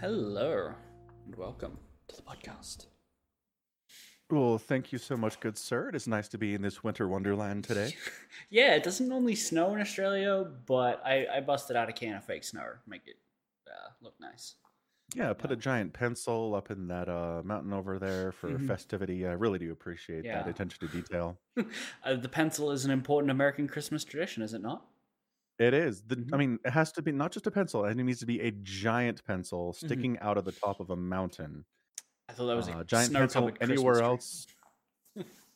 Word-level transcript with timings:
Hello 0.00 0.72
and 1.26 1.34
welcome 1.36 1.78
to 2.08 2.16
the 2.16 2.22
podcast. 2.22 2.86
Well, 4.30 4.58
thank 4.58 4.92
you 4.92 4.98
so 4.98 5.16
much, 5.16 5.40
good 5.40 5.58
sir. 5.58 5.88
It 5.88 5.94
is 5.94 6.06
nice 6.06 6.28
to 6.28 6.38
be 6.38 6.54
in 6.54 6.62
this 6.62 6.82
winter 6.84 7.08
wonderland 7.08 7.64
today. 7.64 7.94
Yeah, 8.48 8.74
it 8.74 8.82
doesn't 8.82 9.08
normally 9.08 9.34
snow 9.36 9.74
in 9.74 9.80
Australia, 9.80 10.44
but 10.66 11.00
I, 11.04 11.26
I 11.36 11.40
busted 11.40 11.76
out 11.76 11.88
a 11.88 11.92
can 11.92 12.16
of 12.16 12.24
fake 12.24 12.42
snow, 12.42 12.62
to 12.62 12.88
make 12.90 13.02
it 13.06 13.16
uh, 13.68 13.90
look 14.00 14.14
nice. 14.20 14.54
Yeah, 15.14 15.32
put 15.34 15.52
a 15.52 15.56
giant 15.56 15.92
pencil 15.92 16.54
up 16.54 16.70
in 16.70 16.88
that 16.88 17.08
uh, 17.08 17.42
mountain 17.44 17.72
over 17.72 17.98
there 17.98 18.32
for 18.32 18.48
Mhm. 18.50 18.66
festivity. 18.66 19.26
I 19.26 19.32
really 19.32 19.58
do 19.58 19.70
appreciate 19.72 20.24
that 20.24 20.48
attention 20.48 20.88
to 20.88 20.92
detail. 21.02 21.38
Uh, 22.04 22.14
the 22.14 22.28
pencil 22.28 22.70
is 22.70 22.84
an 22.86 22.90
important 22.90 23.30
American 23.30 23.68
Christmas 23.68 24.02
tradition, 24.02 24.42
is 24.42 24.54
it 24.54 24.62
not? 24.62 24.86
It 25.60 25.74
is. 25.74 26.02
The, 26.02 26.16
Mhm. 26.16 26.32
I 26.32 26.36
mean, 26.38 26.58
it 26.64 26.70
has 26.70 26.90
to 26.92 27.02
be 27.02 27.12
not 27.12 27.32
just 27.32 27.46
a 27.46 27.50
pencil. 27.50 27.84
It 27.84 27.94
needs 27.96 28.20
to 28.20 28.26
be 28.26 28.40
a 28.40 28.50
giant 28.50 29.22
pencil 29.26 29.72
Mm-hmm. 29.72 29.86
sticking 29.86 30.18
out 30.20 30.38
of 30.38 30.44
the 30.46 30.52
top 30.52 30.80
of 30.80 30.88
a 30.90 30.96
mountain. 30.96 31.64
I 32.28 32.32
thought 32.32 32.46
that 32.46 32.56
was 32.56 32.68
Uh, 32.68 32.78
a 32.78 32.84
giant 32.84 33.12
pencil 33.12 33.50
Christmas 33.50 33.70
anywhere 33.70 34.00
else. 34.02 34.46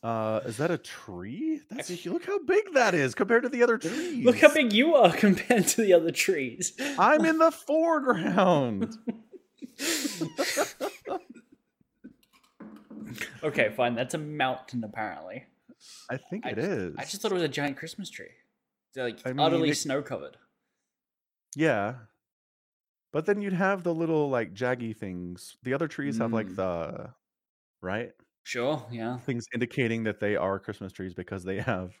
Uh, 0.03 0.41
is 0.45 0.57
that 0.57 0.69
a 0.69 0.77
tree? 0.77 1.61
That's 1.71 1.89
a, 1.89 2.09
look 2.11 2.25
how 2.25 2.37
big 2.37 2.73
that 2.75 2.93
is 2.93 3.15
compared 3.15 3.41
to 3.41 3.49
the 3.49 3.63
other 3.63 3.79
trees. 3.79 3.89
Look 4.25 4.37
how 4.37 4.53
big 4.53 4.71
you 4.71 4.93
are 4.93 5.11
compared 5.25 5.65
to 5.69 5.81
the 5.81 5.93
other 5.93 6.11
trees. 6.11 6.73
I'm 6.99 7.25
in 7.25 7.39
the 7.39 7.49
foreground. 7.49 8.95
okay, 13.43 13.69
fine. 13.75 13.95
That's 13.95 14.13
a 14.13 14.19
mountain, 14.19 14.83
apparently. 14.83 15.45
I 16.09 16.17
think 16.17 16.45
I 16.45 16.49
it 16.49 16.55
just- 16.57 16.67
is. 16.67 16.95
I 16.99 17.03
just 17.05 17.21
thought 17.23 17.31
it 17.31 17.35
was 17.35 17.43
a 17.43 17.47
giant 17.47 17.77
Christmas 17.77 18.11
tree. 18.11 18.29
They're 18.95 19.05
like 19.05 19.21
I 19.25 19.33
mean, 19.33 19.39
utterly 19.39 19.69
it- 19.71 19.75
snow 19.75 20.01
covered. 20.01 20.37
Yeah. 21.55 21.95
But 23.11 23.25
then 23.25 23.41
you'd 23.41 23.53
have 23.53 23.83
the 23.83 23.93
little 23.93 24.29
like 24.29 24.53
jaggy 24.53 24.95
things. 24.95 25.57
The 25.63 25.73
other 25.73 25.87
trees 25.87 26.17
have 26.17 26.33
like 26.33 26.47
Mm. 26.47 26.55
the 26.57 27.13
right 27.81 28.13
Sure, 28.43 28.85
yeah. 28.91 29.17
things 29.19 29.45
indicating 29.53 30.03
that 30.03 30.19
they 30.19 30.35
are 30.35 30.59
Christmas 30.59 30.91
trees 30.93 31.13
because 31.13 31.43
they 31.43 31.59
have 31.61 31.93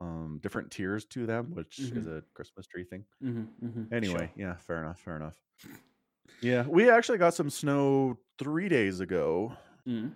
um 0.00 0.38
different 0.42 0.70
tiers 0.70 1.04
to 1.06 1.26
them, 1.26 1.54
which 1.54 1.78
is 1.80 2.06
a 2.06 2.22
Christmas 2.34 2.66
tree 2.66 2.84
thing. 2.84 3.04
Mm-hmm, 3.22 3.66
mm-hmm. 3.66 3.94
Anyway, 3.94 4.32
yeah, 4.36 4.56
fair 4.56 4.82
enough, 4.82 5.00
fair 5.00 5.16
enough. 5.16 5.40
Yeah, 6.42 6.66
we 6.68 6.90
actually 6.90 7.18
got 7.18 7.34
some 7.34 7.50
snow 7.50 8.18
3 8.38 8.68
days 8.68 9.00
ago 9.00 9.56
Mm. 9.86 10.14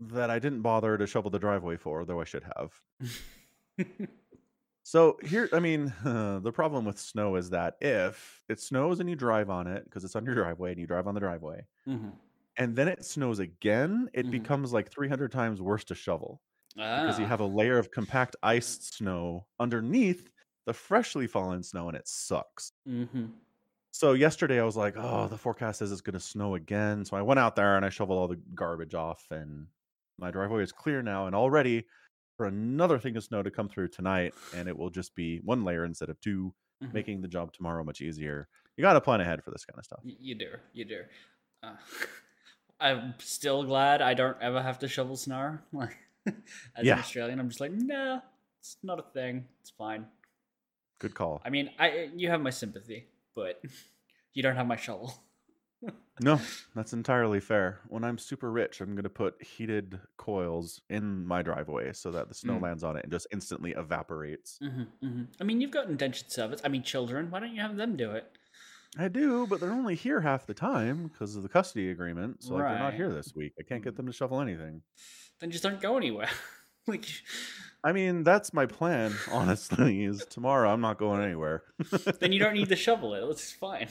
that 0.00 0.28
I 0.30 0.38
didn't 0.40 0.62
bother 0.62 0.98
to 0.98 1.06
shovel 1.06 1.30
the 1.30 1.38
driveway 1.38 1.76
for, 1.76 2.04
though 2.04 2.20
I 2.20 2.24
should 2.24 2.44
have. 2.56 2.72
So 4.86 5.18
here, 5.24 5.48
I 5.52 5.60
mean, 5.60 5.86
the 6.04 6.52
problem 6.54 6.84
with 6.84 6.98
snow 6.98 7.36
is 7.36 7.50
that 7.50 7.76
if 7.80 8.42
it 8.48 8.60
snows 8.60 9.00
and 9.00 9.08
you 9.08 9.16
drive 9.16 9.48
on 9.50 9.66
it 9.66 9.84
because 9.84 10.04
it's 10.04 10.14
on 10.14 10.26
your 10.26 10.34
driveway 10.42 10.72
and 10.72 10.80
you 10.80 10.86
drive 10.86 11.06
on 11.06 11.14
the 11.14 11.20
driveway, 11.20 11.66
mm-hmm. 11.88 12.10
and 12.56 12.76
then 12.76 12.88
it 12.88 13.04
snows 13.04 13.38
again, 13.38 14.08
it 14.14 14.26
Mhm. 14.26 14.30
becomes 14.30 14.72
like 14.72 14.90
300 14.90 15.32
times 15.32 15.60
worse 15.62 15.84
to 15.84 15.94
shovel 15.94 16.42
because 16.74 17.18
you 17.18 17.24
Ah. 17.24 17.28
have 17.28 17.40
a 17.40 17.46
layer 17.46 17.78
of 17.78 17.90
compact 17.90 18.36
ice 18.42 18.68
snow 18.80 19.46
underneath 19.58 20.30
the 20.66 20.74
freshly 20.74 21.26
fallen 21.26 21.62
snow 21.62 21.88
and 21.88 21.96
it 21.96 22.08
sucks. 22.08 22.72
Mm-hmm. 22.88 23.26
So 23.92 24.12
yesterday 24.12 24.60
I 24.60 24.64
was 24.64 24.76
like, 24.76 24.94
oh, 24.96 25.28
the 25.28 25.38
forecast 25.38 25.78
says 25.78 25.92
it's 25.92 26.00
going 26.00 26.14
to 26.14 26.20
snow 26.20 26.56
again. 26.56 27.04
So 27.04 27.16
I 27.16 27.22
went 27.22 27.38
out 27.38 27.54
there 27.56 27.76
and 27.76 27.84
I 27.84 27.90
shoveled 27.90 28.18
all 28.18 28.28
the 28.28 28.42
garbage 28.54 28.94
off 28.94 29.26
and 29.30 29.68
my 30.18 30.30
driveway 30.30 30.62
is 30.62 30.72
clear 30.72 31.02
now 31.02 31.26
and 31.26 31.34
all 31.34 31.50
ready 31.50 31.86
for 32.36 32.46
another 32.46 32.98
thing 32.98 33.16
of 33.16 33.24
snow 33.24 33.42
to 33.42 33.50
come 33.50 33.68
through 33.68 33.88
tonight 33.88 34.34
and 34.54 34.68
it 34.68 34.76
will 34.76 34.90
just 34.90 35.14
be 35.14 35.40
one 35.44 35.64
layer 35.64 35.84
instead 35.84 36.08
of 36.08 36.20
2 36.20 36.52
Mhm. 36.82 36.92
making 36.92 37.22
the 37.22 37.28
job 37.28 37.52
tomorrow 37.52 37.84
much 37.84 38.00
easier. 38.00 38.48
You 38.76 38.82
got 38.82 38.94
to 38.94 39.00
plan 39.00 39.20
ahead 39.20 39.44
for 39.44 39.52
this 39.52 39.64
kind 39.64 39.78
of 39.78 39.84
stuff. 39.84 40.00
You 40.02 40.34
do, 40.34 40.50
you 40.72 40.84
do. 40.84 41.02
Uh, 41.62 41.76
I'm 42.80 43.14
still 43.18 43.62
glad 43.62 44.02
I 44.02 44.14
don't 44.14 44.36
ever 44.42 44.60
have 44.60 44.80
to 44.80 44.88
shovel 44.88 45.16
snow. 45.16 45.58
Like, 45.72 45.96
as 46.74 46.84
Yeah. 46.84 46.94
an 46.94 46.98
Australian, 47.00 47.38
I'm 47.38 47.48
just 47.48 47.60
like, 47.60 47.70
nah, 47.72 48.20
it's 48.58 48.76
not 48.82 48.98
a 48.98 49.02
thing. 49.02 49.46
It's 49.60 49.70
fine. 49.70 50.06
Good 50.98 51.14
call. 51.14 51.40
I 51.44 51.50
mean, 51.50 51.70
I 51.78 52.10
you 52.16 52.28
have 52.30 52.40
my 52.40 52.50
sympathy, 52.50 53.06
but 53.36 53.62
you 54.34 54.42
don't 54.42 54.56
have 54.56 54.66
my 54.66 54.76
shovel. 54.76 55.12
No, 56.20 56.40
that's 56.76 56.92
entirely 56.92 57.40
fair. 57.40 57.80
When 57.88 58.04
I'm 58.04 58.18
super 58.18 58.52
rich, 58.52 58.80
I'm 58.80 58.94
going 58.94 59.02
to 59.02 59.10
put 59.10 59.42
heated 59.42 59.98
coils 60.16 60.80
in 60.88 61.26
my 61.26 61.42
driveway 61.42 61.92
so 61.92 62.12
that 62.12 62.28
the 62.28 62.34
snow 62.34 62.54
Mm. 62.54 62.62
lands 62.62 62.84
on 62.84 62.96
it 62.96 63.02
and 63.04 63.12
just 63.12 63.26
instantly 63.32 63.72
evaporates. 63.72 64.58
hmm 64.62 64.84
hmm 65.00 65.22
I 65.40 65.44
mean, 65.44 65.60
you've 65.60 65.72
got 65.72 65.88
indentured 65.88 66.30
servants. 66.30 66.62
I 66.64 66.68
mean, 66.68 66.84
children. 66.84 67.30
Why 67.30 67.40
don't 67.40 67.52
you 67.54 67.60
have 67.62 67.76
them 67.76 67.96
do 67.96 68.12
it? 68.12 68.30
I 68.96 69.08
do, 69.08 69.44
but 69.48 69.58
they're 69.58 69.72
only 69.72 69.96
here 69.96 70.20
half 70.20 70.46
the 70.46 70.54
time 70.54 71.08
because 71.08 71.34
of 71.34 71.42
the 71.42 71.48
custody 71.48 71.90
agreement. 71.90 72.44
So 72.44 72.54
like, 72.54 72.68
they're 72.68 72.78
not 72.78 72.94
here 72.94 73.12
this 73.12 73.34
week. 73.34 73.54
I 73.58 73.64
can't 73.64 73.82
get 73.82 73.96
them 73.96 74.06
to 74.06 74.12
shovel 74.12 74.40
anything. 74.40 74.82
Then 75.40 75.50
just 75.50 75.64
don't 75.64 75.80
go 75.80 75.96
anywhere. 75.96 76.30
like, 76.86 77.06
I 77.82 77.90
mean, 77.90 78.22
that's 78.22 78.52
my 78.54 78.66
plan, 78.66 79.12
honestly, 79.32 80.04
is 80.04 80.24
tomorrow 80.26 80.70
I'm 80.72 80.80
not 80.80 80.98
going 80.98 81.22
anywhere. 81.24 81.64
then 82.20 82.30
you 82.32 82.38
don't 82.38 82.54
need 82.54 82.68
to 82.68 82.76
shovel 82.86 83.14
it. 83.14 83.24
It's 83.30 83.50
fine. 83.50 83.88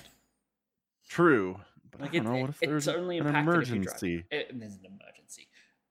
True. 1.10 1.60
But 1.94 2.02
Like 2.02 2.10
I 2.16 2.18
don't 2.18 2.26
it, 2.28 2.30
know 2.30 2.42
what 2.42 2.50
if 2.50 2.62
it's 2.64 2.70
there's 2.70 2.88
only 2.90 3.18
an 3.20 3.28
impacted 3.28 3.62
if 3.64 3.70
you 3.70 3.76
drive. 3.76 3.76
emergency. 4.04 4.24
It, 4.32 4.60
there's 4.60 4.76
an 4.76 4.86
emergency. 4.86 5.48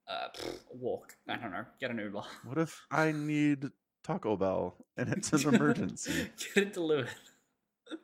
Uh, 0.08 0.28
pfft, 0.36 0.58
walk. 0.78 1.16
I 1.28 1.36
don't 1.36 1.52
know. 1.52 1.64
Get 1.80 1.90
an 1.90 1.98
Uber. 1.98 2.22
What 2.44 2.58
if 2.58 2.80
I 2.90 3.12
need 3.12 3.70
Taco 4.04 4.36
Bell 4.36 4.76
and 4.96 5.08
it's 5.12 5.32
an 5.32 5.48
emergency? 5.54 6.28
Get 6.54 6.64
it 6.64 6.72
delivered. 6.74 7.08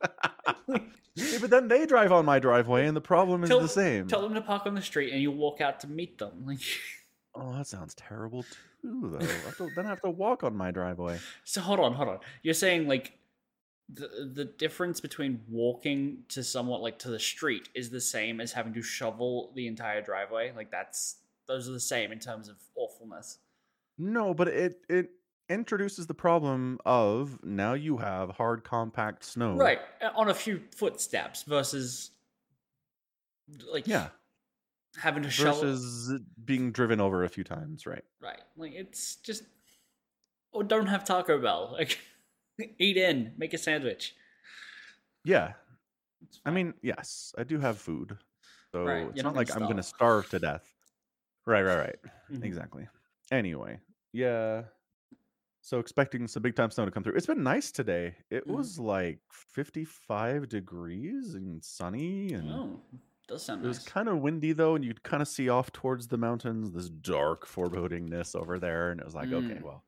Yeah, 1.15 1.39
but 1.41 1.49
then 1.49 1.67
they 1.67 1.85
drive 1.85 2.13
on 2.13 2.23
my 2.23 2.39
driveway 2.39 2.85
and 2.87 2.95
the 2.95 3.01
problem 3.01 3.43
is 3.43 3.49
Tell- 3.49 3.59
the 3.59 3.67
same. 3.67 4.07
Tell 4.07 4.21
them 4.21 4.33
to 4.35 4.41
park 4.41 4.65
on 4.65 4.73
the 4.75 4.81
street, 4.81 5.11
and 5.11 5.21
you 5.21 5.31
walk 5.31 5.59
out 5.59 5.81
to 5.81 5.87
meet 5.87 6.17
them. 6.17 6.45
Like, 6.45 6.59
Oh, 7.35 7.51
that 7.57 7.67
sounds 7.67 7.93
terrible 7.95 8.43
too, 8.81 9.17
though. 9.19 9.25
I 9.25 9.29
have 9.29 9.57
to, 9.57 9.69
then 9.75 9.85
I 9.85 9.89
have 9.89 10.01
to 10.01 10.09
walk 10.09 10.43
on 10.45 10.55
my 10.55 10.71
driveway. 10.71 11.19
so 11.43 11.59
hold 11.61 11.79
on, 11.81 11.93
hold 11.93 12.07
on. 12.09 12.19
You're 12.41 12.53
saying 12.53 12.87
like 12.87 13.17
the 13.91 14.31
the 14.33 14.45
difference 14.45 14.99
between 14.99 15.41
walking 15.49 16.23
to 16.29 16.43
somewhat 16.43 16.81
like 16.81 16.99
to 16.99 17.09
the 17.09 17.19
street 17.19 17.69
is 17.73 17.89
the 17.89 18.01
same 18.01 18.39
as 18.39 18.51
having 18.53 18.73
to 18.73 18.81
shovel 18.81 19.51
the 19.55 19.67
entire 19.67 20.01
driveway. 20.01 20.53
Like 20.55 20.71
that's 20.71 21.17
those 21.47 21.67
are 21.67 21.71
the 21.71 21.79
same 21.79 22.11
in 22.11 22.19
terms 22.19 22.47
of 22.47 22.57
awfulness. 22.75 23.39
No, 23.97 24.33
but 24.33 24.47
it 24.47 24.81
it 24.87 25.09
introduces 25.49 26.05
the 26.05 26.13
problem 26.13 26.79
of 26.85 27.43
now 27.43 27.73
you 27.73 27.97
have 27.97 28.29
hard 28.29 28.63
compact 28.63 29.25
snow. 29.25 29.55
Right, 29.55 29.79
uh, 30.01 30.09
on 30.15 30.29
a 30.29 30.33
few 30.35 30.61
footsteps 30.75 31.43
versus 31.43 32.11
like 33.71 33.87
Yeah. 33.87 34.09
having 34.97 35.23
to 35.23 35.29
shovel. 35.31 35.61
Versus 35.61 36.19
being 36.45 36.71
driven 36.71 37.01
over 37.01 37.23
a 37.23 37.29
few 37.29 37.43
times, 37.43 37.87
right? 37.87 38.03
Right. 38.21 38.39
Like 38.55 38.73
it's 38.73 39.15
just 39.15 39.43
or 40.51 40.63
don't 40.63 40.87
have 40.87 41.03
Taco 41.03 41.41
Bell. 41.41 41.71
Like 41.73 41.97
eat 42.79 42.97
in, 42.97 43.33
make 43.37 43.53
a 43.53 43.57
sandwich. 43.57 44.15
Yeah. 45.23 45.53
I 46.45 46.51
mean, 46.51 46.73
yes, 46.81 47.33
I 47.37 47.43
do 47.43 47.59
have 47.59 47.79
food. 47.79 48.17
So 48.73 48.87
Right, 48.87 49.09
it's 49.09 49.23
not 49.23 49.35
like 49.35 49.55
I'm 49.55 49.65
going 49.65 49.77
to 49.77 49.83
starve. 49.83 50.29
to 50.29 50.39
death. 50.39 50.75
Right, 51.45 51.63
right, 51.63 51.77
right. 51.79 51.99
Mhm. 52.29 52.43
Exactly. 52.45 52.87
Anyway, 53.31 53.81
yeah. 54.13 54.65
So 55.61 55.79
expecting 55.79 56.27
some 56.27 56.43
big 56.43 56.55
time 56.55 56.71
snow 56.71 56.85
to 56.85 56.91
come 56.91 57.03
through. 57.03 57.15
It's 57.15 57.27
been 57.27 57.43
nice 57.43 57.71
today. 57.71 58.17
It 58.29 58.47
Mhm. 58.47 58.55
was 58.55 58.79
like 58.79 59.21
55 59.31 60.49
degrees 60.49 61.35
and 61.35 61.63
sunny 61.63 62.33
and 62.33 62.49
Oh, 62.49 62.81
does 63.27 63.43
sound 63.45 63.63
it 63.63 63.67
was 63.67 63.79
kind 63.79 64.09
of 64.09 64.19
windy 64.21 64.53
though 64.53 64.75
and 64.75 64.85
you'd 64.85 65.03
kind 65.03 65.21
of 65.21 65.27
see 65.27 65.49
off 65.49 65.71
towards 65.71 66.07
the 66.07 66.17
mountains 66.17 66.71
this 66.71 66.89
dark 66.89 67.45
forebodingness 67.47 68.35
over 68.35 68.59
there 68.59 68.91
and 68.91 69.01
it 69.01 69.05
was 69.05 69.15
like, 69.15 69.33
okay, 69.33 69.59
Mm. 69.59 69.63
well. 69.63 69.85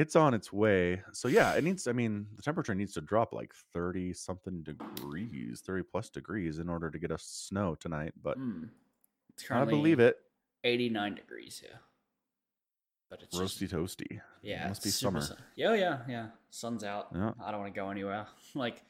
It's 0.00 0.16
on 0.16 0.32
its 0.34 0.50
way. 0.52 1.02
So 1.12 1.28
yeah, 1.28 1.52
it 1.54 1.62
needs 1.64 1.86
I 1.86 1.92
mean, 1.92 2.26
the 2.36 2.42
temperature 2.42 2.74
needs 2.74 2.94
to 2.94 3.00
drop 3.02 3.32
like 3.34 3.52
30 3.74 4.14
something 4.14 4.62
degrees, 4.62 5.60
30 5.66 5.82
plus 5.90 6.08
degrees 6.08 6.58
in 6.58 6.68
order 6.70 6.90
to 6.90 6.98
get 6.98 7.10
us 7.10 7.22
snow 7.24 7.74
tonight, 7.74 8.14
but 8.22 8.38
Mm. 8.38 8.70
I 9.50 9.64
believe 9.64 10.00
it. 10.00 10.16
89 10.64 11.14
degrees 11.16 11.58
here. 11.58 11.80
But 13.10 13.22
it's 13.22 13.36
just, 13.36 13.60
Roasty 13.60 13.68
toasty. 13.68 14.20
yeah, 14.42 14.68
must 14.68 14.84
be 14.84 14.90
summer. 14.90 15.20
sun- 15.20 15.36
Yeah, 15.56 15.74
yeah, 15.74 15.98
yeah. 16.08 16.26
Sun's 16.50 16.84
out. 16.84 17.08
Yeah. 17.14 17.32
I 17.42 17.50
don't 17.50 17.60
want 17.60 17.74
to 17.74 17.80
go 17.80 17.90
anywhere. 17.90 18.26
Like, 18.54 18.82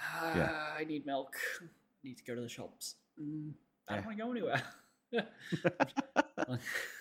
ah, 0.00 0.74
I 0.78 0.84
need 0.84 1.04
milk. 1.06 1.34
I 1.60 1.66
need 2.04 2.16
to 2.18 2.24
go 2.24 2.34
to 2.34 2.40
the 2.40 2.48
shops. 2.48 2.94
Mm, 3.20 3.52
I 3.88 3.96
don't 3.96 4.04
Eh. 4.04 4.06
want 4.06 4.18
to 4.18 4.24
go 4.24 4.30
anywhere. 4.30 4.62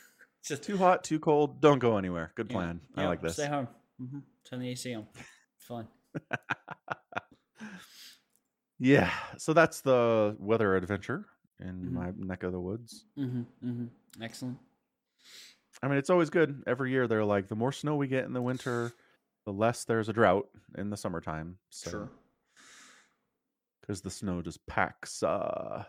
just 0.48 0.64
Too 0.64 0.78
hot, 0.78 1.04
too 1.04 1.20
cold, 1.20 1.62
don't 1.62 1.80
go 1.80 1.98
anywhere. 1.98 2.32
Good 2.36 2.48
yeah, 2.50 2.56
plan. 2.58 2.82
I 2.96 3.02
yeah, 3.04 3.08
like 3.10 3.22
this. 3.22 3.34
Stay 3.34 3.48
home. 3.48 3.68
hmm 4.00 4.20
Turn 4.46 4.60
the 4.60 4.70
AC 4.70 4.94
on. 4.96 5.06
It's 5.58 5.66
fine. 5.66 5.88
Yeah, 8.80 9.12
so 9.38 9.54
that's 9.54 9.82
the 9.82 10.36
weather 10.40 10.76
adventure. 10.76 11.26
in 11.60 11.86
Mhm. 11.88 11.92
my 11.92 12.12
neck 12.16 12.44
of 12.44 12.52
the 12.52 12.60
woods. 12.60 13.06
Mm-hmm. 13.18 13.42
Mm-hmm. 13.68 14.24
Excellent. 14.24 14.60
I 15.82 15.88
mean, 15.88 15.98
it's 15.98 16.12
always 16.12 16.30
good. 16.30 16.62
Every 16.68 16.92
year 16.92 17.08
they're 17.08 17.26
like, 17.26 17.48
the 17.48 17.56
more 17.56 17.72
snow 17.72 17.96
we 17.96 18.06
get 18.08 18.26
in 18.26 18.34
the 18.34 18.42
winter, 18.44 18.92
the 19.48 19.52
less 19.54 19.84
there's 19.84 20.08
a 20.08 20.14
drought 20.14 20.48
in 20.78 20.92
the 20.92 20.98
summertime. 20.98 21.58
So, 21.72 21.90
Sure. 21.90 22.10
because 23.82 24.02
the 24.02 24.12
snow 24.12 24.44
just 24.44 24.64
packs, 24.68 25.24
uh, 25.24 25.84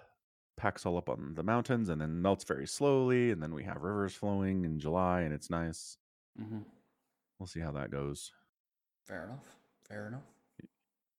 packs 0.58 0.84
all 0.84 0.98
up 0.98 1.08
on 1.08 1.32
the 1.34 1.42
mountains 1.42 1.88
and 1.88 2.00
then 2.00 2.20
melts 2.20 2.44
very 2.44 2.66
slowly, 2.66 3.30
and 3.30 3.42
then 3.42 3.54
we 3.54 3.64
have 3.64 3.80
rivers 3.82 4.14
flowing 4.14 4.64
in 4.64 4.78
July, 4.78 5.22
and 5.22 5.32
it's 5.32 5.48
nice. 5.48 5.96
Mm-hmm. 6.40 6.58
We'll 7.38 7.46
see 7.46 7.60
how 7.60 7.72
that 7.72 7.90
goes. 7.90 8.32
Fair 9.06 9.24
enough. 9.24 9.44
Fair 9.88 10.08
enough. 10.08 10.22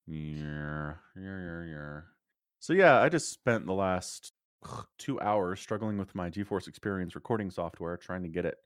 Yeah, 0.06 0.94
yeah, 1.15 1.39
yeah, 1.39 1.63
yeah. 1.65 2.00
So 2.59 2.74
yeah, 2.74 3.01
I 3.01 3.09
just 3.09 3.31
spent 3.31 3.65
the 3.65 3.74
last 3.74 4.33
two 4.97 5.19
hours 5.21 5.59
struggling 5.59 5.97
with 5.97 6.13
my 6.13 6.30
GeForce 6.30 6.68
Experience 6.68 7.15
recording 7.15 7.50
software, 7.50 7.95
trying 7.97 8.24
to 8.24 8.30
get 8.30 8.45
it 8.45 8.57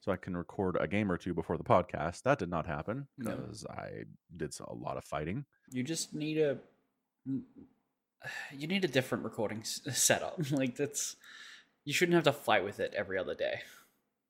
so 0.00 0.12
I 0.12 0.16
can 0.16 0.36
record 0.36 0.76
a 0.80 0.86
game 0.88 1.10
or 1.10 1.16
two 1.16 1.34
before 1.34 1.56
the 1.56 1.64
podcast. 1.64 2.22
That 2.22 2.38
did 2.38 2.50
not 2.50 2.66
happen 2.66 3.06
No. 3.18 3.36
because 3.36 3.64
I 3.70 4.04
did 4.36 4.54
a 4.66 4.74
lot 4.74 4.96
of 4.96 5.04
fighting. 5.04 5.44
You 5.70 5.82
just 5.82 6.14
need 6.14 6.38
a. 6.38 6.58
You 8.52 8.66
need 8.66 8.84
a 8.84 8.88
different 8.88 9.24
recording 9.24 9.60
s- 9.60 9.80
setup. 9.92 10.38
Like 10.50 10.76
that's. 10.76 11.16
You 11.84 11.92
shouldn't 11.94 12.14
have 12.14 12.24
to 12.24 12.32
fight 12.32 12.62
with 12.64 12.78
it 12.78 12.92
every 12.94 13.18
other 13.18 13.34
day. 13.34 13.60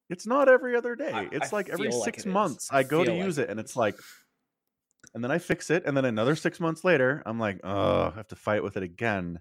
It's 0.08 0.26
not 0.26 0.48
every 0.48 0.76
other 0.76 0.94
day. 0.96 1.10
I- 1.12 1.28
it's 1.32 1.52
I 1.52 1.56
like 1.56 1.69
every 1.69 1.88
like 1.88 2.04
six 2.04 2.19
is. 2.20 2.26
months 2.26 2.69
I 2.72 2.78
I 2.78 2.82
go 2.84 3.04
to 3.04 3.10
like 3.12 3.25
use 3.25 3.38
it 3.38 3.42
it, 3.44 3.50
and 3.50 3.58
it's 3.60 3.76
like, 3.76 3.96
and 5.14 5.22
then 5.25 5.31
I 5.31 5.38
fix 5.38 5.70
it, 5.70 5.84
and 5.87 5.96
then 5.96 6.04
another 6.04 6.37
six 6.37 6.60
months 6.60 6.84
later, 6.84 7.22
I'm 7.26 7.38
like, 7.38 7.60
oh, 7.64 8.06
I 8.06 8.10
have 8.16 8.28
to 8.28 8.37
fight 8.37 8.62
with 8.62 8.76
it 8.76 8.82
again. 8.82 9.40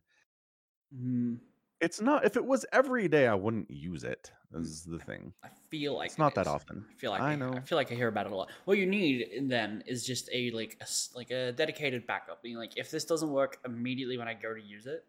Mm, 0.95 1.37
It's 1.81 2.01
not. 2.01 2.25
If 2.25 2.35
it 2.35 2.45
was 2.45 2.65
every 2.73 3.07
day, 3.07 3.27
I 3.27 3.35
wouldn't 3.35 3.69
use 3.71 4.03
it. 4.03 4.31
Is 4.53 4.83
the 4.83 4.99
thing. 4.99 5.33
I 5.43 5.49
feel 5.69 5.95
like 5.95 6.11
It's 6.11 6.17
it 6.17 6.19
not 6.19 6.35
that 6.35 6.47
often. 6.47 6.85
I 6.89 6.93
feel 6.95 7.11
like 7.11 7.21
I 7.21 7.31
I, 7.31 7.35
know. 7.35 7.53
I 7.55 7.61
feel 7.61 7.77
like 7.77 7.91
I 7.91 7.95
hear 7.95 8.07
about 8.07 8.25
it 8.25 8.31
a 8.31 8.35
lot. 8.35 8.51
What 8.65 8.77
you 8.77 8.85
need 8.85 9.47
then 9.49 9.83
is 9.85 10.05
just 10.05 10.29
a 10.33 10.51
like 10.51 10.77
a 10.81 10.87
like 11.15 11.31
a 11.31 11.51
dedicated 11.53 12.05
backup. 12.07 12.41
Being 12.43 12.57
like, 12.57 12.77
if 12.77 12.91
this 12.91 13.05
doesn't 13.05 13.29
work 13.31 13.59
immediately 13.65 14.17
when 14.17 14.27
I 14.27 14.33
go 14.33 14.53
to 14.53 14.61
use 14.61 14.85
it, 14.87 15.05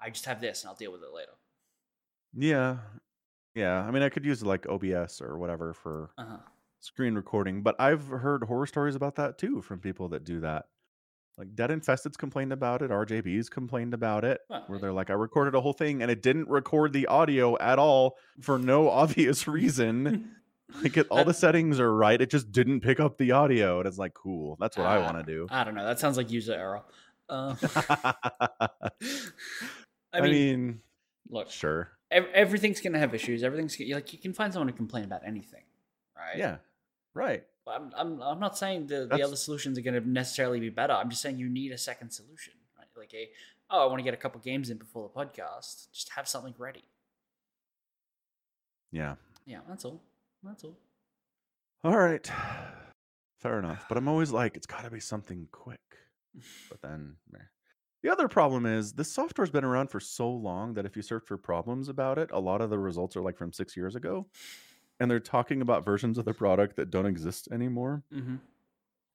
I 0.00 0.10
just 0.10 0.26
have 0.26 0.40
this 0.40 0.62
and 0.62 0.70
I'll 0.70 0.76
deal 0.76 0.92
with 0.92 1.02
it 1.02 1.12
later. 1.12 1.32
Yeah. 2.32 2.78
Yeah. 3.54 3.82
I 3.84 3.90
mean, 3.90 4.02
I 4.02 4.08
could 4.08 4.24
use 4.24 4.42
like 4.42 4.66
OBS 4.68 5.20
or 5.20 5.38
whatever 5.38 5.74
for 5.74 6.10
Uh 6.16 6.24
huh. 6.26 6.38
screen 6.80 7.14
recording, 7.14 7.62
but 7.62 7.76
I've 7.80 8.08
heard 8.08 8.44
horror 8.44 8.66
stories 8.66 8.94
about 8.96 9.16
that 9.16 9.38
too 9.38 9.62
from 9.62 9.80
people 9.80 10.08
that 10.10 10.24
do 10.24 10.40
that. 10.40 10.66
Like 11.36 11.54
Dead 11.56 11.70
Infested's 11.70 12.16
complained 12.16 12.52
about 12.52 12.80
it, 12.82 12.90
RJB's 12.90 13.48
complained 13.48 13.92
about 13.92 14.24
it, 14.24 14.40
Well, 14.48 14.64
where 14.68 14.78
they're 14.78 14.92
like, 14.92 15.10
I 15.10 15.14
recorded 15.14 15.54
a 15.56 15.60
whole 15.60 15.72
thing 15.72 16.00
and 16.00 16.10
it 16.10 16.22
didn't 16.22 16.48
record 16.48 16.92
the 16.92 17.06
audio 17.08 17.58
at 17.58 17.78
all 17.78 18.16
for 18.40 18.58
no 18.58 18.88
obvious 19.02 19.48
reason. 19.48 20.30
like 20.82 20.96
it, 20.96 21.08
all 21.10 21.24
the 21.24 21.34
settings 21.34 21.80
are 21.80 21.92
right, 21.92 22.20
it 22.20 22.30
just 22.30 22.52
didn't 22.52 22.80
pick 22.82 23.00
up 23.00 23.18
the 23.18 23.32
audio. 23.32 23.78
And 23.80 23.88
it's 23.88 23.98
like, 23.98 24.14
cool, 24.14 24.56
that's 24.60 24.76
what 24.76 24.86
I 24.86 24.98
Ah, 24.98 25.04
want 25.12 25.26
to 25.26 25.32
do. 25.32 25.46
I 25.50 25.64
don't 25.64 25.74
know. 25.74 25.84
That 25.84 25.98
sounds 25.98 26.16
like 26.16 26.30
user 26.30 26.52
error. 26.54 26.82
Uh, 27.28 27.56
I, 27.80 28.90
I 30.12 30.20
mean, 30.20 30.30
mean, 30.30 30.80
look, 31.28 31.50
sure. 31.50 31.90
ev- 32.10 32.28
everything's 32.32 32.80
gonna 32.80 32.98
have 32.98 33.14
issues. 33.14 33.42
Everything's 33.42 33.78
like 33.92 34.12
you 34.12 34.18
can 34.20 34.32
find 34.34 34.52
someone 34.52 34.68
to 34.68 34.72
complain 34.72 35.04
about 35.04 35.22
anything, 35.26 35.62
right? 36.16 36.36
Yeah. 36.36 36.56
Right. 37.14 37.44
I'm, 37.66 37.92
I'm, 37.96 38.22
I'm 38.22 38.40
not 38.40 38.58
saying 38.58 38.88
the, 38.88 39.06
the 39.10 39.22
other 39.22 39.36
solutions 39.36 39.78
are 39.78 39.82
going 39.82 40.00
to 40.00 40.08
necessarily 40.08 40.60
be 40.60 40.70
better. 40.70 40.92
I'm 40.92 41.10
just 41.10 41.22
saying 41.22 41.38
you 41.38 41.48
need 41.48 41.72
a 41.72 41.78
second 41.78 42.10
solution, 42.10 42.54
right? 42.78 42.86
Like 42.96 43.14
a, 43.14 43.30
oh, 43.70 43.82
I 43.82 43.86
want 43.86 43.98
to 43.98 44.02
get 44.02 44.14
a 44.14 44.18
couple 44.18 44.40
games 44.40 44.70
in 44.70 44.78
before 44.78 45.08
the 45.08 45.20
podcast. 45.20 45.90
Just 45.92 46.10
have 46.16 46.28
something 46.28 46.54
ready. 46.58 46.84
Yeah. 48.92 49.14
Yeah, 49.46 49.60
that's 49.68 49.84
all. 49.84 50.02
That's 50.42 50.64
all. 50.64 50.76
All 51.82 51.96
right. 51.98 52.30
Fair 53.40 53.58
enough. 53.58 53.84
But 53.88 53.98
I'm 53.98 54.08
always 54.08 54.30
like, 54.30 54.56
it's 54.56 54.66
got 54.66 54.84
to 54.84 54.90
be 54.90 55.00
something 55.00 55.48
quick. 55.52 55.80
But 56.70 56.80
then, 56.82 57.16
meh. 57.30 57.38
the 58.02 58.10
other 58.10 58.26
problem 58.26 58.66
is 58.66 58.92
this 58.92 59.12
software's 59.12 59.50
been 59.50 59.64
around 59.64 59.90
for 59.90 60.00
so 60.00 60.28
long 60.30 60.74
that 60.74 60.86
if 60.86 60.96
you 60.96 61.02
search 61.02 61.24
for 61.26 61.36
problems 61.36 61.88
about 61.88 62.18
it, 62.18 62.30
a 62.32 62.38
lot 62.40 62.60
of 62.60 62.70
the 62.70 62.78
results 62.78 63.16
are 63.16 63.22
like 63.22 63.36
from 63.36 63.52
six 63.52 63.76
years 63.76 63.94
ago. 63.96 64.26
And 65.00 65.10
they're 65.10 65.20
talking 65.20 65.60
about 65.60 65.84
versions 65.84 66.18
of 66.18 66.24
the 66.24 66.34
product 66.34 66.76
that 66.76 66.90
don't 66.90 67.06
exist 67.06 67.48
anymore. 67.50 68.02
Mm-hmm. 68.14 68.36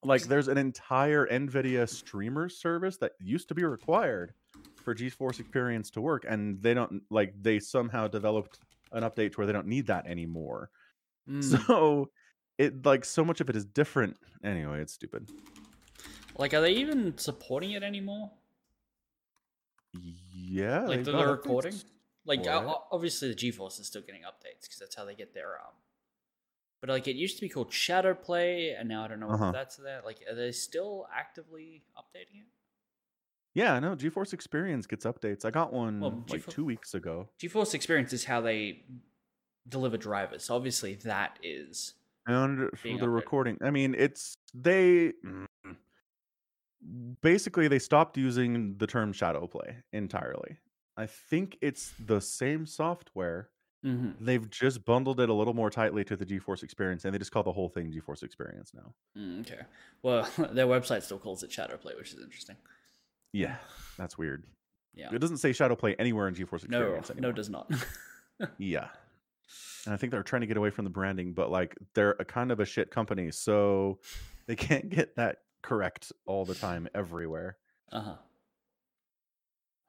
Like, 0.04 0.24
there's 0.24 0.48
an 0.48 0.58
entire 0.58 1.28
NVIDIA 1.28 1.88
streamer 1.88 2.50
service 2.50 2.98
that 2.98 3.14
used 3.20 3.48
to 3.50 3.56
be 3.56 3.64
required 3.64 4.34
for 4.84 4.96
GeForce 4.96 5.40
Experience 5.40 5.90
to 5.92 6.02
work. 6.02 6.26
And 6.28 6.62
they 6.62 6.74
don't, 6.74 7.04
like, 7.10 7.34
they 7.42 7.60
somehow 7.60 8.08
developed 8.08 8.60
an 8.92 9.04
update 9.04 9.34
to 9.34 9.38
where 9.38 9.48
they 9.48 9.54
don't 9.54 9.68
need 9.68 9.88
that 9.88 10.06
anymore. 10.08 10.70
Mm. 11.30 11.44
So 11.68 12.10
it 12.58 12.86
like 12.86 13.06
so 13.06 13.24
much 13.24 13.40
of 13.42 13.50
it 13.50 13.56
is 13.56 13.66
different. 13.66 14.18
Anyway, 14.44 14.82
it's 14.82 14.94
stupid. 14.94 15.30
like, 16.38 16.54
are 16.54 16.62
they 16.62 16.72
even 16.74 17.18
supporting 17.18 17.72
it 17.72 17.84
anymore? 17.84 18.32
Yeah, 20.34 20.82
Like 20.82 21.04
they're 21.04 21.28
recording? 21.32 21.74
updates. 21.74 21.84
Like, 22.30 22.46
for 22.46 22.52
o- 22.52 22.60
it. 22.62 22.66
o- 22.68 22.84
obviously, 22.94 23.28
the 23.28 23.36
GeForce 23.36 23.80
is 23.82 23.88
still 23.88 24.02
getting 24.04 24.22
updates 24.22 24.62
because 24.64 24.78
that's 24.80 24.96
how 24.96 25.04
they 25.04 25.16
get 25.16 25.34
their 25.34 25.56
um. 25.60 25.74
But 26.82 26.90
like, 26.92 27.08
it 27.10 27.18
used 27.18 27.36
to 27.36 27.42
be 27.42 27.50
called 27.50 27.74
Shadow 27.74 28.14
Play, 28.14 28.70
and 28.78 28.88
now 28.88 29.04
I 29.04 29.08
don't 29.10 29.20
know 29.20 29.30
Uh-huh. 29.32 29.48
if 29.48 29.54
that's 29.54 29.76
there. 29.76 30.02
Like, 30.06 30.20
are 30.30 30.36
they 30.36 30.54
still 30.54 31.08
actively 31.14 31.84
updating 31.98 32.40
it? 32.42 32.48
Yeah, 33.54 33.80
no, 33.80 33.96
GeForce 33.98 34.32
Experience 34.32 34.86
gets 34.88 35.04
updates. 35.06 35.44
I 35.44 35.50
got 35.52 35.74
one 35.74 36.00
Well, 36.00 36.24
like 36.30 36.44
GeForce- 36.46 36.50
two 36.52 36.64
weeks 36.64 36.94
ago. 36.94 37.28
GeForce 37.42 37.74
Experience 37.74 38.14
is 38.14 38.24
how 38.26 38.40
they 38.42 38.84
deliver 39.68 39.98
drivers. 39.98 40.46
So 40.46 40.56
obviously, 40.56 40.94
that 41.04 41.38
is 41.44 41.96
And 42.28 42.70
for 42.78 42.88
the 42.88 42.94
updated. 42.94 43.14
recording, 43.14 43.58
I 43.62 43.72
mean, 43.72 43.94
it's 43.98 44.38
they 44.54 45.14
basically 47.22 47.68
they 47.68 47.80
stopped 47.80 48.18
using 48.18 48.78
the 48.78 48.88
term 48.88 49.12
shadow 49.14 49.48
play 49.48 49.78
entirely. 49.92 50.58
I 51.00 51.06
think 51.06 51.58
it's 51.62 51.94
the 51.98 52.20
same 52.20 52.66
software. 52.66 53.50
mm-hmm. 53.86 54.24
They've 54.24 54.50
just 54.50 54.84
bundled 54.84 55.22
it 55.22 55.30
a 55.30 55.34
little 55.34 55.54
more 55.54 55.70
tightly 55.70 56.04
to 56.04 56.18
the 56.18 56.26
GeForce 56.26 56.62
Experience, 56.62 57.06
and 57.06 57.14
they 57.14 57.18
just 57.20 57.32
call 57.32 57.44
the 57.44 57.54
whole 57.54 57.70
thing 57.70 57.90
GeForce 57.90 58.22
Experience 58.22 58.74
now. 58.74 58.94
Mm, 59.18 59.40
okay. 59.42 59.62
Well, 60.04 60.28
their 60.52 60.68
website 60.68 61.04
still 61.04 61.18
calls 61.18 61.42
it 61.42 61.52
Shadowplay, 61.52 61.98
which 61.98 62.14
is 62.14 62.20
interesting. 62.22 62.58
Yeah, 63.32 63.56
that's 63.98 64.18
weird. 64.18 64.44
Yeah. 64.94 65.10
It 65.14 65.20
doesn't 65.20 65.38
say 65.38 65.54
shadow 65.54 65.78
play 65.78 65.96
anywhere 65.98 66.28
in 66.28 66.36
GeForce 66.36 66.66
Experience 66.66 67.10
no, 67.10 67.14
anymore. 67.14 67.30
it 67.30 67.36
does 67.36 67.50
not. 67.50 67.72
Yeah. 68.58 68.88
And 69.86 69.94
I 69.94 69.98
think 69.98 70.12
they're 70.12 70.24
trying 70.24 70.42
to 70.42 70.48
get 70.48 70.56
away 70.58 70.70
from 70.70 70.86
the 70.86 70.92
branding, 70.92 71.34
but 71.34 71.52
like 71.52 71.76
they're 71.94 72.16
a 72.20 72.26
kind 72.26 72.52
of 72.52 72.60
a 72.60 72.66
shit 72.66 72.92
company, 72.92 73.32
so 73.32 74.00
they 74.48 74.56
can't 74.56 74.90
get 74.90 75.16
that 75.18 75.38
correct 75.62 76.12
all 76.26 76.46
the 76.46 76.56
time 76.56 76.88
everywhere. 76.94 77.58
uh 77.92 78.02
huh. 78.02 78.16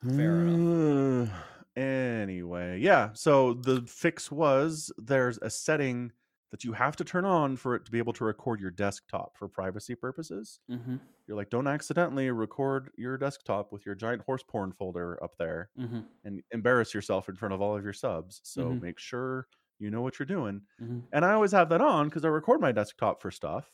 Fair 0.03 0.41
enough. 0.47 1.31
anyway, 1.77 2.79
yeah. 2.81 3.11
So 3.15 3.55
the 3.55 3.83
fix 3.87 4.31
was 4.31 4.91
there's 4.99 5.39
a 5.43 5.51
setting 5.51 6.13
that 6.51 6.65
you 6.65 6.73
have 6.73 6.97
to 6.97 7.05
turn 7.05 7.25
on 7.25 7.57
for 7.57 7.77
it 7.77 7.85
to 7.85 7.93
be 7.93 7.99
able 7.99 8.13
to 8.15 8.25
record 8.25 8.61
your 8.61 8.73
desktop 8.73 9.37
for 9.37 9.47
privacy 9.47 9.95
purposes. 9.95 10.59
Mm-hmm. 10.69 10.97
You're 11.29 11.37
like, 11.37 11.49
don't 11.51 11.69
accidentally 11.69 12.29
record 12.33 12.91
your 12.97 13.17
desktop 13.17 13.73
with 13.73 13.87
your 13.87 13.95
giant 13.95 14.23
horse 14.23 14.43
porn 14.43 14.73
folder 14.73 15.23
up 15.23 15.37
there 15.39 15.71
Mm-hmm. 15.79 16.01
and 16.25 16.43
embarrass 16.51 16.93
yourself 16.93 17.29
in 17.29 17.37
front 17.37 17.55
of 17.55 17.61
all 17.61 17.77
of 17.77 17.85
your 17.85 17.93
subs. 17.93 18.41
So 18.43 18.65
Mhm. 18.65 18.83
make 18.83 18.99
sure 18.99 19.47
you 19.79 19.91
know 19.91 20.03
what 20.03 20.19
you're 20.19 20.27
doing. 20.27 20.63
Mm-hmm. 20.83 20.99
And 21.13 21.25
I 21.25 21.35
always 21.35 21.53
have 21.53 21.69
that 21.69 21.81
on 21.81 22.09
because 22.09 22.25
I 22.25 22.29
record 22.29 22.61
my 22.61 22.73
desktop 22.73 23.23
for 23.23 23.31
stuff. 23.31 23.71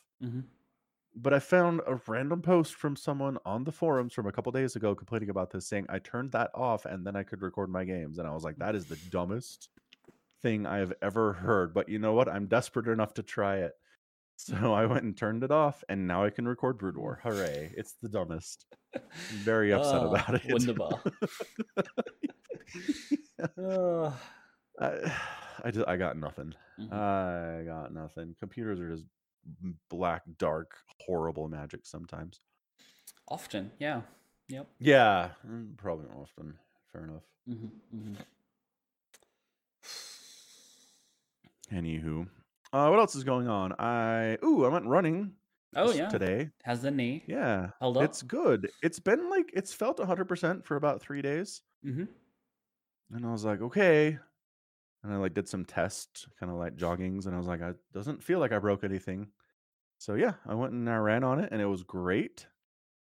Mm-hmm. 1.17 1.21
But 1.23 1.33
I 1.33 1.39
found 1.39 1.81
a 1.87 1.99
random 2.07 2.41
post 2.41 2.75
from 2.75 2.95
someone 2.95 3.37
on 3.45 3.63
the 3.63 3.71
forums 3.71 4.13
from 4.13 4.27
a 4.27 4.31
couple 4.31 4.51
days 4.51 4.75
ago 4.75 4.95
complaining 4.95 5.29
about 5.29 5.51
this, 5.51 5.67
saying 5.67 5.87
I 5.89 5.99
turned 5.99 6.31
that 6.33 6.51
off 6.53 6.85
and 6.85 7.05
then 7.05 7.15
I 7.15 7.23
could 7.23 7.41
record 7.41 7.69
my 7.69 7.83
games. 7.83 8.17
And 8.19 8.27
I 8.27 8.31
was 8.33 8.43
like, 8.43 8.57
that 8.57 8.75
is 8.75 8.85
the 8.85 8.97
dumbest 9.09 9.69
thing 10.41 10.65
I 10.65 10.77
have 10.77 10.93
ever 11.01 11.33
heard. 11.33 11.73
But 11.73 11.89
you 11.89 11.99
know 11.99 12.13
what? 12.13 12.29
I'm 12.29 12.47
desperate 12.47 12.87
enough 12.87 13.13
to 13.15 13.23
try 13.23 13.57
it. 13.57 13.73
So 14.39 14.71
I 14.71 14.85
went 14.85 15.03
and 15.03 15.17
turned 15.17 15.43
it 15.43 15.49
off, 15.49 15.83
and 15.89 16.07
now 16.07 16.23
I 16.23 16.29
can 16.29 16.47
record 16.47 16.77
Brood 16.77 16.95
War. 16.95 17.19
Hooray! 17.23 17.73
It's 17.75 17.93
the 18.03 18.07
dumbest. 18.07 18.67
I'm 18.93 19.01
very 19.43 19.73
upset 19.73 19.95
Ah, 20.03 20.09
about 20.11 20.35
it. 20.35 20.43
wunderbar. 20.47 21.01
Uh, 23.57 24.11
I, 24.79 25.11
I 25.65 25.71
just 25.71 25.87
I 25.87 25.97
got 25.97 26.17
nothing. 26.17 26.53
mhm. 26.79 26.93
I 26.93 27.63
got 27.65 27.91
nothing. 27.91 28.35
Computers 28.39 28.79
are 28.79 28.91
just 28.91 29.05
black, 29.89 30.23
dark, 30.37 30.77
horrible 30.99 31.47
magic 31.49 31.85
sometimes. 31.85 32.39
Often, 33.29 33.71
yeah. 33.79 34.01
Yep. 34.49 34.67
Yeah, 34.79 35.29
mm, 35.47 35.75
probably 35.77 36.05
often. 36.15 36.53
Fair 36.91 37.03
enough. 37.03 37.23
Mm-hmm. 37.49 37.97
Mm-hmm. 37.97 38.13
Anywho, 41.73 42.27
uh, 42.71 42.87
what 42.87 42.99
else 42.99 43.15
is 43.15 43.23
going 43.25 43.47
on? 43.49 43.73
I 43.73 44.37
ooh, 44.43 44.65
I 44.65 44.69
went 44.69 44.85
running. 44.85 45.33
Oh 45.75 45.91
yeah. 45.91 46.07
today. 46.07 46.49
has 46.63 46.81
the 46.81 46.91
knee? 46.91 47.23
Yeah, 47.27 47.71
Held 47.81 47.97
up. 47.97 48.03
it's 48.03 48.21
good. 48.21 48.69
It's 48.81 48.99
been 48.99 49.29
like 49.29 49.51
it's 49.53 49.73
felt 49.73 49.99
100 49.99 50.25
percent 50.25 50.65
for 50.65 50.77
about 50.77 51.01
three 51.01 51.21
days. 51.21 51.61
Mm-hmm. 51.85 52.05
And 53.15 53.25
I 53.25 53.31
was 53.31 53.43
like, 53.43 53.61
okay. 53.61 54.17
And 55.03 55.13
I 55.13 55.17
like 55.17 55.33
did 55.33 55.47
some 55.47 55.65
tests, 55.65 56.25
kind 56.39 56.51
of 56.51 56.57
like 56.57 56.77
joggings, 56.77 57.25
and 57.25 57.35
I 57.35 57.37
was 57.37 57.47
like, 57.47 57.61
I 57.61 57.73
doesn't 57.93 58.23
feel 58.23 58.39
like 58.39 58.51
I 58.53 58.59
broke 58.59 58.83
anything. 58.83 59.27
So 59.97 60.13
yeah, 60.15 60.33
I 60.45 60.53
went 60.53 60.73
and 60.73 60.89
I 60.89 60.97
ran 60.97 61.23
on 61.23 61.39
it, 61.39 61.49
and 61.51 61.61
it 61.61 61.65
was 61.65 61.83
great. 61.83 62.47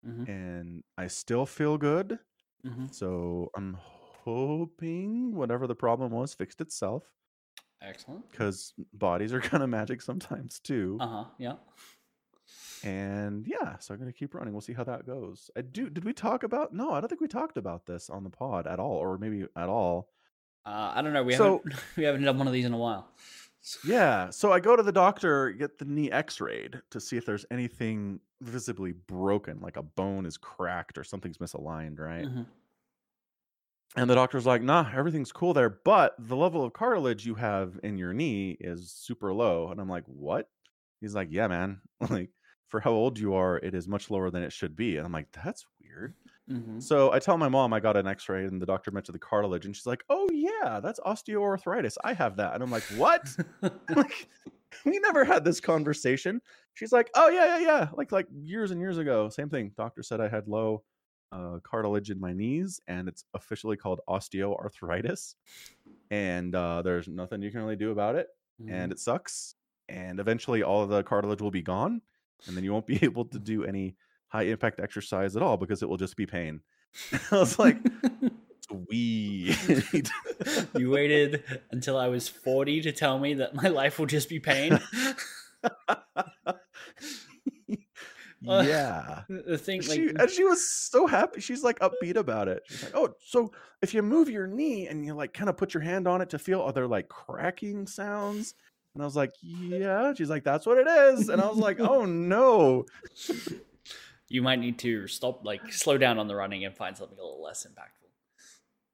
Mhm. 0.06 0.28
And 0.28 0.84
I 0.98 1.08
still 1.08 1.46
feel 1.46 1.78
good. 1.78 2.20
Mhm. 2.66 2.94
So 2.94 3.50
I'm 3.56 3.78
hoping 3.80 5.36
whatever 5.36 5.68
the 5.68 5.76
problem 5.76 6.12
was 6.12 6.34
fixed 6.34 6.62
itself. 6.62 7.04
Excellent. 7.82 8.30
Because 8.32 8.74
bodies 8.94 9.34
are 9.34 9.42
kind 9.58 9.64
of 9.64 9.70
magic 9.70 10.02
sometimes 10.02 10.60
too. 10.60 10.98
Uh 11.00 11.08
huh. 11.08 11.26
Yeah. 11.38 11.56
And 12.84 13.48
yeah, 13.48 13.78
so 13.80 13.94
I'm 13.94 14.00
gonna 14.00 14.12
keep 14.14 14.34
running. 14.36 14.54
We'll 14.54 14.62
see 14.62 14.74
how 14.74 14.84
that 14.84 15.06
goes. 15.06 15.50
I 15.58 15.62
do. 15.62 15.90
Did 15.90 16.04
we 16.04 16.14
talk 16.14 16.44
about? 16.44 16.74
No, 16.74 16.92
I 16.92 17.00
don't 17.00 17.08
think 17.08 17.22
we 17.22 17.28
talked 17.28 17.58
about 17.58 17.86
this 17.86 18.10
on 18.10 18.24
the 18.24 18.30
pod 18.30 18.68
at 18.68 18.80
all, 18.80 18.98
or 18.98 19.18
maybe 19.18 19.46
at 19.56 19.70
all. 19.70 20.10
Uh, 20.66 20.92
I 20.96 21.02
don't 21.02 21.14
know. 21.14 21.24
We 21.24 21.34
So- 21.36 21.58
haven't 21.66 21.84
we 21.98 22.04
haven't 22.04 22.24
done 22.24 22.38
one 22.38 22.48
of 22.48 22.54
these 22.54 22.66
in 22.66 22.74
a 22.74 22.78
while. 22.78 23.10
Yeah. 23.84 24.30
So 24.30 24.52
I 24.52 24.60
go 24.60 24.76
to 24.76 24.84
the 24.84 24.92
doctor, 24.92 25.52
get 25.52 25.78
the 25.78 25.86
knee 25.86 26.12
X-rayed 26.12 26.82
to 26.92 27.00
see 27.00 27.18
if 27.18 27.26
there's 27.26 27.46
anything 27.52 28.20
visibly 28.42 28.92
broken, 28.92 29.62
like 29.62 29.78
a 29.78 29.84
bone 29.84 30.26
is 30.26 30.38
cracked 30.38 30.98
or 30.98 31.04
something's 31.04 31.38
misaligned, 31.38 32.00
right? 32.00 32.28
Mhm. 32.28 32.46
And 33.96 34.10
the 34.10 34.16
doctor's 34.16 34.46
like, 34.46 34.62
"Nah, 34.64 34.90
everything's 34.94 35.32
cool 35.32 35.54
there, 35.54 35.70
but 35.70 36.16
the 36.20 36.36
level 36.36 36.64
of 36.64 36.74
cartilage 36.74 37.26
you 37.26 37.36
have 37.36 37.80
in 37.84 37.98
your 37.98 38.14
knee 38.14 38.52
is 38.60 38.92
super 38.92 39.34
low." 39.34 39.70
And 39.70 39.80
I'm 39.80 39.90
like, 39.90 40.06
"What?" 40.08 40.50
He's 41.02 41.16
like, 41.16 41.30
"Yeah, 41.32 41.48
man. 41.48 41.82
Like 42.10 42.32
for 42.68 42.80
how 42.82 42.92
old 42.92 43.20
you 43.20 43.34
are, 43.36 43.58
it 43.60 43.74
is 43.76 43.88
much 43.88 44.10
lower 44.10 44.30
than 44.32 44.44
it 44.44 44.54
should 44.54 44.76
be." 44.76 44.98
And 44.98 45.06
I'm 45.06 45.12
like, 45.12 45.32
"That's 45.32 45.66
weird." 45.80 46.16
Mhm. 46.50 46.80
So 46.80 47.12
I 47.14 47.20
tell 47.20 47.38
my 47.38 47.48
mom 47.50 47.74
I 47.74 47.80
got 47.80 47.96
an 47.98 48.08
X-ray 48.08 48.46
and 48.46 48.62
the 48.62 48.66
doctor 48.66 48.92
mentioned 48.92 49.16
the 49.16 49.20
cartilage, 49.20 49.66
and 49.66 49.76
she's 49.76 49.86
like, 49.86 50.04
"Oh 50.10 50.28
yeah, 50.32 50.80
that's 50.82 51.00
osteoarthritis. 51.02 51.98
I 52.04 52.14
have 52.14 52.36
that." 52.38 52.54
And 52.54 52.64
I'm 52.64 52.72
like, 52.72 52.84
"What?" 52.90 53.38
like 53.96 54.30
we 54.86 55.00
never 55.00 55.24
had 55.26 55.46
this 55.46 55.60
conversation. 55.62 56.42
She's 56.74 56.92
like, 56.92 57.10
"Oh 57.16 57.30
yeah, 57.30 57.58
yeah, 57.58 57.60
yeah." 57.60 57.90
Like 57.94 58.12
like 58.12 58.28
years 58.32 58.72
and 58.72 58.82
years 58.82 58.98
ago, 58.98 59.30
same 59.30 59.50
thing. 59.50 59.72
Doctor 59.78 60.04
said 60.04 60.20
I 60.22 60.28
had 60.30 60.48
low 60.48 60.84
uh, 61.32 61.60
cartilage 61.64 62.12
in 62.12 62.20
my 62.20 62.34
knees, 62.34 62.82
and 62.88 63.08
it's 63.08 63.26
officially 63.34 63.78
called 63.78 64.02
osteoarthritis. 64.10 65.36
And 66.12 66.54
uh, 66.56 66.82
there's 66.82 67.08
nothing 67.08 67.42
you 67.42 67.52
can 67.52 67.62
really 67.62 67.76
do 67.76 67.92
about 67.92 68.16
it, 68.16 68.28
Mhm. 68.60 68.68
and 68.68 68.92
it 68.92 69.00
sucks. 69.00 69.56
And 69.90 70.20
eventually, 70.20 70.64
all 70.64 70.84
of 70.84 70.90
the 70.90 71.04
cartilage 71.04 71.42
will 71.42 71.52
be 71.52 71.62
gone, 71.62 72.02
and 72.48 72.56
then 72.56 72.64
you 72.64 72.72
won't 72.72 72.88
be 72.88 73.00
able 73.04 73.26
to 73.26 73.40
do 73.40 73.64
any 73.66 73.98
high 74.34 74.44
impact 74.44 74.80
exercise 74.80 75.36
at 75.36 75.44
all 75.44 75.58
because 75.58 75.84
it 75.84 75.90
will 75.90 75.98
just 75.98 76.18
be 76.18 76.26
pain. 76.26 76.62
I 77.32 77.38
was 77.38 77.60
like, 77.60 77.78
sweet. 78.68 80.10
you 80.76 80.90
waited 80.90 81.44
until 81.72 81.98
I 81.98 82.08
was 82.08 82.28
40 82.28 82.82
to 82.82 82.92
tell 82.92 83.20
me 83.20 83.36
that 83.36 83.54
my 83.54 83.70
life 83.70 84.00
will 84.00 84.08
just 84.08 84.30
be 84.30 84.40
pain. 84.40 84.80
yeah. 88.42 89.22
the 89.30 89.58
thing, 89.58 89.82
like, 89.84 89.92
she, 89.92 90.10
and 90.10 90.30
she 90.30 90.44
was 90.44 90.68
so 90.68 91.06
happy. 91.06 91.40
She's 91.40 91.64
like 91.64 91.78
upbeat 91.80 92.16
about 92.16 92.48
it. 92.48 92.64
She's 92.68 92.84
like, 92.84 92.96
"Oh, 92.96 93.14
so 93.24 93.52
if 93.84 93.94
you 93.94 94.02
move 94.02 94.30
your 94.30 94.48
knee 94.48 94.88
and 94.88 95.06
you 95.06 95.14
like 95.14 95.34
kind 95.34 95.50
of 95.50 95.58
put 95.58 95.76
your 95.76 95.84
hand 95.84 96.08
on 96.08 96.22
it 96.22 96.32
to 96.32 96.40
feel, 96.40 96.62
other 96.62 96.88
like 96.88 97.08
cracking 97.08 97.86
sounds?" 97.86 98.56
And 98.96 99.04
I 99.04 99.06
was 99.06 99.16
like, 99.16 99.34
"Yeah." 99.42 100.14
She's 100.14 100.30
like, 100.30 100.44
"That's 100.44 100.66
what 100.66 100.78
it 100.78 100.88
is." 100.88 101.30
And 101.30 101.42
I 101.42 101.48
was 101.48 101.58
like, 101.58 101.80
"Oh 101.80 102.06
no." 102.06 102.86
You 104.34 104.42
might 104.42 104.60
need 104.60 104.80
to 104.80 105.08
stop, 105.08 105.46
like, 105.46 105.72
slow 105.72 105.98
down 105.98 106.18
on 106.20 106.28
the 106.28 106.36
running 106.36 106.66
and 106.66 106.76
find 106.76 106.98
something 106.98 107.18
a 107.18 107.22
little 107.22 107.42
less 107.44 107.66
impactful. 107.66 108.10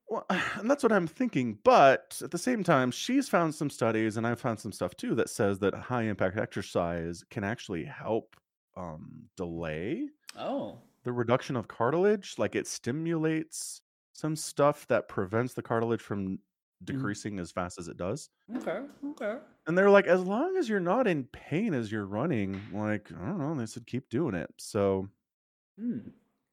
Well, 0.07 0.25
and 0.29 0.69
that's 0.69 0.83
what 0.83 0.91
I'm 0.91 1.07
thinking. 1.07 1.59
But 1.63 2.19
at 2.23 2.31
the 2.31 2.37
same 2.37 2.63
time, 2.63 2.91
she's 2.91 3.29
found 3.29 3.55
some 3.55 3.69
studies, 3.69 4.17
and 4.17 4.25
I've 4.27 4.39
found 4.41 4.59
some 4.59 4.71
stuff 4.71 4.95
too 4.95 5.15
that 5.15 5.29
says 5.29 5.59
that 5.59 5.73
high 5.73 6.03
impact 6.03 6.37
exercise 6.37 7.23
can 7.29 7.43
actually 7.43 7.85
help 7.85 8.35
um, 8.77 9.29
delay 9.35 10.09
Oh, 10.35 10.79
the 11.03 11.11
reduction 11.13 11.55
of 11.55 11.67
cartilage. 11.67 12.35
Like 12.37 12.55
it 12.55 12.67
stimulates 12.67 13.81
some 14.13 14.35
stuff 14.35 14.87
that 14.87 15.07
prevents 15.07 15.53
the 15.53 15.61
cartilage 15.61 16.01
from 16.01 16.39
decreasing 16.83 17.39
as 17.39 17.51
fast 17.51 17.79
as 17.79 17.87
it 17.87 17.97
does. 17.97 18.29
okay, 18.55 18.81
okay. 19.05 19.37
And 19.67 19.77
they're 19.77 19.89
like, 19.89 20.07
as 20.07 20.21
long 20.23 20.57
as 20.57 20.67
you're 20.67 20.79
not 20.79 21.07
in 21.07 21.25
pain 21.25 21.73
as 21.73 21.91
you're 21.91 22.05
running, 22.05 22.59
like, 22.73 23.11
I 23.11 23.25
don't 23.27 23.39
know, 23.39 23.55
they 23.55 23.65
said 23.65 23.85
keep 23.85 24.09
doing 24.09 24.33
it. 24.33 24.51
So 24.57 25.09
Hmm. 25.79 26.09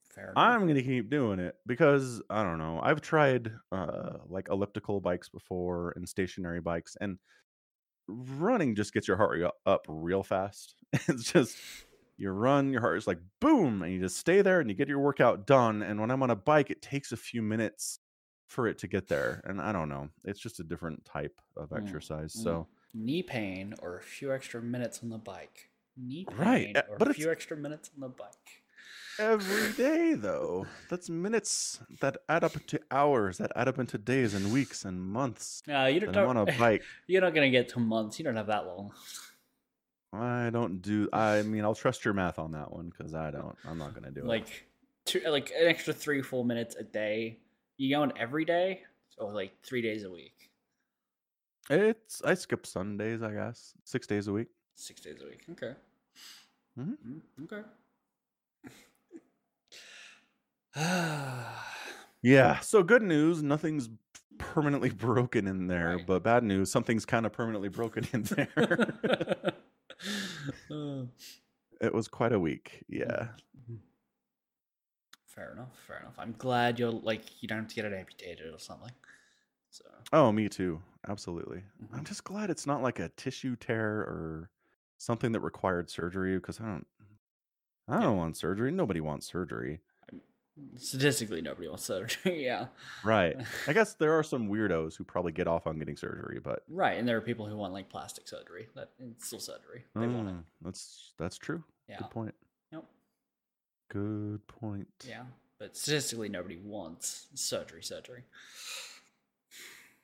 Fair 0.09 0.31
enough. 0.33 0.57
I'm 0.57 0.67
gonna 0.67 0.83
keep 0.83 1.09
doing 1.09 1.39
it 1.39 1.55
because 1.65 2.21
I 2.29 2.43
don't 2.43 2.59
know. 2.59 2.79
I've 2.81 3.01
tried 3.01 3.51
uh 3.71 4.19
like 4.27 4.49
elliptical 4.49 5.01
bikes 5.01 5.29
before 5.29 5.93
and 5.95 6.07
stationary 6.07 6.61
bikes, 6.61 6.95
and 7.01 7.17
running 8.07 8.75
just 8.75 8.93
gets 8.93 9.07
your 9.07 9.17
heart 9.17 9.41
up 9.65 9.85
real 9.89 10.23
fast. 10.23 10.75
It's 11.09 11.31
just 11.31 11.59
you 12.17 12.31
run, 12.31 12.71
your 12.71 12.81
heart 12.81 12.97
is 12.99 13.07
like 13.07 13.19
boom, 13.41 13.83
and 13.83 13.93
you 13.93 13.99
just 14.01 14.17
stay 14.17 14.41
there 14.43 14.61
and 14.61 14.69
you 14.69 14.75
get 14.75 14.89
your 14.89 14.99
workout 15.01 15.47
done. 15.47 15.83
And 15.83 15.99
when 16.01 16.11
I'm 16.11 16.23
on 16.23 16.31
a 16.31 16.35
bike, 16.37 16.71
it 16.71 16.81
takes 16.81 17.11
a 17.13 17.17
few 17.17 17.41
minutes 17.43 17.99
for 18.47 18.67
it 18.67 18.79
to 18.79 18.87
get 18.87 19.07
there. 19.09 19.41
And 19.45 19.61
I 19.61 19.71
don't 19.73 19.89
know. 19.89 20.09
It's 20.25 20.39
just 20.41 20.59
a 20.61 20.63
different 20.65 21.05
type 21.05 21.41
of 21.57 21.73
Mm, 21.73 22.01
exercise. 22.01 22.33
mm. 22.35 22.59
So 22.59 22.69
Knee 22.93 23.23
pain 23.23 23.73
or 23.79 23.97
a 23.97 24.03
few 24.03 24.33
extra 24.33 24.61
minutes 24.61 25.01
on 25.03 25.09
the 25.09 25.17
bike. 25.17 25.69
Knee 25.95 26.25
pain 26.25 26.41
Right, 26.41 26.75
uh, 26.75 26.83
or 26.85 26.97
but 26.97 27.09
a 27.09 27.13
few 27.13 27.31
extra 27.31 27.55
minutes 27.57 27.89
on 27.93 28.01
the 28.01 28.09
bike. 28.09 28.63
Every 29.19 29.73
day 29.73 30.13
though, 30.13 30.67
that's 30.89 31.09
minutes 31.09 31.79
that 32.01 32.17
add 32.29 32.43
up 32.43 32.65
to 32.67 32.79
hours, 32.91 33.37
that 33.39 33.51
add 33.55 33.67
up 33.67 33.79
into 33.79 33.97
days 33.97 34.33
and 34.33 34.51
weeks 34.51 34.85
and 34.85 35.01
months. 35.01 35.61
Uh, 35.67 35.85
you 35.85 35.99
don't, 35.99 36.15
I'm 36.15 36.27
on 36.27 36.37
a 36.37 36.45
bike. 36.45 36.83
You're 37.07 37.21
not 37.21 37.33
gonna 37.33 37.49
get 37.49 37.69
to 37.69 37.79
months. 37.79 38.19
You 38.19 38.25
don't 38.25 38.35
have 38.35 38.47
that 38.47 38.65
long. 38.65 38.91
I 40.13 40.49
don't 40.49 40.81
do. 40.81 41.09
I 41.11 41.41
mean, 41.43 41.63
I'll 41.63 41.75
trust 41.75 42.05
your 42.05 42.13
math 42.13 42.39
on 42.39 42.51
that 42.53 42.71
one 42.71 42.89
because 42.95 43.13
I 43.13 43.31
don't. 43.31 43.55
I'm 43.67 43.77
not 43.77 43.93
gonna 43.93 44.11
do 44.11 44.21
it. 44.21 44.27
like 44.27 44.65
two, 45.05 45.21
like 45.27 45.51
an 45.51 45.67
extra 45.67 45.93
three, 45.93 46.21
four 46.21 46.45
minutes 46.45 46.75
a 46.75 46.83
day. 46.83 47.39
You 47.77 47.95
going 47.95 48.11
every 48.17 48.45
day 48.45 48.83
or 49.17 49.31
like 49.33 49.51
three 49.63 49.81
days 49.81 50.03
a 50.03 50.09
week? 50.11 50.49
It's 51.69 52.21
I 52.23 52.33
skip 52.35 52.65
Sundays, 52.65 53.21
I 53.21 53.33
guess. 53.33 53.73
Six 53.83 54.07
days 54.07 54.27
a 54.27 54.33
week. 54.33 54.47
Six 54.75 55.01
days 55.01 55.17
a 55.21 55.25
week. 55.25 55.43
Okay. 55.51 55.73
Mhm. 56.79 56.97
Mm, 57.05 57.21
Okay. 57.43 57.61
Ah, 60.77 61.63
Yeah. 62.21 62.59
So 62.59 62.83
good 62.83 63.03
news, 63.03 63.41
nothing's 63.43 63.89
permanently 64.37 64.89
broken 64.89 65.47
in 65.47 65.67
there. 65.67 65.95
Right. 65.97 66.05
But 66.05 66.23
bad 66.23 66.43
news, 66.43 66.71
something's 66.71 67.05
kind 67.05 67.25
of 67.25 67.33
permanently 67.33 67.69
broken 67.69 68.07
in 68.13 68.23
there. 68.23 69.53
Uh, 70.71 71.03
it 71.81 71.93
was 71.93 72.07
quite 72.07 72.33
a 72.33 72.39
week. 72.39 72.83
Yeah. 72.87 73.29
fair 75.25 75.51
enough. 75.53 75.77
Fair 75.85 75.99
enough. 75.99 76.15
I'm 76.17 76.33
glad 76.37 76.79
you're 76.79 76.89
like 76.91 77.21
you 77.41 77.47
don't 77.47 77.59
have 77.59 77.67
to 77.67 77.75
get 77.75 77.85
it 77.85 77.93
amputated 77.93 78.53
or 78.53 78.59
something. 78.59 78.91
So 79.69 79.85
Oh, 80.13 80.31
me 80.31 80.49
too. 80.49 80.81
Absolutely. 81.07 81.63
I'm 81.93 81.99
Mhm. 82.01 82.07
just 82.07 82.23
glad 82.23 82.49
it's 82.49 82.65
not 82.67 82.81
like 82.81 82.99
a 82.99 83.09
tissue 83.09 83.55
tear 83.55 83.99
or 84.01 84.49
something 84.97 85.31
that 85.33 85.41
required 85.41 85.89
surgery 85.89 86.35
because 86.37 86.59
I 86.59 86.65
don't. 86.65 86.87
I 87.87 88.01
don't 88.01 88.17
want 88.17 88.35
surgery. 88.35 88.71
Nobody 88.71 88.99
wants 88.99 89.27
surgery. 89.27 89.81
Statistically, 90.77 91.41
nobody 91.41 91.67
wants 91.67 91.83
surgery. 91.85 92.43
yeah. 92.45 92.67
Right. 93.03 93.35
I 93.67 93.73
guess 93.73 93.93
there 93.93 94.17
are 94.17 94.23
some 94.23 94.49
weirdos 94.49 94.95
who 94.95 95.03
probably 95.03 95.31
get 95.31 95.47
off 95.47 95.67
on 95.67 95.77
getting 95.79 95.95
surgery, 95.97 96.39
but 96.43 96.63
Right, 96.69 96.97
and 96.97 97.07
there 97.07 97.17
are 97.17 97.21
people 97.21 97.45
who 97.45 97.57
want 97.57 97.73
like 97.73 97.89
plastic 97.89 98.27
surgery. 98.27 98.67
That 98.75 98.89
it's 98.99 99.27
still 99.27 99.39
surgery. 99.39 99.83
They 99.95 100.07
want 100.07 100.29
it. 100.29 100.35
Mm, 100.35 100.43
That's 100.61 101.13
that's 101.17 101.37
true. 101.37 101.63
Yeah. 101.87 101.97
Good 101.99 102.09
point. 102.09 102.35
Yep. 102.71 102.83
Good 103.89 104.47
point. 104.47 104.87
Yeah. 105.07 105.23
But 105.59 105.75
statistically, 105.75 106.29
nobody 106.29 106.57
wants 106.57 107.27
surgery. 107.33 107.83
Surgery. 107.83 108.23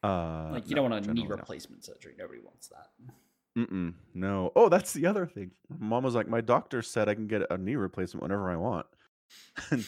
Uh, 0.03 0.49
Like 0.51 0.69
you 0.69 0.75
no, 0.75 0.81
don't 0.81 0.91
want 0.91 1.07
a 1.07 1.13
knee 1.13 1.27
replacement 1.27 1.85
surgery. 1.85 2.13
Nobody 2.17 2.39
wants 2.43 2.67
that. 2.69 2.87
Mm-mm, 3.57 3.93
no. 4.15 4.51
Oh, 4.55 4.67
that's 4.67 4.93
the 4.93 5.05
other 5.05 5.27
thing. 5.27 5.51
Mom 5.77 6.03
was 6.03 6.15
like, 6.15 6.27
my 6.27 6.41
doctor 6.41 6.81
said 6.81 7.07
I 7.07 7.13
can 7.13 7.27
get 7.27 7.43
a 7.51 7.57
knee 7.57 7.75
replacement 7.75 8.23
whenever 8.23 8.49
I 8.49 8.55
want. 8.55 8.87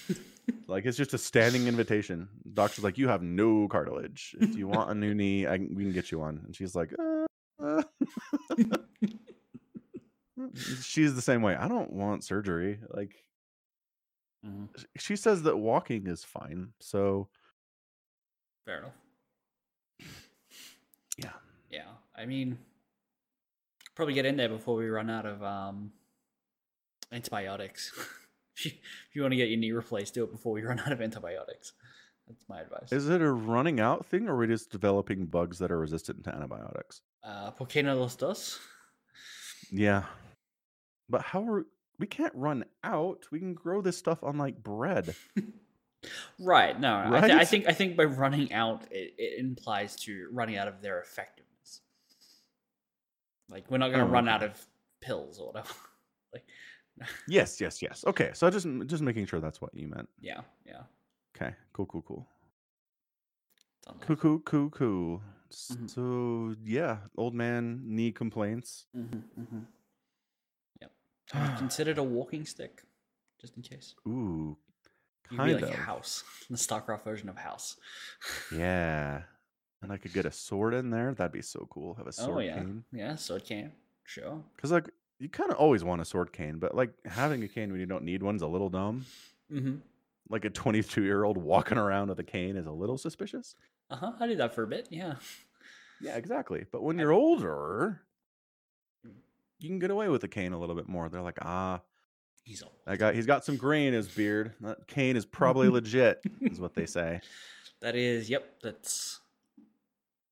Like 0.67 0.85
it's 0.85 0.95
just 0.97 1.15
a 1.15 1.17
standing 1.17 1.67
invitation. 1.67 2.29
Doctor's 2.53 2.83
like, 2.83 2.99
you 2.99 3.07
have 3.07 3.23
no 3.23 3.67
cartilage. 3.67 4.35
If 4.39 4.55
you 4.55 4.67
want 4.67 4.91
a 4.91 4.93
new 4.93 5.15
knee, 5.19 5.47
I 5.47 5.57
can, 5.57 5.73
we 5.75 5.83
can 5.83 5.91
get 5.91 6.11
you 6.11 6.19
one. 6.19 6.39
And 6.45 6.55
she's 6.55 6.75
like, 6.75 6.91
uh, 6.99 7.25
uh. 7.63 7.81
she's 10.81 11.15
the 11.15 11.21
same 11.21 11.41
way. 11.41 11.55
I 11.55 11.67
don't 11.67 11.91
want 11.91 12.23
surgery. 12.23 12.79
Like 12.89 13.15
Mhm. 14.45 14.69
she 14.97 15.15
says 15.15 15.41
that 15.43 15.57
walking 15.57 16.05
is 16.05 16.23
fine. 16.23 16.73
So 16.79 17.27
Fair 18.65 18.77
enough. 18.79 18.93
yeah. 21.17 21.33
Yeah. 21.71 21.89
I 22.15 22.25
mean, 22.27 22.59
probably 23.95 24.13
get 24.13 24.25
in 24.27 24.37
there 24.37 24.49
before 24.49 24.75
we 24.75 24.87
run 24.89 25.09
out 25.09 25.25
of 25.25 25.41
um, 25.41 25.91
antibiotics. 27.11 27.91
if 28.65 28.73
you, 29.13 29.21
want 29.21 29.31
to 29.31 29.37
get 29.37 29.49
your 29.49 29.57
knee 29.57 29.71
replaced, 29.71 30.13
do 30.13 30.23
it 30.23 30.31
before 30.31 30.53
we 30.53 30.63
run 30.63 30.79
out 30.79 30.91
of 30.91 31.01
antibiotics. 31.01 31.73
That's 32.27 32.43
my 32.49 32.61
advice. 32.61 32.91
Is 32.91 33.09
it 33.09 33.21
a 33.21 33.31
running 33.31 33.79
out 33.79 34.05
thing, 34.05 34.27
or 34.27 34.33
are 34.33 34.37
we 34.37 34.47
just 34.47 34.71
developing 34.71 35.25
bugs 35.25 35.59
that 35.59 35.71
are 35.71 35.79
resistant 35.79 36.23
to 36.23 36.33
antibiotics? 36.33 37.01
uh, 37.23 37.51
¿Por 37.51 37.67
qué 37.67 37.83
no 37.83 37.95
los 37.95 38.15
dos? 38.15 38.59
Yeah, 39.71 40.03
but 41.09 41.21
how 41.21 41.43
are 41.47 41.65
we 41.99 42.07
can't 42.07 42.33
run 42.35 42.65
out? 42.83 43.25
We 43.31 43.39
can 43.39 43.53
grow 43.53 43.81
this 43.81 43.97
stuff 43.97 44.23
on 44.23 44.37
like 44.37 44.61
bread. 44.61 45.15
Right. 46.39 46.79
No, 46.79 47.09
no, 47.09 47.17
I, 47.17 47.21
th- 47.21 47.33
I 47.33 47.45
think 47.45 47.67
I 47.67 47.71
think 47.73 47.97
by 47.97 48.03
running 48.03 48.53
out, 48.53 48.83
it, 48.91 49.15
it 49.17 49.39
implies 49.39 49.95
to 50.01 50.27
running 50.31 50.55
out 50.55 50.67
of 50.67 50.81
their 50.81 50.99
effectiveness. 51.01 51.81
Like 53.49 53.69
we're 53.71 53.79
not 53.79 53.87
going 53.87 54.01
to 54.01 54.05
Oh, 54.05 54.09
run 54.09 54.27
okay. 54.27 54.35
out 54.35 54.43
of 54.43 54.65
pills 55.01 55.39
or 55.39 55.47
whatever. 55.47 55.73
like, 56.33 56.43
yes, 57.27 57.59
yes, 57.59 57.81
yes. 57.81 58.03
Okay, 58.07 58.31
so 58.33 58.49
just 58.49 58.67
just 58.87 59.03
making 59.03 59.25
sure 59.25 59.39
that's 59.39 59.61
what 59.61 59.73
you 59.73 59.87
meant. 59.87 60.09
yeah, 60.19 60.41
yeah. 60.65 60.83
Okay, 61.35 61.53
cool, 61.73 61.85
cool, 61.85 62.01
cool, 62.01 62.27
cool, 64.01 64.15
cool, 64.15 64.39
cool, 64.39 64.69
cool. 64.69 65.21
Mhm. 65.51 65.89
So 65.89 66.55
yeah, 66.63 66.97
old 67.17 67.33
man 67.33 67.81
knee 67.85 68.11
complaints. 68.11 68.85
Mhm, 68.95 69.23
mhm. 69.39 69.65
Yep. 70.81 70.91
Considered 71.57 71.97
a 71.97 72.03
walking 72.03 72.45
stick, 72.45 72.83
just 73.39 73.55
in 73.57 73.63
case? 73.63 73.95
Ooh, 74.07 74.57
You'd 75.29 75.37
kind 75.37 75.57
be 75.57 75.65
like 75.65 75.73
of. 75.73 75.79
House, 75.79 76.23
the 76.49 76.57
StarCraft 76.57 77.03
version 77.03 77.29
of 77.29 77.37
House. 77.37 77.77
Yeah, 78.51 79.23
and 79.81 79.91
I 79.91 79.97
could 79.97 80.13
get 80.13 80.25
a 80.25 80.31
sword 80.45 80.73
in 80.73 80.89
there. 80.89 81.13
That'd 81.13 81.31
be 81.31 81.41
so 81.41 81.67
cool. 81.69 81.93
Have 81.95 82.07
a 82.07 82.11
sword 82.11 82.37
oh 82.37 82.39
yeah, 82.39 82.55
cane. 82.55 82.83
yeah. 82.91 83.15
So 83.15 83.35
it 83.35 83.45
can 83.45 83.71
sure. 84.03 84.41
Because 84.55 84.71
like 84.71 84.89
you 85.19 85.29
kind 85.29 85.51
of 85.51 85.57
always 85.57 85.83
want 85.83 86.01
a 86.01 86.05
sword 86.05 86.33
cane, 86.33 86.57
but 86.57 86.75
like 86.75 86.91
having 87.05 87.43
a 87.43 87.47
cane 87.47 87.71
when 87.71 87.79
you 87.79 87.85
don't 87.85 88.03
need 88.03 88.21
one's 88.23 88.41
a 88.41 88.47
little 88.47 88.69
dumb. 88.69 89.05
Mm-hmm. 89.51 89.75
Like 90.29 90.43
a 90.45 90.49
22 90.49 91.03
year 91.03 91.23
old 91.23 91.37
walking 91.37 91.77
around 91.77 92.09
with 92.09 92.19
a 92.19 92.23
cane 92.23 92.57
is 92.57 92.65
a 92.65 92.71
little 92.71 92.97
suspicious. 92.97 93.55
Uh 93.89 93.95
huh. 93.97 94.11
I 94.19 94.27
did 94.27 94.39
that 94.39 94.55
for 94.55 94.63
a 94.63 94.67
bit. 94.67 94.87
Yeah. 94.89 95.15
Yeah, 96.01 96.15
exactly. 96.17 96.65
But 96.71 96.83
when 96.83 96.97
you're 96.99 97.13
older, 97.13 98.01
you 99.59 99.69
can 99.69 99.79
get 99.79 99.91
away 99.91 100.09
with 100.09 100.23
a 100.23 100.27
cane 100.27 100.51
a 100.51 100.59
little 100.59 100.75
bit 100.75 100.89
more. 100.89 101.07
They're 101.09 101.21
like, 101.21 101.37
ah, 101.41 101.81
He's 102.43 102.61
old. 102.61 102.73
that 102.85 102.99
guy, 102.99 103.13
he's 103.13 103.25
got 103.25 103.43
some 103.45 103.55
gray 103.57 103.87
in 103.87 103.93
his 103.93 104.07
beard. 104.07 104.53
That 104.61 104.87
cane 104.87 105.15
is 105.15 105.25
probably 105.25 105.69
legit, 105.79 106.21
is 106.41 106.59
what 106.59 106.73
they 106.75 106.85
say. 106.85 107.21
That 107.81 107.95
is. 107.95 108.29
Yep. 108.29 108.61
That's. 108.61 109.19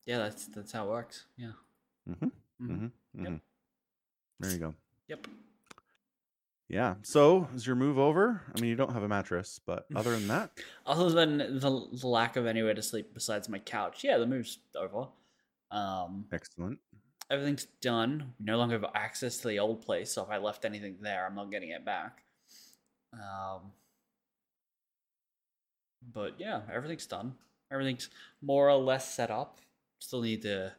Yeah. 0.06 0.18
That's 0.20 0.46
that's 0.48 0.72
how 0.72 0.86
it 0.88 0.90
works. 0.90 1.26
Yeah. 1.38 1.52
Mm 2.10 2.18
hmm 2.20 2.26
Mm-hmm. 2.62 2.86
mm-hmm. 2.86 3.24
Yep. 3.26 3.42
There 4.44 4.52
you 4.52 4.60
go. 4.60 4.74
Yep. 5.08 5.28
Yeah. 6.70 6.96
So 7.04 7.48
is 7.56 7.68
your 7.68 7.76
move 7.76 7.98
over? 8.00 8.42
I 8.56 8.60
mean, 8.60 8.70
you 8.70 8.76
don't 8.76 8.94
have 8.94 9.04
a 9.04 9.08
mattress, 9.08 9.60
but 9.66 9.86
other 9.96 10.12
than 10.12 10.28
that, 10.28 10.52
Other 10.86 11.10
than 11.10 11.38
the, 11.38 11.88
the 11.92 12.08
lack 12.08 12.36
of 12.36 12.46
anywhere 12.46 12.74
to 12.74 12.82
sleep 12.82 13.14
besides 13.14 13.48
my 13.50 13.60
couch, 13.60 14.04
yeah, 14.04 14.18
the 14.18 14.26
move's 14.26 14.60
over. 14.76 15.08
Um, 15.72 16.26
excellent. 16.32 16.80
everything's 17.30 17.66
done. 17.82 18.34
We 18.40 18.46
no 18.46 18.58
longer 18.58 18.80
have 18.80 18.90
access 18.96 19.38
to 19.40 19.48
the 19.48 19.60
old 19.60 19.82
place, 19.82 20.12
so 20.12 20.24
if 20.24 20.30
I 20.30 20.38
left 20.38 20.66
anything 20.66 20.98
there, 21.02 21.26
I'm 21.26 21.36
not 21.36 21.52
getting 21.52 21.70
it 21.70 21.84
back. 21.86 22.24
Um, 23.14 23.72
but 26.14 26.36
yeah, 26.40 26.62
everything's 26.72 27.08
done. 27.08 27.34
Everything's 27.72 28.10
more 28.42 28.70
or 28.70 28.78
less 28.78 29.14
set 29.14 29.32
up. 29.32 29.60
Still 30.00 30.22
need 30.22 30.42
to 30.44 30.74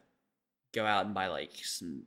go 0.73 0.85
out 0.85 1.05
and 1.05 1.13
buy 1.15 1.27
like 1.27 1.51
some 1.63 2.03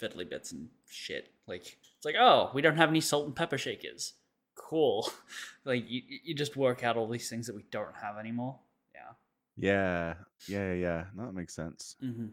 fiddly 0.00 0.28
bits 0.28 0.52
and 0.52 0.68
shit. 0.88 1.28
Like 1.46 1.62
it's 1.96 2.04
like, 2.04 2.16
oh, 2.18 2.50
we 2.54 2.62
don't 2.62 2.76
have 2.76 2.88
any 2.90 3.00
salt 3.00 3.26
and 3.26 3.34
pepper 3.36 3.58
shakers. 3.58 4.14
Cool. 4.54 5.08
like 5.64 5.84
you, 5.88 6.02
you 6.24 6.34
just 6.34 6.56
work 6.56 6.84
out 6.84 6.96
all 6.96 7.08
these 7.08 7.28
things 7.28 7.46
that 7.46 7.56
we 7.56 7.64
don't 7.70 7.94
have 8.02 8.16
anymore. 8.18 8.58
Yeah. 8.94 9.12
Yeah. 9.56 10.14
Yeah. 10.48 10.72
Yeah. 10.74 11.04
No, 11.14 11.26
that 11.26 11.34
makes 11.34 11.54
sense. 11.54 11.96
Mm-hmm. 12.02 12.26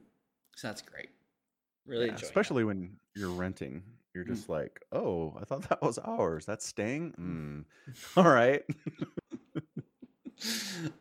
So 0.56 0.67
that's 0.67 0.82
great. 0.82 1.10
Really 1.86 2.08
Yeah, 2.08 2.15
especially 2.15 2.63
when 2.63 2.95
you're 3.15 3.30
renting. 3.32 3.84
You're 4.13 4.25
Mm. 4.25 4.36
just 4.36 4.47
like, 4.47 4.80
oh, 4.91 5.36
I 5.41 5.43
thought 5.43 5.67
that 5.69 5.82
was 5.82 5.97
ours. 5.97 6.45
That's 6.45 6.65
staying. 6.67 7.13
Mm. 7.19 7.65
All 8.17 8.32
right. 8.32 8.63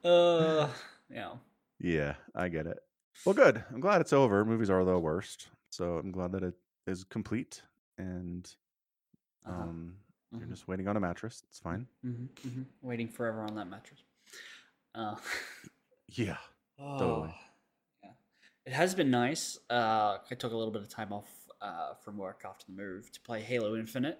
uh, 0.04 0.68
yeah. 1.10 1.32
yeah, 1.78 2.14
I 2.34 2.48
get 2.48 2.66
it. 2.66 2.78
Well, 3.26 3.34
good. 3.34 3.62
I'm 3.72 3.80
glad 3.80 4.00
it's 4.00 4.12
over. 4.12 4.44
Movies 4.44 4.70
are 4.70 4.84
the 4.84 4.98
worst, 4.98 5.48
so 5.70 5.98
I'm 5.98 6.10
glad 6.10 6.32
that 6.32 6.42
it 6.42 6.54
is 6.86 7.04
complete 7.04 7.62
and 7.98 8.54
Uh-huh. 9.46 9.62
um, 9.62 9.96
you're 10.32 10.42
Mhm. 10.42 10.50
just 10.50 10.68
waiting 10.68 10.88
on 10.88 10.96
a 10.96 11.00
mattress. 11.00 11.42
It's 11.48 11.58
fine. 11.58 11.86
hmm 12.02 12.26
hmm 12.42 12.62
Waiting 12.80 13.08
forever 13.08 13.42
on 13.42 13.54
that 13.56 13.66
mattress. 13.68 14.02
Uh, 14.94 15.16
Yeah. 16.08 16.38
Totally. 16.78 17.30
oh, 17.30 17.34
Yeah. 18.02 18.12
It 18.66 18.72
has 18.72 18.94
been 18.94 19.10
nice. 19.10 19.58
Uh, 19.70 20.18
I 20.30 20.34
took 20.34 20.52
a 20.52 20.56
little 20.56 20.72
bit 20.72 20.82
of 20.82 20.88
time 20.88 21.12
off 21.12 21.30
uh, 21.60 21.94
from 21.94 22.16
work 22.18 22.42
after 22.44 22.66
the 22.66 22.72
move 22.72 23.10
to 23.12 23.20
play 23.20 23.40
Halo 23.42 23.76
Infinite. 23.76 24.18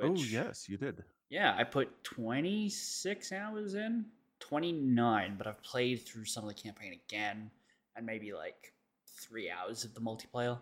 oh 0.00 0.14
yes, 0.24 0.68
you 0.68 0.76
did. 0.76 1.04
Yeah, 1.28 1.54
I 1.56 1.64
put 1.64 2.04
26 2.04 3.32
hours 3.32 3.74
in. 3.74 4.06
29, 4.40 5.36
but 5.38 5.46
I've 5.46 5.62
played 5.62 6.02
through 6.06 6.26
some 6.26 6.44
of 6.44 6.48
the 6.48 6.54
campaign 6.62 6.92
again 6.92 7.50
and 7.96 8.04
maybe 8.04 8.32
like 8.34 8.74
three 9.06 9.50
hours 9.50 9.84
of 9.84 9.94
the 9.94 10.00
multiplayer. 10.00 10.60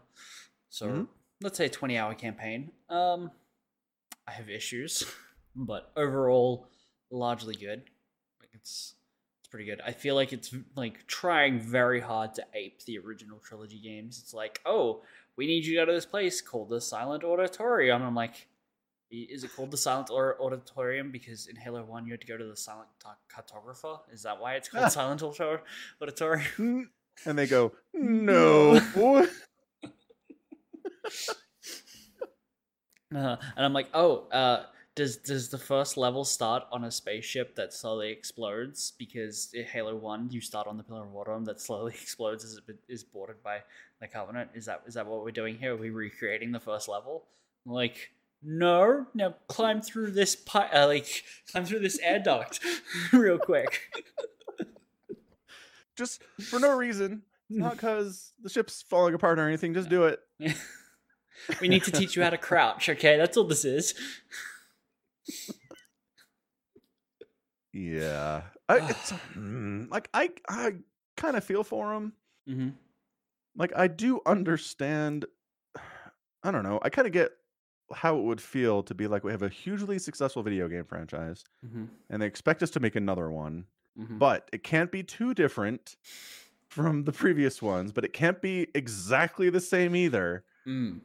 So 0.74 0.88
Mhm. 0.88 1.08
let's 1.40 1.56
say 1.56 1.66
a 1.66 1.70
20 1.70 1.96
hour 1.96 2.14
campaign. 2.16 2.72
Um, 2.88 3.30
I 4.26 4.32
have 4.32 4.50
issues, 4.50 5.04
but 5.54 5.92
overall, 5.96 6.66
largely 7.10 7.54
good. 7.54 7.88
Like 8.40 8.50
it's 8.54 8.96
it's 9.38 9.48
pretty 9.50 9.66
good. 9.66 9.80
I 9.82 9.92
feel 9.92 10.16
like 10.16 10.32
it's 10.32 10.52
like 10.74 11.06
trying 11.06 11.60
very 11.60 12.00
hard 12.00 12.34
to 12.34 12.46
ape 12.54 12.82
the 12.86 12.98
original 12.98 13.38
trilogy 13.38 13.78
games. 13.78 14.18
It's 14.18 14.34
like, 14.34 14.60
oh, 14.66 15.04
we 15.36 15.46
need 15.46 15.64
you 15.64 15.74
to 15.74 15.82
go 15.82 15.86
to 15.86 15.92
this 15.92 16.06
place 16.06 16.40
called 16.40 16.70
the 16.70 16.80
Silent 16.80 17.22
Auditorium. 17.22 18.02
I'm 18.02 18.16
like, 18.16 18.48
is 19.12 19.44
it 19.44 19.54
called 19.54 19.70
the 19.70 19.76
Silent 19.76 20.10
Auditorium 20.10 21.12
because 21.12 21.46
in 21.46 21.54
Halo 21.54 21.84
One 21.84 22.04
you 22.04 22.12
had 22.14 22.20
to 22.22 22.26
go 22.26 22.36
to 22.36 22.44
the 22.46 22.56
Silent 22.56 22.88
Cartographer? 23.30 24.00
Is 24.12 24.22
that 24.24 24.40
why 24.40 24.54
it's 24.56 24.68
called 24.68 24.90
Silent 24.98 25.22
Auditorium? 25.22 26.90
And 27.26 27.38
they 27.38 27.46
go, 27.46 27.70
no. 27.92 28.80
Uh, 33.14 33.36
and 33.56 33.64
I'm 33.64 33.72
like, 33.72 33.88
oh, 33.94 34.26
uh, 34.32 34.64
does 34.96 35.16
does 35.18 35.48
the 35.48 35.58
first 35.58 35.96
level 35.96 36.24
start 36.24 36.64
on 36.70 36.84
a 36.84 36.90
spaceship 36.90 37.56
that 37.56 37.72
slowly 37.72 38.10
explodes? 38.10 38.92
Because 38.98 39.50
in 39.54 39.64
Halo 39.64 39.96
One, 39.96 40.28
you 40.30 40.40
start 40.40 40.66
on 40.66 40.76
the 40.76 40.82
Pillar 40.82 41.04
of 41.04 41.14
Autumn 41.14 41.44
that 41.44 41.60
slowly 41.60 41.92
explodes 42.02 42.44
as 42.44 42.60
it 42.68 42.76
is 42.88 43.02
boarded 43.02 43.42
by 43.42 43.58
the 44.00 44.08
Covenant. 44.08 44.50
Is 44.54 44.66
that 44.66 44.82
is 44.86 44.94
that 44.94 45.06
what 45.06 45.24
we're 45.24 45.30
doing 45.30 45.56
here? 45.58 45.74
Are 45.74 45.76
we 45.76 45.90
recreating 45.90 46.52
the 46.52 46.60
first 46.60 46.88
level? 46.88 47.24
I'm 47.66 47.72
like, 47.72 48.10
no. 48.42 49.06
Now 49.14 49.34
climb 49.48 49.80
through 49.80 50.12
this 50.12 50.36
pi- 50.36 50.68
uh, 50.68 50.86
like 50.86 51.24
climb 51.50 51.64
through 51.64 51.80
this 51.80 51.98
air 52.00 52.20
duct 52.20 52.60
real 53.12 53.38
quick. 53.38 53.80
just 55.96 56.22
for 56.50 56.58
no 56.58 56.76
reason. 56.76 57.22
Not 57.50 57.72
because 57.72 58.32
the 58.42 58.48
ship's 58.48 58.82
falling 58.82 59.14
apart 59.14 59.38
or 59.38 59.46
anything. 59.46 59.74
Just 59.74 59.88
do 59.88 60.04
it. 60.04 60.20
We 61.60 61.68
need 61.68 61.84
to 61.84 61.90
teach 61.92 62.16
you 62.16 62.22
how 62.22 62.30
to 62.30 62.38
crouch. 62.38 62.88
Okay, 62.88 63.16
that's 63.16 63.36
all 63.36 63.44
this 63.44 63.64
is. 63.64 63.94
Yeah. 67.72 68.42
I, 68.68 68.76
it's, 68.90 69.12
mm, 69.36 69.90
like 69.90 70.08
I, 70.14 70.30
I 70.48 70.74
kind 71.16 71.36
of 71.36 71.44
feel 71.44 71.64
for 71.64 71.92
him. 71.94 72.12
Mm-hmm. 72.48 72.68
Like 73.56 73.72
I 73.76 73.88
do 73.88 74.20
understand. 74.26 75.26
I 76.42 76.50
don't 76.50 76.62
know. 76.62 76.78
I 76.82 76.90
kind 76.90 77.06
of 77.06 77.12
get 77.12 77.30
how 77.94 78.18
it 78.18 78.22
would 78.22 78.40
feel 78.40 78.82
to 78.82 78.94
be 78.94 79.06
like 79.06 79.24
we 79.24 79.30
have 79.32 79.42
a 79.42 79.48
hugely 79.48 79.98
successful 79.98 80.42
video 80.42 80.68
game 80.68 80.84
franchise 80.84 81.44
Mm-hmm. 81.66 81.84
and 82.10 82.22
they 82.22 82.26
expect 82.26 82.62
us 82.62 82.70
to 82.70 82.80
make 82.80 82.96
another 82.96 83.30
one, 83.30 83.66
Mm-hmm. 83.98 84.18
but 84.18 84.48
it 84.52 84.64
can't 84.64 84.90
be 84.90 85.02
too 85.04 85.34
different 85.34 85.94
from 86.68 87.04
the 87.04 87.12
previous 87.12 87.62
ones, 87.62 87.92
but 87.92 88.04
it 88.04 88.12
can't 88.12 88.42
be 88.42 88.66
exactly 88.74 89.48
the 89.50 89.60
same 89.60 89.94
either. 89.94 90.42
Mm. 90.66 90.98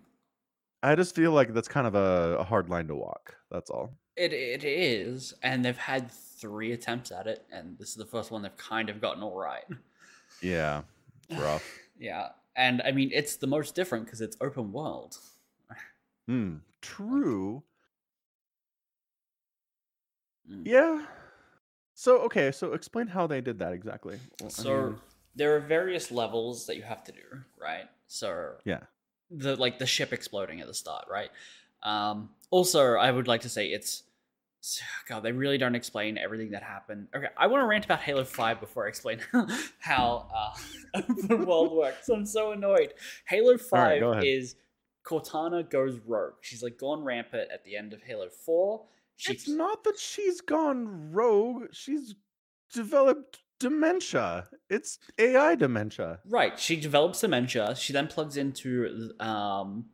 I 0.81 0.95
just 0.95 1.15
feel 1.15 1.31
like 1.31 1.53
that's 1.53 1.67
kind 1.67 1.85
of 1.87 1.95
a, 1.95 2.37
a 2.39 2.43
hard 2.43 2.69
line 2.69 2.87
to 2.87 2.95
walk. 2.95 3.35
That's 3.51 3.69
all. 3.69 3.93
It 4.15 4.33
it 4.33 4.63
is, 4.63 5.33
and 5.43 5.63
they've 5.63 5.77
had 5.77 6.11
three 6.11 6.71
attempts 6.71 7.11
at 7.11 7.27
it, 7.27 7.45
and 7.51 7.77
this 7.77 7.89
is 7.89 7.95
the 7.95 8.05
first 8.05 8.31
one 8.31 8.41
they've 8.41 8.55
kind 8.57 8.89
of 8.89 9.01
gotten 9.01 9.23
all 9.23 9.35
right. 9.35 9.65
Yeah. 10.41 10.83
Rough. 11.31 11.63
Yeah, 11.99 12.29
and 12.55 12.81
I 12.83 12.93
mean 12.93 13.11
it's 13.13 13.35
the 13.35 13.47
most 13.47 13.75
different 13.75 14.05
because 14.05 14.21
it's 14.21 14.37
open 14.39 14.71
world. 14.71 15.17
Hmm. 16.29 16.57
True. 16.81 17.61
Mm. 20.49 20.61
Yeah. 20.65 21.05
So 21.93 22.19
okay, 22.19 22.51
so 22.51 22.71
explain 22.71 23.07
how 23.07 23.27
they 23.27 23.41
did 23.41 23.59
that 23.59 23.73
exactly. 23.73 24.17
Well, 24.39 24.47
I 24.57 24.61
So 24.61 24.81
mean, 24.87 24.95
there 25.35 25.57
are 25.57 25.59
various 25.59 26.09
levels 26.09 26.65
that 26.67 26.77
you 26.77 26.83
have 26.83 27.03
to 27.03 27.11
do, 27.11 27.43
right? 27.59 27.89
So 28.07 28.51
yeah. 28.63 28.83
The 29.31 29.55
like 29.55 29.79
the 29.79 29.85
ship 29.85 30.13
exploding 30.13 30.61
at 30.61 30.67
the 30.67 30.73
start, 30.73 31.05
right? 31.09 31.29
Um, 31.83 32.29
also, 32.49 32.93
I 32.95 33.11
would 33.11 33.27
like 33.27 33.41
to 33.41 33.49
say 33.49 33.67
it's 33.67 34.03
God, 35.09 35.21
they 35.21 35.31
really 35.31 35.57
don't 35.57 35.75
explain 35.75 36.17
everything 36.17 36.51
that 36.51 36.63
happened. 36.63 37.07
Okay, 37.15 37.27
I 37.37 37.47
want 37.47 37.61
to 37.63 37.67
rant 37.67 37.85
about 37.85 38.01
Halo 38.01 38.23
5 38.23 38.59
before 38.59 38.85
I 38.85 38.89
explain 38.89 39.19
how 39.79 40.27
uh, 40.35 41.01
open 41.27 41.45
world 41.45 41.71
works. 41.71 42.09
I'm 42.09 42.25
so 42.25 42.51
annoyed. 42.51 42.93
Halo 43.27 43.57
5 43.57 44.01
right, 44.01 44.23
is 44.23 44.55
Cortana 45.05 45.69
goes 45.69 45.99
rogue. 46.05 46.33
She's 46.41 46.63
like 46.63 46.77
gone 46.77 47.03
rampant 47.03 47.49
at 47.51 47.63
the 47.63 47.75
end 47.75 47.93
of 47.93 48.01
Halo 48.03 48.29
4. 48.29 48.81
She, 49.17 49.33
It's 49.33 49.47
not 49.49 49.83
that 49.83 49.97
she's 49.99 50.39
gone 50.41 51.11
rogue. 51.11 51.67
She's 51.71 52.15
developed 52.73 53.39
dementia. 53.59 54.47
It's 54.69 54.99
AI 55.17 55.55
dementia. 55.55 56.19
Right. 56.25 56.57
She 56.59 56.75
develops 56.75 57.21
dementia. 57.21 57.75
She 57.75 57.93
then 57.93 58.07
plugs 58.07 58.37
into 58.37 59.11
um 59.19 59.85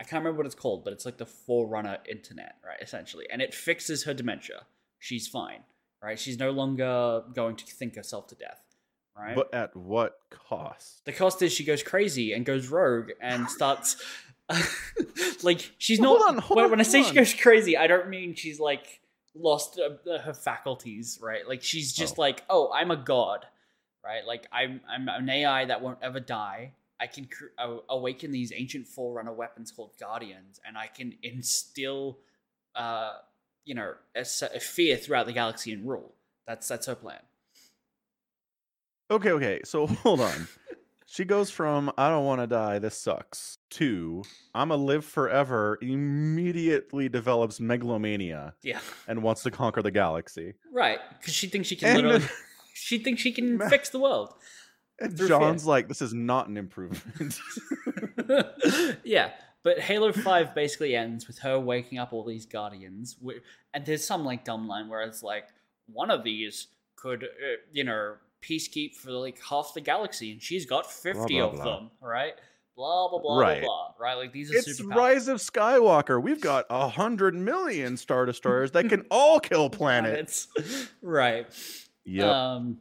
I 0.00 0.04
can't 0.04 0.24
remember 0.24 0.38
what 0.38 0.46
it's 0.46 0.54
called, 0.56 0.84
but 0.84 0.92
it's 0.92 1.04
like 1.04 1.18
the 1.18 1.26
Forerunner 1.26 1.98
internet, 2.10 2.56
right, 2.66 2.78
essentially. 2.82 3.26
And 3.30 3.40
it 3.40 3.54
fixes 3.54 4.02
her 4.02 4.12
dementia. 4.12 4.66
She's 4.98 5.28
fine. 5.28 5.60
Right? 6.02 6.18
She's 6.18 6.38
no 6.40 6.50
longer 6.50 7.22
going 7.32 7.54
to 7.54 7.64
think 7.64 7.94
herself 7.94 8.26
to 8.28 8.34
death. 8.34 8.60
Right? 9.16 9.36
But 9.36 9.54
at 9.54 9.76
what 9.76 10.18
cost? 10.30 11.04
the 11.04 11.12
cost 11.12 11.42
is 11.42 11.52
she 11.52 11.64
goes 11.64 11.82
crazy 11.82 12.32
and 12.32 12.44
goes 12.46 12.68
rogue 12.68 13.10
and 13.20 13.48
starts 13.48 14.02
like 15.42 15.72
she's 15.78 15.98
Hold 16.00 16.20
not 16.20 16.28
on, 16.28 16.38
hold 16.38 16.56
when, 16.56 16.64
on, 16.64 16.70
when 16.72 16.80
I 16.80 16.84
say 16.84 17.02
hold 17.02 17.10
she 17.10 17.14
goes 17.14 17.34
crazy, 17.34 17.76
I 17.76 17.86
don't 17.86 18.08
mean 18.08 18.34
she's 18.34 18.58
like 18.58 19.00
lost 19.34 19.80
uh, 19.80 20.18
her 20.18 20.34
faculties, 20.34 21.18
right? 21.22 21.46
Like 21.48 21.62
she's 21.62 21.92
just 21.92 22.18
Oh. 22.18 22.22
like, 22.22 22.42
"Oh, 22.50 22.72
I'm 22.72 22.90
a 22.90 22.96
god." 22.96 23.46
Right? 24.04 24.26
Like 24.26 24.46
I'm 24.52 24.80
I'm 24.88 25.08
an 25.08 25.28
AI 25.28 25.64
that 25.66 25.80
won't 25.80 25.98
ever 26.02 26.18
die. 26.20 26.72
I 27.00 27.06
can 27.06 27.26
cr- 27.26 27.46
a- 27.58 27.78
awaken 27.88 28.32
these 28.32 28.52
ancient 28.54 28.86
forerunner 28.88 29.32
weapons 29.32 29.70
called 29.70 29.92
guardians 29.98 30.60
and 30.66 30.76
I 30.76 30.86
can 30.88 31.14
instill 31.22 32.18
uh 32.74 33.12
you 33.64 33.76
know, 33.76 33.94
a 34.16 34.24
fear 34.24 34.96
throughout 34.96 35.26
the 35.26 35.32
galaxy 35.32 35.72
and 35.72 35.88
rule. 35.88 36.12
That's 36.48 36.66
that's 36.66 36.86
her 36.86 36.96
plan. 36.96 37.20
Okay, 39.10 39.30
okay. 39.30 39.60
So 39.64 39.86
hold 40.04 40.20
on. 40.20 40.48
She 41.12 41.26
goes 41.26 41.50
from 41.50 41.92
I 41.98 42.08
don't 42.08 42.24
want 42.24 42.40
to 42.40 42.46
die, 42.46 42.78
this 42.78 42.96
sucks, 42.96 43.58
to 43.72 44.22
I'm 44.54 44.70
a 44.70 44.76
live 44.76 45.04
forever, 45.04 45.78
immediately 45.82 47.10
develops 47.10 47.60
megalomania 47.60 48.54
Yeah. 48.62 48.80
and 49.06 49.22
wants 49.22 49.42
to 49.42 49.50
conquer 49.50 49.82
the 49.82 49.90
galaxy. 49.90 50.54
Right, 50.72 50.98
because 51.18 51.34
she 51.34 51.48
thinks 51.48 51.68
she 51.68 51.76
can 51.76 51.88
And 51.96 52.06
literally, 52.08 52.26
she 52.74 52.98
thinks 52.98 53.20
she 53.20 53.32
can 53.32 53.58
Ma- 53.58 53.68
fix 53.68 53.90
the 53.90 53.98
world. 54.00 54.32
And 55.00 55.16
Through 55.16 55.28
fear. 55.28 55.38
John's 55.38 55.66
like, 55.66 55.88
this 55.88 56.00
is 56.00 56.14
not 56.14 56.48
an 56.48 56.56
improvement. 56.56 57.38
yeah, 59.04 59.30
but 59.62 59.80
Halo 59.80 60.12
Five 60.12 60.54
basically 60.54 60.94
ends 60.96 61.26
with 61.26 61.38
her 61.40 61.58
waking 61.58 61.98
up 61.98 62.12
all 62.12 62.24
these 62.24 62.46
guardians, 62.46 63.16
and 63.74 63.84
there's 63.84 64.06
some 64.06 64.24
like 64.24 64.44
dumb 64.44 64.66
line 64.68 64.88
where 64.88 65.02
it's 65.02 65.22
like 65.22 65.48
one 65.92 66.10
of 66.10 66.24
these 66.24 66.68
could, 66.96 67.24
uh, 67.24 67.56
you 67.72 67.84
know, 67.84 68.14
peacekeep 68.42 68.94
for 68.96 69.10
like 69.12 69.38
half 69.48 69.72
the 69.74 69.80
galaxy, 69.80 70.32
and 70.32 70.42
she's 70.42 70.66
got 70.66 70.90
fifty 70.90 71.38
blah, 71.38 71.46
of 71.46 71.52
blah. 71.54 71.64
them, 71.64 71.90
right? 72.00 72.34
Blah 72.76 73.08
blah 73.10 73.18
blah 73.20 73.38
Right. 73.38 73.62
blah 73.62 73.92
blah. 73.96 74.04
Right, 74.06 74.14
like 74.14 74.32
these 74.32 74.50
are 74.52 74.56
it's 74.56 74.76
super 74.78 74.94
Rise 74.96 75.28
of 75.28 75.38
Skywalker. 75.38 76.20
We've 76.20 76.40
got 76.40 76.66
a 76.70 76.88
hundred 76.88 77.34
million 77.34 77.96
Star 77.96 78.26
Destroyers 78.26 78.72
that 78.72 78.88
can 78.88 79.04
all 79.10 79.40
kill 79.40 79.70
planets. 79.70 80.48
right? 81.02 81.46
Yep. 82.04 82.26
Um. 82.26 82.78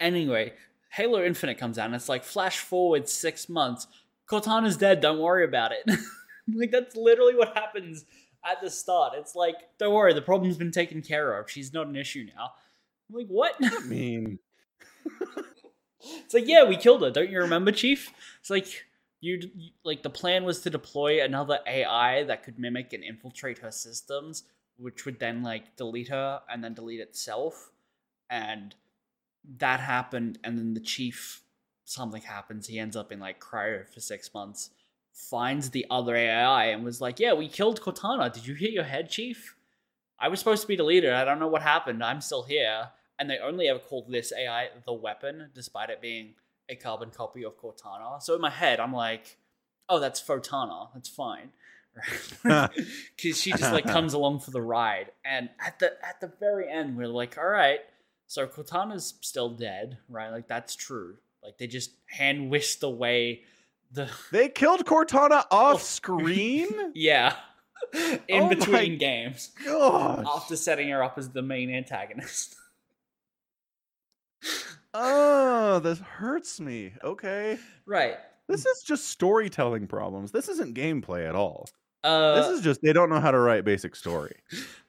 Anyway, 0.00 0.52
Halo 0.90 1.22
Infinite 1.24 1.58
comes 1.58 1.78
out, 1.78 1.86
and 1.86 1.94
it's 1.94 2.08
like 2.08 2.24
flash 2.24 2.58
forward 2.58 3.08
six 3.08 3.48
months. 3.48 3.86
Cortana's 4.30 4.76
dead. 4.76 5.00
Don't 5.00 5.18
worry 5.18 5.44
about 5.44 5.72
it. 5.72 5.98
like 6.54 6.70
that's 6.70 6.96
literally 6.96 7.34
what 7.34 7.56
happens 7.56 8.04
at 8.44 8.60
the 8.62 8.70
start. 8.70 9.12
It's 9.16 9.34
like, 9.34 9.56
don't 9.78 9.94
worry, 9.94 10.14
the 10.14 10.22
problem's 10.22 10.56
been 10.56 10.72
taken 10.72 11.02
care 11.02 11.38
of. 11.38 11.50
She's 11.50 11.72
not 11.72 11.86
an 11.86 11.96
issue 11.96 12.26
now. 12.34 12.52
I'm 13.12 13.18
like, 13.18 13.28
what? 13.28 13.54
I 13.62 13.80
mean, 13.86 14.38
it's 16.00 16.34
like, 16.34 16.48
yeah, 16.48 16.64
we 16.64 16.76
killed 16.76 17.02
her. 17.02 17.10
Don't 17.10 17.30
you 17.30 17.40
remember, 17.40 17.72
Chief? 17.72 18.10
It's 18.40 18.50
like 18.50 18.66
you 19.20 19.40
like 19.84 20.02
the 20.02 20.10
plan 20.10 20.44
was 20.44 20.60
to 20.60 20.70
deploy 20.70 21.22
another 21.22 21.60
AI 21.66 22.24
that 22.24 22.42
could 22.42 22.58
mimic 22.58 22.92
and 22.92 23.04
infiltrate 23.04 23.58
her 23.58 23.70
systems, 23.70 24.44
which 24.76 25.04
would 25.04 25.20
then 25.20 25.42
like 25.42 25.76
delete 25.76 26.08
her 26.08 26.40
and 26.50 26.62
then 26.62 26.74
delete 26.74 27.00
itself. 27.00 27.70
And 28.30 28.74
that 29.58 29.80
happened, 29.80 30.38
and 30.42 30.58
then 30.58 30.74
the 30.74 30.80
chief 30.80 31.42
something 31.84 32.22
happens. 32.22 32.66
He 32.66 32.78
ends 32.78 32.96
up 32.96 33.12
in 33.12 33.20
like 33.20 33.40
cryo 33.40 33.86
for 33.86 34.00
six 34.00 34.32
months, 34.32 34.70
finds 35.12 35.70
the 35.70 35.86
other 35.90 36.16
AI, 36.16 36.66
and 36.66 36.84
was 36.84 37.00
like, 37.00 37.20
"Yeah, 37.20 37.34
we 37.34 37.48
killed 37.48 37.80
Cortana. 37.80 38.32
Did 38.32 38.46
you 38.46 38.54
hit 38.54 38.72
your 38.72 38.84
head, 38.84 39.10
Chief? 39.10 39.54
I 40.18 40.28
was 40.28 40.38
supposed 40.38 40.62
to 40.62 40.68
be 40.68 40.76
deleted. 40.76 41.12
I 41.12 41.24
don't 41.24 41.40
know 41.40 41.48
what 41.48 41.62
happened. 41.62 42.02
I'm 42.02 42.20
still 42.20 42.42
here." 42.44 42.90
And 43.22 43.30
they 43.30 43.38
only 43.38 43.68
ever 43.68 43.78
called 43.78 44.10
this 44.10 44.32
AI 44.36 44.70
the 44.84 44.92
weapon, 44.92 45.50
despite 45.54 45.90
it 45.90 46.00
being 46.02 46.34
a 46.68 46.74
carbon 46.74 47.10
copy 47.10 47.44
of 47.44 47.56
Cortana. 47.56 48.20
So 48.20 48.34
in 48.34 48.40
my 48.40 48.50
head, 48.50 48.80
I'm 48.80 48.92
like, 48.92 49.36
"Oh, 49.88 50.00
that's 50.00 50.20
Photana. 50.20 50.88
That's 50.92 51.08
fine." 51.08 51.50
because 52.42 53.40
she 53.40 53.52
just 53.52 53.72
like 53.72 53.84
comes 53.84 54.12
along 54.12 54.40
for 54.40 54.50
the 54.50 54.60
ride 54.60 55.12
and 55.24 55.50
at 55.64 55.78
the 55.78 55.92
at 56.04 56.20
the 56.20 56.32
very 56.40 56.68
end 56.68 56.96
we're 56.96 57.06
like 57.06 57.36
all 57.36 57.44
right 57.46 57.80
so 58.26 58.46
cortana's 58.46 59.12
still 59.20 59.50
dead 59.50 59.98
right 60.08 60.30
like 60.30 60.48
that's 60.48 60.74
true 60.74 61.16
like 61.44 61.58
they 61.58 61.66
just 61.66 61.90
hand 62.06 62.48
whisked 62.50 62.82
away 62.82 63.42
the 63.92 64.08
they 64.32 64.48
killed 64.48 64.86
Cortana 64.86 65.44
off 65.50 65.82
screen. 65.82 66.68
yeah 66.94 67.36
in 68.26 68.44
Oh 68.44 68.48
between 68.48 68.96
games 68.96 69.50
Gosh. 69.62 70.24
after 70.26 70.56
setting 70.56 70.88
her 70.88 71.02
up 71.02 71.18
as 71.18 71.28
the 71.28 71.42
main 71.42 71.68
antagonist 71.70 72.56
Oh, 74.94 75.78
this 75.78 75.98
hurts 76.00 76.60
me. 76.60 76.92
Okay. 77.02 77.58
right 77.86 78.16
This 78.48 78.66
is 78.66 78.82
just 78.82 79.08
storytelling 79.08 79.86
problems. 79.86 80.32
This 80.32 80.48
isn't 80.48 80.74
gameplay 80.76 81.28
at 81.28 81.34
all. 81.34 81.68
uh 82.04 82.34
this 82.36 82.48
is 82.48 82.60
just 82.60 82.82
they 82.82 82.92
don't 82.92 83.08
know 83.08 83.20
how 83.20 83.30
to 83.30 83.38
write 83.38 83.64
basic 83.64 83.96
story. 83.96 84.36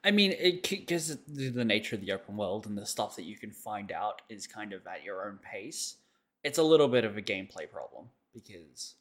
I 0.04 0.12
mean, 0.12 0.34
it 0.38 0.68
because 0.68 1.18
the, 1.28 1.50
the 1.50 1.64
nature 1.66 1.96
of 1.96 2.02
the 2.02 2.12
open 2.12 2.36
world 2.36 2.66
and 2.68 2.78
the 2.78 2.86
stuff 2.86 3.16
that 3.16 3.24
you 3.24 3.38
can 3.38 3.52
find 3.52 3.92
out 3.92 4.22
is 4.30 4.48
kind 4.48 4.74
of 4.74 4.86
at 4.88 5.04
your 5.04 5.28
own 5.28 5.40
pace. 5.42 5.98
It's 6.44 6.58
a 6.58 6.64
little 6.64 6.90
bit 6.90 7.06
of 7.06 7.16
a 7.18 7.22
gameplay 7.22 7.70
problem 7.72 8.10
because 8.34 8.96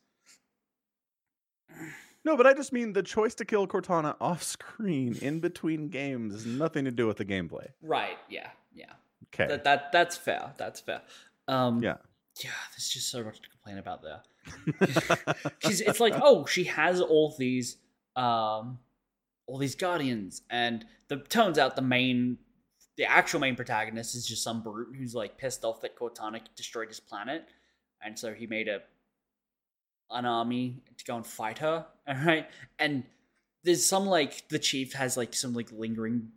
No, 2.25 2.37
but 2.37 2.47
I 2.47 2.55
just 2.55 2.73
mean 2.73 2.93
the 2.93 3.03
choice 3.03 3.35
to 3.37 3.45
kill 3.45 3.67
Cortana 3.67 4.15
off 4.21 4.45
screen 4.45 5.19
in 5.21 5.41
between 5.41 5.89
games 5.89 6.33
has 6.35 6.47
nothing 6.47 6.85
to 6.85 6.93
do 6.93 7.09
with 7.09 7.17
the 7.17 7.25
gameplay. 7.25 7.67
right, 7.83 8.17
yeah, 8.31 8.51
yeah, 8.73 8.93
Okay. 9.35 9.47
that 9.49 9.65
that 9.65 9.93
that's 9.93 10.17
fair. 10.17 10.53
That's 10.59 10.81
fair. 10.81 11.03
Um, 11.49 11.83
Yeah. 11.83 11.97
yeah. 12.43 12.51
There's 12.73 12.89
just 12.89 13.11
so 13.11 13.23
much 13.25 13.41
to 13.41 13.49
complain 13.49 13.79
about 13.79 14.03
there. 14.03 14.23
She's 15.61 15.81
it's 15.81 16.01
like 16.01 16.15
oh 16.17 16.47
she 16.47 16.65
has 16.65 17.01
all 17.01 17.35
these 17.39 17.77
um 18.17 18.79
all 19.47 19.59
these 19.59 19.75
guardians 19.75 20.43
and 20.51 20.85
the 21.09 21.17
turns 21.17 21.59
out 21.59 21.77
the 21.77 21.83
main 21.83 22.39
the 22.97 23.05
actual 23.05 23.41
main 23.41 23.57
protagonist 23.57 24.15
is 24.15 24.27
just 24.27 24.43
some 24.43 24.63
brute 24.63 24.95
who's 24.97 25.15
like 25.15 25.39
pissed 25.39 25.65
off 25.65 25.81
that 25.81 25.97
Cortana 25.97 26.41
destroyed 26.57 26.89
his 26.89 27.01
planet 27.01 27.45
and 28.03 28.19
so 28.19 28.35
he 28.35 28.47
made 28.47 28.69
a 28.69 28.81
an 30.11 30.27
army 30.27 30.83
to 30.99 31.05
go 31.05 31.17
and 31.17 31.27
fight 31.27 31.59
her 31.59 31.87
all 32.09 32.15
right 32.27 32.49
and 32.79 33.05
there's 33.65 33.85
some 33.85 34.07
like 34.07 34.49
the 34.49 34.59
chief 34.59 34.93
has 34.93 35.17
like 35.17 35.35
some 35.35 35.55
like 35.55 35.71
lingering 35.73 36.29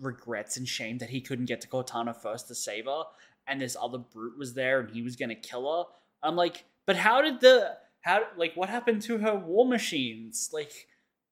regrets 0.00 0.56
and 0.56 0.66
shame 0.66 0.98
that 0.98 1.10
he 1.10 1.20
couldn't 1.20 1.44
get 1.46 1.60
to 1.60 1.68
Cortana 1.68 2.16
first 2.16 2.48
to 2.48 2.54
save 2.54 2.86
her 2.86 3.02
and 3.46 3.60
this 3.60 3.76
other 3.80 3.98
brute 3.98 4.38
was 4.38 4.54
there 4.54 4.80
and 4.80 4.90
he 4.90 5.02
was 5.02 5.16
gonna 5.16 5.34
kill 5.34 5.70
her 5.70 5.84
I'm 6.22 6.36
like, 6.36 6.64
but 6.86 6.96
how 6.96 7.22
did 7.22 7.40
the 7.40 7.76
how 8.02 8.22
like 8.36 8.54
what 8.56 8.68
happened 8.68 9.02
to 9.02 9.18
her 9.18 9.34
war 9.34 9.66
machines? 9.66 10.50
Like 10.52 10.86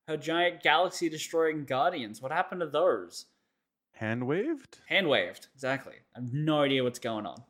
her 0.07 0.17
giant 0.17 0.63
galaxy 0.63 1.09
destroying 1.09 1.65
guardians. 1.65 2.23
What 2.23 2.33
happened 2.33 2.61
to 2.61 2.67
those? 2.67 3.27
Hand 3.93 4.27
waved? 4.27 4.79
Hand 4.89 5.09
waved. 5.09 5.49
Exactly. 5.55 5.95
I 6.15 6.21
have 6.21 6.33
no 6.33 6.63
idea 6.63 6.85
what's 6.85 6.99
going 6.99 7.27
on. 7.27 7.43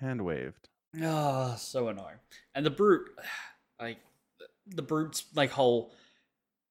Hand 0.00 0.22
waved. 0.24 0.68
Oh, 1.00 1.06
ah, 1.06 1.54
so 1.56 1.88
annoying. 1.88 2.18
And 2.54 2.66
the 2.66 2.70
brute, 2.70 3.08
like 3.80 3.98
the- 4.38 4.48
the 4.76 4.82
brute's 4.82 5.24
like 5.34 5.50
whole 5.50 5.92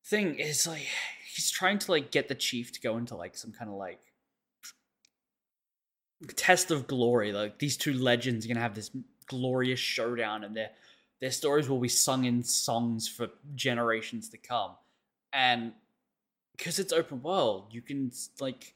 thing 0.06 0.36
is 0.36 0.66
like 0.68 0.88
he's 1.36 1.50
trying 1.50 1.80
to 1.80 1.92
like 1.92 2.12
get 2.12 2.28
the 2.28 2.36
chief 2.36 2.72
to 2.74 2.82
go 2.82 2.98
into 2.98 3.16
like 3.16 3.38
some 3.38 3.52
kind 3.52 3.70
of 3.70 3.78
like 3.78 4.00
test 6.36 6.72
of 6.72 6.88
glory. 6.88 7.32
Like 7.32 7.60
these 7.60 7.78
two 7.78 7.94
legends 7.94 8.46
are 8.46 8.50
gonna 8.50 8.60
have 8.60 8.76
this 8.76 8.92
glorious 9.28 9.80
showdown, 9.80 10.44
and 10.44 10.56
their 10.56 10.70
their 11.20 11.32
stories 11.32 11.70
will 11.70 11.80
be 11.80 11.88
sung 11.88 12.26
in 12.26 12.44
songs 12.44 13.08
for 13.08 13.30
generations 13.56 14.30
to 14.30 14.38
come. 14.38 14.72
And 15.34 15.74
because 16.58 16.80
it's 16.80 16.94
open 16.94 17.22
world, 17.22 17.68
you 17.72 17.82
can 17.82 18.12
like 18.40 18.74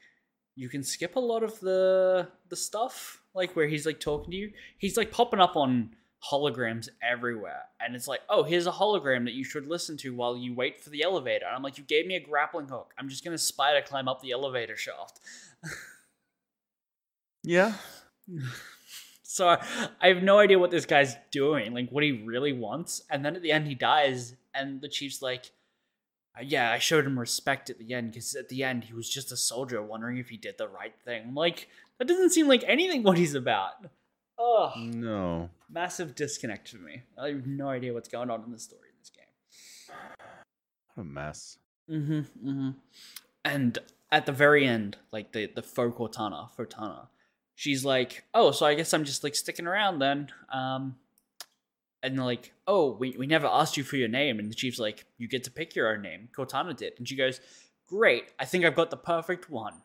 you 0.56 0.70
can 0.70 0.84
skip 0.84 1.16
a 1.16 1.20
lot 1.20 1.44
of 1.44 1.60
the 1.60 2.28
the 2.50 2.56
stuff 2.56 3.22
like 3.34 3.56
where 3.56 3.68
he's 3.68 3.86
like 3.86 4.00
talking 4.00 4.32
to 4.32 4.38
you. 4.38 4.52
He's 4.78 4.98
like 4.98 5.12
popping 5.12 5.42
up 5.42 5.56
on 5.56 5.96
holograms 6.32 6.90
everywhere. 7.02 7.64
And 7.80 7.96
it's 7.96 8.08
like, 8.08 8.22
oh, 8.30 8.44
here's 8.44 8.68
a 8.68 8.72
hologram 8.72 9.26
that 9.26 9.34
you 9.34 9.44
should 9.44 9.68
listen 9.68 9.98
to 9.98 10.14
while 10.14 10.36
you 10.36 10.54
wait 10.54 10.82
for 10.82 10.90
the 10.90 11.04
elevator. 11.04 11.46
And 11.46 11.56
I'm 11.56 11.64
like, 11.64 11.78
you 11.78 11.84
gave 11.84 12.08
me 12.08 12.16
a 12.16 12.20
grappling 12.20 12.68
hook. 12.68 12.94
I'm 12.98 13.10
just 13.10 13.24
gonna 13.24 13.38
spider 13.38 13.86
climb 13.86 14.08
up 14.08 14.22
the 14.22 14.32
elevator 14.32 14.76
shaft. 14.76 15.20
Yeah. 17.44 17.74
so 19.24 19.50
I, 19.50 19.64
I 20.02 20.08
have 20.08 20.24
no 20.24 20.40
idea 20.40 20.58
what 20.60 20.72
this 20.72 20.86
guy's 20.86 21.16
doing, 21.32 21.74
like 21.74 21.90
what 21.90 22.04
he 22.04 22.24
really 22.24 22.54
wants. 22.54 23.04
And 23.10 23.24
then 23.24 23.36
at 23.36 23.42
the 23.42 23.52
end, 23.52 23.68
he 23.68 23.76
dies, 23.76 24.36
and 24.54 24.82
the 24.82 24.90
chief's 24.90 25.22
like, 25.22 25.52
"Uh, 26.38 26.42
"Yeah, 26.44 26.72
I 26.72 26.80
showed 26.80 27.06
him 27.06 27.20
respect 27.20 27.70
at 27.70 27.78
the 27.78 27.94
end 27.94 28.12
because 28.12 28.34
at 28.34 28.50
the 28.50 28.64
end 28.64 28.86
he 28.86 28.94
was 28.94 29.10
just 29.10 29.32
a 29.32 29.38
soldier 29.38 29.82
wondering 29.84 30.18
if 30.18 30.30
he 30.30 30.38
did 30.38 30.58
the 30.58 30.68
right 30.68 30.96
thing." 31.04 31.24
I'm 31.28 31.36
like, 31.36 31.68
that 32.00 32.08
doesn't 32.08 32.32
seem 32.32 32.48
like 32.48 32.64
anything 32.66 33.04
what 33.04 33.18
he's 33.18 33.36
about. 33.36 33.74
Oh, 34.38 34.74
No. 34.76 35.50
Massive 35.70 36.16
disconnect 36.16 36.70
for 36.70 36.78
me. 36.78 37.04
I 37.18 37.30
have 37.30 37.48
no 37.48 37.70
idea 37.70 37.94
what's 37.94 38.10
going 38.10 38.30
on 38.30 38.44
in 38.44 38.52
the 38.52 38.60
story 38.60 38.90
in 38.90 38.96
this 39.00 39.10
game. 39.10 39.96
What 40.94 41.04
a 41.04 41.06
mess. 41.06 41.58
Mm-hmm. 41.90 42.50
Mm-hmm. 42.50 42.70
And 43.44 43.78
at 44.12 44.26
the 44.26 44.32
very 44.32 44.66
end, 44.66 44.98
like 45.12 45.34
the 45.34 45.48
the 45.48 45.62
folk 45.62 45.98
Cortana, 45.98 46.50
Fotana, 46.56 47.08
she's 47.54 47.86
like, 47.86 48.24
"Oh, 48.34 48.52
so 48.52 48.66
I 48.66 48.76
guess 48.76 48.94
I'm 48.94 49.04
just 49.04 49.24
like 49.24 49.36
sticking 49.36 49.68
around 49.68 50.00
then." 50.00 50.30
Um, 50.52 50.96
and 52.02 52.18
they're 52.18 52.26
like, 52.26 52.54
"Oh, 52.68 52.92
we 52.92 53.16
we 53.18 53.28
never 53.28 53.48
asked 53.48 53.78
you 53.78 53.84
for 53.84 53.98
your 53.98 54.08
name," 54.08 54.40
and 54.40 54.50
the 54.50 54.56
chief's 54.56 54.80
like, 54.80 55.06
"You 55.18 55.28
get 55.28 55.44
to 55.46 55.52
pick 55.52 55.76
your 55.76 55.94
own 55.94 56.02
name." 56.02 56.30
Cortana 56.36 56.76
did, 56.76 56.94
and 56.98 57.08
she 57.08 57.16
goes, 57.16 57.40
"Great, 57.88 58.32
I 58.40 58.46
think 58.46 58.66
I've 58.66 58.76
got 58.76 58.90
the 58.90 58.98
perfect 58.98 59.50
one." 59.50 59.82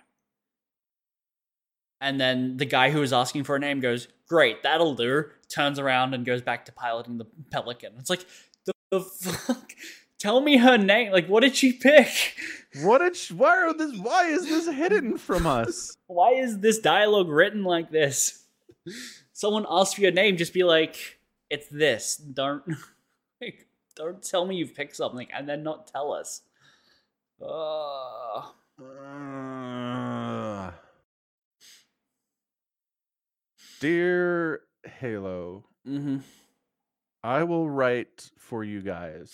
And 2.00 2.20
then 2.20 2.56
the 2.56 2.64
guy 2.64 2.90
who 2.90 3.00
was 3.00 3.12
asking 3.12 3.44
for 3.44 3.56
a 3.56 3.58
name 3.58 3.80
goes, 3.80 4.08
"Great, 4.28 4.62
that'll 4.62 4.94
do." 4.94 5.24
Turns 5.48 5.78
around 5.78 6.14
and 6.14 6.24
goes 6.24 6.40
back 6.40 6.64
to 6.66 6.72
piloting 6.72 7.18
the 7.18 7.26
Pelican. 7.50 7.94
It's 7.98 8.08
like, 8.10 8.24
the, 8.64 8.72
the 8.90 9.00
fuck. 9.00 9.72
Tell 10.18 10.40
me 10.40 10.58
her 10.58 10.76
name. 10.76 11.12
Like, 11.12 11.26
what 11.28 11.40
did 11.40 11.56
she 11.56 11.72
pick? 11.72 12.08
What 12.82 12.98
did 12.98 13.16
sh- 13.16 13.32
why 13.32 13.56
are 13.56 13.74
this 13.74 13.98
why 13.98 14.26
is 14.26 14.48
this 14.48 14.68
hidden 14.68 15.18
from 15.18 15.46
us? 15.46 15.96
Why 16.06 16.32
is 16.32 16.58
this 16.58 16.78
dialogue 16.78 17.28
written 17.28 17.64
like 17.64 17.90
this? 17.90 18.44
Someone 19.32 19.64
asks 19.68 19.94
for 19.94 20.02
your 20.02 20.12
name, 20.12 20.36
just 20.36 20.52
be 20.52 20.64
like, 20.64 21.18
"It's 21.48 21.66
this." 21.68 22.16
Don't, 22.16 22.62
like, 23.40 23.66
don't 23.96 24.22
tell 24.22 24.44
me 24.44 24.56
you've 24.56 24.74
picked 24.74 24.96
something 24.96 25.28
and 25.34 25.48
then 25.48 25.62
not 25.62 25.86
tell 25.86 26.12
us. 26.12 26.42
Uh, 27.40 28.42
Dear 33.80 34.60
Halo, 34.84 35.64
mm-hmm. 35.88 36.18
I 37.24 37.44
will 37.44 37.68
write 37.68 38.30
for 38.38 38.62
you 38.62 38.80
guys. 38.82 39.32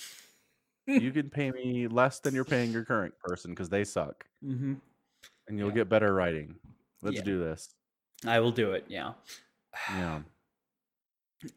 you 0.87 1.11
can 1.11 1.31
pay 1.31 1.51
me 1.53 1.89
less 1.89 2.21
than 2.21 2.35
you're 2.35 2.45
paying 2.45 2.71
your 2.73 2.85
current 2.85 3.15
person 3.23 3.51
because 3.51 3.69
they 3.69 3.85
suck, 3.85 4.25
Mm-hmm. 4.45 4.75
and 5.49 5.59
you'll 5.59 5.69
Yeah. 5.71 5.75
get 5.75 5.89
better 5.89 6.15
writing. 6.15 6.55
Let's 7.03 7.17
Yeah. 7.17 7.23
do 7.25 7.39
this. 7.41 7.69
I 8.25 8.41
will 8.41 8.53
do 8.53 8.73
it. 8.73 8.85
Yeah. 8.89 9.15
Yeah. 9.91 10.23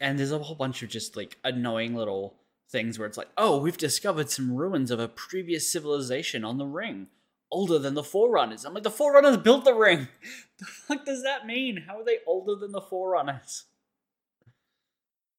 And 0.02 0.19
there's 0.19 0.34
a 0.34 0.38
whole 0.39 0.58
bunch 0.58 0.84
of 0.84 0.89
just 0.89 1.15
like 1.15 1.38
annoying 1.43 1.95
little 1.95 2.36
things 2.69 2.99
where 2.99 3.08
it's 3.08 3.17
like, 3.17 3.30
oh, 3.38 3.58
we've 3.60 3.78
discovered 3.78 4.30
some 4.30 4.54
ruins 4.54 4.91
of 4.91 4.99
a 4.99 5.08
previous 5.08 5.71
civilization 5.71 6.43
on 6.43 6.58
the 6.58 6.65
ring, 6.65 7.08
older 7.52 7.80
than 7.80 7.94
the 7.96 8.04
Forerunners. 8.04 8.66
I'm 8.66 8.74
like, 8.74 8.84
the 8.84 8.92
Forerunners 8.92 9.38
built 9.38 9.66
the 9.66 9.74
ring. 9.74 10.08
The 10.60 10.66
fuck 10.66 11.06
does 11.06 11.24
that 11.24 11.46
mean? 11.48 11.86
How 11.88 12.02
are 12.02 12.04
they 12.04 12.20
older 12.28 12.54
than 12.56 12.74
the 12.74 12.82
Forerunners? 12.82 13.66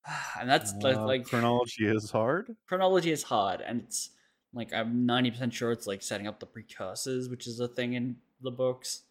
And 0.41 0.49
that's 0.49 0.75
like, 0.83 0.97
Uh, 0.97 1.07
like 1.07 1.25
chronology 1.25 1.87
is 1.87 2.11
hard. 2.11 2.57
chronology 2.67 3.11
is 3.11 3.23
hard, 3.25 3.61
and 3.61 3.83
it's 3.83 4.11
like 4.53 4.73
I'm 4.73 5.07
90% 5.07 5.53
sure 5.53 5.73
it's 5.73 5.87
like 5.87 6.03
setting 6.03 6.27
up 6.27 6.41
the 6.41 6.47
precursors, 6.47 7.29
which 7.29 7.47
is 7.47 7.61
a 7.61 7.69
thing 7.69 7.95
in 7.95 8.17
the 8.41 8.51
books. 8.51 9.03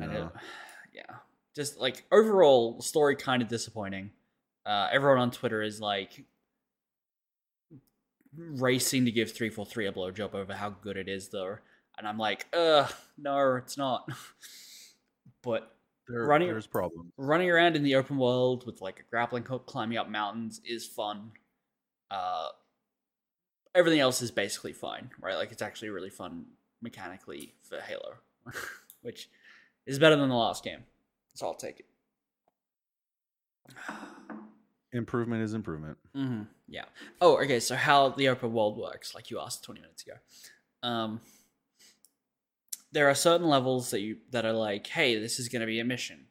And 0.00 0.12
Yeah. 0.12 0.28
it, 0.28 0.32
yeah, 0.92 1.16
just 1.54 1.78
like 1.78 2.04
overall 2.12 2.80
story 2.80 3.16
kind 3.16 3.42
of 3.42 3.48
disappointing. 3.48 4.12
Uh, 4.64 4.88
everyone 4.92 5.18
on 5.18 5.30
Twitter 5.30 5.62
is 5.62 5.80
like 5.80 6.24
racing 8.36 9.04
to 9.04 9.10
give 9.10 9.32
three 9.32 9.50
four 9.50 9.64
three 9.66 9.86
a 9.86 9.92
blowjob 9.92 10.34
over 10.34 10.54
how 10.54 10.70
good 10.70 10.96
it 10.96 11.08
is, 11.08 11.28
though, 11.28 11.58
and 11.98 12.06
I'm 12.06 12.18
like, 12.18 12.46
ugh, 12.52 12.92
no, 13.18 13.56
it's 13.56 13.76
not. 13.78 14.08
but 15.42 15.74
There, 16.08 16.24
running- 16.26 16.48
there's 16.48 16.66
problems. 16.66 17.12
running 17.16 17.50
around 17.50 17.76
in 17.76 17.82
the 17.82 17.94
open 17.96 18.18
world 18.18 18.66
with 18.66 18.80
like 18.80 19.00
a 19.00 19.10
grappling 19.10 19.44
hook, 19.44 19.66
climbing 19.66 19.98
up 19.98 20.08
mountains 20.08 20.60
is 20.64 20.86
fun. 20.86 21.32
Uh, 22.10 22.48
everything 23.74 24.00
else 24.00 24.22
is 24.22 24.30
basically 24.30 24.72
fine, 24.72 25.10
right? 25.20 25.36
Like 25.36 25.52
it's 25.52 25.62
actually 25.62 25.90
really 25.90 26.10
fun 26.10 26.46
mechanically 26.82 27.54
for 27.62 27.80
Halo, 27.80 28.14
which 29.02 29.28
is 29.86 29.98
better 29.98 30.16
than 30.16 30.28
the 30.28 30.34
last 30.34 30.62
game. 30.64 30.84
So 31.34 31.46
I'll 31.46 31.54
take 31.54 31.80
it. 31.80 31.86
Improvement 34.92 35.42
is 35.42 35.52
improvement. 35.52 35.98
hmm 36.14 36.42
Yeah. 36.68 36.84
Oh, 37.20 37.36
okay. 37.42 37.60
So 37.60 37.74
how 37.76 38.10
the 38.10 38.28
open 38.28 38.52
world 38.52 38.78
works, 38.78 39.14
like 39.14 39.30
you 39.30 39.40
asked 39.40 39.64
twenty 39.64 39.80
minutes 39.80 40.04
ago. 40.04 40.14
Um, 40.82 41.20
there 42.96 43.10
are 43.10 43.14
certain 43.14 43.46
levels 43.46 43.90
that 43.90 44.00
you 44.00 44.16
that 44.30 44.46
are 44.46 44.52
like, 44.52 44.86
hey, 44.86 45.18
this 45.18 45.38
is 45.38 45.48
going 45.48 45.60
to 45.60 45.66
be 45.66 45.80
a 45.80 45.84
mission, 45.84 46.26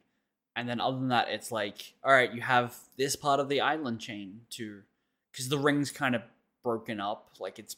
and 0.56 0.68
then 0.68 0.80
other 0.80 0.98
than 0.98 1.08
that, 1.08 1.28
it's 1.28 1.52
like, 1.52 1.94
all 2.04 2.12
right, 2.12 2.34
you 2.34 2.40
have 2.40 2.76
this 2.96 3.14
part 3.14 3.38
of 3.38 3.48
the 3.48 3.60
island 3.60 4.00
chain 4.00 4.40
to, 4.50 4.82
because 5.30 5.48
the 5.48 5.58
ring's 5.58 5.90
kind 5.90 6.14
of 6.14 6.22
broken 6.64 7.00
up, 7.00 7.30
like 7.38 7.58
it's 7.58 7.76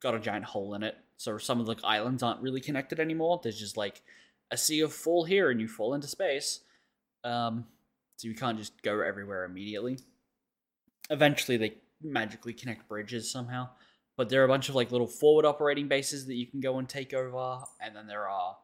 got 0.00 0.14
a 0.14 0.18
giant 0.18 0.46
hole 0.46 0.74
in 0.74 0.82
it, 0.82 0.96
so 1.18 1.36
some 1.36 1.60
of 1.60 1.66
the 1.66 1.76
islands 1.84 2.22
aren't 2.22 2.40
really 2.40 2.60
connected 2.60 2.98
anymore. 2.98 3.38
There's 3.42 3.58
just 3.58 3.76
like 3.76 4.00
a 4.50 4.56
sea 4.56 4.80
of 4.80 4.92
fall 4.92 5.24
here, 5.24 5.50
and 5.50 5.60
you 5.60 5.68
fall 5.68 5.94
into 5.94 6.08
space. 6.08 6.60
Um, 7.22 7.66
so 8.16 8.28
you 8.28 8.34
can't 8.34 8.58
just 8.58 8.80
go 8.82 9.00
everywhere 9.00 9.44
immediately 9.44 9.98
eventually 11.10 11.56
they 11.56 11.74
magically 12.02 12.52
connect 12.52 12.88
bridges 12.88 13.30
somehow 13.30 13.68
but 14.20 14.28
there 14.28 14.42
are 14.42 14.44
a 14.44 14.48
bunch 14.48 14.68
of 14.68 14.74
like 14.74 14.92
little 14.92 15.06
forward 15.06 15.46
operating 15.46 15.88
bases 15.88 16.26
that 16.26 16.34
you 16.34 16.46
can 16.46 16.60
go 16.60 16.78
and 16.78 16.86
take 16.86 17.14
over 17.14 17.60
and 17.80 17.96
then 17.96 18.06
there 18.06 18.28
are 18.28 18.54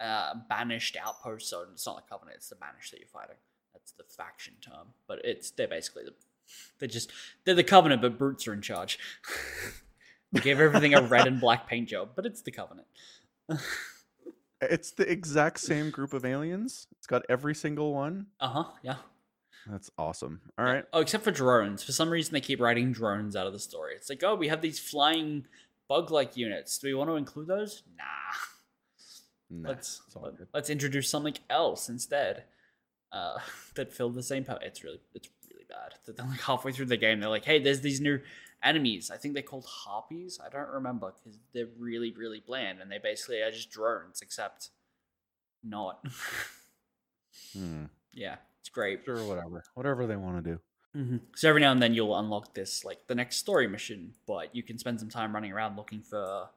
uh, 0.00 0.34
banished 0.50 0.98
outposts. 1.02 1.48
So 1.48 1.64
it's 1.72 1.86
not 1.86 1.96
the 1.96 2.02
covenant 2.10 2.36
it's 2.36 2.50
the 2.50 2.56
banished 2.56 2.90
that 2.90 3.00
you're 3.00 3.08
fighting. 3.08 3.36
That's 3.72 3.92
the 3.92 4.04
faction 4.04 4.52
term 4.60 4.88
but 5.06 5.20
it's 5.24 5.50
they're 5.50 5.66
basically 5.66 6.02
the 6.04 6.12
they're 6.78 6.90
just 6.90 7.10
they're 7.46 7.54
the 7.54 7.64
covenant 7.64 8.02
but 8.02 8.18
brutes 8.18 8.46
are 8.46 8.52
in 8.52 8.60
charge. 8.60 8.98
They 10.30 10.40
gave 10.40 10.60
everything 10.60 10.92
a 10.92 11.00
red 11.00 11.26
and 11.26 11.40
black 11.40 11.66
paint 11.66 11.88
job 11.88 12.10
but 12.14 12.26
it's 12.26 12.42
the 12.42 12.50
covenant. 12.50 12.86
It's 14.60 14.90
the 14.90 15.10
exact 15.10 15.60
same 15.60 15.90
group 15.90 16.12
of 16.12 16.24
aliens. 16.24 16.86
It's 16.98 17.06
got 17.06 17.22
every 17.30 17.54
single 17.54 17.94
one. 17.94 18.26
uh-huh 18.40 18.64
yeah 18.82 18.96
That's 19.70 19.90
awesome. 19.98 20.40
All 20.58 20.64
right. 20.64 20.84
Oh, 20.92 21.00
except 21.00 21.24
for 21.24 21.30
drones. 21.30 21.82
For 21.82 21.92
some 21.92 22.10
reason, 22.10 22.32
they 22.32 22.40
keep 22.40 22.60
writing 22.60 22.92
drones 22.92 23.36
out 23.36 23.46
of 23.46 23.52
the 23.52 23.58
story. 23.58 23.94
It's 23.94 24.08
like, 24.08 24.22
oh, 24.24 24.34
we 24.34 24.48
have 24.48 24.62
these 24.62 24.78
flying 24.78 25.46
bug-like 25.88 26.36
units. 26.36 26.78
Do 26.78 26.88
we 26.88 26.94
want 26.94 27.10
to 27.10 27.16
include 27.16 27.48
those? 27.48 27.82
Nah. 27.96 28.04
Nah, 29.50 29.70
let's 29.70 30.02
let's 30.52 30.68
introduce 30.68 31.08
something 31.08 31.34
else 31.48 31.88
instead. 31.88 32.44
Uh, 33.12 33.38
that 33.74 33.92
fill 33.92 34.10
the 34.10 34.22
same 34.22 34.44
power. 34.44 34.58
It's 34.62 34.84
really 34.84 35.00
it's 35.14 35.28
really 35.50 35.64
bad. 35.68 35.94
That 36.04 36.16
Then 36.16 36.30
like 36.30 36.40
halfway 36.40 36.72
through 36.72 36.86
the 36.86 36.96
game, 36.96 37.20
they're 37.20 37.30
like, 37.30 37.46
hey, 37.46 37.58
there's 37.58 37.80
these 37.80 38.00
new 38.00 38.20
enemies. 38.62 39.10
I 39.10 39.16
think 39.16 39.34
they're 39.34 39.42
called 39.42 39.66
harpies. 39.66 40.38
I 40.44 40.50
don't 40.50 40.68
remember 40.68 41.12
because 41.16 41.38
they're 41.54 41.68
really 41.78 42.12
really 42.12 42.42
bland 42.46 42.80
and 42.80 42.90
they 42.92 42.98
basically 42.98 43.40
are 43.40 43.50
just 43.50 43.70
drones, 43.70 44.20
except 44.22 44.70
not. 45.62 46.04
Hmm. 47.56 47.84
yeah, 48.12 48.36
it's 48.68 48.74
great. 48.74 49.00
Sure, 49.06 49.24
whatever. 49.24 49.64
Whatever 49.74 50.06
they 50.06 50.16
want 50.16 50.44
to 50.44 50.50
do. 50.52 50.60
hmm 50.94 51.16
So 51.34 51.48
every 51.48 51.62
now 51.62 51.72
and 51.72 51.80
then 51.80 51.94
you'll 51.94 52.18
unlock 52.18 52.54
this 52.54 52.84
like 52.84 53.06
the 53.06 53.14
next 53.14 53.36
story 53.36 53.66
mission, 53.66 54.12
but 54.26 54.54
you 54.54 54.62
can 54.62 54.78
spend 54.78 55.00
some 55.00 55.08
time 55.08 55.34
running 55.34 55.52
around 55.52 55.76
looking 55.76 56.02
for 56.02 56.50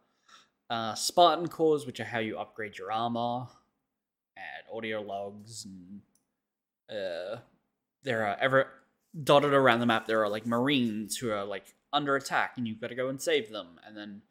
uh, 0.70 0.94
Spartan 0.94 1.48
cores, 1.48 1.86
which 1.86 2.02
are 2.02 2.06
how 2.06 2.20
you 2.20 2.38
upgrade 2.38 2.78
your 2.78 2.92
armor, 2.92 3.48
and 4.36 4.76
audio 4.78 5.02
logs, 5.02 5.66
and 5.66 6.02
uh, 6.90 7.40
there 8.04 8.26
are 8.26 8.38
ever 8.42 8.68
dotted 9.24 9.54
around 9.54 9.80
the 9.80 9.86
map. 9.86 10.06
There 10.06 10.22
are 10.24 10.30
like 10.30 10.46
Marines 10.46 11.18
who 11.18 11.32
are 11.32 11.46
like 11.46 11.74
under 11.94 12.18
attack, 12.18 12.54
and 12.58 12.68
you've 12.68 12.82
got 12.82 12.88
to 12.88 12.96
go 12.96 13.08
and 13.08 13.22
save 13.22 13.50
them, 13.50 13.80
and 13.88 13.96
then 13.96 14.22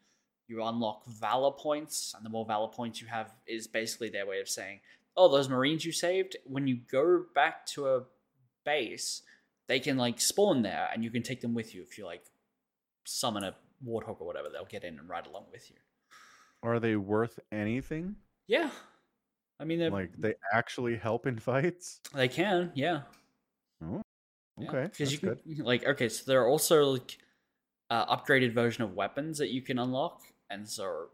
you 0.47 0.63
unlock 0.63 1.07
valor 1.07 1.51
points, 1.51 2.13
and 2.15 2.23
the 2.23 2.29
more 2.29 2.45
valor 2.45 2.67
points 2.67 3.01
you 3.01 3.07
have 3.07 3.31
is 3.47 3.67
basically 3.67 4.09
their 4.09 4.27
way 4.27 4.39
of 4.39 4.49
saying, 4.49 4.81
"Oh, 5.17 5.29
those 5.29 5.49
Marines 5.49 5.85
you 5.85 5.91
saved, 5.91 6.37
when 6.45 6.67
you 6.67 6.77
go 6.91 7.25
back 7.35 7.65
to 7.67 7.87
a 7.87 8.03
base." 8.65 9.23
they 9.67 9.79
can 9.79 9.95
like 9.95 10.19
spawn 10.19 10.63
there 10.63 10.89
and 10.93 11.01
you 11.01 11.09
can 11.09 11.23
take 11.23 11.39
them 11.39 11.53
with 11.53 11.73
you 11.73 11.81
if 11.81 11.97
you 11.97 12.05
like 12.05 12.25
summon 13.05 13.41
a 13.45 13.55
warthog 13.87 14.19
or 14.19 14.27
whatever 14.27 14.49
they'll 14.49 14.65
get 14.65 14.83
in 14.83 14.99
and 14.99 15.07
ride 15.07 15.25
along 15.27 15.45
with 15.49 15.69
you 15.69 15.77
Are 16.61 16.77
they 16.77 16.97
worth 16.97 17.39
anything? 17.53 18.17
yeah 18.47 18.69
i 19.61 19.63
mean 19.63 19.79
Like 19.89 20.11
they 20.17 20.33
actually 20.51 20.97
help 20.97 21.25
in 21.25 21.39
fights? 21.49 22.01
they 22.13 22.27
can 22.27 22.71
yeah 22.75 23.03
Okay, 24.61 24.83
because 24.83 24.97
that's 24.97 25.11
you 25.13 25.17
can 25.19 25.29
good. 25.29 25.65
like 25.65 25.85
okay, 25.87 26.09
so 26.09 26.23
there 26.27 26.41
are 26.41 26.49
also 26.49 26.83
like 26.91 27.17
uh, 27.89 28.13
upgraded 28.15 28.53
version 28.53 28.83
of 28.83 28.93
weapons 28.93 29.37
that 29.37 29.49
you 29.49 29.61
can 29.61 29.79
unlock, 29.79 30.21
and 30.49 30.67
so 30.67 31.07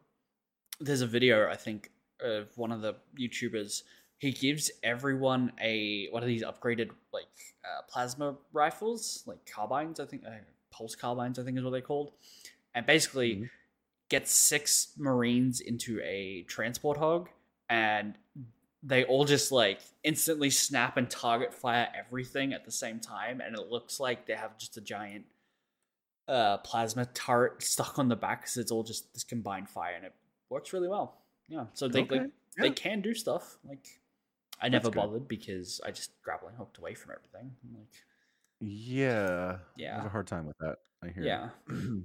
there's 0.79 1.01
a 1.01 1.07
video 1.07 1.47
I 1.49 1.55
think 1.55 1.91
of 2.21 2.55
one 2.57 2.71
of 2.71 2.81
the 2.81 2.95
YouTubers. 3.19 3.83
He 4.19 4.31
gives 4.31 4.71
everyone 4.83 5.51
a 5.61 6.07
one 6.09 6.23
of 6.23 6.27
these 6.27 6.43
upgraded 6.43 6.89
like 7.13 7.27
uh, 7.63 7.81
plasma 7.87 8.35
rifles, 8.51 9.23
like 9.27 9.45
carbines. 9.45 9.99
I 9.99 10.05
think 10.05 10.23
uh, 10.25 10.31
pulse 10.71 10.95
carbines. 10.95 11.37
I 11.39 11.43
think 11.43 11.57
is 11.57 11.63
what 11.63 11.71
they're 11.71 11.81
called, 11.81 12.11
and 12.73 12.85
basically 12.85 13.35
Mhm. 13.35 13.49
gets 14.09 14.31
six 14.31 14.93
Marines 14.97 15.59
into 15.59 15.99
a 16.01 16.43
transport 16.43 16.97
hog, 16.97 17.29
and 17.69 18.17
they 18.81 19.03
all 19.05 19.25
just 19.25 19.51
like 19.51 19.81
instantly 20.03 20.49
snap 20.49 20.97
and 20.97 21.09
target 21.09 21.53
fire 21.53 21.91
everything 21.95 22.53
at 22.53 22.65
the 22.65 22.71
same 22.71 22.99
time, 22.99 23.41
and 23.41 23.55
it 23.55 23.69
looks 23.69 23.99
like 23.99 24.25
they 24.25 24.33
have 24.33 24.57
just 24.57 24.77
a 24.77 24.81
giant 24.81 25.25
uh, 26.27 26.57
plasma 26.57 27.05
turret 27.05 27.61
stuck 27.61 27.99
on 27.99 28.09
the 28.09 28.15
back 28.15 28.41
because 28.41 28.57
it's 28.57 28.71
all 28.71 28.83
just 28.83 29.13
this 29.13 29.23
combined 29.23 29.69
fire, 29.69 29.95
and 29.95 30.05
it 30.05 30.13
works 30.49 30.73
really 30.73 30.87
well. 30.87 31.21
Yeah, 31.49 31.65
so 31.73 31.87
they 31.87 32.01
Okay, 32.01 32.19
like, 32.19 32.29
they 32.57 32.69
can 32.71 33.01
do 33.01 33.13
stuff. 33.13 33.57
Like 33.67 33.85
I 34.61 34.69
never 34.69 34.89
bothered 34.89 35.27
because 35.27 35.79
I 35.85 35.91
just 35.91 36.11
grappling 36.21 36.55
hooked 36.55 36.77
away 36.77 36.93
from 36.93 37.11
everything. 37.11 37.55
I'm 37.63 37.77
like 37.79 37.93
Yeah, 38.59 39.57
I 39.79 39.81
have 39.97 40.05
a 40.05 40.09
hard 40.09 40.27
time 40.27 40.45
with 40.45 40.57
that. 40.59 40.77
I 41.03 41.09
hear. 41.09 41.23
yeah. 41.23 41.49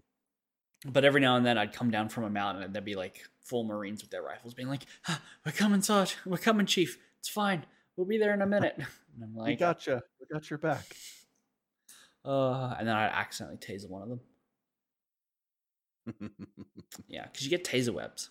But 0.85 1.05
every 1.05 1.21
now 1.21 1.37
and 1.37 1.47
then 1.47 1.59
I'd 1.59 1.73
come 1.73 1.93
down 1.93 2.09
from 2.09 2.25
a 2.25 2.31
mountain 2.31 2.65
and 2.65 2.75
there'd 2.75 2.85
be 2.85 2.97
like 2.97 3.23
full 3.45 3.63
Marines 3.63 4.03
with 4.03 4.11
their 4.11 4.23
rifles 4.23 4.53
being 4.53 4.67
like, 4.69 4.85
"Ah, 5.07 5.21
We're 5.47 5.53
coming, 5.53 5.81
Sarge. 5.81 6.17
We're 6.27 6.39
coming, 6.39 6.67
Chief. 6.67 6.99
It's 7.21 7.29
fine. 7.29 7.65
We'll 7.97 8.07
be 8.09 8.19
there 8.19 8.35
in 8.35 8.43
a 8.43 8.47
minute. 8.57 8.77
And 9.15 9.23
I'm 9.25 9.37
like 9.37 9.47
we 9.47 9.57
gotcha. 9.57 10.03
We 10.21 10.27
got 10.33 10.49
your 10.51 10.59
back. 10.59 10.85
uh, 12.25 12.75
and 12.79 12.89
then 12.89 12.97
I'd 12.97 13.11
accidentally 13.13 13.59
taser 13.59 13.89
one 13.91 14.03
of 14.03 14.09
them. 14.09 14.21
Yeah, 17.07 17.27
because 17.31 17.45
you 17.45 17.51
get 17.51 17.65
taser 17.65 17.93
webs. 17.95 18.31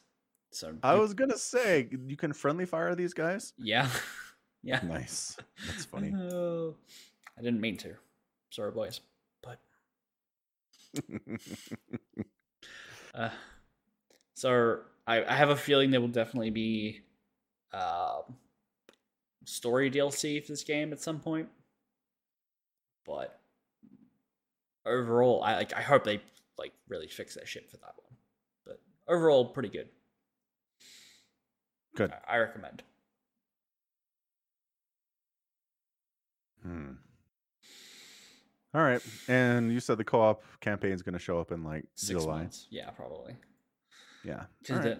So 0.52 0.74
I 0.84 0.96
was 0.96 1.14
gonna 1.14 1.38
say 1.38 1.88
you 2.08 2.18
can 2.18 2.34
friendly 2.34 2.66
fire 2.66 2.94
these 2.94 3.14
guys. 3.14 3.54
yeah, 3.58 3.88
yeah. 4.64 4.82
Nice. 4.84 5.38
That's 5.68 5.86
funny. 5.86 6.14
Oh, 6.14 6.76
I 7.38 7.42
didn't 7.42 7.62
mean 7.62 7.78
to. 7.78 7.96
Sorry, 8.50 8.72
boys. 8.72 9.00
But 9.42 9.60
uh, 13.16 13.30
so 14.34 14.80
I, 15.08 15.24
I 15.24 15.36
have 15.36 15.50
a 15.50 15.56
feeling 15.56 15.90
there 15.90 16.02
will 16.02 16.10
definitely 16.10 16.50
be 16.50 17.02
um 17.74 18.36
story 19.46 19.90
DLC 19.90 20.44
for 20.44 20.52
this 20.52 20.64
game 20.64 20.92
at 20.92 21.02
some 21.02 21.20
point. 21.20 21.48
But 23.06 23.40
overall, 24.86 25.42
I 25.44 25.56
like. 25.56 25.74
I 25.74 25.82
hope 25.82 26.04
they 26.04 26.22
like 26.58 26.74
really 26.90 27.08
fix 27.08 27.36
their 27.36 27.46
shit 27.46 27.70
for 27.70 27.78
that 27.78 27.94
one. 28.04 28.18
But 28.66 28.82
overall, 29.08 29.46
pretty 29.46 29.70
good. 29.70 29.88
Good. 31.96 32.14
I, 32.28 32.38
recommend. 32.38 32.84
Hmm. 36.64 36.92
All 38.74 38.82
right, 38.82 39.02
and 39.28 39.74
you 39.74 39.82
said 39.82 39.98
the 39.98 40.04
co-op 40.04 40.44
campaign 40.62 40.94
is 40.94 41.02
going 41.02 41.14
to 41.14 41.20
show 41.20 41.40
up 41.40 41.52
in 41.52 41.64
like 41.64 41.86
Six 41.96 42.24
July. 42.24 42.40
months, 42.40 42.68
yeah, 42.70 42.90
probably. 42.92 43.36
Yeah. 44.24 44.44
Because 44.62 44.86
right. 44.86 44.98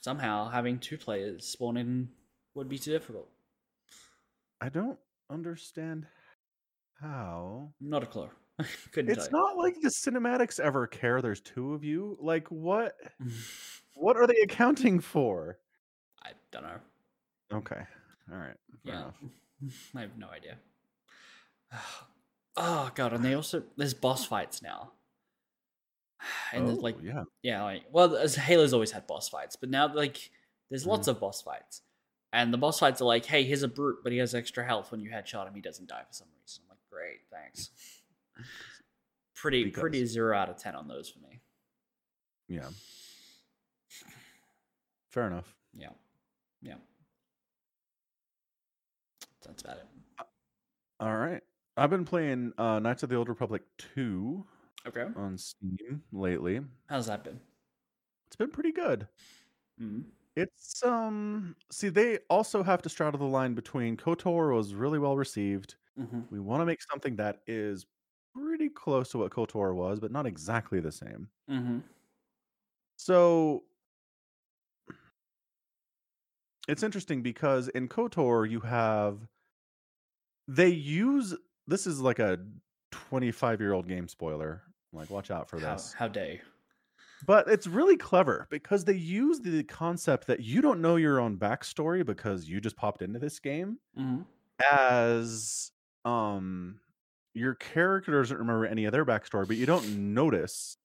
somehow 0.00 0.48
having 0.50 0.78
two 0.78 0.98
players 0.98 1.46
spawn 1.46 1.76
in 1.76 2.08
would 2.54 2.68
be 2.68 2.78
too 2.78 2.92
difficult. 2.92 3.28
I 4.60 4.68
don't 4.68 4.98
understand 5.30 6.06
how. 7.00 7.72
Not 7.80 8.02
a 8.02 8.06
clue. 8.06 8.28
Couldn't 8.92 9.10
It's 9.10 9.30
not 9.30 9.56
like 9.56 9.80
the 9.80 9.88
cinematics 9.88 10.60
ever 10.60 10.86
care. 10.86 11.20
There's 11.20 11.40
two 11.40 11.74
of 11.74 11.84
you. 11.84 12.16
Like 12.20 12.48
what? 12.48 12.94
What 13.96 14.16
are 14.16 14.26
they 14.26 14.40
accounting 14.42 14.98
for? 14.98 15.56
I 16.56 16.60
don't 16.60 16.70
know. 16.70 17.58
Okay. 17.58 17.80
All 18.32 18.38
right. 18.38 18.56
Fair 18.84 18.94
yeah, 18.94 19.00
enough. 19.00 19.14
I 19.96 20.00
have 20.02 20.16
no 20.18 20.28
idea. 20.28 20.56
Oh 22.56 22.90
god, 22.94 23.12
and 23.12 23.24
they 23.24 23.34
also 23.34 23.62
there's 23.76 23.94
boss 23.94 24.24
fights 24.24 24.62
now. 24.62 24.92
And 26.52 26.68
Oh, 26.70 26.74
like 26.74 26.96
yeah. 27.02 27.24
yeah, 27.42 27.62
like 27.64 27.82
well, 27.90 28.16
as 28.16 28.34
Halo's 28.36 28.72
always 28.72 28.92
had 28.92 29.06
boss 29.06 29.28
fights, 29.28 29.56
but 29.56 29.68
now 29.70 29.92
like 29.92 30.30
there's 30.70 30.82
Mm-hmm. 30.82 30.90
lots 30.90 31.08
of 31.08 31.20
boss 31.20 31.42
fights, 31.42 31.82
and 32.32 32.52
the 32.52 32.58
boss 32.58 32.78
fights 32.78 33.00
are 33.02 33.06
like, 33.06 33.24
hey, 33.26 33.42
here's 33.44 33.62
a 33.62 33.68
brute, 33.68 33.98
but 34.02 34.12
he 34.12 34.18
has 34.18 34.34
extra 34.34 34.64
health 34.64 34.90
when 34.92 35.00
you 35.00 35.10
headshot 35.10 35.46
him, 35.46 35.54
he 35.54 35.60
doesn't 35.60 35.88
die 35.88 36.02
for 36.06 36.12
some 36.12 36.28
reason. 36.40 36.62
I'm 36.64 36.70
like, 36.70 36.78
great, 36.90 37.20
thanks. 37.30 37.70
Pretty 39.34 39.64
Because- 39.64 39.80
pretty 39.80 40.06
zero 40.06 40.36
out 40.36 40.48
of 40.48 40.56
ten 40.56 40.74
on 40.74 40.88
those 40.88 41.10
for 41.10 41.18
me. 41.18 41.40
Yeah. 42.48 42.68
Fair 45.10 45.26
enough. 45.26 45.54
Yeah, 45.76 45.90
yeah. 46.64 46.76
That's 49.42 49.62
about 49.62 49.76
it. 49.78 49.86
All 51.00 51.16
right. 51.16 51.42
I've 51.76 51.90
been 51.90 52.04
playing 52.04 52.52
uh, 52.58 52.78
Knights 52.78 53.02
of 53.02 53.08
the 53.08 53.16
Old 53.16 53.28
Republic 53.28 53.62
2 53.78 54.46
Okay, 54.86 55.08
on 55.14 55.38
Steam 55.38 56.04
lately. 56.12 56.60
how's 56.86 57.06
that 57.06 57.24
been? 57.24 57.40
It's 58.26 58.36
been 58.36 58.50
pretty 58.50 58.72
good. 58.72 59.08
Mm. 59.80 60.04
It's 60.36 60.82
um 60.84 61.56
see 61.70 61.88
they 61.88 62.18
also 62.30 62.62
have 62.64 62.82
to 62.82 62.88
straddle 62.88 63.18
the 63.20 63.26
line 63.26 63.54
between 63.54 63.96
KOTOR 63.96 64.54
was 64.54 64.74
really 64.74 64.98
well 64.98 65.16
received. 65.16 65.76
hmm 65.96 66.24
We 66.30 66.40
want 66.40 66.60
to 66.62 66.66
make 66.66 66.82
something 66.82 67.16
that 67.16 67.42
is 67.46 67.86
pretty 68.34 68.70
close 68.70 69.10
to 69.12 69.18
what 69.18 69.32
KOTOR 69.32 69.74
was, 69.76 70.00
but 70.00 70.12
not 70.12 70.26
exactly 70.26 70.80
the 70.80 70.92
same. 70.92 71.30
hmm 71.48 71.78
So 72.96 73.64
it's 76.68 76.82
interesting 76.82 77.22
because 77.22 77.68
in 77.68 77.88
KOTOR 77.88 78.48
you 78.50 78.60
have 78.60 79.18
they 80.48 80.68
use 80.68 81.34
this 81.66 81.86
is 81.86 82.00
like 82.00 82.18
a 82.18 82.38
25 82.90 83.60
year 83.60 83.72
old 83.72 83.88
game 83.88 84.08
spoiler. 84.08 84.62
Like 84.92 85.10
watch 85.10 85.30
out 85.30 85.48
for 85.48 85.58
this. 85.58 85.94
how 85.98 86.08
dare 86.08 86.32
you? 86.34 86.38
But 87.26 87.48
it's 87.48 87.66
really 87.66 87.96
clever 87.96 88.46
because 88.50 88.84
they 88.84 88.94
use 88.94 89.40
the 89.40 89.62
concept 89.64 90.26
that 90.26 90.40
you 90.40 90.60
don't 90.60 90.80
know 90.80 90.96
your 90.96 91.20
own 91.20 91.38
backstory 91.38 92.04
because 92.04 92.48
you 92.48 92.60
just 92.60 92.76
popped 92.76 93.02
into 93.02 93.18
this 93.18 93.38
game 93.38 93.78
hmm 93.96 94.22
as 94.70 95.72
um 96.04 96.78
your 97.32 97.54
character 97.54 98.20
doesn't 98.20 98.38
remember 98.38 98.64
any 98.66 98.84
of 98.84 98.92
their 98.92 99.04
backstory, 99.04 99.48
but 99.48 99.56
you 99.56 99.66
don't 99.66 100.14
notice 100.14 100.76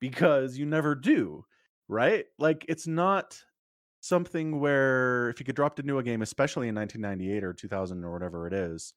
because 0.00 0.58
you 0.58 0.66
never 0.66 0.96
do, 0.96 1.44
right? 1.86 2.24
Like 2.38 2.66
it's 2.68 2.88
not 2.88 3.40
something 4.02 4.60
where 4.60 5.30
if 5.30 5.40
you 5.40 5.46
get 5.46 5.56
dropped 5.56 5.80
into 5.80 5.98
a 5.98 6.04
game, 6.04 6.22
especially 6.22 6.68
in 6.68 6.74
1998 6.76 7.44
or 7.44 7.54
2000 7.54 8.04
or 8.04 8.12
whatever 8.12 8.46
it 8.48 8.54
is, 8.54 8.94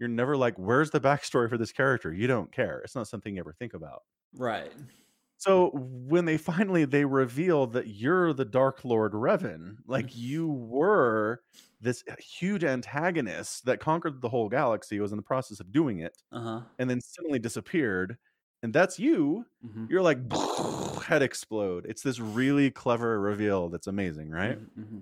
you're 0.00 0.08
never 0.10 0.36
like, 0.36 0.58
"Where's 0.58 0.90
the 0.92 1.00
backstory 1.00 1.48
for 1.50 1.58
this 1.58 1.72
character?" 1.72 2.12
You 2.14 2.26
don't 2.28 2.52
care. 2.52 2.80
It's 2.80 2.94
not 2.96 3.08
something 3.08 3.36
you 3.36 3.40
ever 3.40 3.52
think 3.54 3.74
about. 3.74 4.02
Right. 4.32 4.72
So 5.38 5.70
when 5.74 6.26
they 6.26 6.36
finally 6.36 6.84
they 6.84 7.04
reveal 7.06 7.66
that 7.68 7.86
you're 7.88 8.32
the 8.34 8.44
Dark 8.44 8.84
Lord 8.84 9.12
Revan, 9.12 9.76
like 9.86 10.14
you 10.14 10.48
were 10.48 11.42
this 11.80 12.04
huge 12.18 12.62
antagonist 12.62 13.64
that 13.64 13.80
conquered 13.80 14.20
the 14.20 14.28
whole 14.28 14.50
galaxy, 14.50 15.00
was 15.00 15.12
in 15.12 15.16
the 15.16 15.22
process 15.22 15.58
of 15.60 15.72
doing 15.72 16.00
it, 16.00 16.22
Uh 16.32 16.40
huh. 16.42 16.64
and 16.78 16.90
then 16.90 17.00
suddenly 17.00 17.38
disappeared, 17.40 18.18
and 18.62 18.72
that's 18.72 18.98
you. 18.98 19.46
hmm 19.62 19.86
You're 19.88 20.02
like 20.02 20.18
head 21.04 21.22
explode. 21.22 21.86
It's 21.86 22.02
this 22.02 22.20
really 22.20 22.70
clever 22.70 23.20
reveal 23.20 23.68
that's 23.68 23.86
amazing, 23.86 24.30
right? 24.30 24.58
hmm 24.76 25.00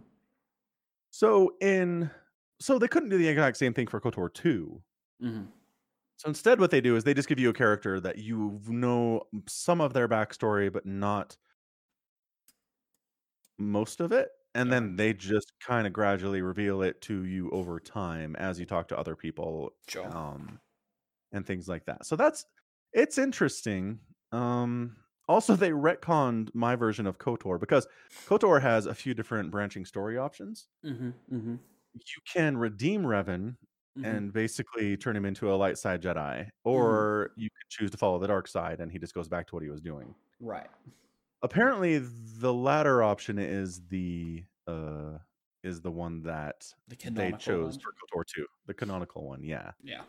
So 1.11 1.57
in 1.61 2.11
so 2.61 2.79
they 2.79 2.89
couldn't 2.89 3.11
do 3.11 3.19
the 3.19 3.29
exact 3.29 3.57
same 3.57 3.75
thing 3.75 3.87
for 3.87 4.01
KOTOR 4.01 4.33
2. 4.33 4.83
hmm 5.21 5.59
So 6.17 6.29
instead, 6.29 6.59
what 6.59 6.71
they 6.73 6.81
do 6.81 6.97
is 6.97 7.05
they 7.05 7.15
just 7.15 7.29
give 7.29 7.39
you 7.39 7.49
a 7.51 7.55
character 7.55 8.01
that 8.01 8.19
you 8.19 8.61
know 8.67 9.23
some 9.47 9.81
of 9.81 9.93
their 9.93 10.09
backstory, 10.09 10.73
but 10.73 10.85
not 10.85 11.37
most 13.59 14.01
of 14.01 14.13
it. 14.13 14.31
And 14.55 14.73
then 14.73 14.97
they 14.97 15.13
just 15.13 15.53
kind 15.61 15.87
of 15.87 15.93
gradually 15.93 16.43
reveal 16.43 16.83
it 16.83 17.01
to 17.03 17.25
you 17.25 17.51
over 17.51 17.79
time 17.79 18.35
as 18.37 18.59
you 18.59 18.67
talk 18.67 18.89
to 18.89 18.99
other 18.99 19.15
people 19.15 19.77
Sure. 19.89 20.13
um, 20.13 20.61
and 21.33 21.47
things 21.47 21.69
like 21.69 21.87
that. 21.87 22.07
So 22.07 22.17
that's 22.17 22.47
it's 22.93 23.19
interesting. 23.19 24.01
Um, 24.33 24.97
also, 25.29 25.57
they 25.57 25.71
retconned 25.71 26.55
my 26.55 26.75
version 26.77 27.07
of 27.07 27.19
KOTOR 27.19 27.59
because 27.61 27.87
KOTOR 28.27 28.61
has 28.63 28.87
a 28.87 28.95
few 28.95 29.15
different 29.15 29.51
branching 29.51 29.85
story 29.85 30.17
options. 30.17 30.69
hmm 30.83 31.11
hmm 31.29 31.57
You 31.95 32.23
can 32.33 32.57
redeem 32.57 33.03
Revan 33.03 33.57
and 34.05 34.33
basically 34.33 34.97
turn 34.97 35.17
him 35.17 35.25
into 35.25 35.53
a 35.53 35.57
light 35.57 35.77
side 35.77 36.01
Jedi, 36.03 36.49
or 36.65 37.33
you 37.37 37.49
can 37.51 37.67
choose 37.69 37.91
to 37.91 37.97
follow 37.99 38.19
the 38.19 38.29
dark 38.29 38.47
side, 38.49 38.81
and 38.81 38.93
he 38.93 38.99
just 38.99 39.13
goes 39.15 39.29
back 39.29 39.47
to 39.49 39.55
what 39.57 39.63
he 39.65 39.69
was 39.71 39.81
doing. 39.81 40.15
right. 40.41 40.69
Apparently, 41.43 41.99
the 41.99 42.53
latter 42.53 43.03
option 43.03 43.39
is 43.39 43.87
the 43.89 44.45
uh 44.67 45.19
is 45.63 45.81
the 45.81 45.91
one 45.91 46.23
that 46.23 46.73
The 46.89 46.97
they 47.11 47.33
chose 47.33 47.77
one. 47.77 47.81
for 47.81 47.93
KOTOR 47.93 48.25
2, 48.27 48.47
the 48.67 48.75
canonical 48.75 49.27
one. 49.27 49.43
Yeah. 49.43 49.73
Yeah. 49.83 50.03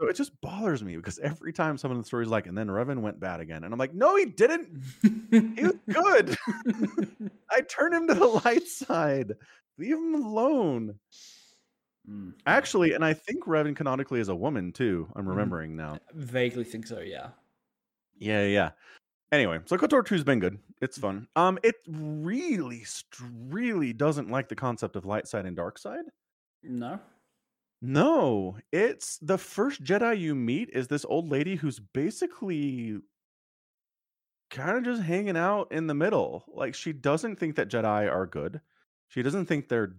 So 0.00 0.08
it 0.08 0.16
just 0.16 0.40
bothers 0.40 0.82
me 0.82 0.96
because 0.96 1.18
every 1.18 1.52
time 1.52 1.76
someone 1.76 1.96
in 1.98 2.00
the 2.00 2.06
story 2.06 2.24
is 2.24 2.30
like, 2.30 2.46
and 2.46 2.56
then 2.56 2.68
Revan 2.68 3.00
went 3.02 3.20
bad 3.20 3.40
again. 3.40 3.64
And 3.64 3.72
I'm 3.74 3.78
like, 3.78 3.92
no, 3.92 4.16
he 4.16 4.24
didn't. 4.24 4.82
He 5.02 5.62
was 5.62 5.76
good. 5.92 6.38
I 7.50 7.60
turned 7.60 7.94
him 7.94 8.08
to 8.08 8.14
the 8.14 8.26
light 8.26 8.66
side. 8.66 9.34
Leave 9.76 9.96
him 9.98 10.14
alone. 10.14 10.94
Mm, 12.08 12.32
Actually, 12.46 12.94
and 12.94 13.04
I 13.04 13.12
think 13.12 13.44
Revan 13.44 13.76
canonically 13.76 14.20
is 14.20 14.28
a 14.30 14.34
woman 14.34 14.72
too. 14.72 15.06
I'm 15.14 15.26
Mhm. 15.26 15.28
remembering 15.28 15.76
now. 15.76 15.98
vaguely 16.14 16.64
think 16.64 16.86
so. 16.86 17.00
Yeah. 17.00 17.28
Yeah, 18.18 18.46
yeah. 18.46 18.70
Anyway, 19.32 19.60
so 19.66 19.76
KOTOR 19.76 20.02
2's 20.02 20.24
been 20.24 20.40
good. 20.40 20.58
It's 20.80 20.96
fun. 20.96 21.28
Um, 21.36 21.58
it 21.62 21.74
really, 21.86 22.84
really 23.48 23.92
doesn't 23.92 24.30
like 24.30 24.48
the 24.48 24.56
concept 24.56 24.96
of 24.96 25.04
light 25.04 25.28
side 25.28 25.44
and 25.44 25.54
dark 25.54 25.76
side. 25.78 26.04
No. 26.62 26.98
No, 27.82 28.58
it's 28.72 29.16
the 29.18 29.38
first 29.38 29.82
Jedi 29.82 30.18
you 30.18 30.34
meet 30.34 30.68
is 30.70 30.88
this 30.88 31.04
old 31.06 31.30
lady 31.30 31.56
who's 31.56 31.80
basically 31.80 32.98
kind 34.50 34.76
of 34.76 34.84
just 34.84 35.02
hanging 35.02 35.36
out 35.36 35.72
in 35.72 35.86
the 35.86 35.94
middle. 35.94 36.44
Like 36.48 36.74
she 36.74 36.92
doesn't 36.92 37.36
think 37.36 37.56
that 37.56 37.70
Jedi 37.70 38.10
are 38.10 38.26
good. 38.26 38.60
She 39.08 39.22
doesn't 39.22 39.46
think 39.46 39.68
they're 39.68 39.94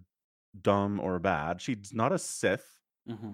dumb 0.62 1.00
or 1.00 1.18
bad. 1.20 1.62
She's 1.62 1.92
not 1.94 2.12
a 2.12 2.20
Sith. 2.20 2.78
hmm 3.08 3.32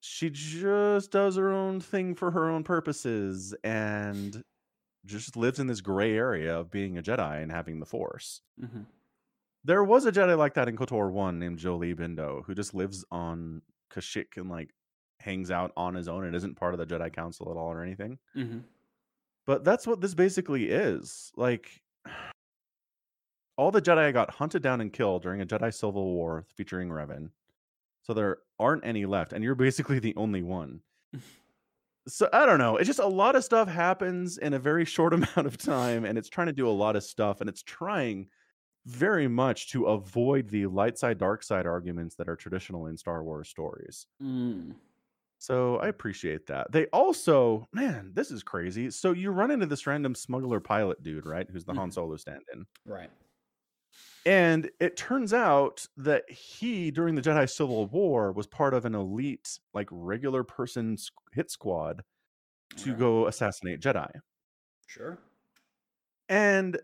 She 0.00 0.30
just 0.30 1.10
does 1.10 1.36
her 1.36 1.50
own 1.50 1.80
thing 1.80 2.14
for 2.14 2.30
her 2.32 2.50
own 2.50 2.64
purposes 2.64 3.54
and 3.64 4.42
just 5.06 5.36
lives 5.36 5.58
in 5.58 5.66
this 5.66 5.80
gray 5.80 6.14
area 6.14 6.58
of 6.58 6.70
being 6.70 6.98
a 6.98 7.02
Jedi 7.02 7.42
and 7.42 7.50
having 7.50 7.80
the 7.80 7.86
Force. 7.86 8.42
hmm 8.58 8.82
There 9.64 9.84
was 9.84 10.06
a 10.06 10.12
Jedi 10.12 10.36
like 10.36 10.54
that 10.54 10.68
in 10.68 10.76
KOTOR 10.76 11.10
1 11.10 11.38
named 11.38 11.58
Jolee 11.58 11.94
Bindo 11.94 12.44
who 12.44 12.54
just 12.54 12.74
lives 12.74 13.04
on 13.10 13.62
Kashyyyk 13.92 14.36
and 14.36 14.48
like 14.48 14.70
hangs 15.20 15.50
out 15.50 15.72
on 15.76 15.94
his 15.94 16.08
own 16.08 16.24
and 16.24 16.34
isn't 16.34 16.56
part 16.56 16.74
of 16.74 16.78
the 16.78 16.86
Jedi 16.86 17.12
Council 17.12 17.50
at 17.50 17.56
all 17.56 17.70
or 17.70 17.82
anything. 17.82 18.18
hmm 18.34 18.60
But 19.46 19.64
that's 19.64 19.86
what 19.86 20.00
this 20.00 20.14
basically 20.14 20.70
is. 20.70 21.30
Like 21.36 21.82
all 23.56 23.70
the 23.70 23.82
Jedi 23.82 24.12
got 24.12 24.30
hunted 24.30 24.62
down 24.62 24.80
and 24.80 24.92
killed 24.92 25.22
during 25.22 25.40
a 25.42 25.46
Jedi 25.46 25.72
Civil 25.74 26.14
War 26.14 26.46
featuring 26.56 26.88
Revan. 26.88 27.30
So 28.02 28.14
there 28.14 28.38
aren't 28.58 28.86
any 28.86 29.04
left, 29.04 29.32
and 29.34 29.44
you're 29.44 29.54
basically 29.54 29.98
the 29.98 30.16
only 30.16 30.42
one. 30.42 30.80
so 32.08 32.28
I 32.32 32.46
don't 32.46 32.58
know. 32.58 32.76
It's 32.78 32.86
just 32.86 32.98
a 32.98 33.06
lot 33.06 33.36
of 33.36 33.44
stuff 33.44 33.68
happens 33.68 34.38
in 34.38 34.54
a 34.54 34.58
very 34.58 34.86
short 34.86 35.12
amount 35.14 35.36
of 35.46 35.58
time, 35.58 36.06
and 36.06 36.16
it's 36.16 36.30
trying 36.30 36.46
to 36.46 36.52
do 36.54 36.66
a 36.66 36.70
lot 36.70 36.96
of 36.96 37.04
stuff, 37.04 37.40
and 37.40 37.48
it's 37.50 37.62
trying 37.62 38.28
very 38.86 39.28
much 39.28 39.68
to 39.70 39.86
avoid 39.86 40.48
the 40.48 40.66
light 40.66 40.98
side, 40.98 41.18
dark 41.18 41.42
side 41.42 41.66
arguments 41.66 42.14
that 42.16 42.28
are 42.28 42.36
traditional 42.36 42.86
in 42.86 42.96
Star 42.96 43.22
Wars 43.24 43.48
stories. 43.48 44.06
Mm. 44.20 44.74
So 45.38 45.78
I 45.78 45.88
appreciate 45.88 46.46
that. 46.46 46.70
They 46.70 46.86
also, 46.88 47.66
man, 47.72 48.12
this 48.14 48.30
is 48.30 48.42
crazy. 48.42 48.90
So 48.90 49.12
you 49.12 49.30
run 49.30 49.50
into 49.50 49.66
this 49.66 49.86
random 49.86 50.14
smuggler 50.14 50.60
pilot 50.60 51.02
dude, 51.02 51.24
right? 51.26 51.48
Who's 51.50 51.64
the 51.64 51.72
Han 51.74 51.90
Mhm. 51.90 51.92
Solo 51.92 52.16
stand-in. 52.16 52.66
Right. 52.84 53.10
And 54.26 54.70
it 54.80 54.96
turns 54.96 55.32
out 55.32 55.86
that 55.96 56.30
he, 56.30 56.90
during 56.90 57.14
the 57.14 57.22
Jedi 57.22 57.48
Civil 57.48 57.86
War, 57.86 58.32
was 58.32 58.46
part 58.46 58.74
of 58.74 58.84
an 58.84 58.94
elite, 58.94 59.58
like 59.72 59.88
regular 59.90 60.44
person 60.44 60.96
hit 61.32 61.50
squad 61.50 62.02
to 62.78 62.94
Okay. 62.94 62.96
go 62.96 63.26
assassinate 63.28 63.80
Jedi. 63.80 64.10
Sure. 64.86 65.18
And 66.28 66.78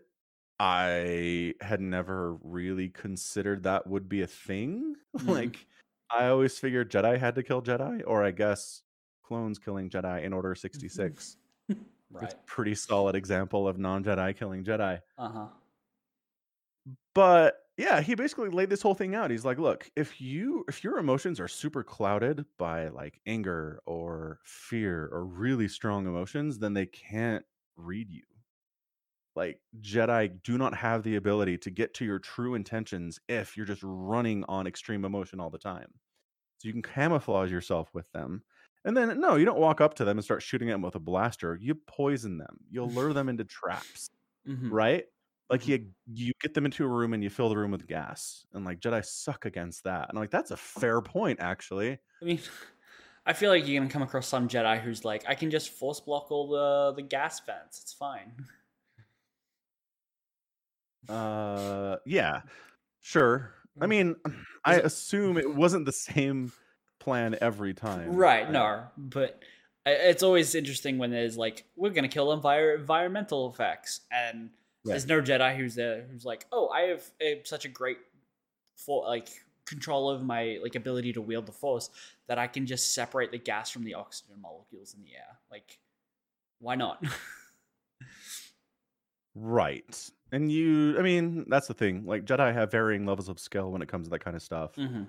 I 0.59 1.53
had 1.61 1.81
never 1.81 2.35
really 2.35 2.89
considered 2.89 3.63
that 3.63 3.87
would 3.87 4.09
be 4.09 4.21
a 4.21 4.27
thing. 4.27 4.95
Mhm. 5.17 5.27
like, 5.27 5.67
I 6.09 6.27
always 6.27 6.57
figured 6.59 6.91
Jedi 6.91 7.17
had 7.19 7.35
to 7.35 7.43
kill 7.43 7.61
Jedi, 7.61 8.03
or 8.05 8.23
I 8.23 8.31
guess 8.31 8.83
clones 9.23 9.59
killing 9.59 9.89
Jedi 9.89 10.23
in 10.23 10.33
Order 10.33 10.55
66. 10.55 11.37
Right. 12.09 12.23
It's 12.23 12.33
a 12.33 12.37
pretty 12.45 12.75
solid 12.75 13.15
example 13.15 13.67
of 13.67 13.77
non 13.79 14.03
Jedi 14.03 14.35
killing 14.35 14.63
Jedi. 14.63 15.01
Uh 15.17 15.29
huh. 15.29 15.49
But 17.13 17.57
yeah, 17.77 18.01
he 18.01 18.15
basically 18.15 18.49
laid 18.49 18.69
this 18.69 18.81
whole 18.81 18.95
thing 18.95 19.15
out. 19.15 19.31
He's 19.31 19.45
like, 19.45 19.57
look, 19.59 19.89
if 19.95 20.19
you 20.21 20.65
if 20.67 20.83
your 20.83 20.97
emotions 20.97 21.39
are 21.39 21.47
super 21.47 21.83
clouded 21.83 22.45
by 22.57 22.87
like 22.89 23.19
anger 23.25 23.81
or 23.85 24.39
fear 24.43 25.07
or 25.11 25.25
really 25.25 25.67
strong 25.67 26.07
emotions, 26.07 26.59
then 26.59 26.73
they 26.73 26.85
can't 26.85 27.45
read 27.75 28.11
you. 28.11 28.23
Like 29.37 29.61
Jedi 29.81 30.43
do 30.43 30.57
not 30.57 30.75
have 30.75 31.03
the 31.03 31.17
ability 31.17 31.59
to 31.59 31.71
get 31.71 31.93
to 31.95 32.05
your 32.05 32.19
true 32.19 32.55
intentions 32.55 33.19
if 33.29 33.57
you're 33.57 33.67
just 33.67 33.83
running 33.85 34.43
on 34.49 34.67
extreme 34.67 35.05
emotion 35.05 35.39
all 35.39 35.51
the 35.51 35.59
time. 35.59 35.89
So 36.59 36.67
you 36.67 36.73
can 36.73 36.81
camouflage 36.81 37.51
yourself 37.51 37.93
with 37.93 38.11
them. 38.11 38.43
And 38.85 38.95
then 38.97 39.19
no, 39.19 39.35
you 39.35 39.45
don't 39.45 39.59
walk 39.59 39.81
up 39.81 39.95
to 39.95 40.05
them 40.05 40.17
and 40.17 40.25
start 40.25 40.41
shooting 40.41 40.69
at 40.69 40.73
them 40.73 40.81
with 40.81 40.95
a 40.95 40.99
blaster. 40.99 41.57
You 41.61 41.75
poison 41.75 42.37
them. 42.37 42.57
You'll 42.69 42.93
lure 42.93 43.13
them 43.13 43.29
into 43.29 43.45
traps 43.45 44.09
hmm 44.45 44.69
right? 44.69 45.05
Like 45.49 45.61
Mhm. 45.61 45.67
you 45.67 45.93
you 46.07 46.33
get 46.41 46.53
them 46.53 46.65
into 46.65 46.85
a 46.85 46.89
room 46.89 47.13
and 47.13 47.23
you 47.23 47.29
fill 47.29 47.49
the 47.49 47.57
room 47.57 47.71
with 47.71 47.87
gas, 47.87 48.45
and 48.53 48.65
like 48.65 48.79
Jedi 48.81 49.05
suck 49.05 49.45
against 49.45 49.85
that. 49.85 50.09
And 50.09 50.17
I'm 50.17 50.23
like, 50.23 50.31
that's 50.31 50.51
a 50.51 50.57
fair 50.57 51.01
point, 51.01 51.39
actually. 51.41 51.99
I 52.21 52.25
mean, 52.25 52.39
I 53.25 53.33
feel 53.33 53.51
like 53.51 53.67
you're 53.67 53.79
gonna 53.79 53.91
come 53.91 54.01
across 54.01 54.27
some 54.27 54.47
Jedi 54.47 54.81
who's 54.81 55.05
like, 55.05 55.23
I 55.27 55.35
can 55.35 55.51
just 55.51 55.69
force 55.71 55.99
block 55.99 56.31
all 56.31 56.49
the 56.49 56.93
the 56.95 57.01
gas 57.01 57.39
vents. 57.41 57.81
It's 57.81 57.93
fine. 57.93 58.33
Uh, 61.09 61.97
yeah, 62.05 62.41
sure. 63.01 63.53
I 63.79 63.85
Mm. 63.85 63.89
mean, 63.89 64.15
I 64.65 64.75
assume 64.75 65.37
it 65.37 65.53
wasn't 65.53 65.85
the 65.85 65.91
same 65.91 66.51
plan 66.99 67.37
every 67.41 67.73
time, 67.73 68.15
Right. 68.15 68.49
No. 68.51 68.87
But 68.97 69.43
it's 69.85 70.23
always 70.23 70.53
interesting 70.55 70.97
when 70.97 71.11
there's 71.11 71.37
like, 71.37 71.63
we're 71.75 71.91
gonna 71.91 72.07
kill 72.09 72.29
them 72.29 72.41
via 72.41 72.75
environmental 72.75 73.49
effects, 73.49 74.01
and 74.11 74.49
there's 74.83 75.05
no 75.07 75.21
Jedi 75.21 75.55
who's 75.55 75.75
there 75.75 76.01
who's 76.11 76.25
like, 76.25 76.45
oh, 76.51 76.69
I 76.69 76.81
have 76.83 77.03
uh, 77.21 77.39
such 77.43 77.65
a 77.65 77.69
great 77.69 77.97
for 78.75 79.05
like 79.05 79.29
control 79.65 80.09
over 80.09 80.23
my 80.23 80.59
like 80.63 80.75
ability 80.75 81.13
to 81.13 81.21
wield 81.21 81.45
the 81.45 81.51
force 81.51 81.89
that 82.27 82.37
I 82.37 82.47
can 82.47 82.65
just 82.65 82.93
separate 82.93 83.31
the 83.31 83.37
gas 83.37 83.69
from 83.69 83.83
the 83.83 83.93
oxygen 83.95 84.41
molecules 84.41 84.93
in 84.93 85.01
the 85.03 85.15
air. 85.15 85.37
Like, 85.51 85.79
why 86.59 86.75
not? 86.75 87.03
Right. 89.39 90.09
And 90.31 90.51
you, 90.51 90.97
I 90.99 91.01
mean, 91.01 91.45
that's 91.49 91.67
the 91.67 91.73
thing. 91.73 92.05
Like 92.05 92.25
Jedi 92.25 92.53
have 92.53 92.71
varying 92.71 93.05
levels 93.05 93.29
of 93.29 93.39
skill 93.39 93.71
when 93.71 93.81
it 93.81 93.87
comes 93.87 94.07
to 94.07 94.09
that 94.11 94.19
kind 94.19 94.35
of 94.35 94.41
stuff. 94.43 94.77
hmm 94.77 95.07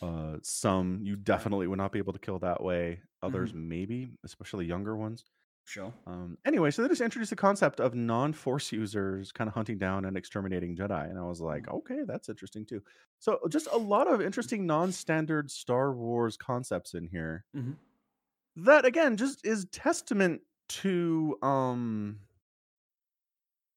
Uh, 0.00 0.38
some 0.42 1.00
you 1.02 1.14
definitely 1.16 1.66
would 1.68 1.78
not 1.78 1.92
be 1.92 1.98
able 1.98 2.12
to 2.12 2.18
kill 2.18 2.38
that 2.40 2.62
way. 2.62 3.02
Others 3.22 3.54
Mm-hmm. 3.54 3.54
maybe, 3.54 4.10
especially 4.24 4.66
younger 4.66 4.96
ones. 4.96 5.24
Sure. 5.64 5.92
Um, 6.06 6.38
anyway, 6.46 6.70
so 6.70 6.82
they 6.82 6.88
just 6.88 7.00
introduced 7.02 7.30
the 7.30 7.36
concept 7.36 7.80
of 7.80 7.94
non-force 7.94 8.72
users 8.72 9.32
kind 9.32 9.48
of 9.48 9.54
hunting 9.54 9.78
down 9.78 10.04
and 10.06 10.16
exterminating 10.16 10.76
Jedi, 10.76 11.10
and 11.10 11.18
I 11.18 11.22
was 11.24 11.40
like, 11.40 11.66
Mm. 11.66 11.68
okay, 11.68 12.04
that's 12.06 12.28
interesting 12.28 12.66
too. 12.66 12.82
So 13.20 13.40
just 13.50 13.68
a 13.72 13.78
lot 13.78 14.08
of 14.08 14.20
interesting 14.22 14.66
non-standard 14.66 15.50
Star 15.50 15.92
Wars 15.94 16.36
concepts 16.36 16.94
in 16.94 17.08
here. 17.08 17.44
Mhm. 17.54 17.76
That 18.56 18.84
again 18.84 19.16
just 19.16 19.44
is 19.44 19.66
testament 19.66 20.42
to 20.68 21.38
um 21.42 22.20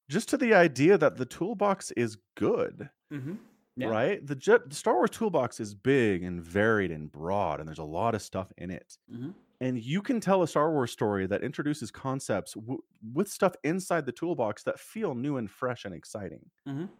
just 0.08 0.28
to 0.30 0.36
the 0.36 0.54
idea 0.54 0.98
that 0.98 1.16
the 1.16 1.26
toolbox 1.26 1.90
is 1.92 2.16
good, 2.36 2.90
Mm-hmm. 3.12 3.34
Yeah. 3.78 3.88
right? 3.88 4.26
The, 4.26 4.34
the 4.66 4.74
Star 4.74 4.94
Wars 4.94 5.10
toolbox 5.10 5.60
is 5.60 5.74
big 5.74 6.22
and 6.22 6.42
varied 6.42 6.90
and 6.90 7.10
broad, 7.12 7.60
and 7.60 7.68
there's 7.68 7.78
a 7.78 7.84
lot 7.84 8.14
of 8.14 8.22
stuff 8.22 8.52
in 8.58 8.70
it 8.70 8.96
hmm 9.10 9.30
and 9.58 9.82
you 9.82 10.02
can 10.02 10.20
tell 10.20 10.42
a 10.42 10.46
Star 10.48 10.70
Wars 10.70 10.90
story 10.92 11.26
that 11.26 11.42
introduces 11.42 11.90
concepts 11.90 12.52
w- 12.52 12.82
with 13.14 13.26
stuff 13.26 13.54
inside 13.64 14.04
the 14.04 14.12
toolbox 14.12 14.62
that 14.64 14.78
feel 14.78 15.14
new 15.14 15.38
and 15.38 15.50
fresh 15.50 15.86
and 15.86 15.94
exciting. 15.94 16.50
Mhm. 16.68 16.90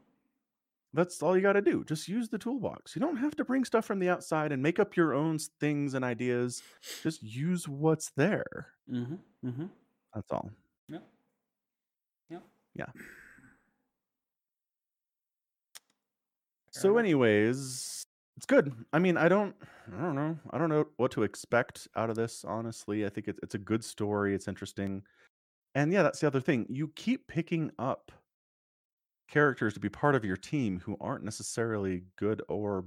That's 0.94 1.22
all 1.22 1.36
you 1.36 1.42
got 1.42 1.52
to 1.52 1.61
do. 1.62 1.84
Just 1.84 2.09
use 2.09 2.30
the 2.30 2.38
toolbox. 2.38 2.96
You 2.96 3.00
don't 3.00 3.16
have 3.18 3.36
to 3.36 3.44
bring 3.44 3.64
stuff 3.66 3.84
from 3.84 3.98
the 3.98 4.09
outside 4.09 4.52
and 4.52 4.62
make 4.62 4.78
up 4.78 4.96
your 4.96 5.12
own 5.12 5.38
things 5.61 5.92
and 5.92 6.02
ideas. 6.04 6.62
Just 7.02 7.22
use 7.22 7.68
what's 7.68 8.11
there. 8.12 8.68
Mm-hmm. 8.90 9.16
Mm-hmm. 9.46 9.66
That's 10.14 10.30
all. 10.32 10.50
Yeah. 12.76 12.86
So, 16.70 16.98
anyways, 16.98 18.04
it's 18.36 18.46
good. 18.46 18.72
I 18.92 18.98
mean, 18.98 19.16
I 19.16 19.28
don't, 19.28 19.56
I 19.96 20.02
don't 20.02 20.14
know. 20.14 20.38
I 20.50 20.58
don't 20.58 20.68
know 20.68 20.86
what 20.96 21.10
to 21.12 21.22
expect 21.22 21.88
out 21.96 22.10
of 22.10 22.16
this. 22.16 22.44
Honestly, 22.44 23.06
I 23.06 23.08
think 23.08 23.28
it's 23.28 23.40
it's 23.42 23.54
a 23.54 23.58
good 23.58 23.82
story. 23.82 24.34
It's 24.34 24.48
interesting, 24.48 25.02
and 25.74 25.92
yeah, 25.92 26.02
that's 26.02 26.20
the 26.20 26.26
other 26.28 26.40
thing. 26.40 26.66
You 26.70 26.88
keep 26.88 27.28
picking 27.28 27.72
up 27.78 28.12
characters 29.28 29.74
to 29.74 29.80
be 29.80 29.88
part 29.88 30.14
of 30.14 30.24
your 30.24 30.36
team 30.36 30.80
who 30.80 30.96
aren't 31.00 31.24
necessarily 31.24 32.04
good 32.16 32.42
or 32.48 32.86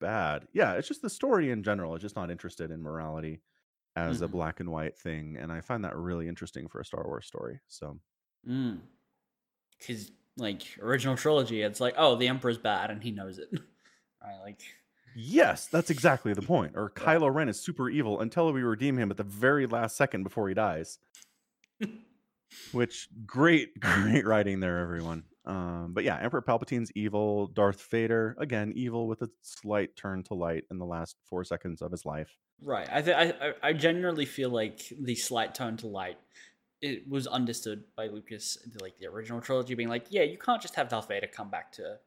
bad. 0.00 0.46
Yeah, 0.52 0.74
it's 0.74 0.88
just 0.88 1.02
the 1.02 1.10
story 1.10 1.50
in 1.50 1.62
general. 1.62 1.94
It's 1.94 2.02
just 2.02 2.16
not 2.16 2.30
interested 2.30 2.70
in 2.70 2.82
morality 2.82 3.42
as 3.96 4.22
a 4.22 4.28
Mhm. 4.28 4.32
black 4.32 4.60
and 4.60 4.70
white 4.70 4.96
thing, 4.98 5.36
and 5.36 5.52
I 5.52 5.60
find 5.60 5.84
that 5.84 5.96
really 5.96 6.28
interesting 6.28 6.68
for 6.68 6.80
a 6.80 6.84
Star 6.84 7.04
Wars 7.04 7.26
story. 7.26 7.60
So, 7.68 8.00
Mm. 8.46 8.80
Because 9.78 10.10
like 10.36 10.62
original 10.80 11.16
trilogy, 11.16 11.62
it's 11.62 11.80
like, 11.80 11.94
oh, 11.96 12.16
the 12.16 12.28
Emperor's 12.28 12.58
bad 12.58 12.90
and 12.90 13.02
he 13.02 13.10
knows 13.10 13.38
it. 13.38 13.48
right? 14.22 14.38
Like, 14.42 14.60
Yes, 15.16 15.66
that's 15.66 15.90
exactly 15.90 16.32
the 16.32 16.42
point. 16.54 16.72
Or 16.76 16.90
Kylo 16.90 17.32
Ren 17.34 17.48
is 17.48 17.58
super 17.60 17.90
evil 17.90 18.20
until 18.20 18.52
we 18.52 18.62
redeem 18.62 18.96
him 18.98 19.10
at 19.10 19.16
the 19.16 19.24
very 19.24 19.66
last 19.66 19.96
second 19.96 20.22
before 20.22 20.48
he 20.48 20.54
dies. 20.54 20.98
Which 22.72 23.08
great, 23.26 23.78
great 23.80 24.26
writing 24.26 24.60
there, 24.60 24.78
everyone. 24.78 25.24
Um, 25.44 25.90
but 25.92 26.04
yeah, 26.04 26.18
Emperor 26.18 26.42
Palpatine's 26.42 26.90
evil. 26.94 27.46
Darth 27.48 27.82
Vader 27.90 28.36
again 28.38 28.72
evil 28.74 29.06
with 29.06 29.22
a 29.22 29.30
slight 29.42 29.96
turn 29.96 30.22
to 30.24 30.34
light 30.34 30.64
in 30.70 30.78
the 30.78 30.84
last 30.86 31.16
four 31.24 31.44
seconds 31.44 31.82
of 31.82 31.90
his 31.90 32.04
life. 32.06 32.36
Right. 32.62 32.88
I, 32.90 33.02
th- 33.02 33.16
I 33.16 33.48
I- 33.48 33.68
I 33.68 33.72
genuinely 33.72 34.24
feel 34.26 34.50
like 34.50 34.80
the 35.00 35.14
slight 35.14 35.54
turn 35.54 35.76
to 35.78 35.86
light 35.86 36.18
it 36.80 37.08
was 37.08 37.26
understood 37.26 37.84
by 37.96 38.06
Lucas, 38.06 38.58
like 38.80 38.98
the 38.98 39.06
original 39.06 39.40
trilogy, 39.40 39.74
being 39.74 39.88
like, 39.88 40.06
yeah, 40.10 40.22
you 40.22 40.38
can't 40.38 40.62
just 40.62 40.74
have 40.76 40.88
Darth 40.88 41.08
Vader 41.08 41.26
come 41.26 41.50
back 41.50 41.72
to 41.72 41.98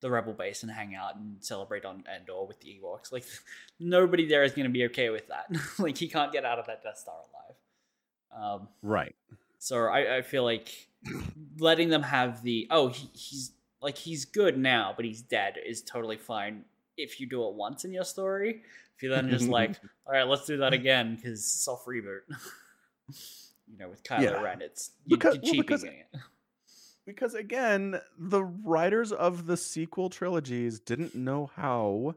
the 0.00 0.10
Rebel 0.10 0.32
base 0.32 0.62
and 0.62 0.70
hang 0.72 0.94
out 0.94 1.16
and 1.16 1.42
celebrate 1.44 1.84
on 1.84 2.04
Endor 2.14 2.44
with 2.46 2.60
the 2.60 2.68
Ewoks. 2.68 3.12
Like, 3.12 3.24
nobody 3.80 4.26
there 4.26 4.42
is 4.44 4.52
going 4.52 4.66
to 4.66 4.72
be 4.72 4.84
okay 4.86 5.10
with 5.10 5.28
that. 5.28 5.46
like, 5.78 5.96
he 5.98 6.08
can't 6.08 6.32
get 6.32 6.44
out 6.44 6.58
of 6.58 6.66
that 6.66 6.82
Death 6.82 6.98
Star 6.98 7.14
alive. 7.14 8.60
Um, 8.60 8.68
Right. 8.82 9.14
so 9.58 9.84
I, 9.86 10.16
I 10.18 10.22
feel 10.22 10.44
like 10.44 10.88
letting 11.58 11.88
them 11.88 12.02
have 12.02 12.42
the 12.42 12.66
oh 12.70 12.88
he, 12.88 13.08
he's 13.14 13.52
like 13.80 13.96
he's 13.96 14.24
good 14.24 14.58
now, 14.58 14.92
but 14.94 15.04
he's 15.04 15.22
dead 15.22 15.54
is 15.64 15.80
totally 15.82 16.16
fine 16.18 16.64
if 16.96 17.20
you 17.20 17.26
do 17.26 17.46
it 17.48 17.54
once 17.54 17.84
in 17.84 17.92
your 17.92 18.04
story. 18.04 18.62
If 18.96 19.02
you 19.02 19.08
then 19.10 19.30
just 19.30 19.48
like, 19.48 19.78
all 20.06 20.12
right, 20.12 20.26
let's 20.26 20.44
do 20.46 20.58
that 20.58 20.72
again 20.74 21.16
because 21.16 21.44
soft 21.46 21.86
reboot. 21.86 22.20
You 23.70 23.78
know, 23.78 23.88
with 23.88 24.02
Kylo 24.04 24.22
Yeah. 24.22 24.42
Ren, 24.42 24.62
it's 24.62 24.92
you, 25.04 25.16
Because- 25.16 25.38
well, 25.42 25.52
because- 25.52 25.84
it. 25.84 25.92
because 27.06 27.34
again, 27.34 28.00
the 28.18 28.42
writers 28.44 29.12
of 29.12 29.46
the 29.46 29.56
sequel 29.56 30.08
trilogies 30.10 30.80
didn't 30.80 31.14
know 31.14 31.50
how 31.54 32.14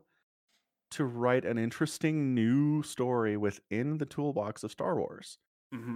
to 0.92 1.06
write 1.06 1.46
an 1.46 1.58
interesting 1.60 2.34
new 2.34 2.82
story 2.82 3.38
within 3.38 3.98
the 4.00 4.06
toolbox 4.08 4.64
of 4.64 4.72
Star 4.72 4.96
Wars. 4.98 5.38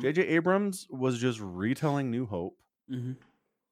J.J. 0.01 0.21
Abrams 0.27 0.85
was 0.91 1.17
just 1.17 1.39
retelling 1.41 2.11
New 2.11 2.27
Hope. 2.27 2.59
Mhm. 2.91 3.17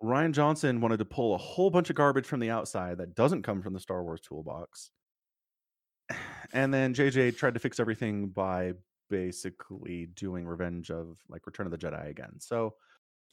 Rian 0.01 0.31
Johnson 0.31 0.81
wanted 0.81 0.97
to 0.97 1.05
pull 1.05 1.35
a 1.35 1.37
whole 1.37 1.69
bunch 1.69 1.91
of 1.91 1.95
garbage 1.95 2.25
from 2.25 2.39
the 2.39 2.49
outside 2.49 2.97
that 2.97 3.13
doesn't 3.13 3.43
come 3.43 3.61
from 3.61 3.73
the 3.73 3.79
Star 3.79 4.03
Wars 4.03 4.19
toolbox. 4.21 4.89
And 6.53 6.73
then 6.73 6.93
JJ 6.95 7.37
tried 7.37 7.53
to 7.53 7.59
fix 7.59 7.79
everything 7.79 8.29
by 8.29 8.73
basically 9.11 10.07
doing 10.15 10.47
Revenge 10.47 10.89
of 10.89 11.17
like 11.29 11.45
Return 11.45 11.67
of 11.67 11.71
the 11.71 11.77
Jedi 11.77 12.09
again. 12.09 12.39
So 12.39 12.73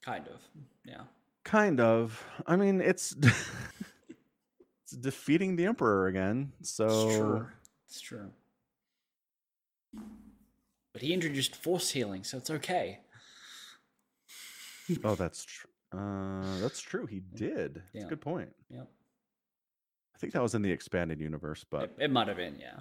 Kind 0.04 0.26
of, 0.28 0.40
yeah. 0.84 1.02
kind 1.44 1.80
of. 1.80 2.22
I 2.46 2.56
mean, 2.56 2.80
it's 2.80 3.16
it's 4.82 4.92
defeating 5.00 5.56
the 5.56 5.66
Emperor 5.66 6.08
again. 6.08 6.52
So 6.62 6.86
It's 6.86 7.16
true. 7.16 7.46
It's 7.86 8.00
true. 8.00 8.30
But 10.92 11.02
he 11.02 11.12
introduced 11.14 11.56
force 11.56 11.90
healing, 11.90 12.24
so 12.24 12.38
it's 12.38 12.50
okay. 12.50 13.00
oh, 15.04 15.14
that's 15.16 15.44
true. 15.44 15.70
Uh, 15.92 16.58
that's 16.60 16.80
true. 16.80 17.06
He 17.06 17.20
did. 17.34 17.82
That's 17.94 18.04
a 18.04 18.08
good 18.08 18.20
point. 18.20 18.50
Yep. 18.70 18.88
I 20.14 20.18
think 20.18 20.32
that 20.32 20.42
was 20.42 20.54
in 20.54 20.62
the 20.62 20.70
expanded 20.72 21.20
universe, 21.20 21.64
but 21.68 21.84
It, 21.84 21.96
it 21.98 22.10
might 22.10 22.28
have 22.28 22.36
been, 22.36 22.56
yeah. 22.58 22.80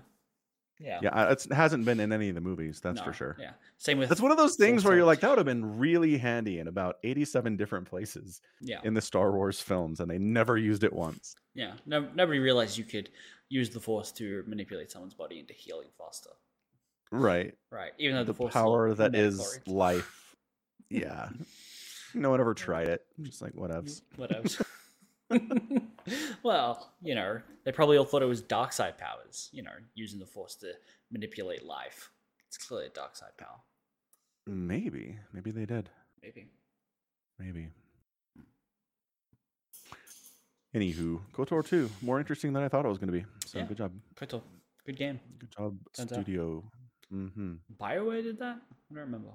Yeah. 0.79 0.99
yeah, 1.01 1.09
uh, 1.09 1.31
it's, 1.31 1.45
it 1.45 1.53
hasn't 1.53 1.85
been 1.85 1.99
in 1.99 2.11
any 2.11 2.29
of 2.29 2.35
the 2.35 2.41
movies. 2.41 2.79
That's 2.79 3.01
for 3.01 3.11
sure. 3.11 3.35
Yeah. 3.39 3.51
Same 3.77 3.97
with 3.97 4.09
That's 4.09 4.21
one 4.21 4.31
of 4.31 4.37
those 4.37 4.55
things 4.55 4.85
where 4.85 4.95
you're 4.95 5.05
like, 5.05 5.21
that 5.21 5.29
would 5.29 5.37
have 5.37 5.45
been 5.45 5.77
really 5.77 6.17
handy 6.17 6.59
in 6.59 6.67
about 6.67 6.97
87 7.03 7.57
different 7.57 7.89
places 7.89 8.41
yeah. 8.61 8.79
in 8.83 8.93
the 8.93 9.01
Star 9.01 9.31
Wars 9.31 9.59
films, 9.59 9.99
and 9.99 10.09
they 10.09 10.19
never 10.19 10.57
used 10.57 10.83
it 10.83 10.93
once. 10.93 11.35
Yeah, 11.55 11.73
no, 11.85 12.07
nobody 12.13 12.39
realized 12.39 12.77
you 12.77 12.83
could 12.83 13.09
use 13.49 13.69
the 13.69 13.79
force 13.79 14.11
to 14.13 14.43
manipulate 14.45 14.91
someone's 14.91 15.13
body 15.13 15.39
into 15.39 15.53
healing 15.53 15.87
faster. 15.97 16.31
Right. 17.11 17.53
Right, 17.71 17.91
even 17.97 18.15
though 18.15 18.23
the, 18.23 18.33
The 18.33 18.37
force 18.37 18.53
power 18.53 18.93
that 18.93 19.15
is 19.15 19.59
life. 19.65 20.13
Yeah. 20.89 21.27
no 22.13 22.29
one 22.29 22.39
ever 22.39 22.53
tried 22.53 22.87
it. 22.87 23.05
Just 23.21 23.41
like, 23.41 23.51
whatevs. 23.55 24.03
whatevs. 24.17 24.63
well, 26.43 26.91
you 27.01 27.15
know, 27.15 27.41
they 27.65 27.71
probably 27.71 27.97
all 27.97 28.05
thought 28.05 28.21
it 28.21 28.25
was 28.27 28.41
dark 28.41 28.71
side 28.73 28.97
powers. 28.97 29.49
You 29.51 29.63
know, 29.63 29.71
using 29.95 30.19
the 30.19 30.25
force 30.25 30.55
to 30.57 30.73
manipulate 31.11 31.63
life. 31.65 32.09
It's 32.47 32.57
clearly 32.57 32.87
a 32.87 32.89
dark 32.89 33.15
side 33.15 33.35
power. 33.37 33.57
Maybe. 34.45 35.17
Maybe 35.33 35.51
they 35.51 35.65
did. 35.65 35.89
Maybe. 36.23 36.47
Maybe. 37.39 37.69
Anywho, 40.75 41.21
KOTOR 41.33 41.65
2, 41.67 41.89
more 42.01 42.19
interesting 42.19 42.53
than 42.53 42.61
I 42.63 42.67
thought 42.69 42.85
it 42.85 42.89
was 42.89 42.97
going 42.97 43.11
to 43.11 43.19
be. 43.19 43.25
So 43.45 43.59
Yeah. 43.59 43.65
good 43.65 43.77
job. 43.77 43.91
Koto, 44.15 44.43
good 44.85 44.97
game. 44.97 45.19
Good 45.39 45.51
job, 45.51 45.77
Turns 45.93 46.11
out. 46.11 46.21
studio. 46.23 46.63
Mm-hmm. 47.11 47.53
Bioware 47.79 48.21
did 48.23 48.37
that. 48.39 48.57
I 48.71 48.93
don't 48.93 49.03
remember. 49.05 49.29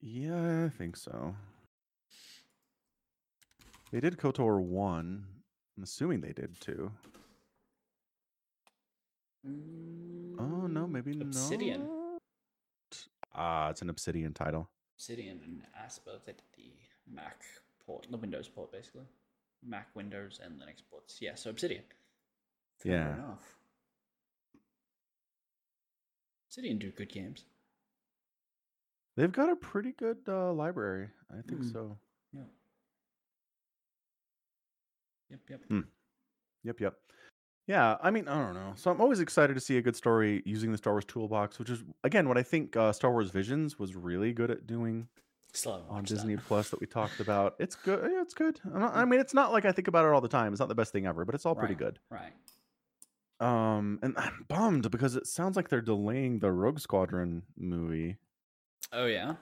Yeah, 0.00 0.64
I 0.64 0.68
think 0.70 0.96
so. 0.96 1.34
They 3.92 4.00
did 4.00 4.16
KOTOR 4.16 4.60
1. 4.60 5.26
I'm 5.76 5.82
assuming 5.82 6.20
they 6.22 6.32
did 6.32 6.58
too. 6.60 6.90
Oh, 9.46 10.66
no, 10.66 10.86
maybe 10.86 11.12
Obsidian. 11.20 11.80
not. 11.86 12.22
Ah, 13.34 13.70
it's 13.70 13.82
an 13.82 13.90
Obsidian 13.90 14.32
title. 14.32 14.70
Obsidian 14.96 15.40
and 15.44 15.62
Aspyr 15.84 16.24
they 16.24 16.32
did 16.32 16.42
the 16.56 16.72
Mac 17.12 17.42
port, 17.84 18.06
the 18.10 18.16
Windows 18.16 18.48
port 18.48 18.70
basically. 18.72 19.04
Mac, 19.64 19.88
Windows, 19.94 20.40
and 20.42 20.54
Linux 20.60 20.82
ports. 20.90 21.18
Yeah, 21.20 21.34
so 21.34 21.50
Obsidian. 21.50 21.84
Fair 22.78 22.92
Yeah. 22.92 23.14
enough. 23.14 23.56
Obsidian 26.48 26.78
do 26.78 26.90
good 26.90 27.08
games. 27.10 27.44
They've 29.16 29.30
got 29.32 29.50
a 29.50 29.56
pretty 29.56 29.92
good 29.92 30.18
uh, 30.28 30.52
library. 30.52 31.10
I 31.30 31.42
think 31.42 31.60
Mm. 31.62 31.72
so. 31.72 31.98
Yep, 35.32 35.40
yep. 35.70 35.84
Yep, 36.64 36.80
yep. 36.80 36.94
Yeah, 37.66 37.96
I 38.02 38.10
mean, 38.10 38.28
I 38.28 38.40
don't 38.44 38.54
know. 38.54 38.72
So 38.76 38.90
I'm 38.90 39.00
always 39.00 39.18
excited 39.20 39.54
to 39.54 39.60
see 39.60 39.78
a 39.78 39.82
good 39.82 39.96
story 39.96 40.42
using 40.44 40.70
the 40.72 40.78
Star 40.78 40.92
Wars 40.92 41.04
toolbox, 41.04 41.58
which 41.58 41.70
is 41.70 41.82
again 42.04 42.28
what 42.28 42.38
I 42.38 42.42
think 42.44 42.76
uh, 42.76 42.92
Star 42.92 43.10
Wars 43.10 43.30
Visions 43.30 43.78
was 43.78 43.94
really 43.96 44.32
good 44.32 44.50
at 44.50 44.66
doing 44.66 45.08
haven't 45.54 45.82
on 45.88 45.88
watched 45.96 46.08
that. 46.08 46.14
Disney 46.16 46.36
Plus 46.36 46.70
that 46.70 46.80
we 46.80 46.86
talked 46.86 47.20
about. 47.20 47.54
It's 47.58 47.74
good. 47.76 48.10
Yeah, 48.12 48.22
it's 48.22 48.34
good. 48.34 48.58
I'm 48.64 48.80
not- 48.80 48.94
I 48.96 49.04
mean, 49.04 49.20
it's 49.20 49.34
not 49.34 49.52
like 49.52 49.64
I 49.64 49.72
think 49.72 49.86
about 49.88 50.04
it 50.04 50.12
all 50.12 50.20
the 50.20 50.28
time. 50.28 50.52
It's 50.52 50.60
not 50.60 50.68
the 50.68 50.74
best 50.74 50.92
thing 50.92 51.06
ever, 51.06 51.24
but 51.24 51.34
it's 51.34 51.44
all 51.46 51.54
pretty 51.54 51.74
good. 51.74 51.98
Right. 52.10 52.32
Um, 53.40 53.98
and 54.02 54.14
I'm 54.18 54.44
bummed 54.48 54.90
because 54.90 55.14
it 55.16 55.26
sounds 55.26 55.56
like 55.56 55.68
they're 55.68 55.80
delaying 55.80 56.38
the 56.40 56.50
Rogue 56.52 56.78
Squadron 56.80 57.42
movie. 57.56 58.16
Oh 58.92 59.06
yeah. 59.06 59.34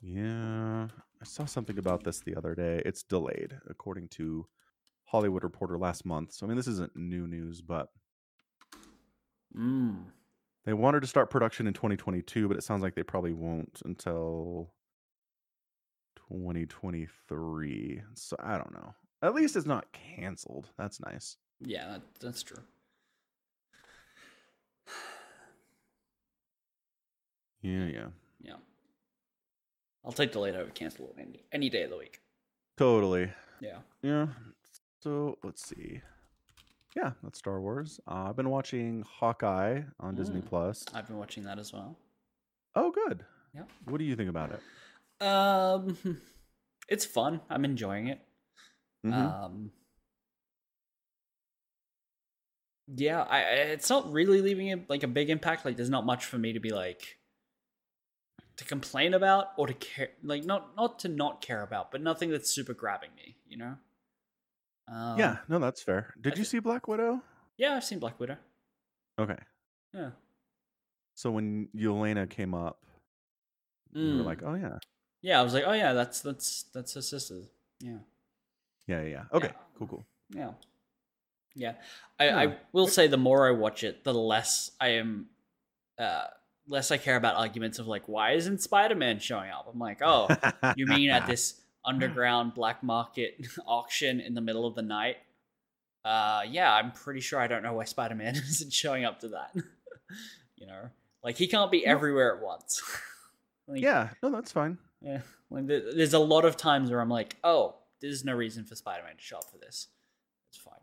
Yeah, 0.00 0.84
I 1.20 1.24
saw 1.24 1.44
something 1.44 1.78
about 1.78 2.04
this 2.04 2.20
the 2.20 2.36
other 2.36 2.54
day. 2.54 2.80
It's 2.86 3.02
delayed, 3.02 3.58
according 3.68 4.08
to 4.10 4.46
Hollywood 5.10 5.42
Reporter 5.42 5.78
last 5.78 6.04
month. 6.04 6.32
So 6.32 6.44
I 6.44 6.48
mean, 6.48 6.56
this 6.56 6.66
isn't 6.68 6.94
new 6.96 7.26
news, 7.26 7.60
but 7.60 7.88
Mm. 9.56 10.04
they 10.64 10.74
wanted 10.74 11.00
to 11.00 11.06
start 11.06 11.30
production 11.30 11.66
in 11.66 11.72
2022, 11.72 12.46
but 12.48 12.56
it 12.58 12.62
sounds 12.62 12.82
like 12.82 12.94
they 12.94 13.02
probably 13.02 13.32
won't 13.32 13.80
until 13.86 14.74
2023. 16.16 18.02
So 18.14 18.36
I 18.38 18.58
don't 18.58 18.72
know. 18.74 18.94
At 19.22 19.34
least 19.34 19.56
it's 19.56 19.66
not 19.66 19.90
canceled. 19.92 20.68
That's 20.76 21.00
nice. 21.00 21.38
Yeah, 21.60 21.88
that, 21.88 22.02
that's 22.20 22.42
true. 22.42 22.62
Yeah, 27.62 27.86
yeah. 27.86 28.06
Yeah. 28.40 28.56
I'll 30.04 30.12
take 30.12 30.30
the 30.30 30.34
delayed 30.34 30.54
over 30.54 30.70
cancel 30.70 31.12
any 31.18 31.44
any 31.52 31.68
day 31.68 31.82
of 31.82 31.90
the 31.90 31.96
week. 31.98 32.20
Totally. 32.76 33.32
Yeah. 33.60 33.78
Yeah. 34.02 34.28
So 35.00 35.38
let's 35.44 35.66
see. 35.66 36.00
Yeah, 36.96 37.12
that's 37.22 37.38
Star 37.38 37.60
Wars. 37.60 38.00
Uh, 38.08 38.28
I've 38.28 38.36
been 38.36 38.50
watching 38.50 39.04
Hawkeye 39.08 39.82
on 40.00 40.14
Disney 40.16 40.40
Mm. 40.40 40.46
Plus. 40.46 40.84
I've 40.92 41.06
been 41.06 41.18
watching 41.18 41.44
that 41.44 41.58
as 41.58 41.72
well. 41.72 41.96
Oh, 42.74 42.90
good. 42.90 43.24
Yeah. 43.54 43.64
What 43.84 43.98
do 43.98 44.04
you 44.04 44.16
think 44.16 44.28
about 44.30 44.52
it? 44.52 44.60
Um 45.24 45.96
it's 46.88 47.04
fun. 47.04 47.40
I'm 47.50 47.64
enjoying 47.64 48.08
it. 48.08 48.20
Mhm. 49.04 49.12
Um 49.14 49.72
Yeah, 52.94 53.22
I, 53.22 53.38
I 53.38 53.42
it's 53.74 53.90
not 53.90 54.10
really 54.12 54.40
leaving 54.40 54.68
it 54.68 54.88
like 54.88 55.02
a 55.02 55.08
big 55.08 55.28
impact. 55.30 55.64
Like 55.64 55.76
there's 55.76 55.90
not 55.90 56.06
much 56.06 56.24
for 56.24 56.38
me 56.38 56.52
to 56.52 56.60
be 56.60 56.70
like 56.70 57.18
to 58.56 58.64
complain 58.64 59.14
about 59.14 59.48
or 59.56 59.66
to 59.66 59.74
care 59.74 60.10
like 60.22 60.44
not 60.44 60.74
not 60.76 60.98
to 61.00 61.08
not 61.08 61.40
care 61.40 61.62
about, 61.62 61.90
but 61.90 62.00
nothing 62.00 62.30
that's 62.30 62.50
super 62.50 62.74
grabbing 62.74 63.10
me, 63.16 63.36
you 63.48 63.56
know? 63.56 63.76
Um, 64.90 65.18
yeah, 65.18 65.36
no, 65.48 65.58
that's 65.58 65.82
fair. 65.82 66.14
Did 66.20 66.34
I 66.34 66.38
you 66.38 66.44
see 66.44 66.58
Black 66.60 66.88
Widow? 66.88 67.22
Yeah, 67.56 67.74
I've 67.76 67.84
seen 67.84 67.98
Black 67.98 68.18
Widow. 68.20 68.36
Okay. 69.18 69.36
Yeah. 69.92 70.10
So 71.14 71.30
when 71.30 71.68
Yelena 71.76 72.28
came 72.30 72.54
up, 72.54 72.84
you 73.92 74.16
were 74.18 74.22
Mm. 74.22 74.24
like, 74.24 74.42
oh, 74.44 74.54
yeah. 74.54 74.78
Yeah, 75.20 75.40
I 75.40 75.42
was 75.42 75.52
like, 75.52 75.64
oh 75.66 75.72
yeah, 75.72 75.92
that's 75.94 76.20
that's 76.20 76.64
that's 76.72 76.94
her 76.94 77.02
sister. 77.02 77.40
Yeah. 77.80 77.98
Yeah, 78.86 79.02
yeah, 79.02 79.08
yeah. 79.08 79.24
Okay, 79.32 79.48
Yeah. 79.48 79.52
cool, 79.76 79.86
cool. 79.88 80.06
Yeah. 80.30 80.50
Yeah, 81.56 81.74
I, 82.20 82.28
I 82.30 82.56
will 82.72 82.86
say 82.86 83.08
the 83.08 83.16
more 83.16 83.48
I 83.48 83.50
watch 83.50 83.82
it, 83.82 84.04
the 84.04 84.14
less 84.14 84.70
I 84.80 84.88
am, 84.90 85.26
uh, 85.98 86.26
less 86.68 86.92
I 86.92 86.98
care 86.98 87.16
about 87.16 87.34
arguments 87.34 87.80
of 87.80 87.88
like, 87.88 88.06
why 88.06 88.32
isn't 88.32 88.62
Spider 88.62 88.94
Man 88.94 89.18
showing 89.18 89.50
up? 89.50 89.66
I'm 89.72 89.78
like, 89.78 90.00
oh, 90.00 90.28
you 90.76 90.86
mean 90.86 91.10
at 91.10 91.26
this 91.32 91.60
underground 91.88 92.54
black 92.54 92.82
market 92.82 93.46
auction 93.66 94.20
in 94.20 94.34
the 94.34 94.40
middle 94.40 94.66
of 94.66 94.74
the 94.74 94.82
night? 94.82 95.16
Uh, 96.04 96.42
yeah, 96.48 96.72
I'm 96.72 96.92
pretty 96.92 97.20
sure 97.20 97.40
I 97.40 97.46
don't 97.48 97.62
know 97.62 97.72
why 97.74 97.84
Spider 97.84 98.14
Man 98.14 98.34
isn't 98.36 98.72
showing 98.72 99.04
up 99.04 99.20
to 99.20 99.28
that. 99.28 99.50
you 100.56 100.66
know, 100.66 100.88
like 101.24 101.36
he 101.36 101.46
can't 101.46 101.70
be 101.70 101.84
No. 101.84 101.92
everywhere 101.92 102.36
at 102.36 102.42
once. 102.42 102.82
like, 103.66 103.82
Yeah, 103.82 104.10
no, 104.22 104.30
that's 104.30 104.52
fine. 104.52 104.78
yeah. 105.00 105.20
Like 105.50 105.66
there's 105.66 106.14
a 106.14 106.18
lot 106.18 106.44
of 106.44 106.56
times 106.56 106.90
where 106.90 107.00
I'm 107.00 107.08
like, 107.08 107.36
oh, 107.42 107.76
there's 108.00 108.24
no 108.24 108.34
reason 108.34 108.64
for 108.64 108.74
Spider 108.74 109.02
Man 109.04 109.16
to 109.16 109.22
show 109.22 109.38
up 109.38 109.50
for 109.50 109.58
this. 109.58 109.88
It's 110.50 110.58
fine. 110.58 110.74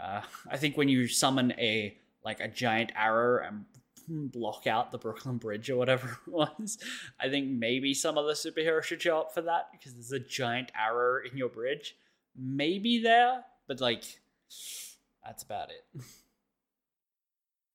Uh, 0.00 0.22
I 0.50 0.56
think 0.56 0.76
when 0.76 0.88
you 0.88 1.08
summon 1.08 1.52
a 1.58 1.96
like 2.24 2.40
a 2.40 2.48
giant 2.48 2.92
arrow 2.96 3.44
and 3.46 3.64
block 4.08 4.66
out 4.66 4.92
the 4.92 4.98
Brooklyn 4.98 5.36
Bridge 5.36 5.70
or 5.70 5.76
whatever 5.76 6.18
it 6.26 6.32
was, 6.32 6.78
I 7.20 7.28
think 7.28 7.48
maybe 7.48 7.94
some 7.94 8.18
other 8.18 8.34
superhero 8.34 8.82
should 8.82 9.02
show 9.02 9.20
up 9.20 9.34
for 9.34 9.42
that 9.42 9.68
because 9.72 9.94
there's 9.94 10.12
a 10.12 10.18
giant 10.20 10.72
arrow 10.78 11.20
in 11.30 11.36
your 11.36 11.48
bridge. 11.48 11.96
Maybe 12.36 13.02
there, 13.02 13.44
but 13.66 13.80
like 13.80 14.04
that's 15.24 15.42
about 15.42 15.70
it. 15.70 16.02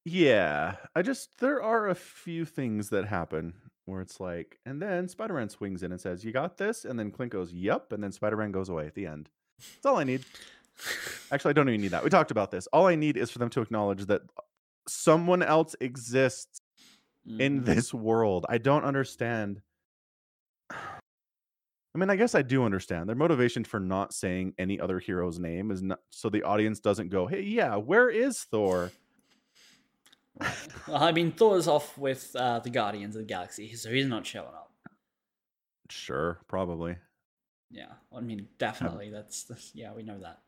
Yeah, 0.06 0.76
I 0.96 1.02
just 1.02 1.40
there 1.40 1.64
are 1.64 1.88
a 1.88 1.96
few 1.96 2.44
things 2.44 2.90
that 2.90 3.06
happen 3.06 3.54
where 3.86 4.02
it's 4.02 4.20
like, 4.20 4.60
and 4.66 4.82
then 4.82 5.08
Spider-Man 5.08 5.50
swings 5.50 5.82
in 5.82 5.92
and 5.92 6.02
says, 6.02 6.26
"You 6.26 6.34
got 6.34 6.58
this," 6.58 6.84
and 6.84 7.00
then 7.00 7.10
Clint 7.10 7.32
goes, 7.32 7.54
"Yep," 7.54 7.94
and 7.94 8.04
then 8.04 8.12
Spider-Man 8.12 8.52
goes 8.52 8.68
away 8.68 8.86
at 8.86 8.96
the 8.96 9.06
end. 9.06 9.30
That's 9.60 9.86
all 9.86 9.98
I 9.98 10.04
need. 10.04 10.26
Actually, 11.32 11.52
I 11.52 11.54
don't 11.54 11.70
even 11.70 11.82
need 11.82 11.92
that. 11.92 12.04
We 12.04 12.10
talked 12.10 12.32
about 12.32 12.52
this. 12.52 12.68
All 12.68 12.88
I 12.88 12.96
need 12.96 13.16
is 13.16 13.32
for 13.32 13.40
them 13.40 13.50
to 13.52 13.62
acknowledge 13.62 14.06
that 14.08 14.24
someone 14.88 15.42
else 15.44 15.76
exists 15.80 16.60
in 17.40 17.62
Mhm. 17.62 17.66
this 17.66 17.94
world. 17.94 18.46
I 18.50 18.58
don't 18.58 18.84
understand. 18.84 19.62
I 20.72 22.00
mean, 22.00 22.10
I 22.10 22.16
guess 22.16 22.34
I 22.34 22.42
do 22.42 22.64
understand. 22.64 23.08
Their 23.08 23.16
motivation 23.16 23.64
for 23.64 23.80
not 23.80 24.14
saying 24.14 24.56
any 24.58 24.80
other 24.80 24.98
hero's 25.00 25.38
name 25.38 25.70
is 25.70 25.84
not 25.84 26.00
so 26.10 26.28
the 26.30 26.42
audience 26.44 26.80
doesn't 26.80 27.10
go, 27.10 27.28
"Hey, 27.28 27.42
yeah, 27.44 27.76
where 27.76 28.10
is 28.10 28.44
Thor?" 28.46 28.92
well, 30.88 31.04
I 31.04 31.12
mean, 31.12 31.32
Thor's 31.32 31.68
off 31.68 31.96
with 31.98 32.36
uh, 32.36 32.60
the 32.60 32.72
Guardians 32.72 33.16
of 33.16 33.22
the 33.22 33.28
Galaxy, 33.28 33.76
so 33.76 33.92
he's 33.92 34.08
not 34.08 34.26
showing 34.26 34.48
up. 34.48 34.72
Sure, 35.90 36.40
probably. 36.48 36.98
Yeah, 37.70 37.92
I 38.12 38.22
mean, 38.22 38.48
definitely. 38.58 39.10
That's, 39.12 39.44
that's 39.44 39.72
yeah, 39.76 39.94
we 39.94 40.02
know 40.04 40.20
that. 40.20 40.40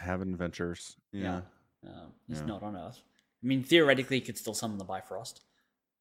Having 0.00 0.32
adventures. 0.32 0.96
Yeah. 1.12 1.40
Yeah. 1.82 1.90
Um, 1.90 2.12
he's 2.28 2.38
Yeah. 2.40 2.46
not 2.46 2.62
on 2.62 2.76
Earth. 2.76 3.00
I 3.46 3.48
mean, 3.48 3.62
theoretically, 3.62 4.16
he 4.16 4.20
could 4.22 4.36
still 4.36 4.54
summon 4.54 4.76
the 4.76 4.84
Bifrost. 4.84 5.42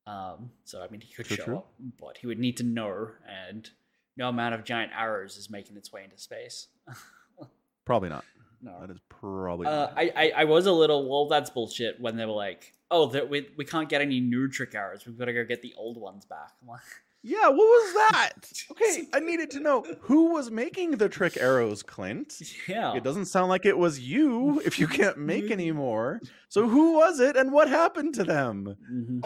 Um, 0.08 0.50
so 0.64 0.82
I 0.82 0.88
mean, 0.89 1.02
he 1.02 1.14
could 1.14 1.28
True, 1.28 1.38
show 1.38 1.43
true. 1.43 1.58
up, 1.58 1.72
but 2.00 2.18
he 2.18 2.26
would 2.26 2.39
need 2.39 2.58
to 2.58 2.64
know, 2.64 3.10
and 3.48 3.70
no 4.18 4.30
amount 4.30 4.56
of 4.56 4.64
giant 4.64 4.91
arrows 4.98 5.38
is 5.38 5.50
making 5.50 5.78
its 5.78 5.93
way 5.93 6.04
into 6.04 6.18
space. 6.18 6.68
Probably 7.86 8.10
not. 8.10 8.26
no. 8.64 8.80
That 8.82 8.89
is 8.89 8.98
probably 9.10 9.68
Uh, 9.68 9.70
not. 9.72 9.93
I, 9.96 10.12
I 10.16 10.32
I 10.38 10.43
was 10.46 10.66
a 10.66 10.72
little 10.72 11.08
well. 11.08 11.28
That's 11.28 11.52
bullshit. 11.52 12.00
When 12.02 12.18
they 12.18 12.26
were 12.26 12.32
like, 12.34 12.74
"Oh, 12.89 13.06
that 13.08 13.30
we 13.30 13.48
we 13.58 13.64
can't 13.66 13.88
get 13.89 14.02
any 14.02 14.20
new 14.20 14.48
trick 14.50 14.74
arrows. 14.74 15.06
We've 15.06 15.18
got 15.18 15.26
to 15.26 15.34
go 15.34 15.43
get 15.43 15.62
the 15.62 15.74
old 15.78 15.98
ones 15.98 16.26
back." 16.26 16.54
I'm 16.64 16.68
like, 16.70 16.82
Yeah, 17.28 17.47
what 17.47 17.57
was 17.57 17.93
that? 17.93 18.32
Okay, 18.71 19.07
I 19.13 19.19
needed 19.19 19.49
to 19.51 19.59
know 19.59 19.84
who 20.01 20.34
was 20.34 20.51
making 20.51 20.91
the 20.91 21.09
trick 21.09 21.38
arrows, 21.38 21.82
Clint. 21.82 22.39
yeah. 22.67 22.93
It 22.95 23.03
doesn't 23.03 23.26
sound 23.26 23.49
like 23.49 23.65
it 23.65 23.78
was 23.78 23.99
you 23.99 24.61
if 24.63 24.78
you 24.80 24.88
can't 24.88 25.17
make 25.17 25.45
Mhm. 25.45 25.51
any 25.51 25.71
more. 25.71 26.21
So 26.49 26.67
who 26.67 26.93
was 26.93 27.19
it 27.19 27.36
and 27.36 27.51
what 27.51 27.67
happened 27.69 28.13
to 28.15 28.23
them? 28.23 28.76
hmm 28.88 29.19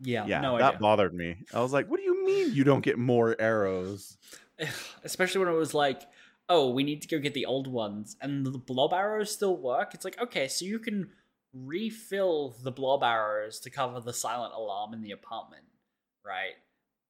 Yeah. 0.00 0.26
Yeah, 0.26 0.40
no 0.40 0.58
that 0.58 0.64
idea. 0.74 0.78
bothered 0.80 1.14
me. 1.14 1.44
I 1.54 1.60
was 1.60 1.72
like, 1.72 1.88
what 1.88 1.98
do 1.98 2.04
you 2.04 2.24
mean 2.26 2.52
you 2.52 2.64
don't 2.64 2.80
get 2.84 2.98
more 2.98 3.36
arrows? 3.40 4.16
especially 5.04 5.38
when 5.44 5.54
it 5.54 5.58
was 5.58 5.74
like, 5.74 6.02
oh, 6.48 6.70
we 6.70 6.82
need 6.82 7.02
to 7.02 7.08
go 7.08 7.18
get 7.18 7.34
the 7.34 7.46
old 7.46 7.66
ones, 7.68 8.16
and 8.20 8.44
the 8.46 8.58
blob 8.58 8.92
arrows 8.92 9.30
still 9.30 9.56
work. 9.56 9.94
It's 9.94 10.04
like, 10.04 10.20
okay, 10.20 10.48
so 10.48 10.64
you 10.64 10.78
can 10.80 11.10
refill 11.52 12.56
the 12.62 12.72
blob 12.72 13.02
arrows 13.02 13.60
to 13.60 13.70
cover 13.70 14.00
the 14.00 14.12
silent 14.12 14.54
alarm 14.54 14.94
in 14.94 15.02
the 15.02 15.10
apartment, 15.12 15.64
right? 16.24 16.54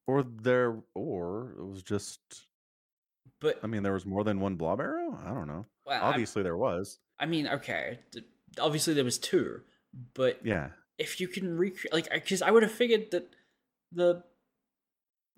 Or 0.08 0.22
there 0.24 0.74
or 0.94 1.52
it 1.58 1.64
was 1.64 1.82
just 1.82 2.18
But 3.40 3.60
I 3.62 3.66
mean 3.68 3.82
there 3.82 3.92
was 3.92 4.06
more 4.06 4.24
than 4.24 4.40
one 4.40 4.56
blob 4.56 4.80
arrow? 4.80 5.16
I 5.24 5.28
don't 5.34 5.46
know. 5.46 5.66
well, 5.86 6.02
I, 6.02 6.08
Obviously 6.08 6.42
there 6.42 6.56
was. 6.56 6.98
I 7.20 7.26
mean, 7.26 7.46
okay, 7.46 7.98
obviously 8.58 8.94
there 8.94 9.04
was 9.04 9.18
two, 9.18 9.60
but 10.14 10.40
Yeah. 10.44 10.70
if 10.98 11.20
you 11.20 11.28
can 11.28 11.56
recreate, 11.58 11.92
like, 11.92 12.10
because 12.10 12.42
I 12.42 12.50
would 12.50 12.62
have 12.62 12.72
figured 12.72 13.10
that 13.10 13.28
the 13.92 14.24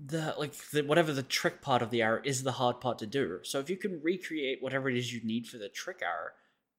the 0.02 0.34
like 0.38 0.54
the 0.72 0.82
whatever 0.82 1.12
the 1.12 1.22
trick 1.22 1.60
part 1.60 1.82
of 1.82 1.90
the 1.90 2.00
arrow 2.02 2.22
is 2.24 2.42
the 2.42 2.52
hard 2.52 2.80
part 2.80 2.98
to 3.00 3.06
do. 3.06 3.40
So 3.42 3.58
if 3.58 3.68
you 3.68 3.76
can 3.76 4.00
recreate 4.02 4.62
whatever 4.62 4.88
it 4.88 4.96
is 4.96 5.12
you 5.12 5.20
need 5.24 5.46
for 5.48 5.58
the 5.58 5.68
trick 5.68 6.00
arrow, 6.02 6.30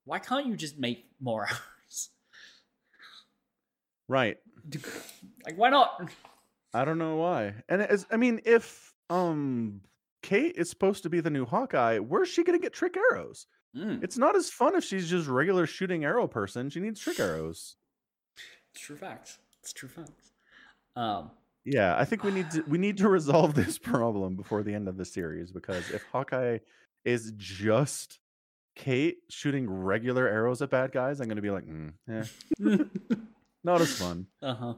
why 0.06 0.18
can't 0.20 0.48
you 0.48 0.56
just 0.56 0.80
make 0.80 1.06
more 1.20 1.44
arrows? 1.50 2.10
Right. 4.08 4.38
like, 5.46 5.58
why 5.58 5.70
not? 5.70 6.10
I 6.74 6.86
don't 6.86 6.98
know 6.98 7.16
why. 7.18 7.56
And 7.70 7.82
it's, 7.82 8.06
I 8.12 8.18
mean, 8.18 8.42
if 8.46 8.94
um 9.10 9.82
Kate 10.24 10.56
is 10.56 10.70
supposed 10.70 11.04
to 11.04 11.10
be 11.10 11.20
the 11.20 11.30
new 11.30 11.46
Hawkeye, 11.46 12.00
where's 12.00 12.30
she 12.30 12.44
gonna 12.44 12.60
get 12.60 12.74
trick 12.74 12.96
arrows? 12.98 13.48
Mm, 13.76 14.04
It's 14.04 14.18
not 14.18 14.36
as 14.36 14.50
fun 14.50 14.76
if 14.76 14.84
she's 14.84 15.10
just 15.10 15.28
regular 15.28 15.66
shooting 15.66 16.04
arrow 16.04 16.28
person. 16.28 16.70
She 16.70 16.80
needs 16.80 17.00
trick 17.00 17.20
arrows. 17.20 17.76
it's 18.74 18.82
true 18.82 18.96
facts. 18.98 19.40
It's 19.62 19.74
true 19.74 19.90
facts. 19.90 20.32
Um, 20.96 21.32
Yeah, 21.66 21.98
I 21.98 22.06
think 22.06 22.24
we 22.24 22.32
need 22.32 22.52
to 22.52 22.62
we 22.68 22.78
need 22.78 22.98
to 22.98 23.10
resolve 23.10 23.54
this 23.54 23.78
problem 23.92 24.36
before 24.36 24.64
the 24.64 24.74
end 24.74 24.88
of 24.88 24.98
the 24.98 25.06
series 25.06 25.52
because 25.52 25.90
if 25.92 26.04
Hawkeye 26.12 26.60
is 27.06 27.34
just 27.38 28.20
Kate 28.76 29.18
shooting 29.30 29.70
regular 29.70 30.28
arrows 30.28 30.62
at 30.62 30.70
bad 30.70 30.92
guys, 30.92 31.20
I'm 31.20 31.28
gonna 31.28 31.42
be 31.42 31.50
like, 31.50 31.66
mm, 31.66 31.94
eh, 32.10 32.26
not 33.64 33.82
as 33.82 33.98
fun. 33.98 34.28
Uh 34.42 34.54
huh. 34.54 34.74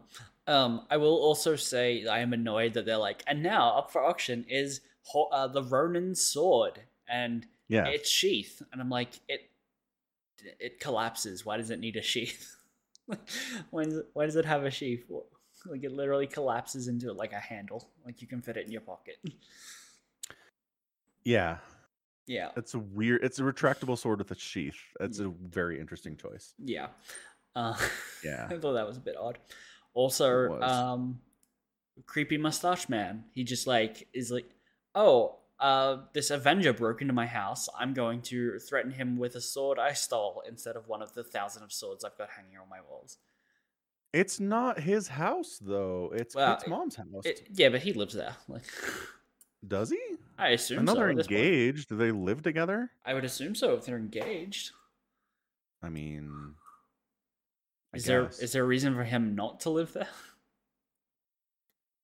Um, 0.48 0.86
I 0.90 0.98
will 0.98 1.16
also 1.18 1.56
say 1.56 2.06
I 2.06 2.20
am 2.20 2.34
annoyed 2.34 2.74
that 2.74 2.86
they're 2.86 2.98
like, 2.98 3.24
and 3.28 3.42
now 3.42 3.78
up 3.78 3.92
for 3.92 4.04
auction 4.04 4.46
is 4.50 4.82
Ho- 5.08 5.30
uh, 5.32 5.48
the 5.48 5.64
Ronin 5.64 6.16
sword 6.16 6.82
and 7.08 7.46
Yeah, 7.68 7.88
its 7.88 8.10
sheath, 8.10 8.62
and 8.72 8.82
I'm 8.82 8.90
like, 8.90 9.20
it 9.28 9.50
it 10.60 10.80
collapses. 10.80 11.46
Why 11.46 11.58
does 11.58 11.70
it 11.70 11.80
need 11.80 11.96
a 11.96 12.02
sheath? 12.02 12.58
why 13.70 13.84
does 13.86 13.98
it, 13.98 14.06
why 14.14 14.26
does 14.26 14.36
it 14.36 14.46
have 14.46 14.64
a 14.66 14.72
sheath? 14.72 15.06
Like 15.66 15.84
it 15.84 15.92
literally 15.94 16.28
collapses 16.28 16.88
into 16.90 17.14
like 17.14 17.32
a 17.32 17.40
handle, 17.40 17.90
like 18.06 18.22
you 18.22 18.28
can 18.28 18.42
fit 18.42 18.58
it 18.58 18.66
in 18.66 18.72
your 18.72 18.82
pocket. 18.82 19.18
yeah, 21.24 21.58
Yeah, 22.28 22.50
it's 22.58 22.74
a 22.74 22.80
weird. 22.80 23.24
It's 23.24 23.40
a 23.40 23.44
retractable 23.44 23.98
sword 23.98 24.20
with 24.20 24.32
a 24.32 24.36
sheath. 24.36 24.80
That's 25.00 25.20
a 25.20 25.30
very 25.30 25.80
interesting 25.80 26.18
choice. 26.18 26.54
yeah. 26.60 26.88
Uh, 27.56 27.76
Yeah, 28.24 28.48
I 28.50 28.58
thought 28.58 28.74
that 28.74 28.88
was 28.88 28.98
a 28.98 29.02
bit 29.02 29.16
odd. 29.20 29.38
Also, 29.94 30.60
um, 30.62 31.20
creepy 32.06 32.38
mustache 32.38 32.90
man. 32.90 33.26
He 33.34 33.44
just 33.44 33.68
like 33.68 34.08
is 34.14 34.32
like, 34.32 34.50
oh, 34.96 35.38
uh, 35.60 35.98
this 36.14 36.32
Avenger 36.32 36.74
broke 36.74 37.02
into 37.02 37.14
my 37.14 37.26
house. 37.26 37.70
I'm 37.78 37.94
going 37.94 38.22
to 38.24 38.60
threaten 38.60 38.92
him 38.92 39.18
with 39.18 39.36
a 39.36 39.42
sword 39.42 39.80
I 39.80 39.94
stole 39.94 40.44
instead 40.48 40.76
of 40.76 40.88
one 40.88 41.02
of 41.02 41.14
the 41.14 41.24
thousand 41.24 41.64
of 41.64 41.72
swords 41.72 42.04
I've 42.04 42.18
got 42.18 42.30
hanging 42.36 42.58
on 42.58 42.70
my 42.70 42.80
walls. 42.90 43.18
it's 44.12 44.40
not 44.40 44.80
his 44.80 45.08
house 45.08 45.60
though. 45.62 46.12
It's 46.16 46.36
Well, 46.36 46.60
mom's 46.68 46.96
house. 46.96 47.26
It, 47.26 47.48
yeah, 47.54 47.70
but 47.70 47.82
he 47.82 47.94
lives 47.94 48.14
there. 48.14 48.36
Like, 48.48 48.64
Does 49.68 49.92
he? 49.92 50.00
I 50.38 50.50
assume 50.50 50.90
I 50.90 50.92
so. 50.92 50.96
they're 50.96 51.12
at 51.12 51.18
this 51.18 51.28
point. 51.28 51.40
engaged. 51.40 51.90
Do 51.90 51.96
they 51.96 52.12
live 52.12 52.42
together? 52.42 52.92
I 53.06 53.14
would 53.14 53.24
assume 53.24 53.56
so 53.56 53.76
if 53.76 53.86
they're 53.86 53.98
engaged. 53.98 54.72
I 55.82 55.90
mean, 55.90 56.56
I 57.94 57.98
Is 57.98 58.06
there 58.06 58.24
guess. 58.24 58.40
is 58.40 58.52
there 58.54 58.64
a 58.64 58.66
reason 58.68 58.96
for 58.96 59.04
him 59.04 59.36
not 59.36 59.62
to 59.62 59.70
live 59.70 59.94
there? 59.94 60.08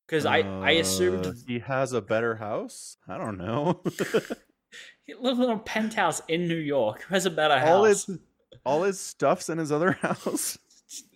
Because 0.08 0.26
I 0.26 0.38
I 0.40 0.78
Uh, 0.78 0.80
assumed 0.80 1.36
he 1.48 1.60
has 1.60 1.94
a 1.94 2.02
better 2.02 2.36
house. 2.38 2.98
I 3.08 3.18
don't 3.20 3.38
know. 3.38 3.82
he 5.06 5.14
lives 5.14 5.40
in 5.40 5.50
a 5.52 5.60
penthouse 5.60 6.20
in 6.28 6.48
New 6.48 6.56
York. 6.58 7.04
Who 7.04 7.14
has 7.14 7.28
a 7.28 7.30
better 7.30 7.54
All 7.54 7.84
house? 7.86 8.08
his 8.08 8.20
all 8.66 8.82
his 8.84 9.00
stuff's 9.00 9.50
in 9.50 9.60
his 9.60 9.72
other 9.72 9.92
house. 10.02 10.58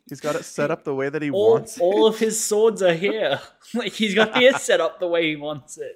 He's 0.08 0.20
got 0.22 0.36
it 0.36 0.44
set 0.46 0.70
up 0.70 0.84
the 0.84 0.94
way 0.94 1.10
that 1.10 1.24
he 1.24 1.32
all, 1.32 1.54
wants. 1.54 1.80
all 1.80 2.06
it. 2.06 2.10
of 2.14 2.20
his 2.20 2.40
swords 2.44 2.84
are 2.84 2.94
here. 2.94 3.40
like 3.74 3.94
he's 3.94 4.14
got 4.14 4.38
his 4.40 4.62
set 4.62 4.80
up 4.80 5.00
the 5.00 5.08
way 5.08 5.28
he 5.28 5.38
wants 5.38 5.80
it. 5.80 5.96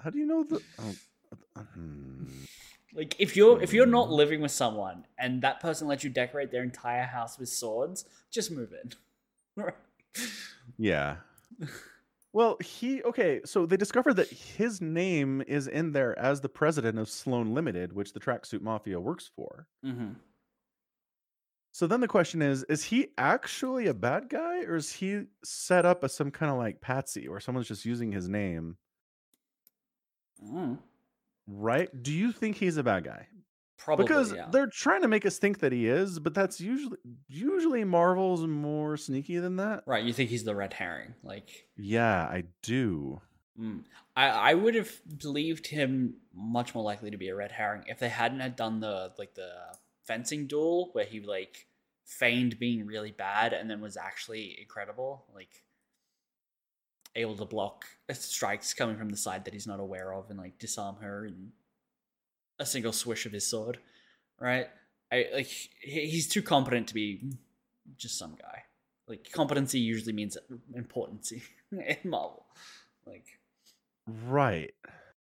How 0.00 0.10
do 0.10 0.18
you 0.18 0.26
know 0.26 0.44
the? 0.44 0.62
Oh, 0.78 0.94
hmm. 1.74 2.07
Like 2.94 3.16
if 3.18 3.36
you're 3.36 3.60
if 3.62 3.72
you're 3.72 3.86
not 3.86 4.08
Hmm. 4.08 4.14
living 4.14 4.40
with 4.40 4.50
someone 4.50 5.06
and 5.18 5.42
that 5.42 5.60
person 5.60 5.88
lets 5.88 6.04
you 6.04 6.10
decorate 6.10 6.50
their 6.50 6.62
entire 6.62 7.04
house 7.04 7.38
with 7.38 7.48
swords, 7.48 8.04
just 8.30 8.50
move 8.50 8.72
in. 8.72 9.64
Yeah. 10.78 11.16
Well, 12.34 12.58
he 12.60 13.02
okay. 13.04 13.40
So 13.46 13.64
they 13.64 13.78
discovered 13.78 14.14
that 14.14 14.28
his 14.30 14.80
name 14.82 15.42
is 15.48 15.66
in 15.66 15.92
there 15.92 16.16
as 16.18 16.40
the 16.42 16.48
president 16.48 16.98
of 16.98 17.08
Sloan 17.08 17.54
Limited, 17.54 17.94
which 17.94 18.12
the 18.12 18.20
Tracksuit 18.20 18.60
Mafia 18.60 19.00
works 19.00 19.30
for. 19.34 19.66
Mm-hmm. 19.84 20.12
So 21.72 21.86
then 21.86 22.00
the 22.00 22.08
question 22.08 22.42
is: 22.42 22.64
Is 22.64 22.84
he 22.84 23.08
actually 23.16 23.86
a 23.86 23.94
bad 23.94 24.28
guy, 24.28 24.60
or 24.64 24.76
is 24.76 24.92
he 24.92 25.24
set 25.44 25.86
up 25.86 26.04
as 26.04 26.14
some 26.14 26.30
kind 26.30 26.52
of 26.52 26.58
like 26.58 26.80
patsy, 26.80 27.26
or 27.26 27.40
someone's 27.40 27.68
just 27.68 27.84
using 27.86 28.12
his 28.12 28.28
name? 28.28 28.76
Mm. 30.42 30.78
Right? 31.48 31.90
Do 32.02 32.12
you 32.12 32.30
think 32.30 32.56
he's 32.56 32.76
a 32.76 32.82
bad 32.82 33.04
guy? 33.04 33.26
Probably, 33.78 34.04
because 34.04 34.32
yeah. 34.32 34.48
they're 34.50 34.66
trying 34.66 35.02
to 35.02 35.08
make 35.08 35.24
us 35.24 35.38
think 35.38 35.60
that 35.60 35.72
he 35.72 35.86
is, 35.86 36.18
but 36.18 36.34
that's 36.34 36.60
usually 36.60 36.98
usually 37.28 37.84
Marvel's 37.84 38.44
more 38.44 38.96
sneaky 38.96 39.38
than 39.38 39.56
that. 39.56 39.84
Right, 39.86 40.04
you 40.04 40.12
think 40.12 40.30
he's 40.30 40.44
the 40.44 40.54
red 40.54 40.72
herring? 40.72 41.14
Like, 41.22 41.66
Yeah, 41.76 42.22
I 42.22 42.44
do. 42.62 43.20
mm. 43.58 43.84
I 44.16 44.28
I 44.28 44.54
would 44.54 44.74
have 44.74 44.90
believed 45.18 45.68
him 45.68 46.14
much 46.34 46.74
more 46.74 46.82
likely 46.82 47.12
to 47.12 47.16
be 47.16 47.28
a 47.28 47.36
red 47.36 47.52
herring 47.52 47.84
if 47.86 48.00
they 48.00 48.08
hadn't 48.08 48.40
had 48.40 48.56
done 48.56 48.80
the 48.80 49.12
like 49.16 49.34
the 49.34 49.52
fencing 50.04 50.48
duel 50.48 50.90
where 50.92 51.04
he 51.04 51.20
like 51.20 51.68
feigned 52.04 52.58
being 52.58 52.84
really 52.84 53.12
bad 53.12 53.52
and 53.52 53.70
then 53.70 53.80
was 53.80 53.96
actually 53.96 54.58
incredible, 54.60 55.24
like 55.32 55.62
able 57.18 57.36
to 57.36 57.44
block 57.44 57.84
strikes 58.12 58.72
coming 58.74 58.96
from 58.96 59.10
the 59.10 59.16
side 59.16 59.44
that 59.44 59.52
he's 59.54 59.66
not 59.66 59.80
aware 59.80 60.12
of 60.12 60.30
and 60.30 60.38
like 60.38 60.58
disarm 60.58 60.96
her 61.00 61.26
in 61.26 61.52
a 62.58 62.66
single 62.66 62.92
swish 62.92 63.26
of 63.26 63.32
his 63.32 63.46
sword. 63.46 63.78
Right? 64.40 64.68
I 65.12 65.26
like 65.34 65.50
he's 65.82 66.28
too 66.28 66.42
competent 66.42 66.88
to 66.88 66.94
be 66.94 67.32
just 67.96 68.18
some 68.18 68.34
guy. 68.40 68.62
Like 69.06 69.30
competency 69.32 69.80
usually 69.80 70.12
means 70.12 70.36
importancy 70.74 71.42
in 71.72 71.96
Marvel. 72.10 72.44
Like, 73.06 73.24
Right. 74.26 74.72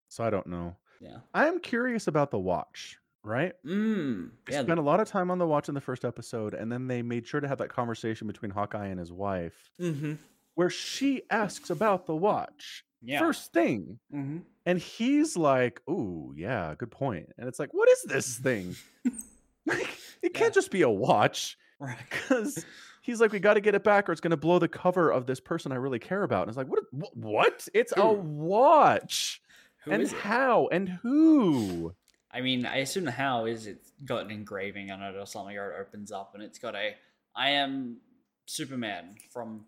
So 0.09 0.25
I 0.25 0.31
don't 0.31 0.47
know. 0.47 0.77
yeah. 1.01 1.19
I 1.35 1.49
am 1.49 1.61
curious 1.61 2.07
about 2.07 2.31
the 2.31 2.39
watch, 2.39 2.99
right? 3.23 3.53
Mm. 3.65 4.31
They 4.47 4.55
Yeah. 4.55 4.63
spent 4.63 4.79
a 4.79 4.83
lot 4.83 5.01
of 5.01 5.09
time 5.09 5.31
on 5.31 5.39
the 5.39 5.47
watch 5.47 5.69
in 5.69 5.75
the 5.75 5.81
first 5.83 6.05
episode, 6.05 6.55
and 6.55 6.73
then 6.73 6.87
they 6.87 7.03
made 7.03 7.27
sure 7.27 7.41
to 7.41 7.49
have 7.49 7.59
that 7.59 7.69
conversation 7.69 8.27
between 8.27 8.51
Hawkeye 8.51 8.87
and 8.87 8.99
his 8.99 9.13
wife, 9.13 9.71
Mm-hmm. 9.81 10.15
Where 10.59 10.71
she 10.71 11.23
asks 11.31 11.71
about 11.71 12.07
the 12.07 12.17
watch. 12.17 12.85
Yeah. 13.01 13.21
First 13.21 13.53
thing. 13.53 14.01
Mm-hmm. 14.13 14.39
And 14.67 14.79
he's 14.81 15.37
like, 15.37 15.81
Oh, 15.87 16.33
yeah, 16.35 16.75
good 16.77 16.91
point. 16.91 17.29
And 17.39 17.47
it's 17.47 17.61
like, 17.61 17.73
what 17.73 17.89
is 17.89 18.03
this 18.03 18.37
thing? 18.37 18.75
like, 19.67 19.89
it 20.21 20.35
can't 20.35 20.53
just 20.53 20.73
be 20.73 20.83
a 20.83 20.89
watch. 20.89 21.57
Right. 21.79 21.97
Because 22.11 22.65
he's 23.03 23.21
like, 23.21 23.31
we 23.31 23.39
got 23.39 23.55
to 23.55 23.61
get 23.61 23.77
it 23.77 23.85
back, 23.85 24.09
or 24.09 24.13
it's 24.13 24.21
going 24.21 24.33
to 24.33 24.37
blow 24.37 24.59
the 24.59 24.67
cover 24.67 25.13
of 25.13 25.27
this 25.27 25.39
person 25.39 25.71
I 25.71 25.77
really 25.77 26.01
care 26.01 26.25
about. 26.25 26.43
And 26.43 26.49
it's 26.49 26.59
like, 26.59 26.67
what? 26.67 26.81
wh- 26.91 27.17
What? 27.17 27.69
It's 27.73 27.93
a 27.97 28.11
watch. 28.11 29.41
Who 29.85 29.93
and 29.93 30.03
is 30.03 30.13
it? 30.13 30.19
how? 30.19 30.67
And 30.73 30.89
who? 30.89 31.95
I 32.33 32.41
mean, 32.41 32.67
I 32.67 32.79
assume 32.79 33.05
the 33.05 33.13
how 33.13 33.45
is 33.45 33.69
it's 33.69 33.93
got 34.05 34.25
an 34.25 34.33
engraving 34.33 34.91
on 34.91 35.03
it 35.03 35.15
or 35.15 35.25
something, 35.25 35.57
or 35.57 35.71
it 35.71 35.81
opens 35.83 36.11
up 36.11 36.33
and 36.35 36.43
it's 36.43 36.59
got 36.59 36.75
a 36.75 36.97
I 37.37 37.51
am 37.51 37.99
Superman 38.47 39.15
from 39.31 39.67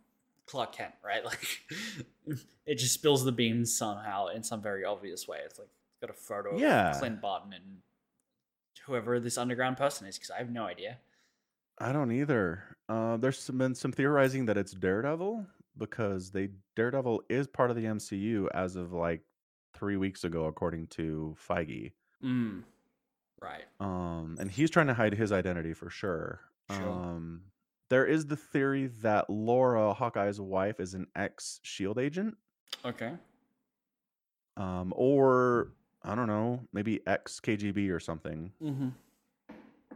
Clark 0.51 0.73
Kent, 0.73 0.95
right? 1.05 1.23
Like 2.27 2.37
it 2.67 2.75
just 2.77 2.95
spills 2.95 3.25
the 3.25 3.33
beans 3.33 3.77
somehow 3.77 4.29
in 4.29 4.43
some 4.43 4.61
very 4.63 4.85
obvious 4.85 5.27
way. 5.27 5.39
It's 5.45 5.59
like 5.59 5.69
it's 5.69 6.01
got 6.01 6.11
a 6.11 6.13
photo 6.13 6.59
Yeah. 6.59 6.91
of 6.91 6.99
Clint 6.99 7.21
Barton 7.21 7.53
and 7.53 7.65
whoever 8.87 9.19
this 9.21 9.39
underground 9.39 9.77
person 9.77 10.07
is, 10.07 10.17
because 10.17 10.31
I 10.31 10.39
have 10.39 10.51
no 10.51 10.65
idea. 10.65 10.99
I 11.79 11.93
don't 11.93 12.13
either. 12.13 12.65
Uh, 12.89 13.17
there's 13.17 13.39
some, 13.39 13.59
been 13.59 13.75
some 13.75 13.93
theorizing 13.93 14.47
that 14.47 14.57
it's 14.59 14.73
Daredevil 14.73 15.47
because 15.79 16.31
they 16.31 16.51
Daredevil 16.77 17.23
is 17.31 17.47
part 17.47 17.71
of 17.71 17.77
the 17.77 17.85
MCU 17.85 18.49
as 18.53 18.77
of 18.77 18.93
like 18.93 19.23
three 19.75 19.97
weeks 19.97 20.25
ago, 20.25 20.45
according 20.45 20.89
to 20.89 21.37
Feige. 21.49 21.93
Mm. 22.23 22.63
Right. 23.41 23.65
Um, 23.81 24.37
and 24.39 24.51
he's 24.51 24.71
trying 24.71 24.89
to 24.89 24.95
hide 24.95 25.15
his 25.15 25.33
identity 25.33 25.73
for 25.73 25.89
sure. 25.89 26.41
Sure. 26.71 26.89
Um, 26.89 27.43
there 27.91 28.07
is 28.07 28.25
the 28.27 28.37
theory 28.37 28.87
that 29.03 29.29
Laura, 29.29 29.93
Hawkeye's 29.93 30.41
wife, 30.41 30.81
is 30.81 30.95
an 30.95 31.07
ex 31.15 31.61
Shield 31.63 31.99
agent, 31.99 32.37
Okay. 32.85 33.13
um, 34.57 34.93
or 34.97 35.73
I 36.03 36.15
don't 36.15 36.29
know, 36.29 36.61
maybe 36.73 37.01
ex 37.07 37.39
KGB 37.41 37.91
or 37.91 38.01
something, 38.01 38.53
Mm-hmm. 38.63 38.89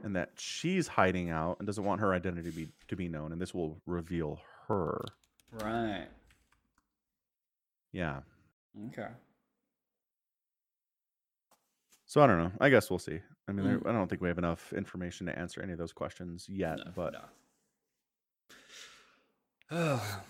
and 0.03 0.17
that 0.17 0.33
she's 0.37 0.87
hiding 0.87 1.31
out 1.31 1.57
and 1.61 1.67
doesn't 1.67 1.85
want 1.85 2.01
her 2.03 2.13
identity 2.13 2.51
to 2.51 2.57
be 2.57 2.69
to 2.89 2.97
be 2.97 3.09
known, 3.09 3.33
and 3.33 3.41
this 3.41 3.55
will 3.55 3.81
reveal 3.87 4.41
her. 4.69 5.03
Right. 5.53 6.09
Yeah. 7.93 8.21
Okay. 8.89 9.09
So 12.07 12.21
I 12.21 12.27
don't 12.27 12.39
know. 12.39 12.53
I 12.61 12.69
guess 12.69 12.91
we'll 12.91 12.99
see. 12.99 13.21
I 13.49 13.53
mean, 13.53 13.67
there, 13.67 13.79
Mm. 13.79 13.89
I 13.89 13.93
don't 13.93 14.09
think 14.09 14.21
we 14.21 14.29
have 14.29 14.39
enough 14.39 14.73
information 14.73 15.27
to 15.27 15.39
answer 15.39 15.63
any 15.63 15.73
of 15.73 15.79
those 15.79 15.93
questions 15.93 16.49
yet. 16.49 16.79
No, 16.79 16.93
but 16.95 17.13
no. 17.13 17.21
Oh. 19.77 20.21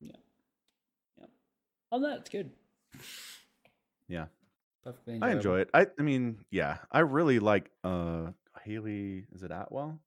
yeah. 0.00 0.12
Yeah. 1.18 1.26
Oh, 1.90 2.00
that's 2.00 2.28
good. 2.28 2.50
Yeah. 4.08 4.26
Perfectly 4.84 5.18
I 5.22 5.32
enjoy 5.32 5.60
it. 5.60 5.70
I, 5.72 5.86
I 5.98 6.02
mean, 6.02 6.38
yeah, 6.50 6.78
I 6.92 7.00
really 7.00 7.38
like 7.38 7.70
uh 7.84 8.28
Hailee. 8.66 9.24
Is 9.34 9.42
it 9.42 9.50
Atwell? 9.50 9.98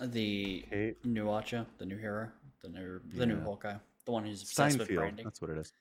The 0.00 0.64
Kate 0.70 1.04
new 1.04 1.30
Archer, 1.30 1.64
the 1.78 1.86
new 1.86 1.96
hero, 1.96 2.28
the 2.62 2.68
new 2.68 3.00
the 3.14 3.24
new 3.26 3.36
Yeah. 3.36 3.44
Hawkeye, 3.44 3.74
the 4.04 4.10
one 4.10 4.24
who's 4.26 4.42
obsessed 4.42 4.78
with 4.78 4.88
Steinfeld. 4.88 4.98
branding. 4.98 5.24
That's 5.24 5.40
what 5.40 5.50
it 5.50 5.58
is. 5.58 5.72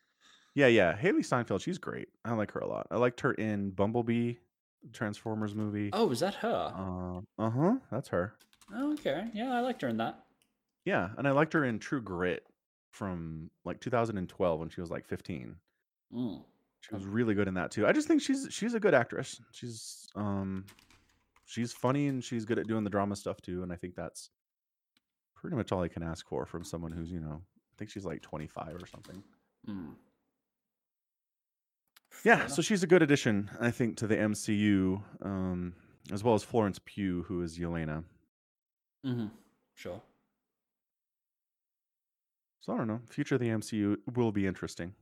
Yeah, 0.53 0.67
yeah. 0.67 0.95
Hailee 0.97 1.25
Steinfeld. 1.25 1.61
She's 1.61 1.77
great. 1.77 2.07
I 2.23 2.33
like 2.33 2.51
her 2.51 2.61
a 2.61 2.67
lot. 2.67 2.87
I 2.89 2.97
liked 2.97 3.19
her 3.21 3.33
in 3.33 3.71
Bumblebee, 3.71 4.35
Transformers 4.93 5.53
movie. 5.53 5.89
Oh, 5.91 6.09
is 6.11 6.21
that 6.21 6.35
her? 6.35 6.73
Uh, 6.73 7.43
uh 7.43 7.49
huh. 7.49 7.75
That's 7.91 8.07
her. 8.09 8.33
Oh, 8.73 8.93
okay. 8.93 9.27
Yeah, 9.33 9.53
I 9.53 9.59
liked 9.59 9.81
her 9.81 9.89
in 9.89 9.97
that. 9.97 10.24
Yeah, 10.85 11.09
and 11.17 11.27
I 11.27 11.31
liked 11.31 11.53
her 11.53 11.65
in 11.65 11.79
True 11.79 12.01
Grit 12.01 12.45
from 12.91 13.49
like 13.65 13.81
2012 13.81 14.59
when 14.59 14.69
she 14.69 14.81
was 14.81 14.89
like 14.91 15.05
15. 15.05 15.55
Mm. 16.13 16.43
She 16.79 16.93
was 16.93 17.05
really 17.05 17.33
good 17.33 17.47
in 17.47 17.55
that 17.55 17.71
too. 17.71 17.87
I 17.87 17.91
just 17.91 18.07
think 18.07 18.21
she's 18.21 18.47
she's 18.51 18.75
a 18.75 18.79
good 18.79 18.93
actress. 18.93 19.41
She's 19.51 20.07
um 20.15 20.65
she's 21.45 21.73
funny 21.73 22.07
and 22.07 22.23
she's 22.23 22.45
good 22.45 22.59
at 22.59 22.67
doing 22.67 22.83
the 22.83 22.91
drama 22.91 23.15
stuff 23.15 23.41
too. 23.41 23.63
And 23.63 23.73
I 23.73 23.75
think 23.75 23.95
that's 23.95 24.29
pretty 25.33 25.55
much 25.55 25.71
all 25.71 25.81
I 25.81 25.87
can 25.87 26.03
ask 26.03 26.27
for 26.27 26.45
from 26.45 26.63
someone 26.63 26.91
who's 26.91 27.11
you 27.11 27.19
know 27.19 27.41
I 27.41 27.73
think 27.77 27.89
she's 27.89 28.05
like 28.05 28.21
25 28.21 28.75
or 28.75 28.85
something. 28.85 29.23
Mm. 29.67 29.95
Yeah, 32.23 32.47
so 32.47 32.61
she's 32.61 32.81
a 32.81 32.87
good 32.87 33.03
addition, 33.03 33.49
I 33.59 33.71
think, 33.71 33.97
to 33.97 34.07
the 34.07 34.15
MCU, 34.15 35.03
um, 35.21 35.73
as 36.13 36.23
well 36.23 36.33
as 36.33 36.43
Florence 36.43 36.79
Pugh, 36.85 37.23
who 37.27 37.41
is 37.41 37.59
Yelena. 37.59 38.03
hmm 39.03 39.25
Sure. 39.73 40.01
So 42.65 42.73
I 42.73 42.77
don't 42.77 42.87
know. 42.87 43.01
Future 43.07 43.35
of 43.35 43.41
the 43.41 43.49
MCU 43.49 43.97
will 44.15 44.31
be 44.31 44.47
interesting. 44.47 44.95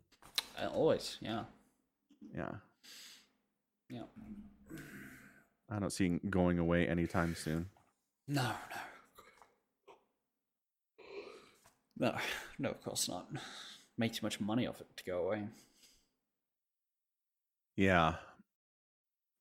Uh, 0.61 0.67
always, 0.67 1.17
yeah, 1.21 1.43
Yeah, 2.35 2.49
yeah. 3.89 4.01
I 5.69 5.79
don't 5.79 5.93
see 5.93 6.19
going 6.29 6.59
away 6.59 6.89
anytime 6.89 7.35
soon. 7.35 7.67
No, 8.27 8.41
no. 8.41 8.81
No, 11.97 12.17
no, 12.59 12.69
of 12.71 12.83
course 12.83 13.07
not. 13.07 13.27
Make 13.97 14.11
too 14.11 14.25
much 14.25 14.41
money 14.41 14.67
off 14.67 14.81
it 14.81 14.87
to 14.97 15.03
go 15.05 15.27
away. 15.27 15.47
Yeah. 17.77 18.15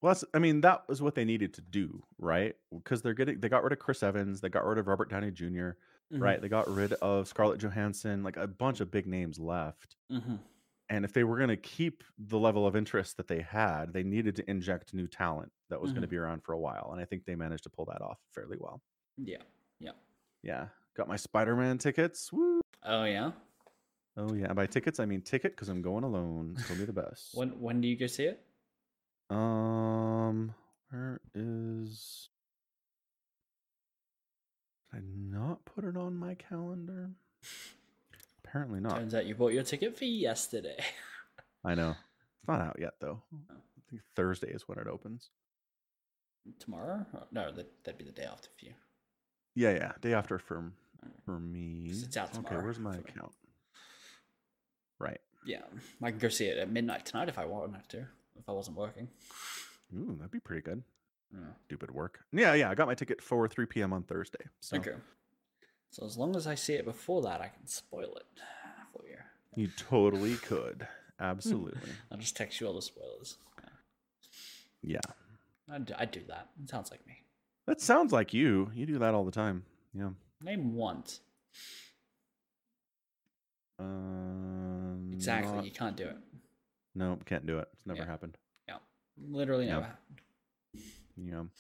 Well, 0.00 0.12
that's, 0.12 0.24
I 0.32 0.38
mean, 0.38 0.60
that 0.60 0.88
was 0.88 1.02
what 1.02 1.16
they 1.16 1.24
needed 1.24 1.54
to 1.54 1.60
do, 1.60 2.04
right? 2.18 2.54
Because 2.72 3.02
they're 3.02 3.14
getting, 3.14 3.40
they 3.40 3.48
got 3.48 3.64
rid 3.64 3.72
of 3.72 3.80
Chris 3.80 4.04
Evans, 4.04 4.40
they 4.40 4.48
got 4.48 4.64
rid 4.64 4.78
of 4.78 4.86
Robert 4.86 5.10
Downey 5.10 5.32
Jr., 5.32 5.70
right? 6.20 6.40
They 6.40 6.48
got 6.48 6.68
rid 6.68 6.92
of 6.94 7.28
Scarlett 7.28 7.60
Johansson, 7.60 8.22
like 8.22 8.36
a 8.36 8.46
bunch 8.46 8.80
of 8.80 8.90
big 8.90 9.06
names 9.06 9.38
left. 9.38 9.96
Mm-hmm. 10.10 10.36
And 10.88 11.04
if 11.04 11.12
they 11.12 11.24
were 11.24 11.38
going 11.38 11.48
to 11.48 11.56
keep 11.56 12.04
the 12.18 12.38
level 12.38 12.66
of 12.66 12.76
interest 12.76 13.16
that 13.16 13.26
they 13.26 13.40
had, 13.40 13.94
they 13.94 14.02
needed 14.02 14.36
to 14.36 14.50
inject 14.50 14.92
new 14.92 15.06
talent 15.06 15.50
that 15.70 15.80
was 15.80 15.90
going 15.90 16.02
to 16.02 16.08
be 16.08 16.18
around 16.18 16.44
for 16.44 16.52
a 16.52 16.58
while. 16.58 16.90
And 16.92 17.00
I 17.00 17.06
think 17.06 17.24
they 17.24 17.34
managed 17.34 17.62
to 17.64 17.70
pull 17.70 17.86
that 17.86 18.02
off 18.02 18.18
fairly 18.34 18.58
well. 18.60 18.82
Yeah. 19.16 19.38
Yeah. 19.80 19.92
Yeah. 20.42 20.66
Got 20.94 21.08
my 21.08 21.16
Spider 21.16 21.56
Man 21.56 21.78
tickets. 21.78 22.30
Woo. 22.30 22.60
Oh 22.84 23.04
yeah. 23.04 23.30
Oh, 24.18 24.34
yeah. 24.34 24.52
By 24.52 24.66
tickets, 24.66 25.00
I 25.00 25.06
mean 25.06 25.22
ticket 25.22 25.52
because 25.52 25.70
I'm 25.70 25.80
going 25.80 26.04
alone. 26.04 26.56
It's 26.58 26.66
going 26.66 26.78
to 26.78 26.86
be 26.86 26.92
the 26.92 27.00
best. 27.00 27.30
When 27.32 27.58
when 27.58 27.80
do 27.80 27.88
you 27.88 27.96
go 27.96 28.06
see 28.06 28.24
it? 28.24 28.42
Um, 29.30 30.54
where 30.90 31.20
is? 31.34 32.28
Did 34.93 34.99
I 34.99 35.03
not 35.38 35.64
put 35.64 35.84
it 35.84 35.97
on 35.97 36.16
my 36.16 36.34
calendar? 36.34 37.11
Apparently 38.45 38.80
not. 38.80 38.97
Turns 38.97 39.14
out 39.14 39.26
you 39.26 39.34
bought 39.34 39.53
your 39.53 39.62
ticket 39.62 39.97
for 39.97 40.05
yesterday. 40.05 40.76
I 41.64 41.74
know 41.74 41.90
it's 41.90 42.49
not 42.49 42.61
out 42.61 42.76
yet 42.78 42.95
though. 43.01 43.22
I 43.51 43.55
think 43.90 44.03
Thursday 44.14 44.51
is 44.51 44.68
when 44.68 44.78
it 44.78 44.86
opens. 44.86 45.30
Tomorrow? 46.59 47.07
Oh, 47.14 47.22
No, 47.30 47.53
that, 47.53 47.84
that'd 47.84 47.99
be 47.99 48.05
the 48.05 48.12
day 48.12 48.24
after 48.24 48.49
for 48.59 48.66
you. 48.66 48.72
Yeah, 49.55 49.70
yeah, 49.72 49.93
day 50.01 50.12
after 50.14 50.38
for 50.38 50.72
for 51.24 51.38
me. 51.38 51.88
it's 51.90 52.16
out 52.16 52.36
Okay, 52.36 52.57
where's 52.57 52.78
my 52.78 52.95
account? 52.97 53.32
Right. 54.99 55.20
Yeah, 55.45 55.62
I 56.03 56.11
can 56.11 56.18
go 56.18 56.28
see 56.28 56.47
it 56.47 56.59
at 56.59 56.70
midnight 56.70 57.07
tonight 57.07 57.28
if 57.28 57.38
I 57.38 57.45
wanted 57.45 57.88
to. 57.90 58.07
If 58.38 58.49
I 58.49 58.53
wasn't 58.53 58.76
working. 58.76 59.09
Ooh, 59.95 60.16
that'd 60.16 60.30
be 60.30 60.40
pretty 60.40 60.62
good. 60.62 60.82
Yeah. 61.32 61.38
Stupid 61.66 61.90
work. 61.90 62.20
Yeah, 62.32 62.54
yeah. 62.54 62.70
I 62.70 62.74
got 62.74 62.86
my 62.86 62.94
ticket 62.94 63.22
for 63.22 63.48
3 63.48 63.66
p.m. 63.66 63.92
on 63.92 64.02
Thursday. 64.02 64.44
So 64.60 64.76
Okay. 64.76 64.94
So 65.90 66.04
as 66.06 66.16
long 66.16 66.36
as 66.36 66.46
I 66.46 66.54
see 66.54 66.74
it 66.74 66.84
before 66.84 67.22
that, 67.22 67.40
I 67.40 67.48
can 67.48 67.66
spoil 67.66 68.14
it 68.16 68.26
for 68.92 69.02
you. 69.06 69.16
you 69.56 69.68
totally 69.76 70.36
could. 70.36 70.86
Absolutely. 71.20 71.90
I'll 72.10 72.18
just 72.18 72.36
text 72.36 72.60
you 72.60 72.66
all 72.66 72.74
the 72.74 72.82
spoilers. 72.82 73.36
yeah. 74.82 75.00
I'd, 75.70 75.86
do- 75.86 75.94
I'd 75.98 76.10
do 76.10 76.20
that. 76.28 76.48
It 76.62 76.68
sounds 76.70 76.90
like 76.90 77.06
me. 77.06 77.18
That 77.66 77.80
sounds 77.80 78.12
like 78.12 78.34
you. 78.34 78.70
You 78.74 78.84
do 78.86 78.98
that 78.98 79.14
all 79.14 79.24
the 79.24 79.30
time. 79.30 79.64
Yeah. 79.94 80.10
Name 80.42 80.74
once. 80.74 81.20
Um, 83.78 85.10
Exactly. 85.12 85.52
not- 85.56 85.64
You 85.64 85.70
can't 85.70 85.96
do 85.96 86.04
it. 86.06 86.16
No, 86.94 87.18
can't 87.24 87.46
do 87.46 87.58
it. 87.58 87.68
It's 87.74 87.86
never 87.86 88.00
Yeah. 88.00 88.06
happened. 88.06 88.36
Yeah. 88.68 88.78
Literally 89.18 89.66
never 89.66 89.82
happened. 89.86 90.20
Yeah. 91.16 91.44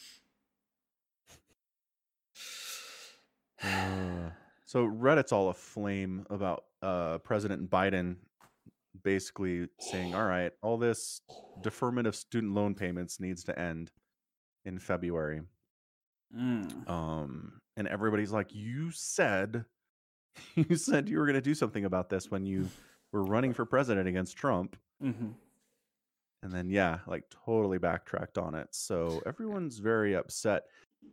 Uh, 3.64 4.30
so 4.64 4.84
Reddit's 4.84 5.30
all 5.30 5.50
aflame 5.50 6.26
about 6.28 6.64
uh, 6.82 7.18
President 7.18 7.70
Biden 7.70 8.16
basically 9.04 9.68
saying, 9.78 10.14
"All 10.14 10.24
right, 10.24 10.50
all 10.62 10.78
this 10.78 11.20
deferment 11.60 12.08
of 12.08 12.16
student 12.16 12.54
loan 12.54 12.74
payments 12.74 13.20
needs 13.20 13.44
to 13.44 13.56
end 13.56 13.92
in 14.64 14.80
February." 14.80 15.42
Mm. 16.36 16.90
Um, 16.90 17.60
and 17.76 17.86
everybody's 17.86 18.32
like, 18.32 18.52
"You 18.52 18.90
said, 18.90 19.64
you 20.56 20.74
said 20.74 21.08
you 21.08 21.18
were 21.18 21.26
going 21.26 21.34
to 21.34 21.40
do 21.40 21.54
something 21.54 21.84
about 21.84 22.08
this 22.08 22.30
when 22.30 22.46
you 22.46 22.68
were 23.12 23.22
running 23.22 23.52
for 23.52 23.64
president 23.64 24.08
against 24.08 24.36
Trump." 24.36 24.76
hmm 25.00 25.32
and 26.42 26.52
then 26.52 26.68
yeah 26.68 26.98
like 27.06 27.24
totally 27.44 27.78
backtracked 27.78 28.38
on 28.38 28.54
it 28.54 28.68
so 28.72 29.22
everyone's 29.26 29.78
very 29.78 30.14
upset. 30.14 30.62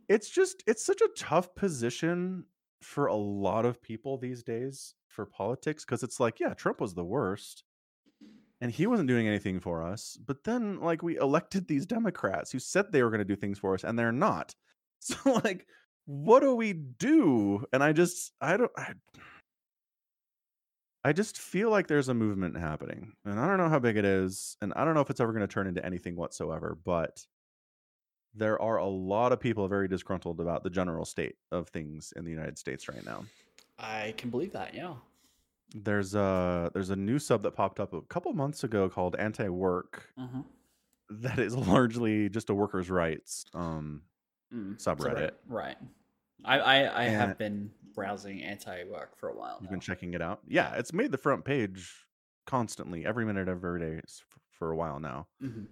It's 0.08 0.30
just 0.30 0.62
it's 0.66 0.84
such 0.84 1.00
a 1.00 1.08
tough 1.16 1.54
position 1.54 2.44
for 2.80 3.06
a 3.06 3.14
lot 3.14 3.66
of 3.66 3.82
people 3.82 4.16
these 4.16 4.42
days 4.42 4.94
for 5.08 5.26
politics 5.26 5.84
because 5.84 6.02
it's 6.02 6.20
like 6.20 6.40
yeah 6.40 6.54
trump 6.54 6.80
was 6.80 6.94
the 6.94 7.04
worst 7.04 7.64
and 8.60 8.70
he 8.70 8.86
wasn't 8.86 9.08
doing 9.08 9.26
anything 9.28 9.60
for 9.60 9.82
us 9.82 10.16
but 10.26 10.42
then 10.44 10.80
like 10.80 11.02
we 11.02 11.18
elected 11.18 11.66
these 11.66 11.86
democrats 11.86 12.50
who 12.50 12.58
said 12.58 12.90
they 12.90 13.02
were 13.02 13.10
going 13.10 13.18
to 13.18 13.24
do 13.24 13.36
things 13.36 13.58
for 13.58 13.74
us 13.74 13.84
and 13.84 13.98
they're 13.98 14.12
not. 14.12 14.54
So 15.02 15.16
like 15.44 15.66
what 16.04 16.40
do 16.40 16.54
we 16.54 16.74
do? 16.74 17.64
And 17.72 17.82
i 17.82 17.92
just 17.92 18.32
i 18.40 18.56
don't 18.58 18.70
I, 18.76 18.92
I 21.04 21.12
just 21.12 21.38
feel 21.38 21.70
like 21.70 21.86
there's 21.86 22.08
a 22.08 22.14
movement 22.14 22.56
happening, 22.58 23.12
and 23.24 23.40
I 23.40 23.46
don't 23.46 23.56
know 23.56 23.68
how 23.70 23.78
big 23.78 23.96
it 23.96 24.04
is, 24.04 24.56
and 24.60 24.72
I 24.76 24.84
don't 24.84 24.94
know 24.94 25.00
if 25.00 25.08
it's 25.10 25.20
ever 25.20 25.32
going 25.32 25.46
to 25.46 25.52
turn 25.52 25.66
into 25.66 25.84
anything 25.84 26.14
whatsoever. 26.16 26.76
But 26.84 27.24
there 28.34 28.60
are 28.60 28.76
a 28.76 28.86
lot 28.86 29.32
of 29.32 29.40
people 29.40 29.66
very 29.66 29.88
disgruntled 29.88 30.40
about 30.40 30.62
the 30.62 30.70
general 30.70 31.04
state 31.04 31.36
of 31.50 31.68
things 31.68 32.12
in 32.16 32.24
the 32.24 32.30
United 32.30 32.58
States 32.58 32.88
right 32.88 33.04
now. 33.04 33.24
I 33.78 34.14
can 34.18 34.30
believe 34.30 34.52
that. 34.52 34.74
Yeah. 34.74 34.94
There's 35.74 36.14
a 36.14 36.70
there's 36.74 36.90
a 36.90 36.96
new 36.96 37.18
sub 37.18 37.42
that 37.44 37.52
popped 37.52 37.80
up 37.80 37.92
a 37.94 38.02
couple 38.02 38.32
months 38.32 38.64
ago 38.64 38.88
called 38.88 39.16
Anti-Work 39.16 40.12
Mm-hmm. 40.18 40.40
that 41.22 41.38
is 41.38 41.56
largely 41.68 42.28
just 42.28 42.50
a 42.50 42.54
workers' 42.54 42.90
rights 42.90 43.44
um, 43.54 44.02
Mm. 44.52 44.82
subreddit. 44.82 45.30
Right. 45.48 45.76
I 46.44 46.58
I, 46.60 47.02
I 47.02 47.04
have 47.04 47.38
been 47.38 47.70
browsing 47.94 48.42
anti-work 48.42 49.16
for 49.16 49.28
a 49.28 49.34
while 49.36 49.58
You've 49.60 49.70
now. 49.70 49.74
been 49.74 49.80
checking 49.80 50.14
it 50.14 50.22
out. 50.22 50.40
Yeah, 50.46 50.74
it's 50.76 50.92
made 50.92 51.12
the 51.12 51.18
front 51.18 51.44
page 51.44 52.06
constantly, 52.46 53.04
every 53.04 53.24
minute, 53.26 53.48
every 53.48 53.80
day 53.80 54.00
for 54.50 54.70
a 54.70 54.76
while 54.76 55.00
now. 55.00 55.28
hmm 55.40 55.64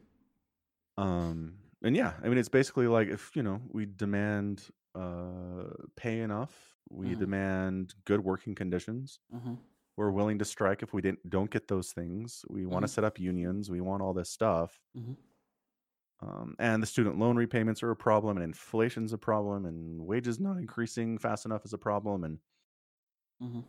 um 0.97 1.55
and 1.83 1.97
yeah 1.97 2.15
i 2.23 2.29
mean 2.29 2.39
it's 2.39 2.49
basically 2.49 2.87
like 2.89 3.09
if 3.09 3.37
you 3.37 3.43
know 3.43 3.61
we 3.71 3.87
demand 3.87 4.65
uh 4.95 5.65
pay 5.97 6.21
enough 6.21 6.75
we 6.91 7.15
Mhm. 7.15 7.19
demand 7.19 7.95
good 8.05 8.25
working 8.25 8.55
conditions 8.55 9.21
hmm 9.31 9.55
we're 9.97 10.11
willing 10.11 10.39
to 10.39 10.45
strike 10.45 10.83
if 10.83 10.93
we 10.93 11.03
didn't 11.03 11.29
don't 11.29 11.51
get 11.51 11.69
those 11.69 11.93
things 11.93 12.45
we 12.49 12.67
want 12.67 12.83
to 12.85 12.89
Mhm. 12.89 12.95
set 12.95 13.05
up 13.05 13.19
unions 13.19 13.71
we 13.71 13.81
want 13.81 14.03
all 14.03 14.13
this 14.15 14.31
stuff 14.31 14.81
Mhm. 14.97 15.17
Um, 16.21 16.57
and 16.59 16.83
the 16.83 16.87
student 16.87 17.19
loan 17.19 17.37
repayments 17.37 17.83
are 17.83 17.91
a 17.91 17.97
problem 17.97 18.37
and 18.37 18.45
inflation's 18.45 19.13
a 19.13 19.19
problem 19.19 19.65
and 19.67 20.01
wages 20.07 20.41
not 20.41 20.57
increasing 20.59 21.19
fast 21.19 21.47
enough 21.47 21.65
is 21.65 21.73
a 21.73 21.79
problem 21.79 22.25
and 22.25 22.41
mm-hmm. 23.41 23.61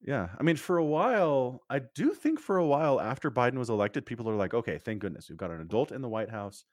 yeah 0.00 0.34
i 0.38 0.42
mean 0.42 0.56
for 0.56 0.78
a 0.78 0.84
while 0.84 1.60
i 1.70 1.78
do 1.78 2.12
think 2.14 2.40
for 2.40 2.56
a 2.56 2.66
while 2.66 3.00
after 3.00 3.30
biden 3.30 3.58
was 3.58 3.70
elected 3.70 4.04
people 4.04 4.28
are 4.28 4.34
like 4.34 4.54
okay 4.54 4.78
thank 4.78 5.00
goodness 5.00 5.28
we've 5.28 5.38
got 5.38 5.50
an 5.50 5.60
adult 5.60 5.92
in 5.92 6.02
the 6.02 6.08
white 6.08 6.30
house 6.30 6.64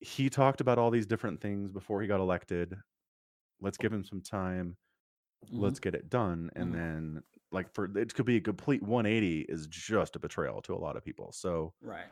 he 0.00 0.30
talked 0.30 0.60
about 0.60 0.78
all 0.78 0.90
these 0.90 1.06
different 1.06 1.40
things 1.40 1.72
before 1.72 2.02
he 2.02 2.08
got 2.08 2.20
elected 2.20 2.76
let's 3.60 3.78
give 3.78 3.92
him 3.92 4.04
some 4.04 4.22
time 4.22 4.76
Mhm. 5.50 5.58
let's 5.58 5.80
get 5.80 5.94
it 5.94 6.10
done 6.10 6.50
and 6.56 6.74
Mhm. 6.74 6.74
then 6.74 7.22
like 7.52 7.72
for 7.74 7.86
it 7.98 8.14
could 8.14 8.26
be 8.26 8.36
a 8.36 8.42
complete 8.42 8.82
180 8.82 9.42
is 9.42 9.66
just 9.68 10.16
a 10.16 10.20
betrayal 10.20 10.62
to 10.62 10.74
a 10.74 10.78
lot 10.78 10.96
of 10.96 11.04
people 11.04 11.32
so 11.32 11.74
Right. 11.80 12.10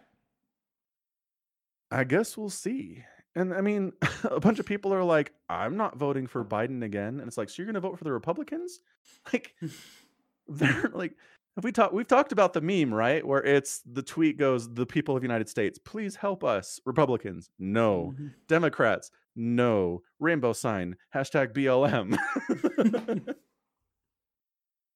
I 1.91 2.05
guess 2.05 2.37
we'll 2.37 2.51
see. 2.51 3.05
And 3.35 3.53
i 3.55 3.61
mean 3.61 3.93
a 4.25 4.41
bunch 4.41 4.59
of 4.59 4.67
people 4.67 4.93
are 4.95 5.05
like 5.05 5.33
i'm 5.49 5.77
not 5.77 5.97
voting 5.99 6.27
for 6.27 6.45
biden 6.45 6.83
again. 6.83 7.19
And 7.21 7.29
it's 7.29 7.37
like 7.39 7.49
so 7.49 7.57
you're 7.63 7.67
gonna 7.67 7.81
vote 7.81 7.99
for 7.99 8.05
the 8.05 8.13
republicans? 8.13 8.81
Like 9.33 9.55
they're 10.49 10.91
like 10.95 11.15
have 11.57 11.65
we 11.65 11.73
talked 11.73 11.95
we've 11.95 12.07
talked 12.07 12.33
about 12.33 12.53
the 12.53 12.61
meme 12.61 12.93
right? 12.95 13.27
Where 13.27 13.43
it's 13.43 13.81
the 13.91 14.03
tweet 14.03 14.39
goes 14.39 14.73
the 14.73 14.87
people 14.87 15.17
of 15.17 15.23
the 15.23 15.27
united 15.27 15.49
states 15.49 15.79
please 15.79 16.17
help 16.17 16.45
us. 16.45 16.81
Republicans 16.87 17.51
no. 17.59 18.15
Mhm. 18.19 18.33
democrats 18.49 19.11
no. 19.37 20.03
Rainbow 20.21 20.53
sign 20.53 20.97
hashtag 21.15 21.53
blm 21.53 22.17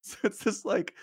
so 0.02 0.16
it's 0.24 0.38
just 0.38 0.64
like 0.64 0.94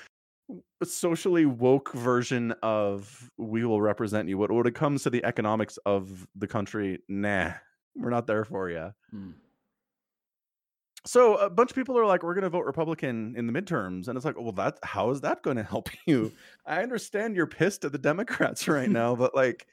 socially 0.83 1.45
woke 1.45 1.93
version 1.93 2.53
of 2.63 3.29
we 3.37 3.65
will 3.65 3.81
represent 3.81 4.29
you. 4.29 4.37
But 4.37 4.51
when 4.51 4.65
it 4.67 4.75
comes 4.75 5.03
to 5.03 5.09
the 5.09 5.23
economics 5.25 5.77
of 5.85 6.27
the 6.35 6.47
country 6.47 6.99
nah 7.07 7.51
we're 7.95 8.09
not 8.11 8.27
there 8.27 8.45
for 8.45 8.69
you 8.69 8.91
Mm. 9.13 9.33
so 11.05 11.35
a 11.37 11.49
bunch 11.49 11.71
of 11.71 11.75
people 11.75 11.97
are 11.97 12.05
like 12.05 12.21
we're 12.23 12.33
going 12.33 12.43
to 12.43 12.49
vote 12.49 12.65
republican 12.65 13.33
in 13.37 13.47
the 13.47 13.53
midterms. 13.53 14.07
And 14.07 14.15
it's 14.17 14.25
like 14.25 14.39
well 14.39 14.51
that 14.53 14.77
how 14.83 15.09
is 15.11 15.21
that 15.21 15.41
going 15.43 15.57
to 15.57 15.63
help 15.63 15.89
you? 16.05 16.31
I 16.65 16.83
understand 16.83 17.35
you're 17.35 17.47
pissed 17.47 17.85
at 17.85 17.91
the 17.91 17.97
democrats 17.97 18.67
right 18.67 18.89
now 18.89 19.15
but 19.15 19.33
like 19.35 19.67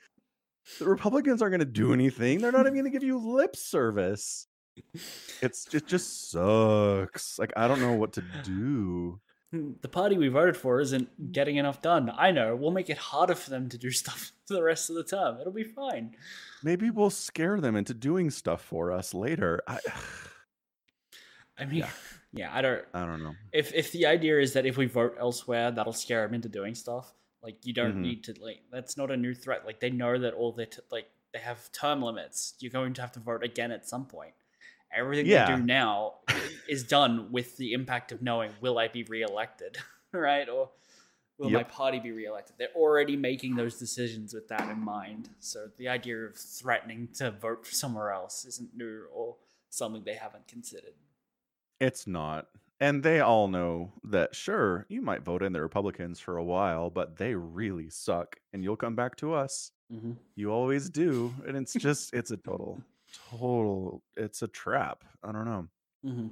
the 0.78 0.86
republicans 0.86 1.42
aren't 1.42 1.52
going 1.52 1.58
to 1.60 1.66
do 1.66 1.92
anything. 1.92 2.38
They're 2.40 2.50
not 2.52 2.62
even 2.62 2.72
going 2.74 2.84
to 2.86 2.90
give 2.90 3.02
you 3.04 3.18
lip 3.18 3.54
service. 3.56 4.46
It's 5.42 5.72
it 5.74 5.86
just 5.86 6.30
sucks. 6.30 7.38
Like 7.38 7.52
i 7.56 7.68
don't 7.68 7.80
know 7.80 7.92
what 7.92 8.14
to 8.14 8.24
do. 8.42 9.20
Hmm, 9.20 9.34
The 9.82 9.88
party 9.88 10.16
we 10.18 10.28
voted 10.28 10.57
for 10.57 10.80
isn't 10.80 11.32
getting 11.32 11.57
enough 11.57 11.80
done. 11.82 12.11
I 12.16 12.30
know. 12.30 12.57
We'll 12.57 12.70
make 12.70 12.90
it 12.90 12.98
harder 12.98 13.34
for 13.34 13.50
them 13.50 13.68
to 13.70 13.78
do 13.78 13.90
stuff 14.02 14.32
for 14.46 14.55
the 14.55 14.62
rest 14.62 14.90
of 14.90 14.96
the 14.96 15.05
term. 15.05 15.38
It'll 15.40 15.52
be 15.52 15.64
fine. 15.64 16.16
maybe 16.62 16.90
we'll 16.90 17.11
scare 17.11 17.61
them 17.61 17.76
into 17.76 17.94
doing 17.94 18.30
stuff 18.30 18.62
for 18.62 18.90
us 18.92 19.12
later 19.14 19.61
i 19.66 19.78
I 21.59 21.64
mean, 21.66 21.78
Yeah. 21.78 21.90
yeah, 22.32 22.50
I 22.52 22.62
don't. 22.62 22.84
i 22.94 23.05
don't 23.07 23.22
know 23.22 23.34
If 23.52 23.72
if 23.74 23.92
the 23.92 24.07
idea 24.07 24.40
is 24.40 24.52
that 24.55 24.66
if 24.66 24.76
we 24.76 24.86
vote 24.86 25.16
elsewhere, 25.20 25.70
that'll 25.70 25.92
scare 25.92 26.26
them 26.26 26.34
into 26.34 26.48
doing 26.48 26.74
stuff, 26.74 27.12
like 27.42 27.64
you 27.64 27.72
don't 27.72 27.96
Mhm. 27.96 28.00
need 28.00 28.24
to 28.24 28.34
like. 28.40 28.61
That's 28.72 28.96
not 28.96 29.11
a 29.11 29.16
new 29.16 29.34
threat. 29.34 29.64
Like 29.64 29.78
they 29.80 29.90
know 29.90 30.18
that 30.18 30.34
all 30.34 30.52
their 30.52 30.66
t- 30.66 30.80
like 30.90 31.07
they 31.32 31.38
have 31.40 31.70
term 31.72 32.02
limits. 32.02 32.55
You're 32.61 32.72
going 32.72 32.94
to 32.94 33.00
have 33.02 33.12
to 33.12 33.20
vote 33.20 33.44
again 33.44 33.70
at 33.70 33.86
some 33.88 34.07
point. 34.07 34.34
Everything 34.95 35.26
Yeah. 35.26 35.51
they 35.51 35.57
do 35.57 35.62
now 35.62 36.14
is 36.68 36.84
done 36.84 37.30
with 37.32 37.57
the 37.57 37.72
impact 37.72 38.12
of 38.12 38.22
knowing 38.22 38.53
will 38.61 38.78
I 38.78 38.88
be 38.88 39.03
reelected, 39.05 39.78
right? 40.12 40.49
Or 40.49 40.70
will 41.38 41.51
my 41.51 41.64
party 41.64 41.99
be 41.99 42.12
reelected? 42.12 42.57
They're 42.59 42.68
already 42.76 43.16
making 43.16 43.57
those 43.57 43.78
decisions 43.78 44.32
with 44.34 44.49
that 44.49 44.68
in 44.70 44.78
mind. 44.78 45.28
So 45.40 45.68
the 45.78 45.88
idea 45.88 46.18
of 46.18 46.36
threatening 46.36 47.09
to 47.14 47.30
vote 47.32 47.66
for 47.66 47.74
somewhere 47.74 48.12
else 48.12 48.45
isn't 48.45 48.76
new 48.76 49.07
or 49.12 49.36
something 49.70 50.05
they 50.05 50.14
haven't 50.14 50.47
considered. 50.47 50.95
It's 51.80 52.07
not. 52.07 52.47
And 52.80 53.03
they 53.03 53.20
all 53.20 53.49
know 53.49 53.92
that, 54.05 54.34
sure, 54.34 54.84
you 54.88 55.01
might 55.01 55.24
vote 55.24 55.42
in 55.42 55.53
the 55.53 55.61
Republicans 55.62 56.20
for 56.20 56.36
a 56.36 56.45
while, 56.45 56.90
but 56.90 57.16
they 57.16 57.34
really 57.34 57.88
suck. 57.88 58.36
And 58.53 58.62
you'll 58.62 58.76
come 58.76 58.95
back 58.97 59.16
to 59.16 59.32
us. 59.32 59.70
Mm-hmm. 59.92 60.12
You 60.36 60.51
always 60.51 60.90
do. 60.90 61.32
And 61.47 61.57
it's 61.57 61.72
just, 61.78 62.12
it's 62.14 62.30
a 62.30 62.36
total, 62.36 62.82
total, 63.30 64.02
it's 64.16 64.42
a 64.42 64.48
trap. 64.48 65.04
I 65.22 65.32
don't 65.32 65.44
know. 65.44 65.68
Mm-hmm. 66.06 66.26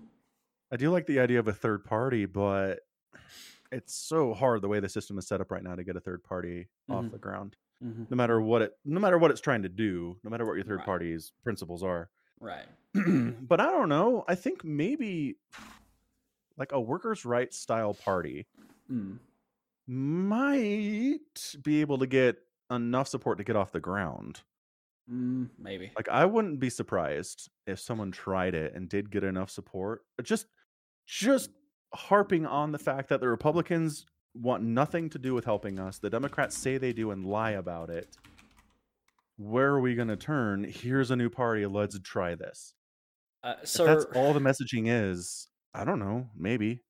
I 0.70 0.76
do 0.76 0.91
like 0.91 1.07
the 1.07 1.20
idea 1.20 1.39
of 1.39 1.49
a 1.49 1.53
third 1.53 1.85
party, 1.85 2.24
but 2.26 2.80
it's 3.70 3.95
so 3.95 4.33
hard 4.35 4.62
the 4.62 4.68
way 4.68 4.80
the 4.80 4.89
system 4.89 5.18
is 5.18 5.26
set 5.26 5.41
up 5.41 5.51
right 5.51 5.62
now 5.62 5.74
to 5.74 5.85
get 5.85 5.97
a 5.97 6.01
third 6.01 6.22
party 6.24 6.68
off 6.89 7.05
Mhm. 7.05 7.12
the 7.12 7.18
ground. 7.18 7.57
Mm-hmm. 7.85 8.05
No 8.11 8.16
matter 8.16 8.41
what 8.41 8.62
it, 8.62 8.78
no 8.85 9.01
matter 9.01 9.18
what 9.18 9.30
it's 9.30 9.41
trying 9.41 9.62
to 9.62 9.68
do, 9.68 10.16
no 10.22 10.30
matter 10.30 10.47
what 10.47 10.55
your 10.55 10.64
third 10.64 10.78
Right. 10.78 10.85
party's 10.87 11.33
principles 11.43 11.83
are. 11.83 12.11
Right. 12.41 12.66
but 12.95 13.61
I 13.61 13.66
don't 13.70 13.89
know. 13.89 14.24
I 14.28 14.35
think 14.35 14.64
maybe 14.64 15.37
like 16.57 16.72
a 16.72 16.80
workers' 16.80 17.24
rights 17.24 17.59
style 17.59 17.95
party 17.95 18.47
Mm. 18.91 19.18
might 19.87 21.55
be 21.62 21.80
able 21.80 21.99
to 21.99 22.07
get 22.07 22.39
enough 22.70 23.09
support 23.09 23.39
to 23.39 23.45
get 23.45 23.57
off 23.57 23.72
the 23.72 23.80
ground. 23.80 24.43
Mm, 25.11 25.49
maybe. 25.59 25.91
Like 25.97 26.09
I 26.09 26.25
wouldn't 26.25 26.61
be 26.61 26.71
surprised 26.71 27.51
if 27.67 27.81
someone 27.81 28.13
tried 28.13 28.55
it 28.55 28.75
and 28.75 28.89
did 28.89 29.11
get 29.11 29.25
enough 29.25 29.51
support. 29.51 30.03
Just 30.23 30.47
just 31.07 31.51
harping 31.95 32.47
on 32.47 32.73
the 32.73 32.79
fact 32.79 33.09
that 33.09 33.21
the 33.21 33.29
Republicans 33.29 34.07
want 34.35 34.63
nothing 34.63 35.11
to 35.11 35.19
do 35.19 35.35
with 35.35 35.45
helping 35.45 35.79
us. 35.79 35.99
The 35.99 36.11
Democrats 36.11 36.57
say 36.57 36.79
they 36.79 36.93
do 36.93 37.11
and 37.11 37.27
lie 37.27 37.51
about 37.51 37.91
it. 37.91 38.17
Where 39.37 39.69
are 39.69 39.81
we 39.81 39.95
going 39.95 40.09
to 40.09 40.17
turn? 40.17 40.65
Here's 40.65 41.11
a 41.11 41.17
new 41.17 41.29
party. 41.29 41.67
Let's 41.67 41.99
try 42.01 42.35
this. 42.35 42.75
Uh, 43.43 43.55
If 43.63 43.69
so 43.69 43.85
that's 43.85 44.05
all 44.15 44.33
the 44.33 44.41
messaging 44.41 44.85
is. 44.87 45.49
I 45.75 45.85
don't 45.85 45.99
know. 45.99 46.29
Maybe. 46.37 46.83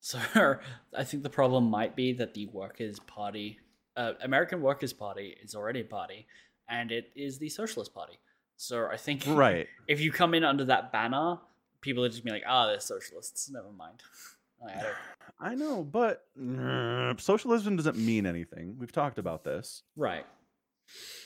So 0.00 0.18
I 0.96 1.04
think 1.04 1.22
the 1.22 1.30
problem 1.30 1.70
might 1.70 1.94
be 1.94 2.12
that 2.14 2.34
the 2.34 2.46
Workers' 2.46 2.98
Party, 3.00 3.58
uh, 3.96 4.14
American 4.22 4.60
Workers' 4.60 4.92
Party, 4.92 5.36
is 5.42 5.54
already 5.54 5.80
a 5.80 5.84
party, 5.84 6.26
and 6.72 6.90
it 6.90 7.12
is 7.14 7.38
the 7.38 7.48
Socialist 7.48 7.94
Party. 7.94 8.18
So 8.56 8.86
I 8.90 8.96
think 8.96 9.22
Right. 9.26 9.68
if 9.86 10.00
you 10.00 10.10
come 10.10 10.34
in 10.34 10.42
under 10.44 10.64
that 10.64 10.90
banner, 10.92 11.38
people 11.80 12.04
are 12.04 12.08
just 12.08 12.24
be 12.24 12.30
like, 12.30 12.44
"Ah, 12.48 12.66
they're 12.66 12.80
socialists." 12.80 13.48
Never 13.50 13.70
mind. 13.70 14.02
I 14.66 14.92
I 15.50 15.54
know, 15.54 15.82
but 15.84 16.24
uh, 16.40 17.14
socialism 17.18 17.76
doesn't 17.76 17.96
mean 17.98 18.26
anything. 18.26 18.76
We've 18.78 18.92
talked 18.92 19.18
about 19.18 19.44
this. 19.44 19.82
right. 19.96 20.26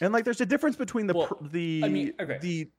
And 0.01 0.13
like, 0.13 0.25
there's 0.25 0.41
a 0.41 0.47
difference 0.47 0.77
between 0.77 1.07
the 1.07 1.15
Well, 1.15 1.27
pr- 1.27 1.45
the 1.49 1.83
I 1.85 1.89
mean, 1.89 2.13
okay. 2.21 2.39
the 2.41 2.71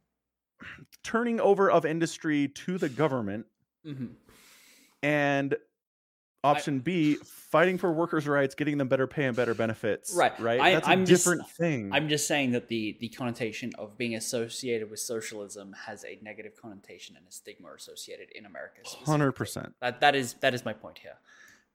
turning 1.03 1.39
over 1.39 1.69
of 1.69 1.85
industry 1.85 2.47
to 2.47 2.77
the 2.77 2.89
government 2.89 3.45
hmm 3.83 4.07
and 5.03 5.55
option 6.43 6.79
B, 6.79 7.15
fighting 7.15 7.77
for 7.77 7.91
workers' 7.91 8.27
rights, 8.27 8.55
getting 8.55 8.77
them 8.77 8.87
better 8.87 9.07
pay 9.07 9.25
and 9.25 9.35
better 9.35 9.53
benefits. 9.53 10.13
Right. 10.15 10.37
Right. 10.39 10.59
I- 10.59 10.71
That's 10.73 10.87
a 10.87 10.91
I'm 10.91 11.05
just- 11.05 11.23
different 11.25 11.49
thing. 11.49 11.91
I'm 11.93 12.07
just 12.09 12.27
saying 12.27 12.51
that 12.51 12.67
the 12.67 12.97
the 12.99 13.09
connotation 13.09 13.73
of 13.77 13.97
being 13.97 14.15
associated 14.15 14.89
with 14.89 14.99
socialism 14.99 15.73
has 15.85 16.03
a 16.05 16.19
negative 16.21 16.53
connotation 16.61 17.15
and 17.17 17.27
a 17.27 17.31
stigma 17.31 17.69
associated 17.73 18.29
in 18.35 18.45
America. 18.45 18.81
Hundred 19.05 19.33
percent. 19.33 19.73
That 19.81 19.99
that 20.01 20.15
is 20.15 20.33
that 20.35 20.53
is 20.53 20.63
my 20.65 20.73
point 20.73 20.99
here. 20.99 21.17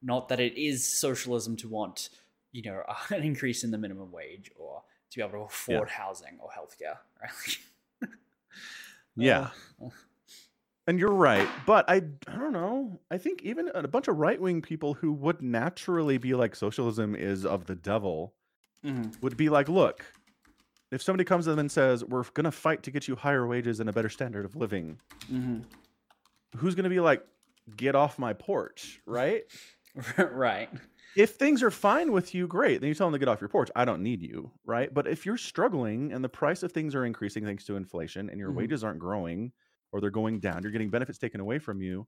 Not 0.01 0.29
that 0.29 0.39
it 0.39 0.57
is 0.61 0.85
socialism 0.85 1.55
to 1.57 1.67
want, 1.69 2.09
you 2.51 2.61
know, 2.63 2.83
an 3.09 3.23
increase 3.23 3.63
in 3.63 3.71
the 3.71 3.77
minimum 3.77 4.11
wage 4.11 4.51
or 4.57 4.83
to 5.11 5.17
be 5.17 5.21
able 5.21 5.31
to 5.31 5.45
afford 5.45 5.89
housing 5.89 6.39
or 6.39 6.49
healthcare, 6.49 6.97
right? 7.21 8.09
Yeah. 9.15 9.49
Uh, 9.83 9.89
And 10.85 10.99
you're 10.99 11.13
right, 11.13 11.47
but 11.65 11.85
I 11.89 12.01
I 12.27 12.35
don't 12.37 12.51
know. 12.51 12.99
I 13.09 13.17
think 13.17 13.41
even 13.43 13.69
a 13.73 13.87
bunch 13.87 14.07
of 14.09 14.17
right 14.17 14.39
wing 14.39 14.61
people 14.61 14.93
who 14.95 15.13
would 15.13 15.41
naturally 15.41 16.17
be 16.17 16.33
like 16.33 16.55
socialism 16.55 17.15
is 17.15 17.45
of 17.45 17.65
the 17.67 17.75
devil 17.75 18.33
mhm. 18.83 19.21
would 19.21 19.37
be 19.37 19.47
like, 19.49 19.69
look, 19.69 20.05
if 20.91 21.01
somebody 21.01 21.23
comes 21.23 21.45
to 21.45 21.51
them 21.51 21.59
and 21.59 21.71
says, 21.71 22.03
We're 22.03 22.23
gonna 22.33 22.51
fight 22.51 22.83
to 22.83 22.91
get 22.91 23.07
you 23.07 23.15
higher 23.15 23.47
wages 23.47 23.79
and 23.79 23.89
a 23.89 23.93
better 23.93 24.09
standard 24.09 24.43
of 24.43 24.57
living, 24.57 24.99
Mhm. 25.31 25.63
who's 26.57 26.75
gonna 26.75 26.89
be 26.89 26.99
like, 26.99 27.25
get 27.77 27.95
off 27.95 28.19
my 28.19 28.33
porch, 28.33 29.01
right? 29.05 29.43
right. 30.17 30.69
if 31.15 31.35
things 31.35 31.63
are 31.63 31.71
fine 31.71 32.11
with 32.11 32.33
you, 32.35 32.45
great. 32.47 32.81
Then 32.81 32.89
you 32.89 32.93
tell 32.95 33.07
them 33.07 33.13
to 33.13 33.19
get 33.19 33.27
off 33.29 33.39
your 33.39 33.47
porch. 33.47 33.69
I 33.75 33.85
don't 33.85 34.01
need 34.03 34.21
you, 34.21 34.51
right? 34.65 34.93
But 34.93 35.07
if 35.07 35.25
you're 35.25 35.37
struggling 35.37 36.11
and 36.11 36.23
the 36.23 36.29
price 36.29 36.61
of 36.63 36.71
things 36.73 36.93
are 36.93 37.05
increasing 37.05 37.45
thanks 37.45 37.63
to 37.65 37.77
inflation 37.77 38.29
and 38.29 38.37
your 38.39 38.51
Mhm. 38.51 38.55
wages 38.55 38.83
aren't 38.83 38.99
growing 38.99 39.53
or 39.93 40.01
they're 40.01 40.09
going 40.09 40.41
down, 40.41 40.63
you're 40.63 40.73
getting 40.73 40.89
benefits 40.89 41.19
taken 41.19 41.39
away 41.39 41.59
from 41.59 41.81
you, 41.81 42.07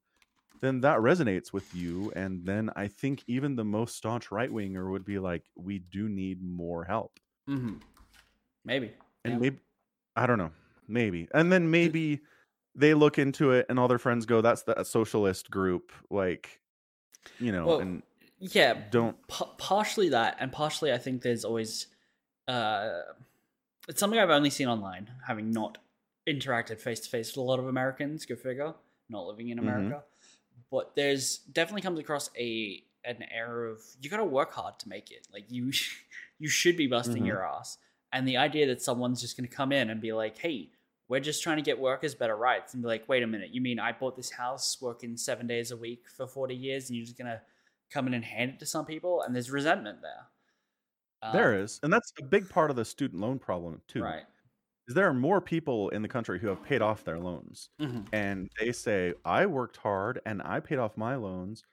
then 0.62 0.82
that 0.82 1.00
resonates 1.00 1.54
with 1.54 1.74
you. 1.74 2.12
And 2.16 2.46
then 2.46 2.72
I 2.76 2.88
think 2.88 3.24
even 3.28 3.56
the 3.56 3.66
most 3.66 3.96
staunch 3.96 4.32
right 4.32 4.52
winger 4.52 4.90
would 4.90 5.06
be 5.06 5.20
like, 5.20 5.44
we 5.56 5.80
do 5.80 6.10
need 6.10 6.42
more 6.44 6.84
help. 6.84 7.20
hmm 7.48 7.76
Maybe. 8.66 8.94
And 9.24 9.34
Yeah. 9.34 9.40
maybe, 9.40 9.60
I 10.16 10.28
don't 10.28 10.38
know, 10.38 10.52
maybe. 10.88 11.28
And 11.34 11.52
then 11.52 11.70
maybe 11.70 12.22
they 12.76 12.94
look 12.94 13.20
into 13.20 13.52
it 13.52 13.68
and 13.70 13.80
all 13.80 13.88
their 13.88 14.00
friends 14.00 14.26
go, 14.26 14.42
that's 14.42 14.64
the 14.64 14.84
socialist 14.84 15.52
group. 15.52 15.92
Like, 16.10 16.60
you 17.40 17.52
know, 17.52 17.68
Well, 17.68 17.80
and 17.80 18.04
Yeah, 18.40 18.74
don't, 18.92 19.16
pa- 19.28 19.54
partially 19.58 20.10
that, 20.10 20.38
and 20.40 20.52
partially 20.52 20.92
I 20.92 20.98
think 20.98 21.22
there's 21.22 21.46
always 21.46 21.88
uh, 22.48 23.02
it's 23.88 24.00
something 24.00 24.20
I've 24.20 24.30
only 24.30 24.50
seen 24.50 24.68
online, 24.68 25.12
having 25.26 25.52
not 25.52 25.78
interacted 26.28 26.80
face 26.80 27.00
to 27.02 27.10
face 27.10 27.30
with 27.32 27.38
a 27.38 27.42
lot 27.42 27.60
of 27.60 27.68
Americans. 27.68 28.26
Go 28.26 28.36
figure, 28.36 28.76
not 29.10 29.28
living 29.28 29.50
in 29.50 29.60
Mhm. 29.60 29.60
America, 29.60 30.06
but 30.72 30.96
there's 30.96 31.40
definitely 31.40 31.82
comes 31.82 32.00
across 32.00 32.30
a 32.38 32.84
an 33.06 33.24
air 33.32 33.66
of 33.66 33.82
you 34.02 34.10
got 34.10 34.18
to 34.18 34.26
work 34.26 34.52
hard 34.54 34.80
to 34.80 34.90
make 34.90 35.12
it. 35.12 35.28
Like 35.32 35.52
you, 35.52 35.72
you 36.40 36.50
should 36.50 36.78
be 36.78 36.88
busting 36.88 37.24
Mhm. 37.24 37.26
your 37.26 37.46
ass, 37.48 37.78
and 38.12 38.28
the 38.28 38.38
idea 38.38 38.68
that 38.68 38.82
someone's 38.82 39.22
just 39.22 39.38
going 39.38 39.48
to 39.50 39.56
come 39.56 39.72
in 39.72 39.90
and 39.90 40.02
be 40.02 40.14
like, 40.14 40.38
hey. 40.38 40.72
We're 41.08 41.20
just 41.20 41.44
trying 41.44 41.58
to 41.58 41.62
get 41.64 41.80
workers 41.80 42.16
better 42.16 42.36
rights, 42.36 42.74
and 42.74 42.82
be 42.82 42.88
like, 42.88 43.08
"Wait 43.08 43.22
a 43.22 43.28
minute! 43.28 43.52
You 43.52 43.62
mean 43.62 43.80
I 43.80 43.92
bought 43.92 44.16
this 44.16 44.32
house, 44.32 44.82
working 44.82 45.18
seven 45.18 45.46
days 45.46 45.70
a 45.70 45.78
week 45.78 46.10
for 46.10 46.26
forty 46.26 46.56
years, 46.56 46.90
and 46.90 46.98
you're 46.98 47.06
just 47.06 47.16
gonna 47.18 47.44
come 47.92 48.08
in 48.08 48.16
and 48.16 48.26
hand 48.26 48.54
it 48.54 48.60
to 48.62 48.66
some 48.66 48.88
people, 48.88 49.22
and 49.22 49.36
there's 49.36 49.52
resentment 49.52 50.02
there. 50.02 50.28
Um, 51.22 51.50
there 51.50 51.58
is. 51.60 51.80
And 51.84 51.92
that's 51.92 52.12
a 52.20 52.24
big 52.24 52.50
part 52.50 52.70
of 52.70 52.76
the 52.76 52.86
student 52.86 53.22
loan 53.22 53.40
problem, 53.40 53.82
too. 53.88 54.16
right. 54.16 54.26
Is 54.88 54.94
there 54.96 55.08
are 55.08 55.14
more 55.14 55.42
people 55.42 55.90
in 55.90 56.02
the 56.02 56.08
country 56.08 56.40
who 56.40 56.48
have 56.48 56.64
paid 56.64 56.82
off 56.82 57.04
their 57.04 57.20
loans 57.20 57.70
Mhm. 57.80 58.08
and 58.14 58.50
they 58.60 58.72
say 58.72 59.14
i 59.26 59.46
worked 59.46 59.78
hard 59.78 60.22
and 60.26 60.42
i 60.44 60.60
paid 60.60 60.78
off 60.80 60.96
my 60.98 61.16
loans 61.16 61.64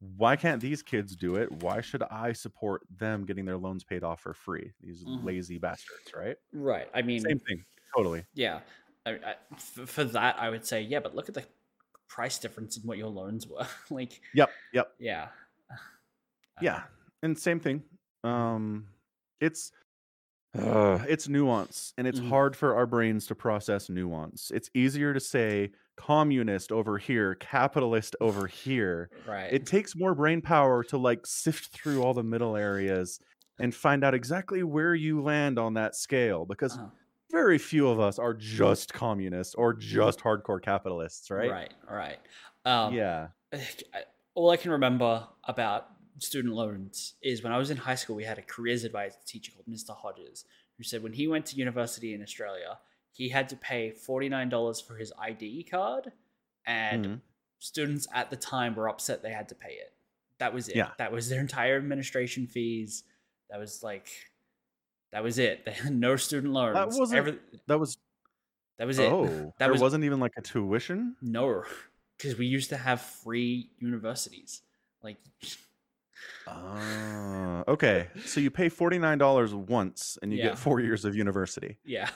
why 0.00 0.36
can't 0.36 0.60
these 0.62 0.82
kids 0.82 1.16
do 1.16 1.36
it 1.36 1.50
why 1.62 1.80
should 1.80 2.02
i 2.04 2.32
support 2.32 2.82
them 2.96 3.24
getting 3.26 3.44
their 3.44 3.56
loans 3.58 3.84
paid 3.84 4.04
off 4.04 4.20
for 4.20 4.32
free 4.34 4.72
these 4.80 5.04
Mhm. 5.04 5.24
lazy 5.24 5.58
bastards 5.58 6.12
right 6.14 6.36
Right. 6.52 6.88
I 6.94 7.02
mean, 7.02 7.20
same 7.22 7.40
thing 7.40 7.64
totally 7.96 8.24
yeah. 8.34 8.60
I, 9.06 9.12
I, 9.12 9.36
f- 9.52 9.88
for 9.88 10.04
that, 10.04 10.38
I 10.38 10.50
would 10.50 10.66
say, 10.66 10.82
yeah, 10.82 11.00
but 11.00 11.14
look 11.14 11.28
at 11.30 11.34
the 11.34 11.44
price 12.08 12.38
difference 12.38 12.76
in 12.76 12.82
what 12.86 12.98
your 12.98 13.08
loans 13.08 13.46
were. 13.46 13.66
like, 13.90 14.20
yep 14.34 14.50
yep 14.72 14.92
yeah. 14.98 15.28
yeah 16.60 16.84
and 17.22 17.38
same 17.38 17.60
thing 17.60 17.82
um 18.24 18.86
it's 19.40 19.72
uh, 20.58 21.04
it's 21.08 21.28
nuance 21.28 21.92
and 21.98 22.06
it's 22.06 22.20
Mhm. 22.20 22.28
hard 22.28 22.56
for 22.56 22.74
our 22.76 22.86
brains 22.86 23.26
to 23.26 23.34
process 23.34 23.88
nuance 23.88 24.50
it's 24.54 24.70
easier 24.74 25.12
to 25.14 25.20
say 25.20 25.70
communist 25.96 26.70
over 26.72 26.98
here 26.98 27.34
capitalist 27.36 28.14
over 28.20 28.46
here 28.46 29.10
Right. 29.26 29.52
it 29.52 29.66
takes 29.66 29.96
more 29.96 30.14
brain 30.14 30.40
power 30.40 30.82
to 30.84 30.98
like 30.98 31.26
sift 31.26 31.68
through 31.68 32.02
all 32.02 32.14
the 32.14 32.22
middle 32.22 32.56
areas 32.56 33.20
and 33.58 33.74
find 33.74 34.04
out 34.04 34.14
exactly 34.14 34.62
where 34.62 34.94
you 34.94 35.20
land 35.20 35.58
on 35.58 35.74
that 35.74 35.94
scale 35.96 36.44
because 36.46 36.76
Uh-huh. 36.76 36.86
very 37.32 37.58
few 37.58 37.88
of 37.88 37.98
us 38.00 38.18
are 38.18 38.32
just 38.34 38.92
communists 38.94 39.54
or 39.56 39.74
just 39.74 40.20
hardcore 40.20 40.62
capitalists 40.62 41.30
right 41.30 41.50
Right. 41.50 41.74
Right. 41.90 42.18
Um, 42.64 42.94
yeah 42.94 43.28
I- 43.52 44.04
all 44.34 44.50
I 44.50 44.56
can 44.56 44.70
remember 44.70 45.26
about 45.44 45.88
student 46.18 46.54
loans 46.54 47.14
is 47.22 47.42
when 47.42 47.52
I 47.52 47.58
was 47.58 47.70
in 47.70 47.76
high 47.76 47.94
school, 47.94 48.16
we 48.16 48.24
had 48.24 48.38
a 48.38 48.42
careers 48.42 48.84
advisor 48.84 49.16
teacher 49.26 49.52
called 49.52 49.66
Mr. 49.66 49.96
Hodges, 49.96 50.44
who 50.76 50.82
said 50.84 51.02
when 51.02 51.12
he 51.12 51.28
went 51.28 51.46
to 51.46 51.56
university 51.56 52.14
in 52.14 52.22
Australia, 52.22 52.78
he 53.12 53.28
had 53.28 53.48
to 53.48 53.56
pay 53.56 53.90
$49 53.92 54.80
for 54.86 54.96
his 54.96 55.12
ID 55.18 55.64
card, 55.64 56.12
and 56.66 57.04
Mhm. 57.04 57.20
students 57.58 58.06
at 58.12 58.30
the 58.30 58.36
time 58.36 58.74
were 58.74 58.88
upset 58.88 59.22
they 59.22 59.32
had 59.32 59.48
to 59.48 59.54
pay 59.54 59.72
it. 59.72 59.92
That 60.38 60.52
was 60.54 60.68
it. 60.68 60.76
Yeah. 60.76 60.92
That 60.98 61.10
was 61.10 61.28
their 61.28 61.40
entire 61.40 61.76
administration 61.76 62.46
fees. 62.46 63.02
That 63.50 63.58
was 63.58 63.82
like, 63.82 64.08
that 65.10 65.22
was 65.22 65.38
it. 65.38 65.64
They 65.64 65.72
had 65.72 65.94
no 65.94 66.16
student 66.16 66.52
loans. 66.52 66.74
That 66.74 66.86
wasn't- 66.88 67.18
Every- 67.18 67.40
that 67.66 67.78
was 67.78 67.98
that 68.76 68.86
was 68.86 68.98
it. 69.00 69.10
oh 69.10 69.26
That 69.26 69.58
there 69.58 69.72
was- 69.72 69.80
was, 69.80 69.92
not 69.94 70.04
even 70.04 70.20
like 70.20 70.34
a 70.36 70.42
tuition 70.42 71.16
No, 71.20 71.64
because 72.16 72.36
we 72.38 72.46
used 72.46 72.68
to 72.70 72.76
have 72.76 73.00
free 73.00 73.72
universities. 73.78 74.62
Like, 75.02 75.16
Ah, 76.46 77.62
okay 77.68 78.08
so 78.24 78.40
you 78.40 78.50
pay 78.50 78.68
$49 78.70 79.54
once 79.54 80.18
and 80.22 80.32
you 80.32 80.38
Yeah. 80.38 80.48
get 80.50 80.58
four 80.58 80.80
years 80.80 81.04
of 81.04 81.14
university 81.14 81.78
yeah. 81.84 82.08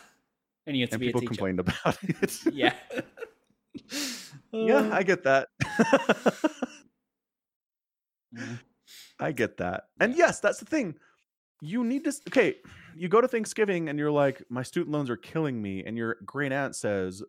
And 0.67 0.77
you 0.77 0.83
have 0.85 0.91
to 0.91 0.95
and 0.95 1.01
be 1.01 1.07
people 1.09 1.23
complained 1.23 1.61
about 1.61 1.99
it 2.03 2.41
Yeah. 2.53 2.75
yeah 4.53 4.79
Uh, 4.79 4.91
i 4.93 5.03
get 5.03 5.25
that 5.25 5.49
mm, 8.35 8.59
I 9.21 9.33
get 9.33 9.59
that. 9.59 9.85
And 10.01 10.17
yes, 10.17 10.41
that's 10.41 10.59
the 10.59 10.65
thing. 10.65 10.97
You 11.61 11.85
need 11.85 12.05
to 12.05 12.13
okay, 12.29 12.57
you 12.97 13.09
go 13.09 13.21
to 13.21 13.29
Thanksgiving 13.29 13.89
and 13.89 13.99
you're 13.99 14.11
like, 14.11 14.43
my 14.49 14.63
student 14.63 14.91
loans 14.93 15.09
are 15.11 15.17
killing 15.17 15.63
me, 15.63 15.85
and 15.85 15.97
your 15.97 16.17
great 16.25 16.51
aunt 16.53 16.75
says, 16.75 17.23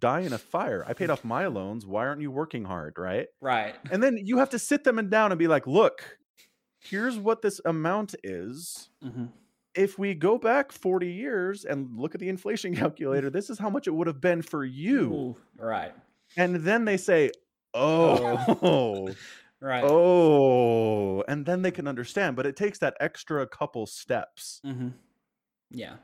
Die 0.00 0.20
in 0.20 0.32
a 0.32 0.38
fire. 0.38 0.84
I 0.86 0.94
paid 0.94 1.10
off 1.10 1.24
my 1.24 1.46
loans. 1.46 1.84
Why 1.86 2.06
aren't 2.06 2.20
you 2.22 2.30
working 2.30 2.64
hard? 2.64 2.94
Right. 2.98 3.26
right. 3.40 3.74
And 3.90 4.02
then 4.02 4.16
you 4.24 4.38
have 4.38 4.50
to 4.50 4.58
sit 4.58 4.84
them 4.84 4.98
and 4.98 5.10
down 5.10 5.30
and 5.32 5.38
be 5.38 5.46
like, 5.48 5.66
look, 5.66 6.18
here's 6.80 7.18
what 7.18 7.42
this 7.42 7.60
amount 7.64 8.14
is. 8.22 8.88
Mhm. 9.04 9.30
If 9.74 9.98
we 9.98 10.14
go 10.14 10.38
back 10.38 10.70
40 10.72 11.10
years 11.12 11.64
and 11.64 11.98
look 11.98 12.14
at 12.14 12.20
the 12.20 12.28
inflation 12.28 12.74
calculator, 12.76 13.28
this 13.30 13.50
is 13.50 13.58
how 13.58 13.68
much 13.70 13.86
it 13.86 13.90
would 13.94 14.06
have 14.06 14.20
been 14.20 14.40
for 14.42 14.64
you. 14.64 15.12
Ooh, 15.12 15.36
right. 15.58 15.92
And 16.36 16.56
then 16.56 16.84
they 16.84 16.96
say, 16.96 17.30
Oh, 17.74 19.12
Right. 19.60 19.82
oh, 19.84 21.22
and 21.26 21.44
then 21.46 21.62
they 21.62 21.70
can 21.70 21.88
understand. 21.88 22.36
But 22.36 22.46
it 22.46 22.54
takes 22.56 22.78
that 22.80 22.96
extra 23.00 23.46
couple 23.46 23.86
steps. 23.86 24.60
Mm-hmm. 24.64 24.88
Yeah, 25.70 25.94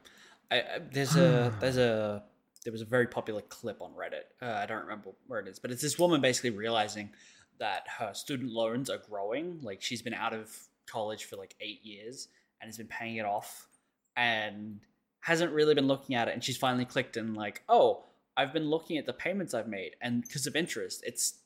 I, 0.51 0.57
I, 0.61 0.79
there's 0.91 1.15
a 1.17 1.55
there's 1.61 1.77
a 1.77 2.25
there 2.65 2.73
was 2.73 2.83
a 2.83 2.87
very 2.87 3.07
popular 3.07 3.43
clip 3.43 3.81
on 3.81 3.93
Reddit. 3.93 4.25
Uh, 4.43 4.59
I 4.59 4.67
don't 4.67 4.83
remember 4.83 5.11
where 5.27 5.41
it 5.41 5.49
is, 5.49 5.59
but 5.59 5.71
it's 5.71 5.83
this 5.83 5.99
woman 5.99 6.21
basically 6.21 6.51
realizing 6.51 7.11
that 7.59 7.87
her 7.99 8.13
student 8.15 8.53
loans 8.53 8.91
are 8.91 8.99
growing. 8.99 9.61
Like 9.63 9.83
she's 9.83 10.03
been 10.03 10.15
out 10.15 10.33
of 10.33 10.55
college 10.87 11.25
for 11.25 11.37
like 11.37 11.55
eight 11.61 11.85
years 11.85 12.29
and 12.61 12.69
has 12.69 12.77
been 12.77 12.89
paying 12.89 13.17
it 13.17 13.25
off, 13.25 13.69
and 14.17 14.81
hasn't 15.21 15.53
really 15.53 15.75
been 15.75 15.87
looking 15.87 16.15
at 16.15 16.29
it. 16.29 16.35
And 16.35 16.43
she's 16.45 16.57
finally 16.57 16.85
clicked 16.85 17.17
and 17.17 17.37
like, 17.37 17.63
oh, 17.69 18.05
I've 18.37 18.53
been 18.53 18.69
looking 18.69 18.99
at 18.99 19.07
the 19.07 19.13
payments 19.13 19.55
I've 19.55 19.69
made, 19.69 19.93
and 20.01 20.23
because 20.23 20.47
of 20.47 20.57
interest, 20.57 21.03
it's 21.07 21.39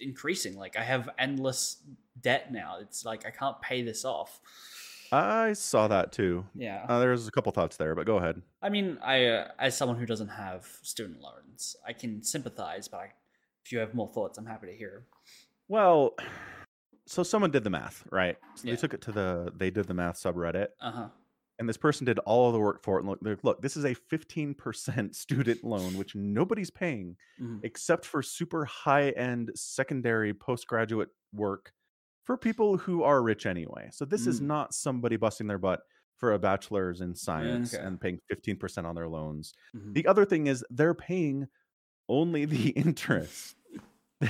increasing. 0.00 0.56
Like 0.56 0.76
I 0.76 0.82
have 0.82 1.08
endless 1.18 1.78
debt 2.20 2.52
now. 2.52 2.78
It's 2.80 3.04
like 3.04 3.26
I 3.26 3.30
can't 3.30 3.60
pay 3.60 3.82
this 3.82 4.04
off. 4.04 4.40
I 5.16 5.52
saw 5.54 5.88
that 5.88 6.12
too. 6.12 6.46
Yeah. 6.54 6.84
Uh, 6.88 6.98
there's 7.00 7.26
a 7.28 7.30
couple 7.30 7.52
thoughts 7.52 7.76
there, 7.76 7.94
but 7.94 8.06
go 8.06 8.16
ahead. 8.18 8.42
I 8.62 8.68
mean, 8.68 8.98
I 9.02 9.26
uh, 9.26 9.48
as 9.58 9.76
someone 9.76 9.98
who 9.98 10.06
doesn't 10.06 10.28
have 10.28 10.66
student 10.82 11.20
loans, 11.20 11.76
I 11.86 11.92
can 11.92 12.22
sympathize, 12.22 12.88
but 12.88 12.98
I, 12.98 13.12
if 13.64 13.72
you 13.72 13.78
have 13.78 13.94
more 13.94 14.08
thoughts, 14.08 14.38
I'm 14.38 14.46
happy 14.46 14.66
to 14.68 14.74
hear. 14.74 15.06
Well, 15.68 16.14
so 17.06 17.22
someone 17.22 17.50
did 17.50 17.64
the 17.64 17.70
math, 17.70 18.04
right? 18.10 18.36
So 18.56 18.66
Yeah. 18.68 18.74
they 18.74 18.80
took 18.80 18.94
it 18.94 19.00
to 19.02 19.12
the 19.12 19.52
they 19.56 19.70
did 19.70 19.86
the 19.86 19.94
math 19.94 20.16
subreddit, 20.16 20.68
Uh 20.80 20.90
huh. 20.90 21.08
and 21.58 21.68
this 21.68 21.76
person 21.76 22.04
did 22.04 22.18
all 22.20 22.48
of 22.48 22.52
the 22.52 22.60
work 22.60 22.82
for 22.82 22.98
it. 22.98 23.04
And 23.04 23.08
look, 23.22 23.38
look, 23.44 23.62
this 23.62 23.76
is 23.76 23.84
a 23.84 23.94
15% 23.94 25.14
student 25.14 25.64
loan, 25.64 25.96
which 25.96 26.14
nobody's 26.14 26.70
paying 26.70 27.16
Mhm. 27.40 27.60
except 27.62 28.04
for 28.04 28.22
super 28.22 28.64
high 28.64 29.10
end 29.10 29.50
secondary 29.54 30.32
postgraduate 30.34 31.08
work 31.32 31.72
for 32.26 32.36
people 32.36 32.76
who 32.76 33.02
are 33.02 33.22
rich 33.22 33.46
anyway. 33.46 33.88
So 33.92 34.04
this 34.04 34.26
is 34.26 34.40
Mm. 34.40 34.46
not 34.46 34.74
somebody 34.74 35.16
busting 35.16 35.46
their 35.46 35.58
butt 35.58 35.80
for 36.16 36.32
a 36.32 36.38
bachelor's 36.38 37.00
in 37.00 37.14
science 37.14 37.72
okay. 37.74 37.82
and 37.84 38.00
paying 38.00 38.18
15% 38.28 38.86
on 38.86 38.94
their 38.94 39.08
loans. 39.08 39.54
Mhm. 39.74 39.94
The 39.94 40.06
other 40.06 40.24
thing 40.24 40.46
is 40.48 40.64
they're 40.70 40.94
paying 40.94 41.46
only 42.08 42.44
the 42.44 42.68
interest. 42.76 43.56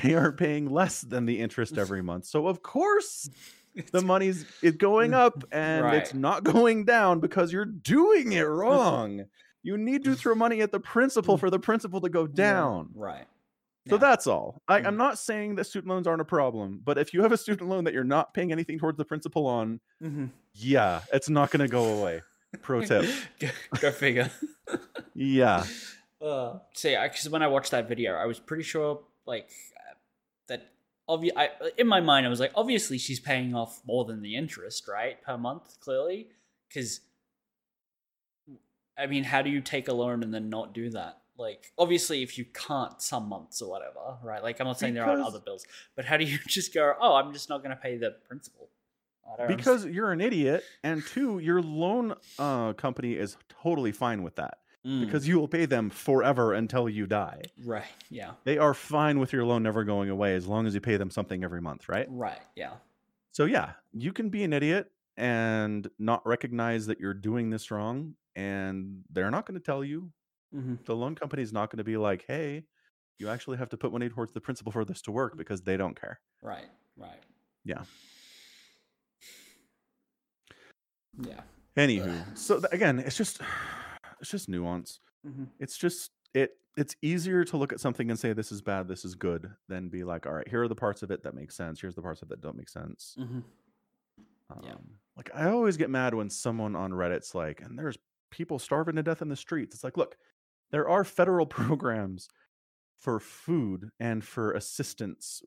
they 0.03 0.15
are 0.15 0.33
paying 0.33 0.69
less 0.71 1.01
than 1.03 1.27
the 1.27 1.39
interest 1.41 1.79
every 1.79 2.03
month. 2.03 2.25
So 2.27 2.49
of 2.49 2.63
course 2.63 3.31
the 3.93 4.03
money's 4.03 4.45
it 4.63 4.79
going 4.79 5.15
up 5.25 5.45
and 5.53 5.87
it's 5.95 6.13
not 6.13 6.43
going 6.45 6.85
down 6.85 7.21
because 7.21 7.53
you're 7.53 7.65
doing 7.65 8.33
it 8.33 8.43
wrong. 8.43 9.25
You 9.63 9.77
need 9.79 10.05
to 10.05 10.15
throw 10.15 10.35
money 10.35 10.61
at 10.61 10.71
the 10.73 10.81
principal 10.81 11.37
for 11.39 11.51
the 11.51 11.59
principal 11.59 12.01
to 12.03 12.09
go 12.09 12.27
down. 12.27 12.91
Right. 12.95 13.27
So 13.89 13.95
Yeah. 13.97 13.99
that's 14.01 14.27
all. 14.27 14.63
I, 14.67 14.79
I'm 14.79 14.95
Mhm. 14.95 14.97
not 14.97 15.19
saying 15.19 15.55
that 15.57 15.65
student 15.65 15.89
loans 15.91 16.07
aren't 16.07 16.21
a 16.21 16.25
problem, 16.25 16.81
but 16.85 16.99
if 16.99 17.15
you 17.15 17.23
have 17.23 17.33
a 17.33 17.37
student 17.37 17.69
loan 17.69 17.85
that 17.85 17.95
you're 17.95 18.03
not 18.05 18.35
paying 18.35 18.51
anything 18.53 18.79
towards 18.79 18.99
the 18.99 19.05
principal 19.05 19.47
on, 19.47 19.81
Mhm. 20.03 20.31
yeah, 20.55 21.03
it's 21.13 21.29
not 21.29 21.51
going 21.51 21.61
to 21.61 21.69
go 21.69 21.99
away. 22.01 22.23
Pro 22.63 22.81
tip. 22.83 23.05
go, 23.41 23.49
go 23.81 23.91
figure. 23.91 24.31
Yeah. 25.15 25.65
Uh, 26.21 26.59
yeah, 26.83 27.07
because 27.09 27.29
when 27.31 27.43
I 27.43 27.47
watched 27.47 27.71
that 27.71 27.89
video, 27.89 28.15
I 28.15 28.27
was 28.27 28.39
pretty 28.39 28.63
sure 28.65 29.03
like 29.27 29.51
uh, 29.79 29.95
that. 30.49 30.73
Obvi- 31.09 31.31
I, 31.37 31.51
in 31.79 31.87
my 31.87 32.01
mind, 32.01 32.27
I 32.27 32.29
was 32.29 32.41
like, 32.41 32.53
obviously 32.55 32.99
she's 32.99 33.21
paying 33.21 33.55
off 33.55 33.81
more 33.87 34.05
than 34.05 34.21
the 34.23 34.35
interest, 34.37 34.89
right, 34.89 35.23
per 35.23 35.39
month, 35.39 35.79
clearly, 35.81 36.29
because. 36.69 37.01
I 38.99 39.07
mean, 39.07 39.25
how 39.25 39.43
do 39.43 39.51
you 39.51 39.61
take 39.61 39.89
a 39.89 39.93
loan 39.93 40.23
and 40.23 40.33
then 40.33 40.49
not 40.49 40.73
do 40.73 40.89
that? 40.91 41.19
Like, 41.39 41.73
obviously, 41.79 42.23
if 42.23 42.39
you 42.39 42.45
can't 42.47 43.01
some 43.01 43.29
months 43.29 43.61
or 43.61 43.71
whatever, 43.71 44.17
right? 44.23 44.43
Like, 44.43 44.61
I'm 44.61 44.67
not 44.67 44.79
saying 44.79 44.95
there 44.95 45.05
aren't 45.05 45.23
other 45.23 45.41
bills, 45.41 45.67
but 45.95 46.05
how 46.05 46.17
do 46.17 46.25
you 46.25 46.39
just 46.49 46.73
go, 46.73 46.95
oh, 47.01 47.15
I'm 47.15 47.33
just 47.33 47.49
not 47.49 47.63
going 47.63 47.77
to 47.77 47.81
pay 47.81 47.97
the 47.97 48.17
principal? 48.27 48.69
I 49.27 49.37
don't 49.37 49.57
Because 49.57 49.85
you're 49.85 50.13
an 50.13 50.21
idiot. 50.21 50.65
And 50.83 51.05
two, 51.05 51.39
your 51.39 51.61
loan 51.61 52.15
uh, 52.39 52.73
company 52.75 53.15
is 53.15 53.37
totally 53.63 53.93
fine 53.93 54.23
with 54.23 54.37
that. 54.37 54.59
Mm, 54.87 55.05
because 55.05 55.27
you 55.27 55.41
will 55.41 55.49
pay 55.49 55.67
them 55.67 55.91
forever 55.91 56.55
until 56.55 56.89
you 56.89 57.07
die. 57.09 57.43
right, 57.65 57.85
yeah, 58.09 58.33
They 58.45 58.57
are 58.57 58.73
fine 58.73 59.19
with 59.19 59.33
your 59.33 59.45
loan 59.45 59.65
never 59.65 59.83
going 59.83 60.11
away 60.11 60.37
as 60.37 60.47
long 60.47 60.65
as 60.65 60.75
you 60.75 60.81
pay 60.81 60.97
them 60.97 61.11
something 61.11 61.43
every 61.43 61.61
month, 61.61 61.89
right? 61.89 62.07
right, 62.09 62.39
yeah, 62.55 62.75
So 63.33 63.47
yeah, 63.47 63.73
you 63.93 64.13
can 64.13 64.29
be 64.29 64.45
an 64.45 64.53
idiot 64.53 64.93
and 65.17 65.91
not 65.99 66.25
recognize 66.25 66.87
that 66.87 67.01
you're 67.01 67.15
doing 67.15 67.51
this 67.51 67.73
wrong, 67.73 68.15
and 68.37 69.03
they're 69.11 69.31
not 69.31 69.45
going 69.45 69.59
to 69.59 69.65
tell 69.65 69.83
you. 69.83 70.13
Hmm 70.53 70.75
The 70.85 70.95
loan 70.97 71.15
company 71.15 71.43
is 71.43 71.53
not 71.53 71.71
going 71.71 71.79
to 71.79 71.85
be 71.85 71.97
like, 71.97 72.25
"Hey, 72.27 72.65
you 73.19 73.29
actually 73.29 73.57
have 73.59 73.69
to 73.71 73.77
put 73.77 73.93
money 73.93 74.09
towards 74.09 74.33
the 74.33 74.41
principal 74.41 74.73
for 74.73 74.85
this 74.85 75.03
to 75.03 75.13
work," 75.13 75.37
because 75.37 75.63
they 75.63 75.77
don't 75.77 75.99
care. 76.01 76.21
right, 76.43 76.69
right, 76.97 77.23
Yeah. 77.65 77.85
yeah. 81.23 81.41
Anywho, 81.77 82.37
so 82.39 82.59
th- 82.61 82.73
again, 82.73 82.99
it's 82.99 83.17
just 83.17 83.41
it's 84.21 84.31
just 84.31 84.49
nuance. 84.49 85.01
hmm 85.25 85.45
It's 85.59 85.77
just 85.77 86.11
it 86.35 86.53
it's 86.77 86.95
easier 87.03 87.43
to 87.45 87.57
look 87.57 87.73
at 87.73 87.81
something 87.81 88.11
and 88.11 88.19
say 88.19 88.33
this 88.35 88.53
is 88.53 88.61
bad, 88.61 88.87
this 88.89 89.05
is 89.05 89.15
good, 89.15 89.51
than 89.69 89.89
be 89.89 90.05
like, 90.05 90.27
all 90.27 90.33
right, 90.35 90.47
here 90.49 90.63
are 90.63 90.69
the 90.69 90.75
parts 90.75 91.03
of 91.03 91.11
it 91.11 91.23
that 91.23 91.35
make 91.35 91.51
sense. 91.51 91.81
Here's 91.81 91.95
the 91.95 92.03
parts 92.03 92.21
of 92.23 92.29
it 92.29 92.31
that 92.31 92.41
don't 92.43 92.57
make 92.57 92.69
sense. 92.69 93.15
hmm 93.19 93.41
Um, 94.51 94.61
Yeah. 94.63 94.75
Like 95.17 95.31
I 95.35 95.49
always 95.51 95.77
get 95.79 95.89
mad 95.91 96.15
when 96.15 96.29
someone 96.31 96.77
on 96.77 96.93
Reddit's 96.93 97.35
like, 97.35 97.63
and 97.63 97.79
there's 97.79 97.97
people 98.31 98.59
starving 98.59 98.97
to 98.97 99.03
death 99.03 99.23
in 99.23 99.29
the 99.29 99.37
streets. 99.37 99.75
It's 99.75 99.85
like, 99.85 99.97
look, 99.97 100.17
there 100.71 100.89
are 100.89 101.05
federal 101.05 101.47
programs 101.61 102.29
for 102.97 103.21
food 103.21 103.91
and 104.01 104.25
for 104.25 104.53
assistance. 104.53 105.43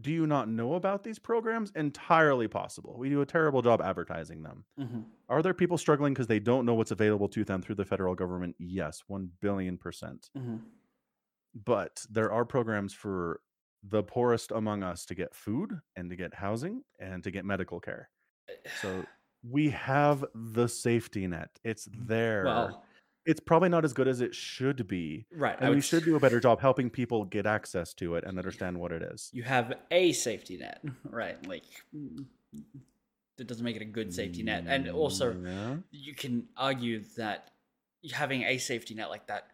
Do 0.00 0.10
you 0.10 0.26
not 0.26 0.48
know 0.48 0.74
about 0.74 1.04
these 1.04 1.18
programs? 1.18 1.70
Entirely 1.74 2.48
possible. 2.48 2.96
We 2.96 3.10
do 3.10 3.20
a 3.20 3.26
terrible 3.26 3.60
job 3.60 3.82
advertising 3.82 4.42
them. 4.42 4.64
hmm 4.78 5.00
Are 5.28 5.42
there 5.42 5.54
people 5.54 5.76
struggling 5.78 6.14
because 6.14 6.26
they 6.26 6.38
don't 6.40 6.64
know 6.64 6.74
what's 6.74 6.90
available 6.90 7.28
to 7.28 7.44
them 7.44 7.60
through 7.60 7.74
the 7.74 7.84
federal 7.84 8.14
government? 8.14 8.56
Yes, 8.58 9.02
1 9.06 9.30
billion 9.40 9.76
percent. 9.76 10.30
hmm 10.34 10.56
But 11.54 12.04
there 12.10 12.32
are 12.32 12.44
programs 12.44 12.94
for 12.94 13.40
the 13.82 14.02
poorest 14.02 14.50
among 14.52 14.82
us 14.82 15.04
to 15.06 15.14
get 15.14 15.34
food 15.34 15.80
and 15.96 16.08
to 16.08 16.16
get 16.16 16.34
housing 16.34 16.82
and 16.98 17.22
to 17.24 17.30
get 17.30 17.44
medical 17.44 17.80
care. 17.80 18.08
So 18.80 19.04
we 19.42 19.70
have 19.70 20.24
the 20.34 20.68
safety 20.68 21.26
net. 21.26 21.50
It's 21.64 21.88
there. 21.92 22.44
well, 22.44 22.84
it's 23.24 23.40
probably 23.40 23.68
not 23.68 23.84
as 23.84 23.92
good 23.92 24.08
as 24.08 24.20
it 24.20 24.34
should 24.34 24.86
be. 24.88 25.26
right. 25.36 25.56
And 25.60 25.74
we 25.74 25.80
should 25.80 26.04
do 26.04 26.16
a 26.16 26.20
better 26.20 26.40
job 26.40 26.60
helping 26.60 26.90
people 26.90 27.24
get 27.24 27.46
access 27.46 27.94
to 27.94 28.16
it 28.16 28.24
and 28.24 28.38
understand 28.38 28.78
what 28.78 28.90
it 28.92 29.02
is. 29.02 29.30
You 29.32 29.44
have 29.44 29.74
a 29.90 30.12
safety 30.12 30.56
net, 30.56 30.80
right? 31.04 31.44
Like 31.46 31.64
mm, 31.94 32.24
that 33.38 33.46
doesn't 33.46 33.64
make 33.64 33.76
it 33.76 33.82
a 33.82 33.86
good 33.86 34.12
safety 34.12 34.42
net, 34.42 34.64
and 34.66 34.88
also 34.88 35.34
Yeah. 35.34 35.76
you 35.90 36.14
can 36.14 36.48
argue 36.56 37.02
that 37.16 37.50
having 38.12 38.42
a 38.42 38.58
safety 38.58 38.94
net 38.94 39.08
like 39.10 39.26
that 39.28 39.46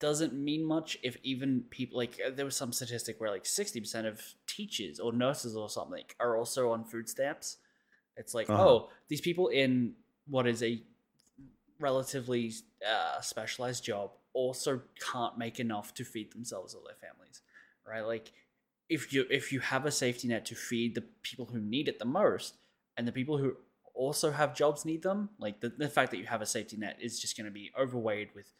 doesn't 0.00 0.32
mean 0.32 0.64
much 0.64 0.96
if 1.02 1.16
even 1.22 1.64
people 1.70 1.96
like 1.98 2.18
uh, 2.26 2.30
there 2.34 2.44
was 2.46 2.56
some 2.56 2.72
statistic 2.72 3.20
where 3.20 3.30
like 3.30 3.44
60% 3.44 4.06
of 4.06 4.22
teachers 4.46 4.98
or 4.98 5.12
nurses 5.12 5.54
or 5.56 5.68
something 5.68 6.04
are 6.18 6.36
also 6.38 6.70
on 6.72 6.84
food 6.84 7.06
stamps 7.08 7.58
it's 8.16 8.32
like 8.32 8.48
Uh-huh. 8.48 8.66
oh 8.68 8.88
these 9.08 9.20
people 9.20 9.48
in 9.48 9.94
what 10.26 10.46
is 10.46 10.62
a 10.62 10.82
relatively 11.80 12.52
uh, 12.88 13.20
specialized 13.20 13.84
job 13.84 14.12
also 14.32 14.80
can't 15.12 15.36
make 15.38 15.58
enough 15.58 15.92
to 15.94 16.04
feed 16.04 16.32
themselves 16.32 16.74
or 16.74 16.82
their 16.86 16.94
families 17.10 17.40
right 17.86 18.02
like 18.06 18.32
if 18.88 19.12
you 19.12 19.24
if 19.30 19.52
you 19.52 19.60
have 19.60 19.86
a 19.86 19.90
safety 19.90 20.28
net 20.28 20.44
to 20.44 20.54
feed 20.54 20.94
the 20.94 21.04
people 21.22 21.46
who 21.46 21.60
need 21.60 21.88
it 21.88 21.98
the 21.98 22.04
most 22.04 22.54
and 22.96 23.08
the 23.08 23.12
people 23.12 23.38
who 23.38 23.56
also 23.94 24.30
have 24.30 24.54
jobs 24.54 24.84
need 24.84 25.02
them 25.02 25.30
like 25.38 25.60
the, 25.60 25.68
the 25.68 25.88
fact 25.88 26.10
that 26.10 26.18
you 26.18 26.26
have 26.26 26.42
a 26.42 26.46
safety 26.46 26.76
net 26.76 26.96
is 27.00 27.18
just 27.20 27.36
going 27.36 27.44
to 27.46 27.50
be 27.50 27.70
overweighed 27.76 28.28
with 28.34 28.52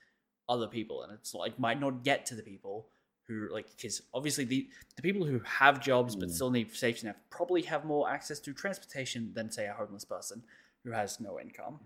other 0.49 0.67
people 0.67 1.03
and 1.03 1.13
it's 1.13 1.35
like 1.35 1.59
might 1.59 1.81
not 1.81 2.03
get 2.03 2.27
to 2.27 2.35
the 2.35 2.43
people 2.43 2.89
who 3.29 3.49
like 3.53 3.67
because 3.77 4.03
obviously 4.13 4.45
the 4.45 4.69
the 4.97 5.03
people 5.03 5.25
who 5.25 5.39
have 5.41 5.81
jobs 5.81 6.17
but 6.17 6.29
Mm. 6.29 6.33
still 6.33 6.51
need 6.51 6.75
safety 6.75 7.07
net 7.07 7.17
probably 7.31 7.63
have 7.63 7.85
more 7.85 8.11
access 8.11 8.41
to 8.41 8.53
transportation 8.53 9.31
than 9.35 9.51
say 9.53 9.67
a 9.69 9.73
homeless 9.73 10.05
person 10.05 10.43
who 10.83 10.91
has 10.91 11.21
no 11.21 11.39
income 11.39 11.79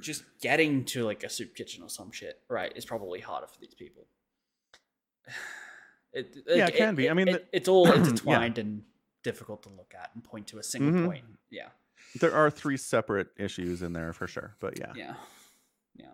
just 0.00 0.24
getting 0.40 0.84
to 0.84 1.04
like 1.04 1.22
a 1.24 1.28
soup 1.28 1.54
kitchen 1.54 1.82
or 1.82 1.88
some 1.88 2.10
shit 2.12 2.40
right 2.48 2.72
is 2.76 2.84
probably 2.84 3.20
harder 3.20 3.46
for 3.46 3.58
these 3.60 3.74
people 3.74 4.06
it, 6.12 6.36
Yeah, 6.46 6.64
like, 6.64 6.74
it 6.74 6.78
can 6.78 6.94
be. 6.94 7.08
I 7.10 7.14
mean, 7.14 7.28
it- 7.28 7.32
the- 7.50 7.56
it's 7.56 7.68
all 7.68 7.86
Yeah. 7.88 7.94
intertwined 7.96 8.58
and 8.58 8.82
difficult 9.22 9.62
to 9.64 9.68
look 9.70 9.94
at 9.98 10.10
and 10.14 10.22
point 10.24 10.48
to 10.48 10.58
a 10.58 10.62
single 10.62 10.92
Mhm. 11.00 11.06
point 11.06 11.24
yeah 11.50 11.68
There 12.20 12.34
are 12.34 12.50
three 12.50 12.76
separate 12.76 13.28
issues 13.38 13.80
in 13.82 13.92
there 13.92 14.12
for 14.12 14.26
sure. 14.26 14.56
But 14.60 14.78
yeah. 14.78 14.92
yeah 14.96 15.14
yeah 15.94 16.12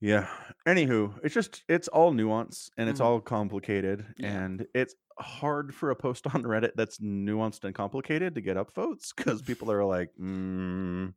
Yeah. 0.00 0.28
Anywho, 0.66 1.18
it's 1.24 1.34
just 1.34 1.62
it's 1.68 1.88
all 1.88 2.12
nuance 2.12 2.70
and 2.76 2.88
it's 2.90 3.00
Mhm. 3.00 3.04
all 3.04 3.20
complicated 3.20 4.04
Yeah. 4.18 4.44
and 4.44 4.66
it's 4.74 4.94
hard 5.18 5.74
for 5.74 5.90
a 5.90 5.96
post 5.96 6.26
on 6.34 6.42
Reddit 6.42 6.72
that's 6.74 6.98
nuanced 6.98 7.64
and 7.64 7.74
complicated 7.74 8.34
to 8.34 8.40
get 8.40 8.56
up 8.56 8.72
votes 8.74 9.12
because 9.16 9.40
people 9.42 9.70
are 9.72 9.84
like, 9.84 10.10
mm, 10.20 11.14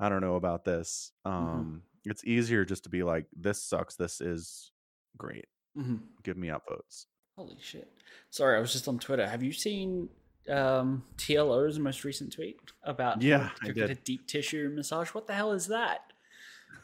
I 0.00 0.08
don't 0.08 0.20
know 0.20 0.36
about 0.36 0.64
this. 0.64 1.12
Mm-hmm. 1.26 1.36
Um, 1.36 1.82
it's 2.04 2.24
easier 2.24 2.64
just 2.64 2.84
to 2.84 2.88
be 2.90 3.02
like, 3.02 3.26
this 3.36 3.60
sucks. 3.62 3.96
This 3.96 4.20
is 4.20 4.70
great. 5.16 5.46
hmm 5.76 5.96
Give 6.22 6.36
me 6.36 6.50
up 6.50 6.62
votes. 6.68 7.06
Holy 7.36 7.56
shit! 7.60 7.88
Sorry, 8.30 8.56
I 8.56 8.60
was 8.60 8.72
just 8.72 8.88
on 8.88 8.98
Twitter. 8.98 9.26
Have 9.28 9.42
you 9.44 9.52
seen 9.52 10.08
um, 10.50 11.04
TLO's 11.16 11.78
most 11.78 12.02
recent 12.04 12.32
tweet 12.32 12.58
about 12.82 13.22
Yeah, 13.22 13.50
I 13.62 13.66
to 13.68 13.72
get 13.72 13.90
a 13.90 13.94
deep 13.94 14.26
tissue 14.26 14.72
massage? 14.74 15.10
What 15.10 15.26
the 15.28 15.34
hell 15.34 15.52
is 15.52 15.66
that? 15.68 16.00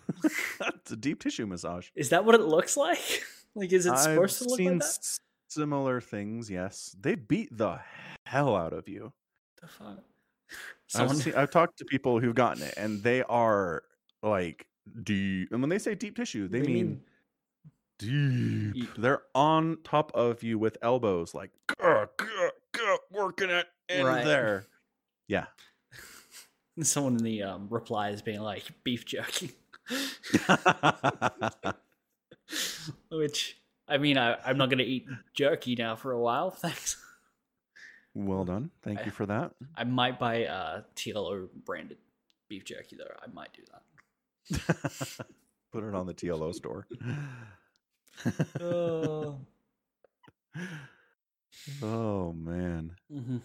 it's 0.24 0.92
a 0.92 0.96
deep 0.96 1.20
tissue 1.20 1.46
massage. 1.46 1.88
Is 1.96 2.10
that 2.10 2.24
what 2.24 2.34
it 2.36 2.42
looks 2.42 2.76
like? 2.76 3.24
like, 3.54 3.72
is 3.72 3.86
it 3.86 3.96
supposed 3.98 4.38
to 4.38 4.44
I've 4.44 4.50
look 4.50 4.58
seen 4.58 4.70
like 4.74 4.78
that? 4.80 4.84
s- 4.86 5.20
similar 5.48 6.00
things. 6.00 6.50
Yes, 6.50 6.94
they 7.00 7.14
beat 7.14 7.56
the 7.56 7.80
hell 8.26 8.54
out 8.54 8.72
of 8.72 8.88
you. 8.88 9.12
The 9.60 9.66
fuck? 9.68 10.04
I've, 10.94 11.16
seen, 11.16 11.34
I've 11.36 11.50
talked 11.50 11.78
to 11.78 11.84
people 11.84 12.20
who've 12.20 12.34
gotten 12.34 12.62
it, 12.62 12.74
and 12.76 13.02
they 13.02 13.22
are 13.24 13.82
like 14.22 14.66
deep. 15.02 15.50
And 15.52 15.60
when 15.60 15.70
they 15.70 15.78
say 15.78 15.94
deep 15.94 16.16
tissue, 16.16 16.46
they, 16.48 16.60
mean, 16.60 17.00
deep. 17.98 18.74
You- 18.76 18.88
They're 18.98 19.22
on 19.34 19.78
top 19.84 20.12
of 20.14 20.42
you 20.42 20.58
with 20.58 20.76
elbows, 20.82 21.34
like 21.34 21.50
"Gah, 21.78 22.06
gah, 22.16 22.50
gah," 22.72 22.96
working 23.10 23.50
it 23.50 23.66
in 23.88 24.04
Right. 24.06 24.24
there. 24.24 24.66
Yeah. 25.28 25.46
someone 26.82 27.16
in 27.16 27.24
the 27.24 27.42
um, 27.42 27.68
replies 27.70 28.20
being 28.22 28.40
like 28.40 28.64
beef 28.84 29.04
jerky, 29.04 29.52
which 33.10 33.58
I 33.88 33.98
mean, 33.98 34.18
I, 34.18 34.36
I'm 34.44 34.56
not 34.58 34.70
gonna 34.70 34.82
eat 34.82 35.06
jerky 35.34 35.74
now 35.76 35.96
for 35.96 36.12
a 36.12 36.20
while. 36.20 36.50
Thanks. 36.50 36.96
Well 38.14 38.44
done. 38.44 38.70
Thank 38.82 39.00
I- 39.00 39.04
you 39.04 39.10
for 39.10 39.26
that. 39.26 39.52
I 39.76 39.84
might 39.84 40.18
buy 40.18 40.46
uh, 40.46 40.82
TLO 40.96 41.48
branded 41.64 41.98
beef 42.48 42.64
jerky 42.64 42.96
though. 42.96 43.04
I 43.22 43.26
might 43.32 43.50
do 43.52 43.62
that. 43.72 45.26
Put 45.72 45.84
it 45.84 45.94
on 45.94 46.06
the 46.06 46.14
TLO 46.14 46.54
store. 46.54 46.86
Oh. 48.60 49.38
oh 51.82 52.32
man. 52.32 52.92
hmm 53.10 53.38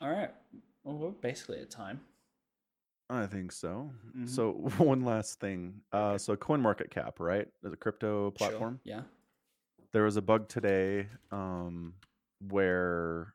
All 0.00 0.10
right. 0.10 0.30
Well, 0.84 0.96
we're 0.96 1.10
basically 1.10 1.58
at 1.60 1.70
time. 1.70 2.00
I 3.10 3.26
think 3.26 3.52
so. 3.52 3.90
Mhm. 4.16 4.28
So 4.28 4.52
one 4.78 5.04
last 5.04 5.40
thing. 5.40 5.80
Uh, 5.92 6.10
Okay. 6.10 6.18
so 6.18 6.36
Coin 6.36 6.60
Market 6.60 6.90
Cap, 6.90 7.20
right? 7.20 7.46
There's 7.62 7.74
a 7.74 7.76
crypto 7.76 8.24
Sure. 8.24 8.30
platform. 8.32 8.80
Yeah. 8.84 9.02
There 9.96 10.04
was 10.04 10.18
a 10.18 10.20
bug 10.20 10.50
today 10.50 11.06
um, 11.32 11.94
where 12.50 13.32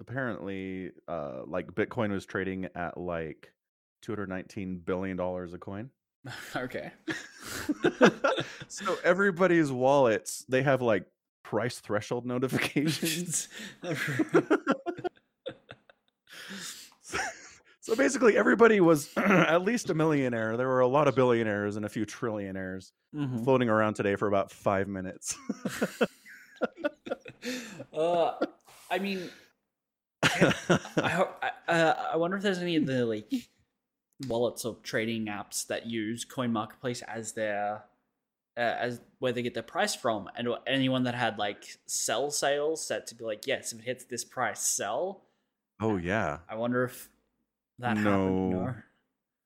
apparently, 0.00 0.90
uh, 1.06 1.42
like 1.46 1.68
Bitcoin 1.68 2.10
was 2.10 2.26
trading 2.26 2.66
at 2.74 2.98
like 2.98 3.52
219 4.02 4.78
billion 4.78 5.16
dollars 5.16 5.54
a 5.54 5.58
coin. 5.58 5.90
okay. 6.56 6.90
so 8.66 8.96
everybody's 9.04 9.70
wallets 9.70 10.44
they 10.48 10.64
have 10.64 10.82
like 10.82 11.06
price 11.44 11.78
threshold 11.78 12.26
notifications. 12.26 13.46
So 17.84 17.94
basically, 17.94 18.36
everybody 18.36 18.80
was 18.80 19.10
at 19.16 19.62
least 19.62 19.90
a 19.90 19.94
millionaire. 19.94 20.56
There 20.56 20.66
were 20.68 20.80
a 20.80 20.86
lot 20.88 21.06
of 21.06 21.14
billionaires 21.14 21.76
and 21.76 21.84
a 21.84 21.88
few 21.88 22.06
trillionaires 22.06 22.92
Mhm. 23.14 23.44
floating 23.44 23.68
around 23.68 23.94
today 23.94 24.16
for 24.16 24.26
about 24.26 24.50
five 24.50 24.88
minutes. 24.88 25.36
Uh, 27.92 28.32
I 28.90 28.98
mean, 28.98 29.28
I, 30.22 30.54
I, 30.96 31.50
uh, 31.70 32.08
I 32.14 32.16
wonder 32.16 32.36
if 32.38 32.42
there's 32.42 32.58
any 32.58 32.76
of 32.76 32.86
the 32.86 33.04
like 33.04 33.30
wallets 34.26 34.64
or 34.64 34.76
trading 34.82 35.26
apps 35.26 35.66
that 35.66 35.86
use 35.86 36.24
Coin 36.24 36.52
Marketplace 36.52 37.02
as 37.02 37.32
their 37.32 37.84
uh, 38.56 38.60
as 38.60 39.00
where 39.18 39.32
they 39.32 39.42
get 39.42 39.52
their 39.54 39.62
price 39.62 39.94
from, 39.94 40.28
and 40.36 40.48
anyone 40.66 41.02
that 41.04 41.14
had 41.14 41.38
like 41.38 41.64
sell 41.86 42.30
sales 42.30 42.84
set 42.86 43.06
to 43.08 43.14
be 43.14 43.24
like, 43.24 43.46
yes, 43.46 43.72
if 43.72 43.80
it 43.80 43.84
hits 43.84 44.04
this 44.06 44.24
price, 44.24 44.60
sell. 44.60 45.24
oh 45.80 45.96
yeah. 45.98 46.38
I 46.48 46.54
wonder 46.56 46.84
if 46.84 47.08
that 47.78 47.96
happened. 47.96 48.04
No. 48.04 48.48
No. 48.50 48.74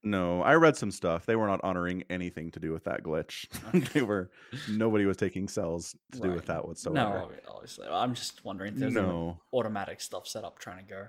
No, 0.04 0.42
I 0.42 0.54
read 0.54 0.76
some 0.76 0.92
stuff. 0.92 1.26
They 1.26 1.34
were 1.34 1.48
not 1.48 1.60
honoring 1.64 2.04
anything 2.08 2.52
to 2.52 2.60
do 2.60 2.72
with 2.72 2.84
that 2.84 3.02
glitch. 3.02 3.46
they 3.92 4.00
were 4.02 4.30
nobody 4.70 5.04
was 5.06 5.16
taking 5.16 5.48
cells 5.48 5.96
to 6.12 6.20
do 6.20 6.30
with 6.30 6.46
that 6.46 6.66
whatsoever. 6.66 6.94
No, 6.96 7.30
obviously. 7.52 7.88
I'm 7.90 8.14
just 8.14 8.44
wondering 8.44 8.74
if 8.74 8.78
there's 8.78 8.94
no. 8.94 9.40
automatic 9.52 10.00
stuff 10.00 10.28
set 10.28 10.44
up 10.44 10.60
trying 10.60 10.78
to 10.86 10.90
go. 10.90 11.06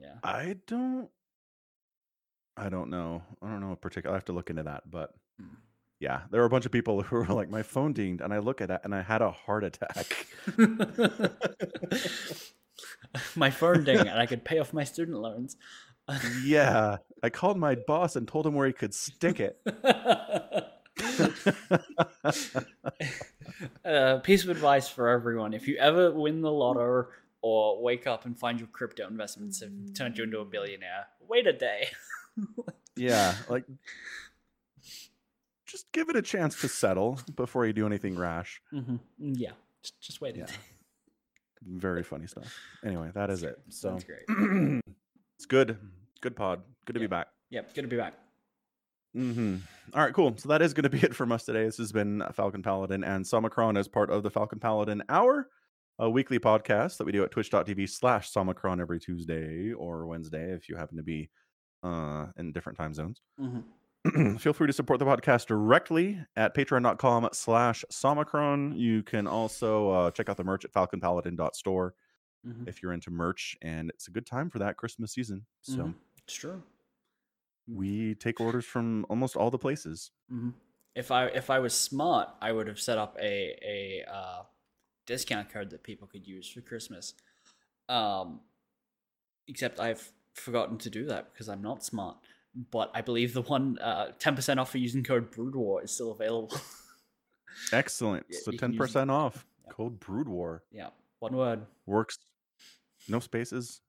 Yeah. 0.00 0.14
I 0.24 0.56
don't 0.66 1.10
I 2.56 2.70
don't 2.70 2.88
know. 2.88 3.22
I 3.42 3.48
don't 3.50 3.60
know 3.60 3.70
in 3.70 3.76
particular. 3.76 4.14
I 4.14 4.16
have 4.16 4.24
to 4.24 4.32
look 4.32 4.48
into 4.50 4.62
that, 4.62 4.90
but 4.90 5.14
Hmm. 5.38 5.54
yeah, 6.00 6.22
there 6.30 6.40
were 6.40 6.46
a 6.46 6.50
bunch 6.50 6.64
of 6.66 6.72
people 6.72 7.02
who 7.04 7.16
were 7.16 7.26
like, 7.26 7.50
my 7.50 7.62
phone 7.62 7.92
dinged, 7.92 8.22
and 8.22 8.32
I 8.32 8.38
look 8.38 8.60
at 8.62 8.70
it 8.70 8.80
and 8.84 8.94
I 8.94 9.02
had 9.02 9.20
a 9.22 9.30
heart 9.30 9.64
attack. 9.64 10.26
my 13.36 13.50
phone 13.50 13.84
ding, 13.84 13.98
and 13.98 14.18
I 14.18 14.26
could 14.26 14.44
pay 14.44 14.58
off 14.58 14.72
my 14.72 14.84
student 14.84 15.18
loans. 15.18 15.56
Yeah, 16.42 16.98
I 17.22 17.30
called 17.30 17.58
my 17.58 17.74
boss 17.74 18.16
and 18.16 18.26
told 18.26 18.46
him 18.46 18.54
where 18.54 18.66
he 18.66 18.72
could 18.72 18.94
stick 18.94 19.40
it. 19.40 19.60
uh, 23.84 24.18
piece 24.18 24.44
of 24.44 24.50
advice 24.50 24.88
for 24.88 25.08
everyone: 25.08 25.54
if 25.54 25.68
you 25.68 25.76
ever 25.76 26.10
win 26.12 26.40
the 26.40 26.50
lotto 26.52 27.08
or 27.42 27.82
wake 27.82 28.06
up 28.06 28.24
and 28.24 28.38
find 28.38 28.58
your 28.58 28.68
crypto 28.68 29.06
investments 29.06 29.60
have 29.60 29.70
turned 29.94 30.18
you 30.18 30.24
into 30.24 30.40
a 30.40 30.44
billionaire, 30.44 31.06
wait 31.26 31.46
a 31.46 31.52
day. 31.52 31.88
yeah, 32.96 33.34
like 33.48 33.64
just 35.66 35.90
give 35.92 36.08
it 36.08 36.16
a 36.16 36.22
chance 36.22 36.60
to 36.60 36.68
settle 36.68 37.20
before 37.36 37.66
you 37.66 37.72
do 37.72 37.86
anything 37.86 38.16
rash. 38.16 38.60
hmm 38.70 38.96
Yeah, 39.18 39.52
just, 39.82 40.00
just 40.00 40.20
wait 40.20 40.36
a 40.36 40.40
Yeah. 40.40 40.46
day. 40.46 40.52
Very 41.62 42.02
funny 42.02 42.26
stuff. 42.26 42.54
Anyway, 42.84 43.10
that 43.14 43.30
is 43.30 43.42
it. 43.42 43.58
So 43.68 43.90
Sounds 43.90 44.04
great. 44.04 44.24
it's 45.36 45.46
good. 45.46 45.78
Good 46.20 46.36
pod. 46.36 46.62
Good 46.84 46.94
to 46.94 47.00
Yeah. 47.00 47.06
be 47.06 47.10
back. 47.10 47.28
Yep, 47.50 47.74
good 47.74 47.82
to 47.82 47.88
be 47.88 47.96
back. 47.96 48.14
hmm 49.14 49.56
All 49.94 50.02
right, 50.02 50.12
cool. 50.12 50.36
So 50.36 50.48
that 50.50 50.60
is 50.62 50.74
going 50.74 50.82
to 50.84 50.90
be 50.90 50.98
it 51.02 51.14
from 51.14 51.32
us 51.32 51.44
today. 51.44 51.64
This 51.64 51.78
has 51.78 51.92
been 51.92 52.22
Falcon 52.34 52.62
Paladin 52.62 53.02
and 53.04 53.24
Somicron 53.24 53.78
as 53.78 53.88
part 53.88 54.10
of 54.10 54.22
the 54.22 54.30
Falcon 54.30 54.58
Paladin 54.60 55.02
Hour, 55.08 55.48
a 55.98 56.10
weekly 56.10 56.38
podcast 56.38 56.98
that 56.98 57.04
we 57.04 57.12
do 57.12 57.24
at 57.24 57.30
twitch.tv 57.30 57.88
slash 57.88 58.30
Somicron 58.32 58.80
every 58.80 59.00
Tuesday 59.00 59.72
or 59.72 60.06
Wednesday 60.06 60.52
if 60.52 60.68
you 60.68 60.76
happen 60.76 60.96
to 60.98 61.02
be 61.02 61.30
uh, 61.82 62.26
in 62.36 62.52
different 62.52 62.76
time 62.78 62.92
zones. 62.94 63.20
hmm 63.38 63.60
Feel 64.38 64.52
free 64.52 64.66
to 64.68 64.72
support 64.72 65.00
the 65.00 65.04
podcast 65.04 65.46
directly 65.46 66.18
at 66.36 66.54
patreon.com 66.54 67.28
slash 67.32 67.84
Somicron. 67.92 68.78
You 68.78 69.02
can 69.02 69.26
also 69.26 69.90
uh, 69.90 70.10
check 70.12 70.28
out 70.28 70.36
the 70.36 70.44
merch 70.44 70.64
at 70.64 70.72
falconpaladin.store 70.72 71.94
hmm 72.44 72.64
if 72.68 72.80
you're 72.82 72.92
into 72.92 73.10
merch, 73.10 73.56
and 73.62 73.90
it's 73.90 74.06
a 74.06 74.10
good 74.12 74.24
time 74.26 74.48
for 74.50 74.60
that 74.60 74.76
Christmas 74.76 75.12
season. 75.12 75.44
So 75.62 75.78
Mhm. 75.78 75.94
It's 76.28 76.34
true. 76.36 76.62
we 77.66 78.14
take 78.14 78.38
orders 78.40 78.64
from 78.66 79.06
almost 79.08 79.34
all 79.34 79.50
the 79.50 79.58
places. 79.58 80.10
hmm 80.28 80.50
If 80.94 81.10
I 81.10 81.26
if 81.26 81.48
I 81.50 81.58
was 81.58 81.72
smart, 81.74 82.28
I 82.40 82.52
would 82.52 82.66
have 82.68 82.78
set 82.80 82.98
up 82.98 83.16
a 83.20 83.32
a 83.76 84.04
uh, 84.18 84.42
discount 85.06 85.48
code 85.50 85.70
that 85.70 85.82
people 85.82 86.06
could 86.06 86.26
use 86.26 86.46
for 86.50 86.60
Christmas. 86.60 87.14
Um, 87.88 88.40
except 89.46 89.80
I've 89.80 90.12
forgotten 90.34 90.76
to 90.78 90.90
do 90.90 91.06
that 91.06 91.32
because 91.32 91.48
I'm 91.48 91.62
not 91.62 91.82
smart. 91.84 92.16
But 92.70 92.90
I 92.94 93.00
believe 93.02 93.32
the 93.32 93.42
one 93.42 93.78
uh, 93.78 94.12
ten 94.18 94.34
percent 94.36 94.60
off 94.60 94.70
for 94.72 94.78
using 94.78 95.02
code 95.04 95.30
Brood 95.30 95.54
War 95.54 95.82
is 95.82 95.90
still 95.92 96.12
available. 96.12 96.52
Excellent. 97.72 98.26
Yeah, 98.28 98.38
so 98.42 98.50
you 98.52 98.58
can 98.58 98.68
ten 98.70 98.72
use- 98.74 98.80
percent 98.80 99.10
off. 99.10 99.46
yeah. 99.64 99.72
Code 99.72 99.98
Brood 100.00 100.28
War 100.28 100.62
yeah, 100.72 100.88
one 101.20 101.34
word. 101.36 101.60
works. 101.86 102.18
No 103.08 103.20
spaces, 103.20 103.80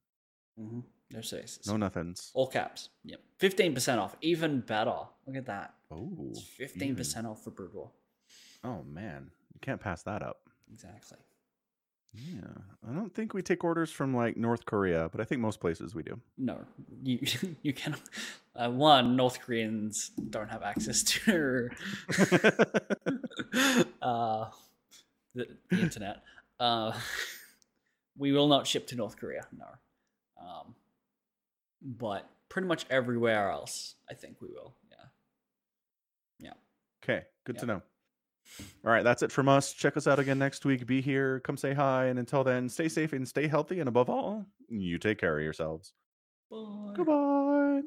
hmm 0.58 0.80
No 1.12 1.22
spaces. 1.22 1.66
no 1.68 1.76
nothings. 1.78 2.32
All 2.34 2.48
caps. 2.48 2.90
Yep. 3.04 3.20
Fifteen 3.38 3.74
percent 3.74 4.00
off. 4.00 4.16
Even 4.22 4.62
better. 4.62 4.96
Look 5.26 5.36
at 5.38 5.46
that. 5.48 5.74
Oh, 5.92 6.34
fifteen 6.58 6.96
percent 6.96 7.26
off 7.26 7.44
for 7.44 7.50
Brood 7.52 7.74
War. 7.74 7.92
Oh 8.64 8.84
man, 8.84 9.32
you 9.54 9.60
can't 9.62 9.82
pass 9.82 10.04
that 10.04 10.22
up. 10.22 10.38
Exactly. 10.72 11.18
Yeah, 12.14 12.42
I 12.90 12.94
don't 12.94 13.14
think 13.14 13.36
we 13.36 13.44
take 13.44 13.64
orders 13.64 13.92
from 13.92 14.16
like 14.16 14.36
North 14.36 14.66
Korea, 14.66 15.10
but 15.12 15.22
I 15.22 15.26
think 15.26 15.42
most 15.42 15.60
places 15.60 15.94
we 15.94 16.02
do. 16.02 16.20
No, 16.38 16.60
you 17.04 17.20
you 17.62 17.74
can. 17.74 17.96
Uh, 18.56 18.70
one, 18.70 19.16
North 19.16 19.40
Koreans 19.42 20.12
don't 20.30 20.50
have 20.50 20.64
access 20.64 21.04
to 21.04 21.70
uh, 24.02 24.46
the, 25.36 25.48
the 25.70 25.80
internet. 25.80 26.24
Uh, 26.60 26.92
we 28.18 28.32
will 28.32 28.48
not 28.48 28.66
ship 28.68 28.88
to 28.88 28.96
North 28.96 29.16
Korea. 29.18 29.46
No, 29.56 29.66
um, 30.42 30.76
but 31.82 32.30
pretty 32.50 32.68
much 32.68 32.86
everywhere 32.90 33.50
else, 33.50 33.96
I 34.10 34.14
think 34.14 34.42
we 34.42 34.48
will. 34.50 34.76
Yeah. 34.90 35.06
Yeah. 36.40 36.54
Okay, 37.04 37.26
good 37.46 37.60
to 37.60 37.66
know. 37.66 37.82
All 38.84 38.92
right, 38.92 39.04
that's 39.04 39.22
it 39.22 39.32
from 39.32 39.48
us. 39.48 39.74
Check 39.74 39.96
us 39.96 40.08
out 40.08 40.20
again 40.20 40.40
next 40.40 40.66
week. 40.66 40.86
Be 40.86 41.02
here, 41.02 41.40
come 41.42 41.58
say 41.58 41.74
hi, 41.74 42.06
and 42.06 42.18
until 42.18 42.44
then, 42.44 42.68
stay 42.68 42.90
safe 42.90 43.14
and 43.14 43.28
stay 43.28 43.48
healthy. 43.48 43.80
And 43.80 43.88
above 43.88 44.10
all, 44.10 44.46
you 44.68 44.98
take 44.98 45.20
care 45.20 45.38
of 45.38 45.44
yourselves. 45.44 45.94
Bye. 46.50 46.94
Goodbye. 46.96 47.82